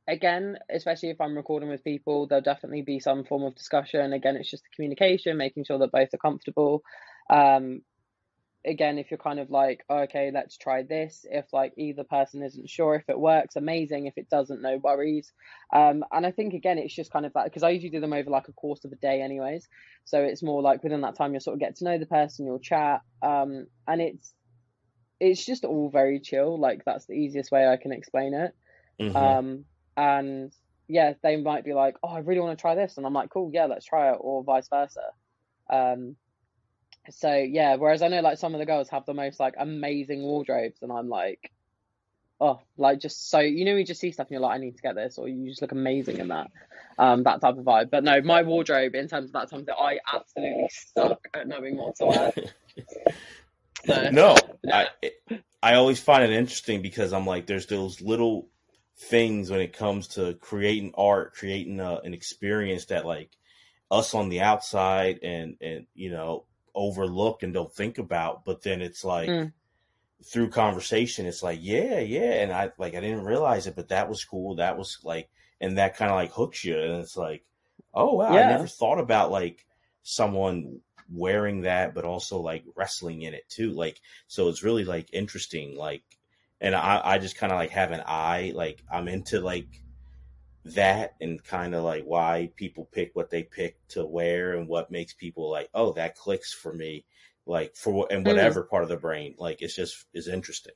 again, 0.07 0.57
especially 0.69 1.09
if 1.09 1.21
I'm 1.21 1.35
recording 1.35 1.69
with 1.69 1.83
people, 1.83 2.27
there'll 2.27 2.43
definitely 2.43 2.81
be 2.81 2.99
some 2.99 3.23
form 3.23 3.43
of 3.43 3.55
discussion. 3.55 4.13
Again, 4.13 4.35
it's 4.35 4.49
just 4.49 4.63
the 4.63 4.75
communication, 4.75 5.37
making 5.37 5.65
sure 5.65 5.79
that 5.79 5.91
both 5.91 6.13
are 6.13 6.17
comfortable. 6.17 6.83
Um, 7.29 7.81
again, 8.65 8.97
if 8.97 9.11
you're 9.11 9.17
kind 9.17 9.39
of 9.39 9.49
like, 9.49 9.83
oh, 9.89 9.99
okay, 9.99 10.31
let's 10.33 10.57
try 10.57 10.83
this. 10.83 11.25
If 11.29 11.45
like 11.53 11.73
either 11.77 12.03
person 12.03 12.43
isn't 12.43 12.69
sure 12.69 12.95
if 12.95 13.09
it 13.09 13.19
works, 13.19 13.55
amazing. 13.55 14.07
If 14.07 14.17
it 14.17 14.29
doesn't, 14.29 14.61
no 14.61 14.77
worries. 14.77 15.31
Um, 15.73 16.03
and 16.11 16.25
I 16.25 16.31
think 16.31 16.53
again, 16.53 16.77
it's 16.77 16.95
just 16.95 17.11
kind 17.11 17.25
of 17.25 17.33
that 17.33 17.45
because 17.45 17.63
I 17.63 17.69
usually 17.69 17.91
do 17.91 17.99
them 17.99 18.13
over 18.13 18.29
like 18.29 18.47
a 18.47 18.53
course 18.53 18.85
of 18.85 18.91
a 18.91 18.95
day, 18.95 19.21
anyways. 19.21 19.67
So 20.05 20.21
it's 20.21 20.43
more 20.43 20.61
like 20.61 20.83
within 20.83 21.01
that 21.01 21.15
time 21.15 21.31
you'll 21.33 21.41
sort 21.41 21.55
of 21.55 21.59
get 21.59 21.77
to 21.77 21.85
know 21.85 21.97
the 21.97 22.05
person, 22.05 22.45
you'll 22.45 22.59
chat, 22.59 23.01
um, 23.21 23.67
and 23.87 24.01
it's 24.01 24.33
it's 25.19 25.45
just 25.45 25.63
all 25.63 25.89
very 25.89 26.19
chill. 26.19 26.59
Like 26.59 26.83
that's 26.85 27.05
the 27.05 27.13
easiest 27.13 27.51
way 27.51 27.67
I 27.67 27.77
can 27.77 27.91
explain 27.91 28.33
it. 28.33 28.53
Mhm. 28.99 29.15
Um, 29.15 29.65
and 29.97 30.51
yeah, 30.87 31.13
they 31.23 31.37
might 31.37 31.65
be 31.65 31.73
like, 31.73 31.95
oh, 32.03 32.09
I 32.09 32.19
really 32.19 32.41
want 32.41 32.57
to 32.57 32.61
try 32.61 32.75
this, 32.75 32.97
and 32.97 33.05
I'm 33.05 33.13
like, 33.13 33.29
cool, 33.29 33.51
yeah, 33.53 33.65
let's 33.65 33.85
try 33.85 34.11
it, 34.11 34.17
or 34.19 34.43
vice 34.43 34.67
versa. 34.67 35.11
Um, 35.69 36.15
so 37.09 37.35
yeah, 37.35 37.75
whereas 37.75 38.01
I 38.01 38.07
know 38.07 38.21
like 38.21 38.37
some 38.37 38.53
of 38.53 38.59
the 38.59 38.65
girls 38.65 38.89
have 38.89 39.05
the 39.05 39.13
most 39.13 39.39
like 39.39 39.55
amazing 39.57 40.21
wardrobes, 40.21 40.81
and 40.81 40.91
I'm 40.91 41.09
like, 41.09 41.51
oh, 42.39 42.59
like 42.77 42.99
just 42.99 43.29
so 43.29 43.39
you 43.39 43.65
know, 43.65 43.75
you 43.75 43.85
just 43.85 44.01
see 44.01 44.11
stuff 44.11 44.27
and 44.27 44.31
you're 44.31 44.41
like, 44.41 44.55
I 44.55 44.61
need 44.61 44.75
to 44.75 44.81
get 44.81 44.95
this, 44.95 45.17
or 45.17 45.27
you 45.27 45.49
just 45.49 45.61
look 45.61 45.71
amazing 45.71 46.19
in 46.19 46.27
that, 46.29 46.51
um, 46.97 47.23
that 47.23 47.41
type 47.41 47.57
of 47.57 47.63
vibe. 47.63 47.89
But 47.89 48.03
no, 48.03 48.21
my 48.21 48.43
wardrobe 48.43 48.95
in 48.95 49.07
terms 49.07 49.29
of 49.29 49.33
that 49.33 49.49
something 49.49 49.73
I 49.77 49.99
absolutely 50.13 50.69
suck 50.95 51.27
at 51.33 51.47
knowing 51.47 51.77
what 51.77 51.95
to 51.97 52.05
wear. 52.05 52.33
So, 53.85 54.09
no, 54.09 54.35
I 54.71 54.87
I 55.61 55.75
always 55.75 55.99
find 55.99 56.23
it 56.23 56.31
interesting 56.31 56.81
because 56.81 57.13
I'm 57.13 57.27
like, 57.27 57.45
there's 57.45 57.67
those 57.67 58.01
little 58.01 58.47
things 58.97 59.49
when 59.49 59.59
it 59.61 59.73
comes 59.73 60.07
to 60.09 60.35
creating 60.35 60.93
art, 60.97 61.33
creating 61.33 61.79
a, 61.79 61.95
an 62.03 62.13
experience 62.13 62.85
that 62.85 63.05
like 63.05 63.31
us 63.91 64.13
on 64.13 64.29
the 64.29 64.41
outside 64.41 65.19
and 65.23 65.57
and 65.61 65.87
you 65.93 66.11
know 66.11 66.45
overlook 66.73 67.43
and 67.43 67.53
don't 67.53 67.73
think 67.73 67.97
about, 67.97 68.45
but 68.45 68.61
then 68.63 68.81
it's 68.81 69.03
like 69.03 69.29
Mm. 69.29 69.51
through 70.23 70.49
conversation, 70.49 71.25
it's 71.25 71.43
like, 71.43 71.59
yeah, 71.61 71.99
yeah, 71.99 72.33
and 72.41 72.51
I 72.51 72.71
like 72.77 72.95
I 72.95 73.01
didn't 73.01 73.25
realize 73.25 73.67
it, 73.67 73.75
but 73.75 73.89
that 73.89 74.09
was 74.09 74.25
cool. 74.25 74.55
That 74.55 74.77
was 74.77 74.99
like, 75.03 75.29
and 75.61 75.77
that 75.77 75.97
kind 75.97 76.11
of 76.11 76.15
like 76.15 76.31
hooks 76.31 76.63
you, 76.63 76.79
and 76.79 77.01
it's 77.01 77.17
like, 77.17 77.43
oh 77.93 78.15
wow, 78.15 78.35
I 78.35 78.43
never 78.43 78.67
thought 78.67 78.99
about 78.99 79.31
like 79.31 79.65
someone 80.03 80.81
wearing 81.11 81.61
that, 81.61 81.93
but 81.93 82.05
also 82.05 82.39
like 82.39 82.63
wrestling 82.75 83.21
in 83.21 83.33
it 83.33 83.47
too. 83.49 83.71
Like, 83.71 83.99
so 84.27 84.49
it's 84.49 84.63
really 84.63 84.85
like 84.85 85.09
interesting. 85.13 85.75
Like, 85.77 86.03
and 86.65 86.75
I, 86.75 86.99
I 87.03 87.17
just 87.19 87.37
kind 87.37 87.53
of 87.53 87.59
like 87.59 87.69
have 87.69 87.91
an 87.91 88.01
eye, 88.07 88.51
like 88.55 88.83
I'm 88.91 89.07
into 89.07 89.39
like 89.39 89.81
that 90.65 91.13
and 91.21 91.43
kind 91.43 91.75
of 91.75 91.83
like 91.83 92.03
why 92.05 92.51
people 92.55 92.89
pick 92.91 93.11
what 93.13 93.29
they 93.29 93.43
pick 93.43 93.77
to 93.89 94.03
wear 94.03 94.53
and 94.57 94.67
what 94.67 94.89
makes 94.89 95.13
people 95.13 95.51
like, 95.51 95.69
oh, 95.75 95.93
that 95.93 96.15
clicks 96.15 96.51
for 96.51 96.73
me. 96.73 97.05
Like 97.45 97.75
for 97.75 97.93
what 97.93 98.11
and 98.11 98.25
Mm. 98.25 98.25
whatever 98.25 98.63
part 98.63 98.81
of 98.83 98.89
the 98.89 98.97
brain, 98.97 99.35
like 99.37 99.61
it's 99.61 99.75
just 99.75 100.05
is 100.15 100.27
interesting. 100.27 100.73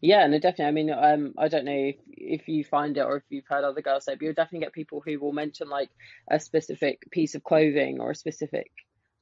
Yeah, 0.00 0.26
no, 0.28 0.38
definitely. 0.38 0.66
I 0.66 0.70
mean, 0.70 0.90
um, 0.90 1.34
I 1.38 1.48
don't 1.48 1.64
know 1.64 1.72
if 1.72 1.96
if 2.08 2.48
you 2.48 2.64
find 2.64 2.96
it 2.96 3.00
or 3.02 3.16
if 3.16 3.24
you've 3.28 3.46
heard 3.48 3.64
other 3.64 3.82
girls 3.82 4.04
say, 4.04 4.14
but 4.14 4.22
you'll 4.22 4.34
definitely 4.34 4.64
get 4.66 4.72
people 4.72 5.02
who 5.04 5.18
will 5.18 5.32
mention 5.32 5.68
like 5.68 5.90
a 6.30 6.38
specific 6.38 7.10
piece 7.10 7.34
of 7.34 7.42
clothing 7.42 8.00
or 8.00 8.12
a 8.12 8.14
specific 8.14 8.70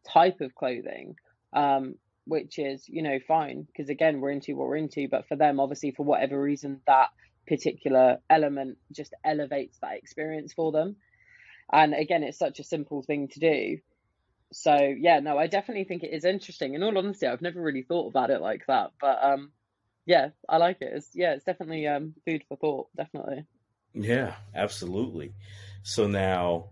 type 0.06 0.40
of 0.40 0.54
clothing, 0.54 1.16
um, 1.54 1.94
which 2.26 2.58
is, 2.58 2.88
you 2.88 3.02
know, 3.02 3.18
fine 3.26 3.66
because 3.66 3.88
again, 3.88 4.20
we're 4.20 4.30
into 4.30 4.56
what 4.56 4.68
we're 4.68 4.76
into. 4.76 5.08
But 5.08 5.28
for 5.28 5.36
them, 5.36 5.60
obviously, 5.60 5.92
for 5.92 6.04
whatever 6.04 6.40
reason, 6.40 6.80
that 6.86 7.08
particular 7.46 8.18
element 8.30 8.78
just 8.92 9.14
elevates 9.24 9.78
that 9.80 9.96
experience 9.96 10.52
for 10.52 10.72
them. 10.72 10.96
And 11.72 11.94
again, 11.94 12.22
it's 12.22 12.38
such 12.38 12.60
a 12.60 12.64
simple 12.64 13.02
thing 13.02 13.28
to 13.28 13.40
do. 13.40 13.78
So 14.52 14.76
yeah, 14.76 15.20
no, 15.20 15.38
I 15.38 15.46
definitely 15.46 15.84
think 15.84 16.02
it 16.02 16.12
is 16.12 16.24
interesting. 16.24 16.74
In 16.74 16.82
all 16.82 16.96
honesty, 16.96 17.26
I've 17.26 17.42
never 17.42 17.60
really 17.60 17.82
thought 17.82 18.08
about 18.08 18.30
it 18.30 18.40
like 18.40 18.64
that, 18.68 18.90
but 19.00 19.18
um, 19.22 19.52
yeah, 20.04 20.30
I 20.48 20.58
like 20.58 20.82
it. 20.82 20.92
It's 20.94 21.08
yeah, 21.14 21.32
it's 21.32 21.44
definitely 21.44 21.86
um 21.86 22.14
food 22.26 22.44
for 22.48 22.56
thought, 22.56 22.88
definitely. 22.96 23.44
Yeah, 23.94 24.34
absolutely. 24.54 25.32
So 25.82 26.06
now, 26.06 26.68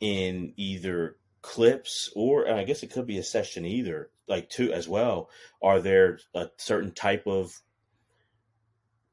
in 0.00 0.54
either 0.56 1.16
clips 1.42 2.10
or 2.16 2.50
I 2.50 2.64
guess 2.64 2.82
it 2.82 2.90
could 2.90 3.06
be 3.06 3.18
a 3.18 3.22
session 3.22 3.64
either, 3.64 4.10
like 4.28 4.48
two 4.48 4.72
as 4.72 4.88
well. 4.88 5.30
Are 5.62 5.80
there 5.80 6.18
a 6.34 6.48
certain 6.56 6.92
type 6.92 7.26
of 7.26 7.60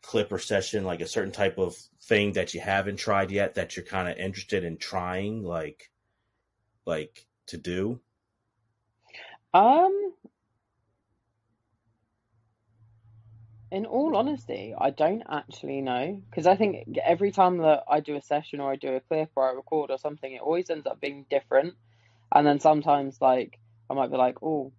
clip 0.01 0.31
or 0.31 0.39
session, 0.39 0.83
like 0.83 1.01
a 1.01 1.07
certain 1.07 1.31
type 1.31 1.57
of 1.57 1.75
thing 2.03 2.33
that 2.33 2.53
you 2.53 2.59
haven't 2.59 2.97
tried 2.97 3.31
yet 3.31 3.55
that 3.55 3.75
you're 3.75 3.85
kind 3.85 4.09
of 4.09 4.17
interested 4.17 4.63
in 4.63 4.77
trying, 4.77 5.43
like, 5.43 5.91
like 6.85 7.25
to 7.47 7.57
do? 7.57 7.99
Um, 9.53 10.13
in 13.71 13.85
all 13.85 14.15
honesty, 14.15 14.73
I 14.77 14.89
don't 14.89 15.23
actually 15.29 15.81
know 15.81 16.21
because 16.29 16.47
I 16.47 16.55
think 16.55 16.97
every 17.03 17.31
time 17.31 17.57
that 17.59 17.83
I 17.89 18.01
do 18.01 18.15
a 18.15 18.21
session 18.21 18.59
or 18.59 18.71
I 18.71 18.75
do 18.75 18.95
a 18.95 18.99
clip 18.99 19.31
or 19.35 19.49
I 19.49 19.53
record 19.53 19.89
or 19.89 19.97
something, 19.97 20.31
it 20.31 20.41
always 20.41 20.69
ends 20.69 20.85
up 20.85 20.99
being 20.99 21.25
different. 21.29 21.75
And 22.31 22.45
then 22.45 22.59
sometimes, 22.59 23.21
like, 23.21 23.59
I 23.89 23.93
might 23.93 24.11
be 24.11 24.17
like, 24.17 24.41
oh, 24.41 24.73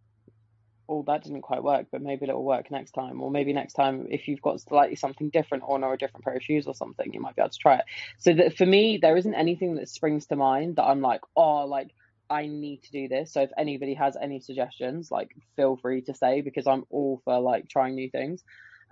oh, 0.89 1.03
that 1.07 1.25
didn't 1.25 1.43
quite 1.43 1.63
work, 1.63 1.87
but 1.91 2.03
maybe 2.03 2.25
it'll 2.25 2.45
work 2.45 2.71
next 2.71 2.93
time. 2.93 3.21
Or 3.23 3.31
maybe 3.31 3.53
next 3.53 3.75
time, 3.75 4.07
if 4.11 4.29
you've 4.29 4.43
got 4.43 4.61
slightly 4.61 4.97
something 4.97 5.31
different 5.31 5.65
on 5.67 5.83
or 5.83 5.95
a 5.95 5.99
different 5.99 6.25
pair 6.25 6.35
of 6.35 6.43
shoes 6.43 6.67
or 6.67 6.75
something, 6.75 7.13
you 7.13 7.21
might 7.21 7.37
be 7.37 7.43
able 7.43 7.51
to 7.51 7.59
try 7.59 7.77
it. 7.77 7.85
So 8.19 8.35
that 8.35 8.57
for 8.57 8.67
me, 8.67 8.99
there 9.01 9.17
isn't 9.17 9.35
anything 9.35 9.77
that 9.77 9.89
springs 9.89 10.27
to 10.27 10.37
mind 10.37 10.77
that 10.77 10.85
I'm 10.85 11.01
like, 11.01 11.23
oh, 11.37 11.65
like 11.65 11.91
I 12.29 12.47
need 12.47 12.83
to 12.85 12.91
do 12.91 13.09
this. 13.09 13.33
So 13.33 13.43
if 13.43 13.51
anybody 13.57 13.95
has 13.95 14.17
any 14.21 14.41
suggestions, 14.41 15.11
like 15.11 15.35
feel 15.57 15.77
free 15.77 16.03
to 16.03 16.15
say 16.15 16.41
because 16.41 16.67
I'm 16.67 16.85
all 16.91 17.21
for 17.25 17.39
like 17.41 17.69
trying 17.69 17.95
new 17.95 18.11
things. 18.11 18.43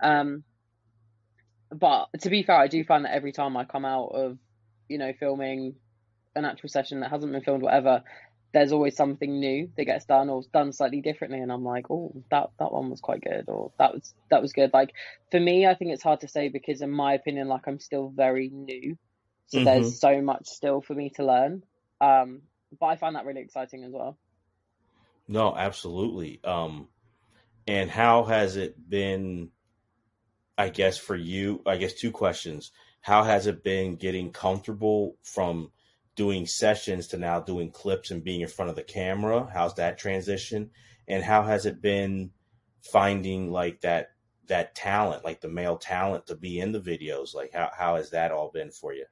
Um, 0.01 0.43
but 1.71 2.09
to 2.21 2.29
be 2.29 2.43
fair, 2.43 2.57
I 2.57 2.67
do 2.67 2.83
find 2.83 3.05
that 3.05 3.13
every 3.13 3.31
time 3.31 3.57
I 3.57 3.65
come 3.65 3.85
out 3.85 4.09
of, 4.13 4.37
you 4.87 4.97
know, 4.97 5.13
filming 5.19 5.75
an 6.35 6.45
actual 6.45 6.69
session 6.69 6.99
that 7.01 7.09
hasn't 7.09 7.31
been 7.31 7.41
filmed, 7.41 7.63
whatever, 7.63 8.03
there's 8.53 8.71
always 8.71 8.95
something 8.95 9.39
new 9.39 9.69
that 9.75 9.85
gets 9.85 10.05
done 10.05 10.29
or 10.29 10.43
done 10.53 10.71
slightly 10.71 11.01
differently. 11.01 11.39
And 11.39 11.51
i'm 11.51 11.65
like 11.65 11.89
oh 11.89 12.13
that 12.31 12.51
that 12.59 12.71
one 12.71 12.89
was 12.89 13.01
quite 13.01 13.21
good 13.21 13.45
or 13.47 13.71
that 13.79 13.93
was 13.93 14.13
that 14.29 14.41
was 14.41 14.53
good. 14.53 14.71
Like 14.73 14.93
for 15.31 15.39
me 15.39 15.67
i 15.67 15.73
think 15.73 15.91
it's 15.91 16.03
hard 16.03 16.21
to 16.21 16.27
say 16.27 16.49
because 16.49 16.81
in 16.81 16.91
my 16.91 17.13
opinion 17.13 17.47
like 17.47 17.67
i'm 17.67 17.79
still 17.79 18.13
very 18.15 18.49
new. 18.49 18.97
So 19.47 19.57
mm-hmm. 19.57 19.65
there's 19.65 19.99
so 19.99 20.21
much 20.21 20.47
still 20.47 20.81
for 20.81 20.93
me 20.93 21.09
to 21.15 21.25
learn. 21.25 21.63
Um 21.99 22.43
but 22.79 22.85
i 22.87 22.95
find 22.95 23.15
that 23.15 23.25
really 23.25 23.41
exciting 23.41 23.83
as 23.83 23.91
well. 23.91 24.17
No 25.27 25.55
absolutely. 25.55 26.39
Um 26.43 26.87
and 27.67 27.89
how 27.89 28.23
has 28.23 28.55
it 28.55 28.89
been 28.89 29.49
i 30.57 30.69
guess 30.69 30.97
for 30.97 31.15
you 31.15 31.61
i 31.65 31.77
guess 31.77 31.93
two 31.93 32.11
questions. 32.11 32.71
How 33.01 33.23
has 33.23 33.47
it 33.47 33.65
been 33.65 33.97
getting 33.97 34.31
comfortable 34.31 35.17
from 35.23 35.72
doing 36.15 36.45
sessions 36.45 37.07
to 37.07 37.17
now 37.17 37.39
doing 37.39 37.71
clips 37.71 38.11
and 38.11 38.23
being 38.23 38.41
in 38.41 38.47
front 38.47 38.69
of 38.69 38.75
the 38.75 38.83
camera? 38.83 39.49
How's 39.53 39.75
that 39.75 39.97
transition? 39.97 40.71
And 41.07 41.23
how 41.23 41.43
has 41.43 41.65
it 41.65 41.81
been 41.81 42.31
finding 42.81 43.51
like 43.51 43.81
that 43.81 44.11
that 44.47 44.75
talent, 44.75 45.23
like 45.23 45.41
the 45.41 45.47
male 45.47 45.77
talent 45.77 46.27
to 46.27 46.35
be 46.35 46.59
in 46.59 46.71
the 46.71 46.81
videos? 46.81 47.33
Like 47.33 47.53
how 47.53 47.69
how 47.75 47.95
has 47.95 48.11
that 48.11 48.31
all 48.31 48.51
been 48.53 48.71
for 48.71 48.93
you? 48.93 49.05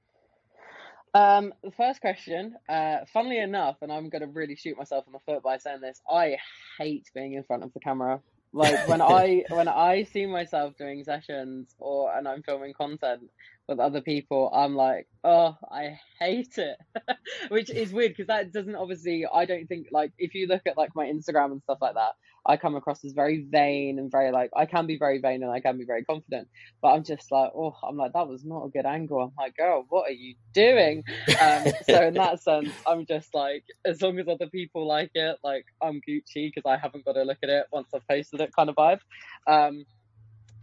Um, 1.13 1.53
the 1.61 1.71
first 1.71 1.99
question, 1.99 2.55
uh, 2.69 2.99
funnily 3.11 3.39
enough, 3.39 3.77
and 3.81 3.91
I'm 3.91 4.09
gonna 4.09 4.27
really 4.27 4.55
shoot 4.55 4.77
myself 4.77 5.05
in 5.07 5.13
the 5.13 5.19
foot 5.19 5.43
by 5.43 5.57
saying 5.57 5.81
this, 5.81 6.01
I 6.09 6.37
hate 6.77 7.09
being 7.13 7.33
in 7.33 7.43
front 7.43 7.63
of 7.63 7.73
the 7.73 7.81
camera. 7.81 8.21
Like 8.53 8.87
when 8.87 9.01
I 9.01 9.43
when 9.49 9.67
I 9.67 10.03
see 10.03 10.25
myself 10.25 10.77
doing 10.77 11.03
sessions 11.03 11.75
or 11.79 12.15
and 12.15 12.27
I'm 12.27 12.43
filming 12.43 12.73
content, 12.73 13.23
with 13.71 13.79
other 13.79 14.01
people, 14.01 14.51
I'm 14.53 14.75
like, 14.75 15.07
oh, 15.23 15.57
I 15.71 15.97
hate 16.19 16.57
it, 16.57 16.77
which 17.49 17.69
is 17.69 17.93
weird 17.93 18.11
because 18.11 18.27
that 18.27 18.51
doesn't 18.51 18.75
obviously. 18.75 19.25
I 19.25 19.45
don't 19.45 19.65
think 19.67 19.87
like 19.91 20.11
if 20.19 20.35
you 20.35 20.47
look 20.47 20.63
at 20.67 20.77
like 20.77 20.91
my 20.93 21.05
Instagram 21.05 21.53
and 21.53 21.63
stuff 21.63 21.79
like 21.81 21.95
that, 21.95 22.11
I 22.45 22.57
come 22.57 22.75
across 22.75 23.03
as 23.05 23.13
very 23.13 23.45
vain 23.49 23.97
and 23.97 24.11
very 24.11 24.31
like 24.31 24.51
I 24.55 24.65
can 24.65 24.87
be 24.87 24.97
very 24.97 25.19
vain 25.19 25.41
and 25.41 25.51
I 25.51 25.61
can 25.61 25.77
be 25.77 25.85
very 25.85 26.03
confident, 26.03 26.49
but 26.81 26.89
I'm 26.89 27.03
just 27.03 27.31
like, 27.31 27.51
oh, 27.55 27.75
I'm 27.81 27.97
like 27.97 28.13
that 28.13 28.27
was 28.27 28.43
not 28.43 28.65
a 28.65 28.69
good 28.69 28.85
angle. 28.85 29.21
I'm 29.21 29.31
like, 29.39 29.55
girl, 29.55 29.85
what 29.89 30.09
are 30.09 30.13
you 30.13 30.35
doing? 30.53 31.03
Um, 31.41 31.65
so 31.87 32.07
in 32.07 32.13
that 32.15 32.39
sense, 32.43 32.69
I'm 32.85 33.05
just 33.05 33.33
like, 33.33 33.63
as 33.85 34.01
long 34.01 34.19
as 34.19 34.27
other 34.27 34.47
people 34.47 34.85
like 34.85 35.11
it, 35.15 35.37
like 35.43 35.65
I'm 35.81 36.01
Gucci 36.07 36.51
because 36.53 36.63
I 36.69 36.77
haven't 36.77 37.05
got 37.05 37.13
to 37.13 37.23
look 37.23 37.39
at 37.41 37.49
it 37.49 37.65
once 37.71 37.87
I've 37.95 38.07
posted 38.07 38.41
it, 38.41 38.53
kind 38.53 38.69
of 38.69 38.75
vibe. 38.75 38.99
Um, 39.47 39.85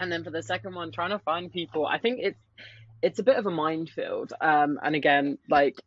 and 0.00 0.12
then 0.12 0.22
for 0.22 0.30
the 0.30 0.42
second 0.42 0.74
one, 0.74 0.92
trying 0.92 1.10
to 1.10 1.18
find 1.18 1.50
people, 1.52 1.86
I 1.86 1.98
think 1.98 2.20
it's 2.22 2.38
it's 3.02 3.18
a 3.18 3.22
bit 3.22 3.36
of 3.36 3.46
a 3.46 3.50
minefield. 3.50 4.32
Um, 4.40 4.78
and 4.82 4.94
again, 4.94 5.38
like 5.48 5.80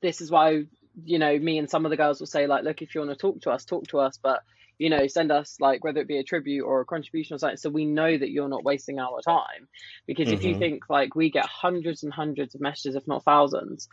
this 0.00 0.20
is 0.20 0.30
why 0.30 0.64
you 1.04 1.18
know 1.18 1.36
me 1.38 1.58
and 1.58 1.68
some 1.68 1.84
of 1.84 1.90
the 1.90 1.96
girls 1.96 2.20
will 2.20 2.26
say 2.26 2.46
like, 2.46 2.64
look, 2.64 2.82
if 2.82 2.94
you 2.94 3.00
want 3.00 3.10
to 3.12 3.16
talk 3.16 3.40
to 3.42 3.50
us, 3.50 3.64
talk 3.64 3.86
to 3.88 3.98
us, 3.98 4.18
but 4.22 4.42
you 4.78 4.90
know, 4.90 5.06
send 5.06 5.30
us 5.30 5.56
like 5.60 5.84
whether 5.84 6.00
it 6.00 6.08
be 6.08 6.18
a 6.18 6.24
tribute 6.24 6.64
or 6.64 6.80
a 6.80 6.84
contribution 6.84 7.34
or 7.34 7.38
something, 7.38 7.56
so 7.56 7.70
we 7.70 7.84
know 7.84 8.16
that 8.16 8.30
you're 8.30 8.48
not 8.48 8.64
wasting 8.64 8.98
our 8.98 9.20
time. 9.20 9.68
Because 10.06 10.26
mm-hmm. 10.26 10.34
if 10.34 10.44
you 10.44 10.50
mm-hmm. 10.50 10.58
think 10.58 10.82
like 10.88 11.14
we 11.14 11.30
get 11.30 11.46
hundreds 11.46 12.02
and 12.02 12.12
hundreds 12.12 12.54
of 12.54 12.60
messages, 12.60 12.96
if 12.96 13.06
not 13.06 13.24
thousands, 13.24 13.88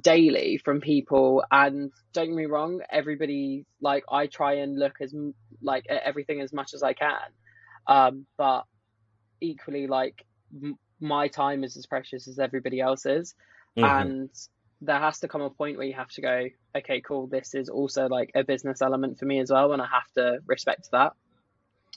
daily 0.00 0.60
from 0.64 0.80
people, 0.80 1.44
and 1.50 1.90
don't 2.12 2.28
get 2.28 2.36
me 2.36 2.46
wrong, 2.46 2.80
everybody 2.90 3.66
like 3.80 4.04
I 4.10 4.26
try 4.26 4.54
and 4.54 4.78
look 4.78 4.94
as 5.00 5.14
like 5.60 5.86
at 5.90 6.02
everything 6.04 6.40
as 6.40 6.52
much 6.52 6.72
as 6.74 6.82
I 6.82 6.92
can, 6.92 7.18
um, 7.88 8.26
but 8.36 8.62
equally 9.40 9.88
like 9.88 10.24
my 11.02 11.28
time 11.28 11.64
is 11.64 11.76
as 11.76 11.84
precious 11.86 12.28
as 12.28 12.38
everybody 12.38 12.80
else's. 12.80 13.34
Mm-hmm. 13.76 13.84
And 13.84 14.30
there 14.80 14.98
has 14.98 15.20
to 15.20 15.28
come 15.28 15.42
a 15.42 15.50
point 15.50 15.76
where 15.76 15.86
you 15.86 15.94
have 15.94 16.10
to 16.10 16.20
go, 16.20 16.48
okay, 16.76 17.00
cool, 17.00 17.26
this 17.26 17.54
is 17.54 17.68
also 17.68 18.08
like 18.08 18.30
a 18.34 18.44
business 18.44 18.80
element 18.82 19.18
for 19.18 19.26
me 19.26 19.40
as 19.40 19.50
well, 19.50 19.72
and 19.72 19.82
I 19.82 19.86
have 19.86 20.10
to 20.14 20.38
respect 20.46 20.90
that. 20.92 21.12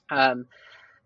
Um, 0.10 0.46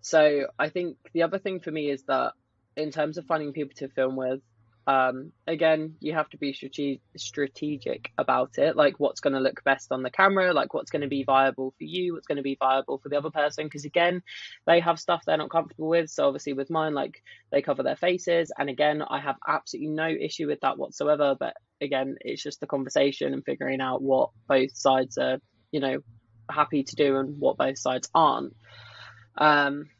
so 0.02 0.48
I 0.58 0.70
think 0.70 0.98
the 1.14 1.24
other 1.24 1.40
thing 1.40 1.60
for 1.60 1.72
me 1.72 1.90
is 1.90 2.04
that 2.04 2.34
in 2.76 2.92
terms 2.92 3.18
of 3.18 3.26
finding 3.26 3.54
people 3.54 3.76
to 3.78 3.88
film 3.90 4.16
with, 4.16 4.42
um, 4.90 5.34
again, 5.46 5.98
you 6.00 6.14
have 6.14 6.28
to 6.32 6.38
be 6.38 6.52
strate- 6.52 7.04
strategic 7.16 8.12
about 8.18 8.58
it. 8.58 8.76
Like, 8.76 9.00
what's 9.00 9.20
going 9.20 9.34
to 9.34 9.40
look 9.40 9.64
best 9.64 9.92
on 9.92 10.02
the 10.02 10.10
camera? 10.10 10.52
Like, 10.52 10.74
what's 10.74 10.90
going 10.90 11.04
to 11.04 11.08
be 11.08 11.24
viable 11.24 11.76
for 11.78 11.84
you? 11.84 12.16
What's 12.16 12.26
going 12.26 12.38
to 12.38 12.42
be 12.42 12.58
viable 12.60 12.98
for 12.98 13.08
the 13.08 13.20
other 13.20 13.30
person? 13.30 13.66
Because 13.66 13.86
again, 13.86 14.24
they 14.66 14.80
have 14.80 15.00
stuff 15.00 15.22
they're 15.28 15.38
not 15.38 15.52
comfortable 15.52 15.90
with. 15.90 16.10
So 16.10 16.26
obviously, 16.26 16.54
with 16.54 16.72
mine, 16.72 16.96
like 16.96 17.22
they 17.52 17.62
cover 17.62 17.84
their 17.84 17.98
faces, 17.98 18.52
and 18.58 18.68
again, 18.68 19.04
I 19.08 19.20
have 19.20 19.36
absolutely 19.48 19.94
no 19.94 20.08
issue 20.08 20.48
with 20.48 20.62
that 20.62 20.80
whatsoever. 20.80 21.36
But 21.40 21.54
again, 21.80 22.16
it's 22.22 22.42
just 22.42 22.60
the 22.60 22.66
conversation 22.66 23.34
and 23.34 23.46
figuring 23.46 23.82
out 23.82 24.02
what 24.02 24.32
both 24.48 24.76
sides 24.76 25.20
are, 25.20 25.38
you 25.72 25.82
know, 25.82 26.00
happy 26.50 26.82
to 26.82 26.96
do 26.96 27.18
and 27.18 27.40
what 27.40 27.58
both 27.58 27.78
sides 27.78 28.10
aren't. 28.16 28.56
Um, 29.38 29.92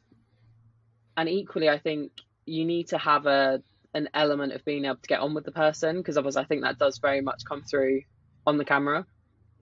and 1.16 1.30
equally, 1.30 1.70
I 1.70 1.78
think 1.78 2.12
you 2.48 2.66
need 2.66 2.88
to 2.88 2.98
have 2.98 3.28
a 3.28 3.62
an 3.94 4.10
element 4.14 4.54
of 4.54 4.64
being 4.66 4.86
able 4.86 4.98
to 4.98 5.08
get 5.08 5.20
on 5.20 5.34
with 5.34 5.46
the 5.46 5.52
person 5.52 5.98
because 5.98 6.18
otherwise 6.18 6.36
I 6.36 6.44
think 6.44 6.64
that 6.64 6.78
does 6.78 7.00
very 7.00 7.22
much 7.22 7.44
come 7.48 7.64
through 7.64 8.02
on 8.46 8.58
the 8.58 8.66
camera. 8.66 9.06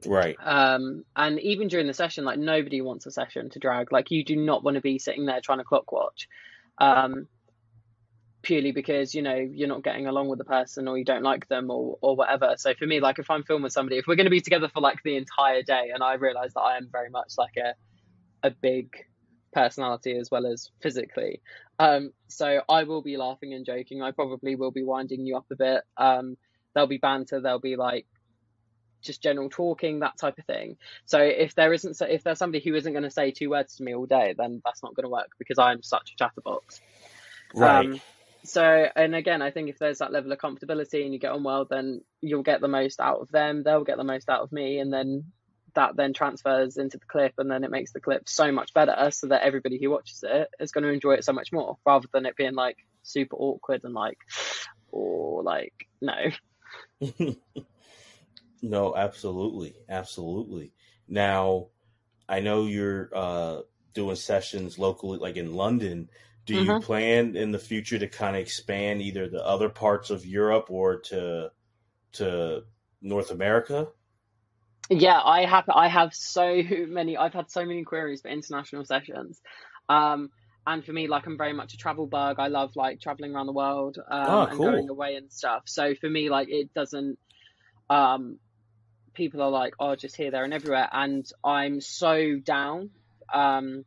Right. 0.06 0.36
Um, 0.44 1.06
and 1.16 1.40
even 1.40 1.70
during 1.70 1.88
the 1.88 1.94
session, 1.94 2.24
like 2.24 2.38
nobody 2.38 2.82
wants 2.82 3.06
a 3.06 3.12
session 3.12 3.50
to 3.52 3.60
drag. 3.60 3.92
Like 3.92 4.12
you 4.12 4.24
do 4.24 4.36
not 4.36 4.64
want 4.64 4.76
to 4.76 4.82
be 4.82 5.00
sitting 5.00 5.26
there 5.26 5.42
trying 5.42 5.60
to 5.60 5.64
clock 5.64 5.92
watch. 5.92 6.28
Um, 6.78 7.28
purely 8.44 8.72
because 8.72 9.16
you 9.16 9.22
know 9.22 9.36
you're 9.36 9.68
not 9.68 9.84
getting 9.84 10.08
along 10.08 10.30
with 10.30 10.38
the 10.38 10.46
person 10.46 10.88
or 10.88 10.98
you 10.98 11.04
don't 11.04 11.24
like 11.24 11.48
them 11.50 11.70
or 11.72 11.98
or 12.02 12.16
whatever 12.16 12.54
so 12.56 12.74
for 12.76 12.86
me 12.86 13.00
like 13.00 13.20
if 13.20 13.30
i'm 13.30 13.44
filming 13.44 13.64
with 13.64 13.74
somebody 13.74 13.98
if 13.98 14.06
we're 14.08 14.16
going 14.16 14.28
to 14.28 14.32
be 14.32 14.40
together 14.40 14.70
for 14.74 14.80
like 14.80 15.02
the 15.04 15.18
entire 15.18 15.64
day 15.64 15.90
and 15.94 16.04
i 16.04 16.14
realize 16.14 16.54
that 16.54 16.62
i 16.62 16.78
am 16.78 16.88
very 16.90 17.10
much 17.10 17.34
like 17.38 17.58
a 17.58 17.74
a 18.48 18.52
big 18.52 18.90
personality 19.54 20.18
as 20.18 20.30
well 20.32 20.46
as 20.46 20.72
physically. 20.82 21.42
Um, 21.80 22.12
so 22.28 22.62
I 22.68 22.84
will 22.84 23.02
be 23.02 23.18
laughing 23.18 23.54
and 23.54 23.66
joking. 23.66 24.02
I 24.02 24.12
probably 24.12 24.56
will 24.56 24.72
be 24.72 24.84
winding 24.84 25.26
you 25.26 25.38
up 25.38 25.46
a 25.52 25.56
bit. 25.56 25.82
Um, 25.98 26.38
there'll 26.74 26.88
be 26.88 26.98
banter. 26.98 27.40
There'll 27.40 27.60
be 27.60 27.76
like 27.76 28.06
just 29.02 29.22
general 29.22 29.50
talking, 29.50 30.00
that 30.00 30.18
type 30.18 30.38
of 30.38 30.46
thing. 30.46 30.78
So 31.06 31.20
if 31.20 31.56
there 31.56 31.74
isn't, 31.74 32.00
if 32.02 32.24
there's 32.24 32.40
somebody 32.40 32.64
who 32.64 32.76
isn't 32.76 32.92
going 32.92 33.04
to 33.04 33.12
say 33.12 33.32
two 33.32 33.50
words 33.50 33.76
to 33.76 33.84
me 33.84 33.96
all 33.96 34.06
day, 34.06 34.36
then 34.38 34.62
that's 34.66 34.84
not 34.84 34.96
going 34.96 35.06
to 35.06 35.10
work 35.10 35.30
because 35.38 35.60
I'm 35.60 35.84
such 35.84 36.12
a 36.14 36.18
chatterbox. 36.18 36.82
Right. 37.54 37.86
Um, 37.86 38.02
so, 38.44 38.88
and 38.96 39.14
again, 39.14 39.42
I 39.42 39.52
think 39.52 39.70
if 39.70 39.78
there's 39.78 40.00
that 40.00 40.14
level 40.14 40.32
of 40.32 40.40
comfortability 40.40 41.04
and 41.04 41.14
you 41.14 41.20
get 41.20 41.32
on 41.32 41.44
well, 41.44 41.66
then 41.66 42.02
you'll 42.22 42.44
get 42.44 42.62
the 42.62 42.68
most 42.68 43.00
out 43.00 43.20
of 43.20 43.30
them. 43.30 43.64
They'll 43.64 43.84
get 43.84 43.98
the 43.98 44.04
most 44.04 44.30
out 44.30 44.42
of 44.42 44.52
me, 44.52 44.80
and 44.80 44.92
then 44.92 45.26
that 45.76 45.96
then 45.96 46.14
transfers 46.14 46.78
into 46.78 46.98
the 46.98 47.06
clip 47.06 47.34
and 47.38 47.50
then 47.50 47.64
it 47.64 47.72
makes 47.72 47.92
the 47.92 48.00
clip 48.00 48.28
so 48.28 48.52
much 48.52 48.74
better 48.74 49.10
so 49.12 49.28
that 49.28 49.44
everybody 49.44 49.80
who 49.82 49.92
watches 49.92 50.24
it 50.28 50.48
is 50.60 50.72
going 50.72 50.84
to 50.84 50.90
enjoy 50.90 51.14
it 51.14 51.24
so 51.24 51.34
much 51.34 51.52
more 51.52 51.78
rather 51.86 52.08
than 52.14 52.26
it 52.26 52.36
being 52.36 52.56
like 52.56 52.78
super 53.04 53.36
awkward 53.38 53.82
and 53.84 53.94
like 53.94 54.18
or 54.92 55.44
like 55.44 55.88
no. 56.02 56.16
No 58.62 58.96
absolutely 58.96 59.76
absolutely. 59.88 60.74
Now 61.08 61.68
i 62.30 62.42
know 62.42 62.66
you're 62.66 63.10
uh 63.16 63.62
doing 63.94 64.16
sessions 64.16 64.78
locally 64.80 65.20
like 65.20 65.38
in 65.38 65.54
london. 65.54 66.10
Do 66.46 66.56
you 66.56 66.72
mm-hmm. 66.72 66.86
plan 66.86 67.36
in 67.36 67.52
the 67.52 67.60
future 67.60 68.00
to 68.00 68.08
kind 68.08 68.36
of 68.36 68.42
expand 68.42 69.02
either 69.02 69.30
the 69.30 69.46
other 69.46 69.70
parts 69.70 70.10
of 70.10 70.26
europe 70.26 70.68
or 70.70 71.02
to 71.02 71.52
to 72.14 72.64
north 73.02 73.32
america 73.32 73.88
yeah, 74.90 75.20
I 75.24 75.46
have 75.46 75.66
I 75.70 75.88
have 75.88 76.14
so 76.14 76.62
many 76.88 77.18
I've 77.18 77.34
had 77.34 77.50
so 77.52 77.66
many 77.66 77.84
queries 77.84 78.22
for 78.22 78.30
international 78.30 78.86
sessions. 78.86 79.42
Um 79.90 80.30
and 80.68 80.84
for 80.84 80.92
me, 80.92 81.08
like 81.08 81.26
I'm 81.26 81.38
very 81.38 81.54
much 81.54 81.74
a 81.74 81.78
travel 81.78 82.08
bug. 82.08 82.40
I 82.40 82.48
love 82.48 82.76
like 82.76 83.00
traveling 83.00 83.34
around 83.34 83.46
the 83.46 83.54
world 83.54 83.98
um, 84.12 84.26
oh, 84.28 84.28
cool. 84.28 84.50
and 84.50 84.58
going 84.58 84.90
away 84.90 85.16
and 85.16 85.32
stuff. 85.32 85.64
So 85.66 85.96
for 85.96 86.10
me, 86.10 86.30
like 86.30 86.50
it 86.50 86.74
doesn't. 86.74 87.18
Um, 87.90 88.38
people 89.14 89.42
are 89.42 89.50
like, 89.50 89.76
oh, 89.80 89.96
just 89.96 90.18
here, 90.18 90.30
there, 90.30 90.44
and 90.44 90.54
everywhere, 90.54 90.90
and 90.92 91.26
I'm 91.42 91.80
so 91.80 92.36
down 92.36 92.90
um, 93.34 93.86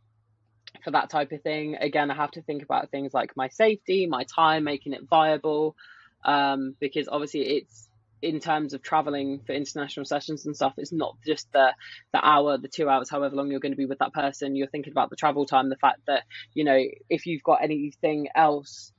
for 0.82 0.92
that 0.92 1.10
type 1.10 1.32
of 1.32 1.42
thing. 1.42 1.76
Again, 1.76 2.10
I 2.10 2.14
have 2.14 2.30
to 2.32 2.42
think 2.42 2.62
about 2.62 2.90
things 2.90 3.12
like 3.12 3.36
my 3.36 3.48
safety, 3.48 4.06
my 4.06 4.24
time, 4.24 4.64
making 4.64 4.94
it 4.94 5.02
viable, 5.06 5.76
um, 6.24 6.74
because 6.80 7.08
obviously 7.08 7.42
it's 7.42 7.89
in 8.22 8.40
terms 8.40 8.74
of 8.74 8.82
traveling 8.82 9.40
for 9.46 9.52
international 9.52 10.04
sessions 10.04 10.46
and 10.46 10.54
stuff, 10.54 10.74
it's 10.76 10.92
not 10.92 11.16
just 11.26 11.50
the 11.52 11.72
the 12.12 12.24
hour, 12.24 12.58
the 12.58 12.68
two 12.68 12.88
hours, 12.88 13.10
however 13.10 13.36
long 13.36 13.50
you're 13.50 13.60
going 13.60 13.72
to 13.72 13.76
be 13.76 13.86
with 13.86 13.98
that 14.00 14.12
person. 14.12 14.56
You're 14.56 14.68
thinking 14.68 14.92
about 14.92 15.10
the 15.10 15.16
travel 15.16 15.46
time, 15.46 15.68
the 15.68 15.76
fact 15.76 16.00
that 16.06 16.24
you 16.54 16.64
know 16.64 16.80
if 17.08 17.26
you've 17.26 17.42
got 17.42 17.62
anything 17.62 18.28
else 18.34 18.92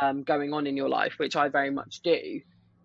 um, 0.00 0.22
going 0.22 0.52
on 0.52 0.66
in 0.66 0.76
your 0.76 0.88
life, 0.88 1.14
which 1.18 1.36
I 1.36 1.48
very 1.48 1.70
much 1.70 2.00
do, 2.02 2.40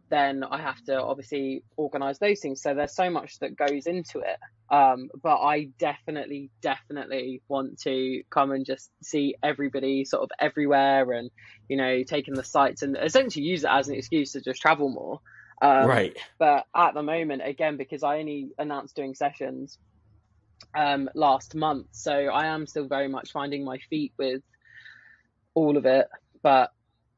then 0.10 0.44
I 0.44 0.62
have 0.62 0.82
to 0.86 1.02
obviously 1.02 1.64
organise 1.76 2.18
those 2.18 2.40
things. 2.40 2.62
So 2.62 2.74
there's 2.74 2.96
so 2.96 3.10
much 3.10 3.40
that 3.40 3.56
goes 3.56 3.88
into 3.88 4.20
it. 4.20 4.38
Um, 4.70 5.10
but 5.22 5.38
I 5.38 5.70
definitely, 5.80 6.50
definitely 6.62 7.42
want 7.48 7.80
to 7.82 8.24
come 8.30 8.52
and 8.52 8.66
just 8.66 8.90
see 9.02 9.36
everybody 9.42 10.06
sort 10.06 10.24
of 10.24 10.30
everywhere 10.40 11.12
and, 11.12 11.30
you 11.70 11.78
know, 11.78 12.04
taking 12.04 12.34
the 12.34 12.44
sights 12.44 12.82
and 12.82 12.98
essentially 13.02 13.46
use 13.46 13.64
it 13.64 13.70
as 13.72 13.88
an 13.88 13.96
excuse 13.96 14.34
to 14.34 14.42
just 14.42 14.62
travel 14.62 14.90
more. 14.90 15.22
Um, 15.62 15.88
right. 15.88 16.18
But 16.38 16.66
at 16.76 16.94
the 16.94 17.04
moment, 17.04 17.42
again, 17.44 17.78
because 17.78 18.04
I 18.04 18.20
only 18.20 18.52
announced 18.58 18.96
doing 18.96 19.16
sessions 19.16 19.78
um, 20.76 21.10
last 21.16 21.56
month, 21.56 21.88
so 21.92 22.14
I 22.14 22.48
am 22.48 22.68
still 22.68 22.88
very 22.88 23.08
much 23.08 23.32
finding 23.32 23.64
my 23.64 23.78
feet 23.90 24.14
with 24.18 24.42
all 25.54 25.78
of 25.78 25.86
it. 25.86 26.08
But 26.44 26.72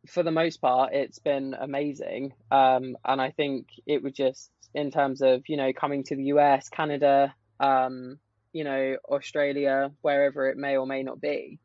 for 0.07 0.23
the 0.23 0.31
most 0.31 0.61
part, 0.61 0.93
it's 0.93 1.19
been 1.19 1.55
amazing. 1.59 2.33
Um, 2.51 2.97
and 3.05 3.21
I 3.21 3.31
think 3.31 3.67
it 3.85 4.01
would 4.01 4.15
just, 4.15 4.49
in 4.73 4.91
terms 4.91 5.21
of, 5.21 5.43
you 5.47 5.57
know, 5.57 5.73
coming 5.73 6.03
to 6.05 6.15
the 6.15 6.23
US, 6.25 6.69
Canada, 6.69 7.33
um, 7.59 8.19
you 8.53 8.63
know, 8.63 8.97
Australia, 9.09 9.91
wherever 10.01 10.49
it 10.49 10.57
may 10.57 10.77
or 10.77 10.87
may 10.87 11.03
not 11.03 11.19
be. 11.19 11.59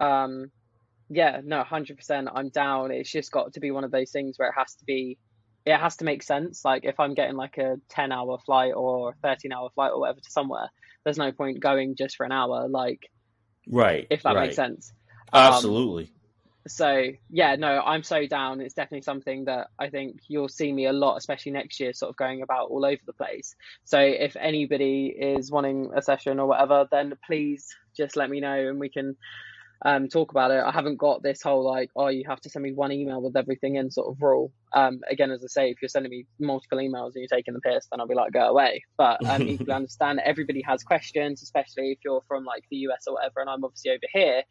Um, 0.00 0.50
yeah, 1.08 1.40
no, 1.42 1.62
100%. 1.62 2.30
I'm 2.32 2.50
down. 2.50 2.90
It's 2.90 3.10
just 3.10 3.32
got 3.32 3.54
to 3.54 3.60
be 3.60 3.70
one 3.70 3.84
of 3.84 3.90
those 3.90 4.10
things 4.10 4.38
where 4.38 4.48
it 4.48 4.54
has 4.56 4.74
to 4.76 4.84
be, 4.84 5.16
it 5.68 5.78
has 5.78 5.96
to 5.96 6.04
make 6.04 6.22
sense. 6.22 6.64
Like 6.64 6.84
if 6.84 6.98
I'm 6.98 7.14
getting 7.14 7.36
like 7.36 7.58
a 7.58 7.76
10 7.90 8.10
hour 8.12 8.38
flight 8.38 8.72
or 8.74 9.14
13 9.22 9.52
hour 9.52 9.70
flight 9.74 9.92
or 9.92 10.00
whatever 10.00 10.20
to 10.20 10.30
somewhere, 10.30 10.70
there's 11.04 11.18
no 11.18 11.30
point 11.32 11.60
going 11.60 11.94
just 11.96 12.16
for 12.16 12.24
an 12.24 12.32
hour. 12.32 12.68
Like, 12.68 13.10
right. 13.68 14.06
If 14.10 14.22
that 14.22 14.34
right. 14.34 14.44
makes 14.44 14.56
sense. 14.56 14.92
Absolutely. 15.32 16.04
Um, 16.04 16.10
so 16.66 17.04
yeah, 17.30 17.56
no, 17.56 17.80
I'm 17.80 18.02
so 18.02 18.26
down. 18.26 18.60
It's 18.60 18.74
definitely 18.74 19.02
something 19.02 19.44
that 19.44 19.68
I 19.78 19.90
think 19.90 20.20
you'll 20.28 20.48
see 20.48 20.72
me 20.72 20.86
a 20.86 20.92
lot, 20.92 21.16
especially 21.16 21.52
next 21.52 21.80
year, 21.80 21.92
sort 21.92 22.10
of 22.10 22.16
going 22.16 22.42
about 22.42 22.70
all 22.70 22.84
over 22.84 23.00
the 23.06 23.12
place. 23.12 23.54
So 23.84 23.98
if 23.98 24.36
anybody 24.36 25.14
is 25.18 25.50
wanting 25.50 25.90
a 25.94 26.02
session 26.02 26.38
or 26.38 26.46
whatever, 26.46 26.86
then 26.90 27.14
please 27.26 27.66
just 27.96 28.16
let 28.16 28.30
me 28.30 28.40
know 28.40 28.68
and 28.68 28.80
we 28.80 28.88
can 28.88 29.16
um, 29.82 30.08
talk 30.08 30.32
about 30.32 30.50
it. 30.50 30.62
I 30.64 30.72
haven't 30.72 30.96
got 30.96 31.22
this 31.22 31.40
whole 31.42 31.64
like, 31.64 31.90
oh, 31.94 32.08
you 32.08 32.24
have 32.28 32.40
to 32.40 32.50
send 32.50 32.64
me 32.64 32.72
one 32.72 32.90
email 32.90 33.22
with 33.22 33.36
everything 33.36 33.76
in 33.76 33.90
sort 33.90 34.08
of 34.08 34.20
rule. 34.20 34.52
Um, 34.72 35.00
again, 35.08 35.30
as 35.30 35.44
I 35.44 35.46
say, 35.46 35.70
if 35.70 35.80
you're 35.80 35.88
sending 35.88 36.10
me 36.10 36.26
multiple 36.40 36.78
emails 36.78 37.12
and 37.14 37.16
you're 37.16 37.28
taking 37.38 37.54
the 37.54 37.60
piss, 37.60 37.86
then 37.90 38.00
I'll 38.00 38.08
be 38.08 38.14
like, 38.14 38.32
go 38.32 38.48
away. 38.48 38.84
But 38.96 39.24
um, 39.24 39.42
equally 39.48 39.72
understand 39.72 40.20
everybody 40.24 40.62
has 40.62 40.82
questions, 40.82 41.42
especially 41.42 41.92
if 41.92 41.98
you're 42.04 42.22
from 42.26 42.44
like 42.44 42.64
the 42.70 42.78
US 42.88 43.04
or 43.06 43.14
whatever, 43.14 43.40
and 43.40 43.48
I'm 43.48 43.64
obviously 43.64 43.92
over 43.92 44.06
here 44.12 44.42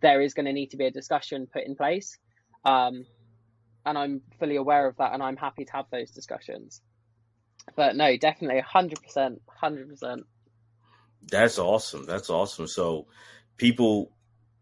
there 0.00 0.20
is 0.22 0.34
going 0.34 0.46
to 0.46 0.52
need 0.52 0.70
to 0.70 0.76
be 0.76 0.86
a 0.86 0.90
discussion 0.90 1.46
put 1.52 1.66
in 1.66 1.76
place. 1.76 2.16
Um, 2.64 3.04
and 3.84 3.96
I'm 3.96 4.22
fully 4.38 4.56
aware 4.56 4.86
of 4.86 4.96
that 4.96 5.12
and 5.12 5.22
I'm 5.22 5.36
happy 5.36 5.64
to 5.64 5.72
have 5.72 5.86
those 5.90 6.10
discussions. 6.10 6.80
But 7.76 7.96
no, 7.96 8.16
definitely 8.16 8.62
100%, 8.62 9.38
100%. 9.62 10.22
That's 11.30 11.58
awesome. 11.58 12.06
That's 12.06 12.30
awesome. 12.30 12.66
So, 12.66 13.06
people 13.58 14.10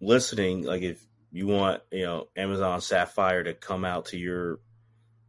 listening, 0.00 0.64
like 0.64 0.82
if 0.82 1.04
you 1.30 1.46
want, 1.46 1.82
you 1.90 2.04
know, 2.04 2.28
Amazon 2.36 2.80
Sapphire 2.80 3.44
to 3.44 3.54
come 3.54 3.84
out 3.84 4.06
to 4.06 4.18
your 4.18 4.60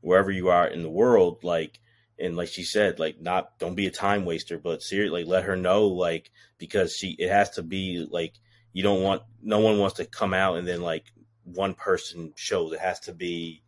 wherever 0.02 0.32
you 0.32 0.50
are 0.50 0.68
in 0.68 0.82
the 0.82 0.90
world, 0.90 1.44
like, 1.44 1.80
and 2.18 2.36
like 2.36 2.50
she 2.50 2.64
said, 2.64 3.00
like, 3.00 3.22
not 3.22 3.58
don't 3.60 3.76
be 3.76 3.88
a 3.88 3.92
time 3.92 4.26
waster, 4.26 4.58
but 4.58 4.84
seriously, 4.84 5.24
let 5.24 5.46
her 5.46 5.56
know, 5.56 5.88
like, 5.88 6.32
because 6.58 6.96
she 6.96 7.16
it 7.20 7.30
has 7.30 7.52
to 7.52 7.64
be 7.64 8.06
like 8.10 8.34
you 8.74 8.84
don't 8.84 9.02
want 9.02 9.24
no 9.42 9.60
one 9.60 9.78
wants 9.80 9.96
to 9.98 10.06
come 10.06 10.34
out 10.34 10.58
and 10.58 10.68
then 10.68 10.82
like 10.82 11.06
one 11.44 11.74
person 11.74 12.34
shows. 12.36 12.74
It 12.74 12.80
has 12.80 13.00
to 13.02 13.14
be 13.14 13.64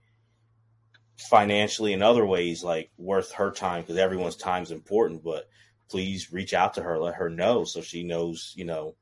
financially 1.18 1.94
and 1.94 2.04
other 2.04 2.26
ways 2.26 2.64
like 2.64 2.92
worth 2.98 3.32
her 3.34 3.52
time 3.52 3.82
because 3.82 3.98
everyone's 3.98 4.36
time 4.36 4.64
is 4.64 4.72
important 4.72 5.24
but 5.24 5.48
please 5.88 6.34
reach 6.34 6.54
out 6.54 6.74
to 6.74 6.82
her 6.82 6.98
let 6.98 7.16
her 7.16 7.30
know 7.30 7.64
so 7.64 7.80
she 7.80 8.04
knows 8.04 8.54
you 8.56 8.66
know 8.66 8.96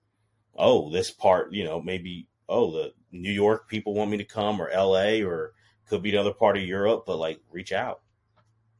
oh 0.60 0.92
this 0.92 1.10
part 1.10 1.52
you 1.52 1.64
know 1.64 1.82
maybe 1.82 2.28
oh 2.48 2.72
the 2.72 2.94
new 3.12 3.32
york 3.32 3.68
people 3.68 3.94
want 3.94 4.12
me 4.12 4.18
to 4.18 4.26
come 4.26 4.62
or 4.62 4.70
la 4.76 5.26
or 5.26 5.54
could 5.88 6.04
be 6.04 6.12
another 6.12 6.34
part 6.34 6.58
of 6.58 6.64
europe 6.64 7.04
but 7.08 7.18
like 7.18 7.40
reach 7.52 7.72
out 7.72 8.02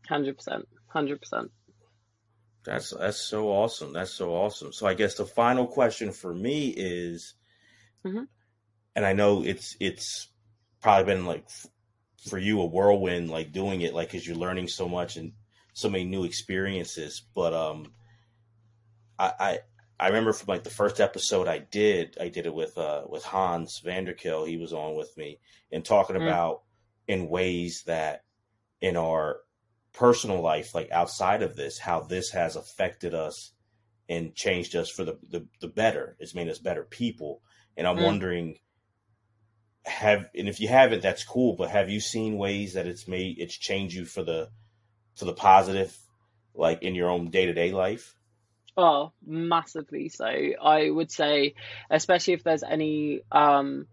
100% 0.08 0.64
100% 0.94 1.50
that's 2.66 2.92
that's 2.92 3.18
so 3.18 3.48
awesome. 3.48 3.94
That's 3.94 4.14
so 4.14 4.32
awesome. 4.32 4.74
So 4.74 4.86
I 4.86 4.94
guess 4.94 5.16
the 5.16 5.26
final 5.26 5.66
question 5.66 6.12
for 6.12 6.34
me 6.34 6.70
is, 6.70 7.34
mm-hmm. 8.06 8.24
and 8.96 9.06
I 9.06 9.14
know 9.14 9.44
it's 9.44 9.76
it's 9.80 10.28
probably 10.82 11.14
been 11.14 11.26
like 11.26 11.48
for 12.30 12.38
you 12.38 12.62
a 12.62 12.66
whirlwind, 12.66 13.30
like 13.30 13.52
doing 13.52 13.82
it, 13.82 13.94
like 13.94 14.12
because 14.12 14.28
you're 14.28 14.36
learning 14.36 14.68
so 14.68 14.90
much 14.90 15.16
and 15.16 15.32
so 15.74 15.90
many 15.90 16.04
new 16.04 16.26
experiences. 16.26 17.22
But 17.34 17.54
um, 17.54 17.94
I, 19.18 19.32
I 19.40 19.60
I 20.00 20.08
remember 20.08 20.32
from 20.32 20.48
like 20.48 20.64
the 20.64 20.70
first 20.70 21.02
episode 21.02 21.48
I 21.48 21.60
did, 21.60 22.18
I 22.20 22.30
did 22.30 22.46
it 22.46 22.54
with 22.54 22.78
uh 22.78 23.04
with 23.08 23.24
Hans 23.24 23.82
Vanderkill. 23.86 24.48
He 24.48 24.58
was 24.58 24.74
on 24.74 24.96
with 24.96 25.16
me 25.18 25.40
and 25.72 25.84
talking 25.84 26.16
mm-hmm. 26.16 26.28
about 26.28 26.62
in 27.08 27.28
ways 27.28 27.84
that 27.86 28.24
in 28.82 28.96
our 28.96 29.42
personal 29.94 30.42
life, 30.42 30.74
like 30.74 30.92
outside 30.92 31.42
of 31.42 31.56
this, 31.56 31.78
how 31.80 32.02
this 32.02 32.30
has 32.32 32.56
affected 32.56 33.14
us 33.14 33.52
and 34.08 34.34
changed 34.36 34.76
us 34.76 34.90
for 34.90 35.04
the 35.04 35.18
the, 35.30 35.46
the 35.60 35.68
better. 35.68 36.16
It's 36.20 36.36
made 36.36 36.48
us 36.48 36.60
better 36.60 36.84
people. 36.84 37.42
And 37.76 37.86
I'm 37.88 37.98
mm. 37.98 38.06
wondering, 38.06 38.58
have 39.86 40.26
and 40.34 40.48
if 40.48 40.60
you 40.60 40.70
haven't, 40.70 41.02
that's 41.02 41.24
cool. 41.24 41.56
But 41.56 41.72
have 41.72 41.90
you 41.90 42.00
seen 42.00 42.38
ways 42.38 42.74
that 42.74 42.88
it's 42.88 43.08
made 43.08 43.38
it's 43.40 43.58
changed 43.58 43.96
you 43.96 44.06
for 44.06 44.24
the 44.24 44.50
for 45.16 45.26
the 45.26 45.34
positive, 45.34 45.98
like 46.54 46.84
in 46.84 46.96
your 46.96 47.10
own 47.10 47.30
day 47.30 47.46
to 47.46 47.54
day 47.54 47.72
life? 47.72 48.16
Oh, 48.78 49.12
massively 49.26 50.10
so. 50.10 50.26
I 50.26 50.90
would 50.90 51.12
say, 51.12 51.56
especially 51.90 52.34
if 52.34 52.44
there's 52.44 52.64
any 52.64 53.22
um 53.32 53.88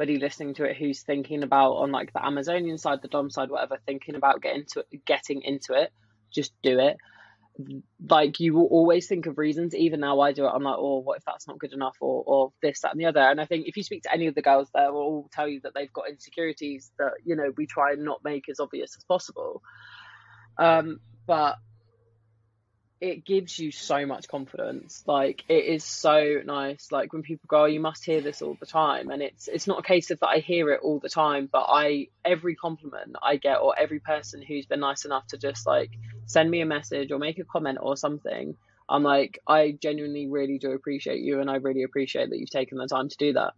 anybody 0.00 0.18
listening 0.18 0.54
to 0.54 0.64
it 0.64 0.76
who's 0.76 1.02
thinking 1.02 1.42
about 1.42 1.72
on 1.72 1.92
like 1.92 2.12
the 2.12 2.24
Amazonian 2.24 2.78
side, 2.78 3.00
the 3.02 3.08
Dom 3.08 3.30
side, 3.30 3.50
whatever, 3.50 3.78
thinking 3.86 4.14
about 4.14 4.40
getting 4.40 4.64
to 4.72 4.84
getting 5.06 5.42
into 5.42 5.74
it, 5.74 5.92
just 6.32 6.52
do 6.62 6.78
it. 6.78 6.96
Like 8.08 8.40
you 8.40 8.54
will 8.54 8.66
always 8.66 9.06
think 9.06 9.26
of 9.26 9.36
reasons. 9.36 9.74
Even 9.74 10.00
now, 10.00 10.20
I 10.20 10.32
do 10.32 10.46
it. 10.46 10.50
I'm 10.50 10.62
like, 10.62 10.76
oh, 10.78 11.00
what 11.00 11.18
if 11.18 11.24
that's 11.24 11.46
not 11.46 11.58
good 11.58 11.74
enough, 11.74 11.96
or 12.00 12.22
or 12.26 12.52
this, 12.62 12.80
that, 12.80 12.92
and 12.92 13.00
the 13.00 13.06
other. 13.06 13.20
And 13.20 13.40
I 13.40 13.44
think 13.44 13.66
if 13.66 13.76
you 13.76 13.82
speak 13.82 14.04
to 14.04 14.12
any 14.12 14.26
of 14.28 14.34
the 14.34 14.42
girls 14.42 14.68
there, 14.74 14.90
will 14.92 15.00
all 15.00 15.30
tell 15.32 15.46
you 15.48 15.60
that 15.64 15.74
they've 15.74 15.92
got 15.92 16.08
insecurities 16.08 16.90
that 16.98 17.12
you 17.24 17.36
know 17.36 17.52
we 17.56 17.66
try 17.66 17.92
and 17.92 18.04
not 18.04 18.24
make 18.24 18.48
as 18.48 18.60
obvious 18.60 18.96
as 18.96 19.04
possible. 19.04 19.62
Um, 20.56 21.00
but 21.26 21.56
it 23.00 23.24
gives 23.24 23.58
you 23.58 23.72
so 23.72 24.04
much 24.04 24.28
confidence. 24.28 25.02
Like 25.06 25.44
it 25.48 25.64
is 25.64 25.84
so 25.84 26.40
nice. 26.44 26.92
Like 26.92 27.12
when 27.12 27.22
people 27.22 27.46
go, 27.48 27.62
oh, 27.62 27.66
you 27.66 27.80
must 27.80 28.04
hear 28.04 28.20
this 28.20 28.42
all 28.42 28.56
the 28.60 28.66
time, 28.66 29.10
and 29.10 29.22
it's 29.22 29.48
it's 29.48 29.66
not 29.66 29.78
a 29.78 29.82
case 29.82 30.10
of 30.10 30.20
that 30.20 30.28
I 30.28 30.38
hear 30.38 30.70
it 30.70 30.80
all 30.82 31.00
the 31.00 31.08
time, 31.08 31.48
but 31.50 31.66
I 31.68 32.08
every 32.24 32.54
compliment 32.56 33.16
I 33.22 33.36
get 33.36 33.56
or 33.56 33.78
every 33.78 34.00
person 34.00 34.42
who's 34.42 34.66
been 34.66 34.80
nice 34.80 35.06
enough 35.06 35.26
to 35.28 35.38
just 35.38 35.66
like 35.66 35.90
send 36.26 36.50
me 36.50 36.60
a 36.60 36.66
message 36.66 37.10
or 37.10 37.18
make 37.18 37.38
a 37.38 37.44
comment 37.44 37.78
or 37.80 37.96
something, 37.96 38.56
I'm 38.88 39.02
like 39.02 39.38
I 39.46 39.78
genuinely 39.80 40.28
really 40.28 40.58
do 40.58 40.72
appreciate 40.72 41.20
you, 41.20 41.40
and 41.40 41.50
I 41.50 41.56
really 41.56 41.84
appreciate 41.84 42.28
that 42.28 42.38
you've 42.38 42.50
taken 42.50 42.76
the 42.76 42.86
time 42.86 43.08
to 43.08 43.16
do 43.16 43.32
that. 43.32 43.54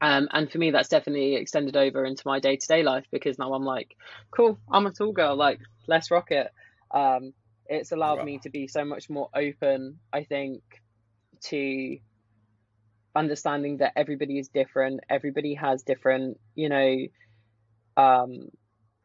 Um, 0.00 0.28
and 0.32 0.50
for 0.50 0.58
me, 0.58 0.72
that's 0.72 0.88
definitely 0.88 1.36
extended 1.36 1.76
over 1.76 2.04
into 2.04 2.22
my 2.26 2.40
day 2.40 2.56
to 2.56 2.66
day 2.66 2.82
life 2.82 3.06
because 3.12 3.38
now 3.38 3.54
I'm 3.54 3.64
like, 3.64 3.96
cool, 4.30 4.58
I'm 4.70 4.86
a 4.86 4.90
tall 4.90 5.12
girl, 5.12 5.36
like 5.36 5.60
let's 5.86 6.10
rock 6.10 6.32
it. 6.32 6.50
Um, 6.90 7.32
it's 7.68 7.92
allowed 7.92 8.24
me 8.24 8.38
to 8.42 8.50
be 8.50 8.68
so 8.68 8.84
much 8.84 9.08
more 9.10 9.28
open, 9.34 9.98
I 10.12 10.24
think, 10.24 10.62
to 11.44 11.98
understanding 13.14 13.78
that 13.78 13.92
everybody 13.96 14.38
is 14.38 14.48
different. 14.48 15.00
Everybody 15.08 15.54
has 15.54 15.82
different, 15.82 16.38
you 16.54 16.68
know, 16.68 17.06
um, 17.96 18.48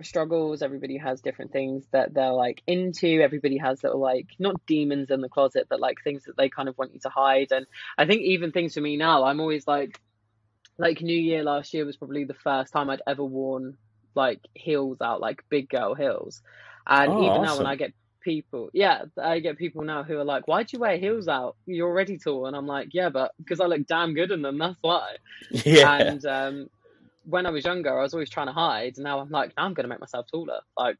struggles. 0.03 0.61
Everybody 0.61 0.97
has 0.97 1.21
different 1.21 1.51
things 1.51 1.85
that 1.91 2.13
they're 2.13 2.33
like 2.33 2.61
into. 2.67 3.21
Everybody 3.21 3.57
has 3.57 3.83
little 3.83 3.99
like 3.99 4.27
not 4.39 4.65
demons 4.65 5.09
in 5.09 5.21
the 5.21 5.29
closet, 5.29 5.67
but 5.69 5.79
like 5.79 5.97
things 6.03 6.25
that 6.25 6.37
they 6.37 6.49
kind 6.49 6.69
of 6.69 6.77
want 6.77 6.93
you 6.93 6.99
to 7.01 7.09
hide. 7.09 7.51
And 7.51 7.65
I 7.97 8.05
think 8.05 8.21
even 8.21 8.51
things 8.51 8.73
for 8.73 8.81
me 8.81 8.97
now, 8.97 9.23
I'm 9.23 9.39
always 9.39 9.67
like, 9.67 9.99
like 10.77 11.01
New 11.01 11.17
Year 11.17 11.43
last 11.43 11.73
year 11.73 11.85
was 11.85 11.97
probably 11.97 12.23
the 12.23 12.33
first 12.33 12.73
time 12.73 12.89
I'd 12.89 13.01
ever 13.07 13.23
worn 13.23 13.77
like 14.15 14.41
heels 14.53 14.99
out, 15.01 15.21
like 15.21 15.43
big 15.49 15.69
girl 15.69 15.95
heels. 15.95 16.41
And 16.87 17.11
oh, 17.11 17.17
even 17.19 17.29
awesome. 17.29 17.43
now 17.43 17.57
when 17.57 17.67
I 17.67 17.75
get 17.75 17.93
people. 18.21 18.69
Yeah, 18.73 19.03
I 19.21 19.39
get 19.39 19.57
people 19.57 19.83
now 19.83 20.03
who 20.03 20.17
are 20.17 20.23
like, 20.23 20.47
"Why'd 20.47 20.71
you 20.71 20.79
wear 20.79 20.97
heels 20.97 21.27
out? 21.27 21.55
You're 21.65 21.89
already 21.89 22.17
tall." 22.17 22.45
And 22.45 22.55
I'm 22.55 22.67
like, 22.67 22.89
"Yeah, 22.93 23.09
but 23.09 23.31
because 23.37 23.59
I 23.59 23.65
look 23.65 23.85
damn 23.87 24.13
good 24.13 24.31
in 24.31 24.41
them. 24.41 24.57
That's 24.57 24.81
why." 24.81 25.15
Yeah. 25.65 25.95
And 25.95 26.25
um, 26.25 26.69
when 27.25 27.45
I 27.45 27.51
was 27.51 27.65
younger, 27.65 27.97
I 27.97 28.01
was 28.01 28.13
always 28.13 28.29
trying 28.29 28.47
to 28.47 28.53
hide. 28.53 28.97
And 28.97 29.03
now 29.03 29.19
I'm 29.19 29.29
like, 29.29 29.53
now 29.57 29.65
I'm 29.65 29.73
gonna 29.73 29.87
make 29.87 29.99
myself 29.99 30.27
taller. 30.31 30.61
Like, 30.77 30.97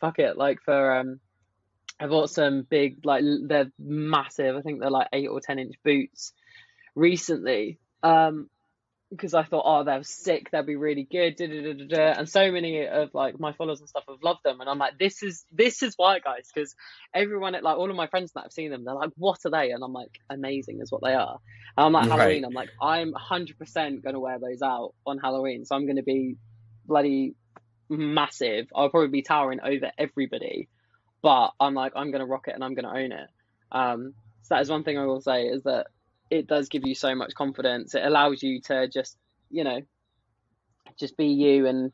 fuck 0.00 0.18
it. 0.18 0.36
Like 0.36 0.60
for 0.62 0.96
um, 0.98 1.20
I 1.98 2.06
bought 2.06 2.30
some 2.30 2.62
big, 2.62 3.04
like 3.04 3.24
they're 3.44 3.72
massive. 3.78 4.56
I 4.56 4.60
think 4.60 4.80
they're 4.80 4.90
like 4.90 5.08
eight 5.12 5.28
or 5.28 5.40
ten 5.40 5.58
inch 5.58 5.76
boots 5.84 6.32
recently. 6.94 7.78
Um, 8.02 8.50
because 9.10 9.34
I 9.34 9.44
thought, 9.44 9.62
oh, 9.64 9.84
they're 9.84 10.02
sick, 10.02 10.50
they'll 10.50 10.64
be 10.64 10.76
really 10.76 11.06
good, 11.10 11.36
da, 11.36 11.46
da, 11.46 11.86
da, 11.86 12.18
and 12.18 12.28
so 12.28 12.50
many 12.50 12.86
of 12.86 13.10
like 13.14 13.38
my 13.38 13.52
followers 13.52 13.80
and 13.80 13.88
stuff 13.88 14.04
have 14.08 14.22
loved 14.22 14.40
them, 14.44 14.60
and 14.60 14.68
I'm 14.68 14.78
like, 14.78 14.98
this 14.98 15.22
is 15.22 15.44
this 15.52 15.82
is 15.82 15.94
why, 15.96 16.18
guys, 16.18 16.50
because 16.52 16.74
everyone, 17.14 17.52
like 17.52 17.76
all 17.76 17.90
of 17.90 17.96
my 17.96 18.08
friends 18.08 18.32
that 18.34 18.42
have 18.42 18.52
seen 18.52 18.70
them, 18.70 18.84
they're 18.84 18.94
like, 18.94 19.10
what 19.16 19.38
are 19.44 19.50
they? 19.50 19.70
And 19.70 19.82
I'm 19.84 19.92
like, 19.92 20.20
amazing 20.28 20.80
is 20.80 20.90
what 20.90 21.02
they 21.02 21.14
are. 21.14 21.38
And 21.76 21.86
I'm 21.86 21.92
like 21.92 22.08
right. 22.08 22.18
Halloween, 22.18 22.44
I'm 22.44 22.52
like, 22.52 22.70
I'm 22.80 23.12
100% 23.12 24.02
going 24.02 24.14
to 24.14 24.20
wear 24.20 24.38
those 24.38 24.62
out 24.62 24.94
on 25.06 25.18
Halloween, 25.18 25.64
so 25.64 25.76
I'm 25.76 25.86
going 25.86 25.96
to 25.96 26.02
be 26.02 26.36
bloody 26.84 27.34
massive. 27.88 28.66
I'll 28.74 28.90
probably 28.90 29.08
be 29.08 29.22
towering 29.22 29.60
over 29.62 29.92
everybody, 29.96 30.68
but 31.22 31.52
I'm 31.60 31.74
like, 31.74 31.92
I'm 31.94 32.10
going 32.10 32.20
to 32.20 32.26
rock 32.26 32.48
it 32.48 32.54
and 32.54 32.64
I'm 32.64 32.74
going 32.74 32.86
to 32.86 32.98
own 32.98 33.12
it. 33.12 33.28
Um, 33.70 34.14
so 34.42 34.54
that 34.54 34.62
is 34.62 34.70
one 34.70 34.84
thing 34.84 34.98
I 34.98 35.06
will 35.06 35.20
say 35.20 35.44
is 35.44 35.64
that 35.64 35.86
it 36.30 36.46
does 36.46 36.68
give 36.68 36.86
you 36.86 36.94
so 36.94 37.14
much 37.14 37.34
confidence. 37.34 37.94
It 37.94 38.04
allows 38.04 38.42
you 38.42 38.60
to 38.62 38.88
just, 38.88 39.16
you 39.50 39.64
know, 39.64 39.80
just 40.98 41.16
be 41.16 41.28
you 41.28 41.66
and 41.66 41.92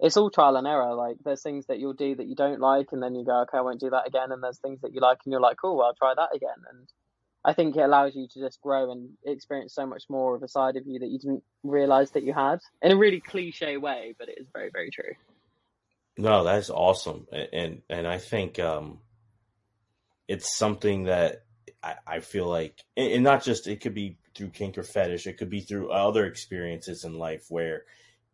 it's 0.00 0.16
all 0.16 0.30
trial 0.30 0.56
and 0.56 0.66
error. 0.66 0.94
Like 0.94 1.16
there's 1.24 1.42
things 1.42 1.66
that 1.66 1.78
you'll 1.78 1.92
do 1.92 2.14
that 2.14 2.26
you 2.26 2.34
don't 2.34 2.60
like, 2.60 2.88
and 2.92 3.02
then 3.02 3.14
you 3.14 3.24
go, 3.24 3.42
okay, 3.42 3.58
I 3.58 3.62
won't 3.62 3.80
do 3.80 3.90
that 3.90 4.06
again. 4.06 4.32
And 4.32 4.42
there's 4.42 4.58
things 4.58 4.80
that 4.80 4.94
you 4.94 5.00
like, 5.00 5.18
and 5.24 5.32
you're 5.32 5.40
like, 5.40 5.58
cool, 5.60 5.82
I'll 5.82 5.94
try 5.94 6.14
that 6.16 6.34
again. 6.34 6.48
And 6.70 6.88
I 7.44 7.52
think 7.52 7.76
it 7.76 7.80
allows 7.80 8.14
you 8.14 8.26
to 8.28 8.40
just 8.40 8.60
grow 8.60 8.90
and 8.90 9.10
experience 9.24 9.74
so 9.74 9.86
much 9.86 10.04
more 10.08 10.34
of 10.34 10.42
a 10.42 10.48
side 10.48 10.76
of 10.76 10.86
you 10.86 10.98
that 11.00 11.08
you 11.08 11.18
didn't 11.18 11.42
realize 11.62 12.10
that 12.12 12.22
you 12.22 12.32
had 12.32 12.60
in 12.82 12.92
a 12.92 12.96
really 12.96 13.20
cliche 13.20 13.76
way, 13.76 14.14
but 14.18 14.28
it 14.28 14.38
is 14.38 14.46
very, 14.52 14.70
very 14.72 14.90
true. 14.90 15.14
No, 16.18 16.44
that's 16.44 16.70
awesome, 16.70 17.26
and 17.30 17.82
and 17.88 18.06
I 18.06 18.18
think 18.18 18.58
um, 18.58 18.98
it's 20.28 20.56
something 20.56 21.04
that 21.04 21.44
I, 21.82 21.94
I 22.06 22.20
feel 22.20 22.46
like, 22.46 22.80
and 22.96 23.22
not 23.22 23.42
just 23.42 23.66
it 23.66 23.80
could 23.80 23.94
be 23.94 24.18
through 24.34 24.50
kink 24.50 24.78
or 24.78 24.82
fetish, 24.82 25.26
it 25.26 25.38
could 25.38 25.50
be 25.50 25.60
through 25.60 25.90
other 25.90 26.26
experiences 26.26 27.04
in 27.04 27.18
life 27.18 27.46
where 27.48 27.84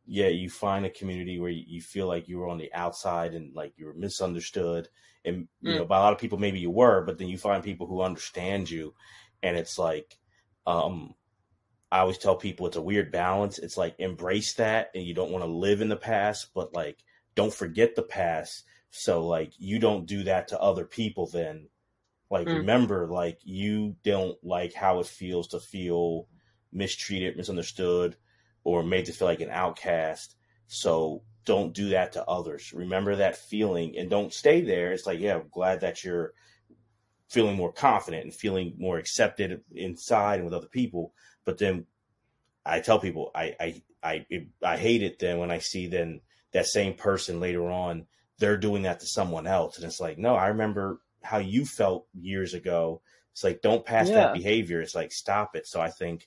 yeah, 0.07 0.29
you 0.29 0.49
find 0.49 0.87
a 0.87 0.91
community 0.91 1.39
where 1.41 1.51
you 1.51 1.81
feel 1.81 2.07
like 2.07 2.29
you 2.29 2.39
were 2.39 2.49
on 2.49 2.59
the 2.59 2.73
outside 2.73 3.35
and 3.35 3.55
like 3.55 3.73
you 3.77 3.87
were 3.87 3.95
misunderstood. 3.95 4.89
And, 5.25 5.49
you 5.61 5.73
mm. 5.73 5.77
know, 5.79 5.85
by 5.85 5.99
a 5.99 6.01
lot 6.01 6.13
of 6.13 6.21
people, 6.21 6.39
maybe 6.39 6.61
you 6.61 6.71
were, 6.71 7.05
but 7.05 7.19
then 7.19 7.27
you 7.27 7.37
find 7.37 7.63
people 7.63 7.89
who 7.89 8.01
understand 8.01 8.71
you. 8.71 8.95
And 9.43 9.57
it's 9.57 9.79
like, 9.79 10.17
um, 10.65 11.15
I 11.91 12.01
always 12.01 12.19
tell 12.19 12.37
people 12.37 12.67
it's 12.67 12.77
a 12.77 12.83
weird 12.83 13.11
balance. 13.11 13.59
It's 13.59 13.77
like 13.77 13.97
embrace 13.99 14.55
that 14.55 14.91
and 14.95 15.05
you 15.05 15.13
don't 15.13 15.33
want 15.33 15.45
to 15.45 15.51
live 15.51 15.81
in 15.81 15.89
the 15.89 15.97
past, 15.97 16.51
but 16.55 16.73
like 16.73 16.99
don't 17.35 17.53
forget 17.53 17.97
the 17.97 18.03
past. 18.03 18.65
So 18.91 19.27
like 19.27 19.53
you 19.59 19.81
don't 19.81 20.07
do 20.07 20.23
that 20.25 20.49
to 20.49 20.61
other 20.61 20.85
people 20.85 21.27
then. 21.27 21.69
Like 22.31 22.47
mm. 22.47 22.57
remember, 22.59 23.07
like 23.09 23.39
you 23.45 23.97
don't 24.05 24.37
like 24.43 24.75
how 24.75 25.01
it 25.01 25.07
feels 25.07 25.49
to 25.49 25.61
feel 25.61 26.29
mistreated, 26.73 27.37
misunderstood, 27.37 28.17
or 28.65 28.83
made 28.83 29.07
to 29.07 29.13
feel 29.13 29.29
like 29.29 29.41
an 29.41 29.51
outcast. 29.51 30.37
So 30.67 31.23
don't 31.45 31.73
do 31.73 31.91
that 31.91 32.13
to 32.13 32.25
others. 32.25 32.73
Remember 32.73 33.17
that 33.17 33.37
feeling 33.37 33.97
and 33.97 34.11
don't 34.11 34.33
stay 34.33 34.61
there. 34.61 34.93
It's 34.93 35.07
like, 35.07 35.21
yeah, 35.21 35.37
I'm 35.37 35.49
glad 35.51 35.81
that 35.83 36.03
you're 36.03 36.33
feeling 37.29 37.57
more 37.57 37.73
confident 37.73 38.25
and 38.25 38.35
feeling 38.35 38.75
more 38.79 38.99
accepted 38.99 39.63
inside 39.73 40.37
and 40.37 40.45
with 40.45 40.55
other 40.55 40.69
people. 40.69 41.13
But 41.45 41.59
then 41.59 41.87
I 42.67 42.81
tell 42.81 42.99
people 42.99 43.31
I 43.35 43.55
I 43.61 43.83
I 44.03 44.27
I 44.63 44.77
hate 44.77 45.03
it 45.03 45.19
then 45.19 45.39
when 45.39 45.51
I 45.51 45.59
see 45.59 45.87
then 45.87 46.21
that 46.53 46.67
same 46.67 46.95
person 46.95 47.41
later 47.41 47.71
on 47.71 48.07
they're 48.39 48.59
doing 48.59 48.83
that 48.83 49.01
to 49.01 49.07
someone 49.07 49.47
else 49.47 49.77
and 49.77 49.87
it's 49.87 50.01
like 50.01 50.19
no 50.19 50.35
I 50.35 50.49
remember 50.49 51.01
how 51.27 51.39
you 51.39 51.65
felt 51.65 52.07
years 52.15 52.55
ago. 52.55 53.03
It's 53.33 53.45
like 53.45 53.61
don't 53.61 53.85
pass 53.85 54.09
yeah. 54.09 54.15
that 54.15 54.35
behavior. 54.35 54.81
It's 54.81 54.95
like 54.95 55.13
stop 55.13 55.57
it. 55.57 55.67
So 55.67 55.81
I 55.81 55.91
think 55.91 56.27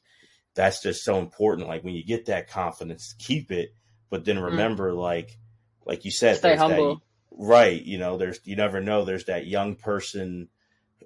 that's 0.56 0.82
just 0.82 1.04
so 1.04 1.18
important. 1.18 1.68
Like 1.68 1.84
when 1.84 1.96
you 1.96 2.04
get 2.04 2.26
that 2.26 2.50
confidence, 2.50 3.16
keep 3.18 3.52
it, 3.52 3.74
but 4.10 4.26
then 4.26 4.38
mm. 4.38 4.46
remember, 4.46 4.92
mm. 4.92 4.98
like, 4.98 5.38
like 5.86 6.06
you 6.06 6.12
said, 6.12 6.38
stay 6.38 6.56
humble. 6.56 6.96
That, 6.96 7.02
right. 7.32 7.82
You 7.82 7.98
know, 7.98 8.18
there's, 8.18 8.40
you 8.44 8.56
never 8.56 8.82
know. 8.82 9.06
There's 9.06 9.26
that 9.26 9.48
young 9.48 9.76
person 9.76 10.50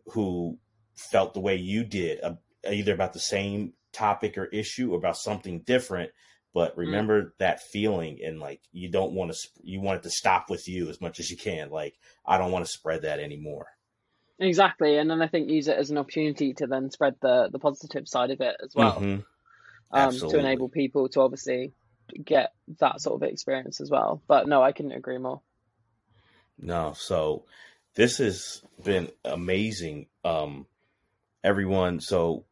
who 0.08 0.58
felt 0.96 1.34
the 1.34 1.40
way 1.40 1.56
you 1.56 1.84
did, 1.84 2.22
uh, 2.24 2.34
either 2.70 2.94
about 2.94 3.14
the 3.14 3.20
same 3.20 3.74
topic 3.92 4.38
or 4.38 4.46
issue 4.46 4.92
or 4.92 4.98
about 4.98 5.18
something 5.18 5.62
different. 5.62 6.12
But 6.54 6.74
mm. 6.74 6.80
remember 6.80 7.22
mm. 7.22 7.30
that 7.40 7.62
feeling, 7.62 8.20
and 8.24 8.40
like 8.40 8.62
you 8.72 8.90
don't 8.90 9.14
want 9.14 9.32
to, 9.32 9.38
you 9.64 9.80
want 9.82 10.00
it 10.00 10.04
to 10.04 10.10
stop 10.10 10.50
with 10.50 10.68
you 10.68 10.90
as 10.90 11.00
much 11.00 11.20
as 11.20 11.32
you 11.32 11.38
can. 11.38 11.70
Like 11.70 11.96
I 12.26 12.38
don't 12.38 12.52
want 12.52 12.66
to 12.66 12.72
spread 12.72 13.04
that 13.04 13.20
anymore. 13.20 13.68
Exactly, 14.40 14.98
and 14.98 15.10
then 15.10 15.22
I 15.22 15.28
think 15.28 15.50
use 15.50 15.68
it 15.68 15.78
as 15.78 15.92
an 15.92 15.98
opportunity 15.98 16.54
to 16.56 16.68
then 16.68 16.90
spread 16.90 17.16
the 17.22 17.50
the 17.52 17.60
positive 17.60 18.08
side 18.08 18.32
of 18.32 18.42
it 18.42 18.56
as 18.64 18.74
well. 18.76 18.96
Mm-hmm 18.96 19.22
um, 19.94 20.18
to 20.18 20.40
enable 20.40 20.70
people 20.70 21.08
to 21.10 21.22
obviously 21.22 21.72
get 22.24 22.54
that 22.80 23.00
sort 23.00 23.22
of 23.22 23.30
experience 23.30 23.80
as 23.80 23.90
well. 23.90 24.22
But 24.28 24.48
no, 24.48 24.62
I 24.62 24.72
couldn't 24.72 24.92
agree 24.92 25.20
more. 25.20 25.42
No, 26.60 26.94
so 26.98 27.46
this 27.96 28.18
has 28.18 28.64
been 28.84 29.10
amazing. 29.24 30.08
Um, 30.26 30.66
everyone, 31.44 32.00
so 32.00 32.46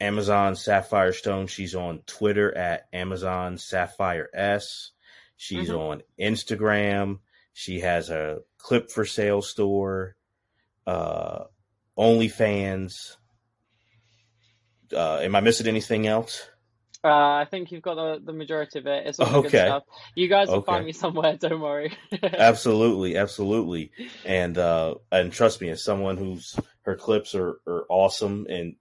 Amazon 0.00 0.56
Sapphire 0.56 1.12
Stone, 1.12 1.48
she's 1.48 1.74
on 1.74 2.00
Twitter 2.06 2.56
at 2.56 2.88
Amazon 2.92 3.58
Sapphire 3.58 4.28
S. 4.34 4.92
She's 5.36 5.68
mm-hmm. 5.68 5.78
on 5.78 6.02
Instagram. 6.18 7.18
She 7.52 7.80
has 7.80 8.08
a 8.08 8.38
clip 8.56 8.90
for 8.90 9.04
sale 9.04 9.42
store, 9.42 10.16
uh, 10.88 11.44
OnlyFans. 11.98 13.16
Uh, 14.94 15.18
am 15.18 15.36
I 15.36 15.40
missing 15.40 15.66
anything 15.66 16.06
else? 16.06 16.48
Uh, 17.04 17.08
I 17.08 17.46
think 17.48 17.70
you've 17.70 17.82
got 17.82 17.94
the, 17.94 18.20
the 18.24 18.32
majority 18.32 18.78
of 18.78 18.86
it. 18.86 19.06
It's 19.06 19.20
all 19.20 19.36
okay. 19.36 19.50
good 19.50 19.66
stuff. 19.66 19.82
You 20.16 20.28
guys 20.28 20.48
will 20.48 20.56
okay. 20.56 20.72
find 20.72 20.86
me 20.86 20.92
somewhere. 20.92 21.36
Don't 21.40 21.60
worry. 21.60 21.96
absolutely, 22.22 23.16
absolutely, 23.16 23.92
and 24.24 24.58
uh, 24.58 24.94
and 25.12 25.30
trust 25.30 25.60
me, 25.60 25.68
as 25.68 25.84
someone 25.84 26.16
who's 26.16 26.56
her 26.82 26.96
clips 26.96 27.34
are, 27.34 27.60
are 27.66 27.84
awesome, 27.88 28.46
and 28.48 28.76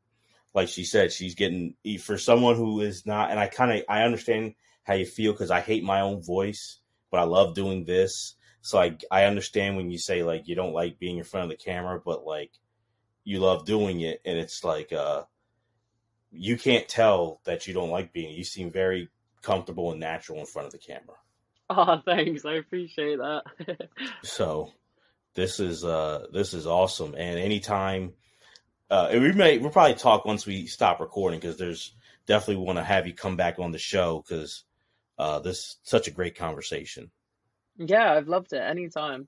like 0.56 0.70
she 0.70 0.84
said, 0.84 1.12
she's 1.12 1.36
getting 1.36 1.76
for 2.02 2.18
someone 2.18 2.56
who 2.56 2.80
is 2.80 3.06
not. 3.06 3.30
And 3.30 3.40
I 3.40 3.48
kind 3.48 3.72
of 3.72 3.84
I 3.88 4.04
understand 4.04 4.56
how 4.84 4.96
you 4.96 5.06
feel 5.06 5.34
because 5.34 5.52
I 5.52 5.60
hate 5.60 5.84
my 5.84 6.02
own 6.02 6.24
voice, 6.24 6.80
but 7.12 7.20
I 7.20 7.24
love 7.24 7.54
doing 7.54 7.86
this. 7.86 8.34
So 8.62 8.80
I 8.80 8.98
I 9.12 9.26
understand 9.26 9.78
when 9.78 9.90
you 9.90 9.98
say 9.98 10.24
like 10.24 10.48
you 10.48 10.56
don't 10.56 10.74
like 10.74 11.00
being 11.00 11.18
in 11.18 11.24
front 11.24 11.46
of 11.46 11.50
the 11.50 11.64
camera, 11.64 12.02
but 12.04 12.26
like 12.26 12.52
you 13.24 13.40
love 13.40 13.66
doing 13.66 14.02
it, 14.02 14.22
and 14.26 14.38
it's 14.38 14.64
like 14.64 14.92
uh 14.94 15.24
you 16.32 16.58
can't 16.58 16.88
tell 16.88 17.40
that 17.46 17.68
you 17.68 17.74
don't 17.74 17.90
like 17.90 18.14
being. 18.14 18.34
You 18.34 18.44
seem 18.44 18.72
very 18.72 19.10
comfortable 19.42 19.92
and 19.92 20.00
natural 20.00 20.40
in 20.40 20.46
front 20.46 20.68
of 20.68 20.72
the 20.72 20.80
camera. 20.80 21.16
Oh, 21.70 22.02
thanks. 22.06 22.46
I 22.46 22.54
appreciate 22.54 23.18
that. 23.18 23.44
so, 24.24 24.72
this 25.36 25.60
is 25.60 25.84
uh 25.84 26.28
this 26.32 26.54
is 26.54 26.68
awesome. 26.68 27.16
And 27.18 27.40
anytime, 27.40 28.14
uh, 28.90 29.10
we 29.12 29.32
may 29.34 29.58
we'll 29.58 29.72
probably 29.72 29.96
talk 29.96 30.26
once 30.26 30.46
we 30.46 30.68
stop 30.68 31.00
recording 31.00 31.40
because 31.40 31.58
there's 31.58 31.94
definitely 32.26 32.64
want 32.64 32.78
to 32.78 32.84
have 32.84 33.08
you 33.08 33.14
come 33.14 33.36
back 33.36 33.60
on 33.60 33.72
the 33.72 33.80
show 33.80 34.24
because 34.26 34.64
uh, 35.18 35.40
this 35.40 35.58
is 35.58 35.78
such 35.84 36.08
a 36.08 36.12
great 36.12 36.38
conversation. 36.38 37.10
Yeah, 37.78 38.14
I've 38.14 38.28
loved 38.28 38.54
it 38.54 38.62
anytime. 38.62 39.28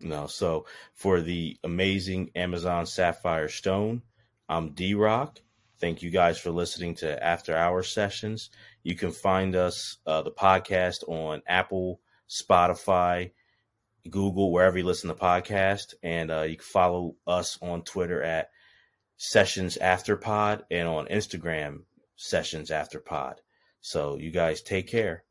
No, 0.00 0.26
so 0.26 0.66
for 0.94 1.20
the 1.20 1.56
amazing 1.64 2.30
Amazon 2.34 2.86
Sapphire 2.86 3.48
Stone, 3.48 4.02
I'm 4.48 4.72
D 4.74 4.94
Rock, 4.94 5.40
Thank 5.78 6.02
you 6.02 6.08
guys 6.08 6.38
for 6.38 6.50
listening 6.50 6.94
to 6.96 7.22
After 7.22 7.54
Hour 7.54 7.82
Sessions. 7.82 8.48
You 8.82 8.94
can 8.94 9.12
find 9.12 9.54
us, 9.54 9.98
uh, 10.06 10.22
the 10.22 10.30
podcast, 10.30 11.06
on 11.06 11.42
Apple, 11.46 12.00
Spotify, 12.30 13.32
Google, 14.08 14.52
wherever 14.52 14.78
you 14.78 14.84
listen 14.84 15.08
to 15.08 15.14
podcast. 15.14 15.92
And 16.02 16.30
uh, 16.30 16.42
you 16.42 16.56
can 16.56 16.64
follow 16.64 17.16
us 17.26 17.58
on 17.60 17.82
Twitter 17.82 18.22
at 18.22 18.48
Sessions 19.18 19.76
After 19.76 20.16
Pod 20.16 20.64
and 20.70 20.88
on 20.88 21.08
Instagram, 21.08 21.80
Sessions 22.16 22.70
After 22.70 22.98
Pod. 22.98 23.42
So 23.82 24.16
you 24.16 24.30
guys 24.30 24.62
take 24.62 24.88
care. 24.88 25.24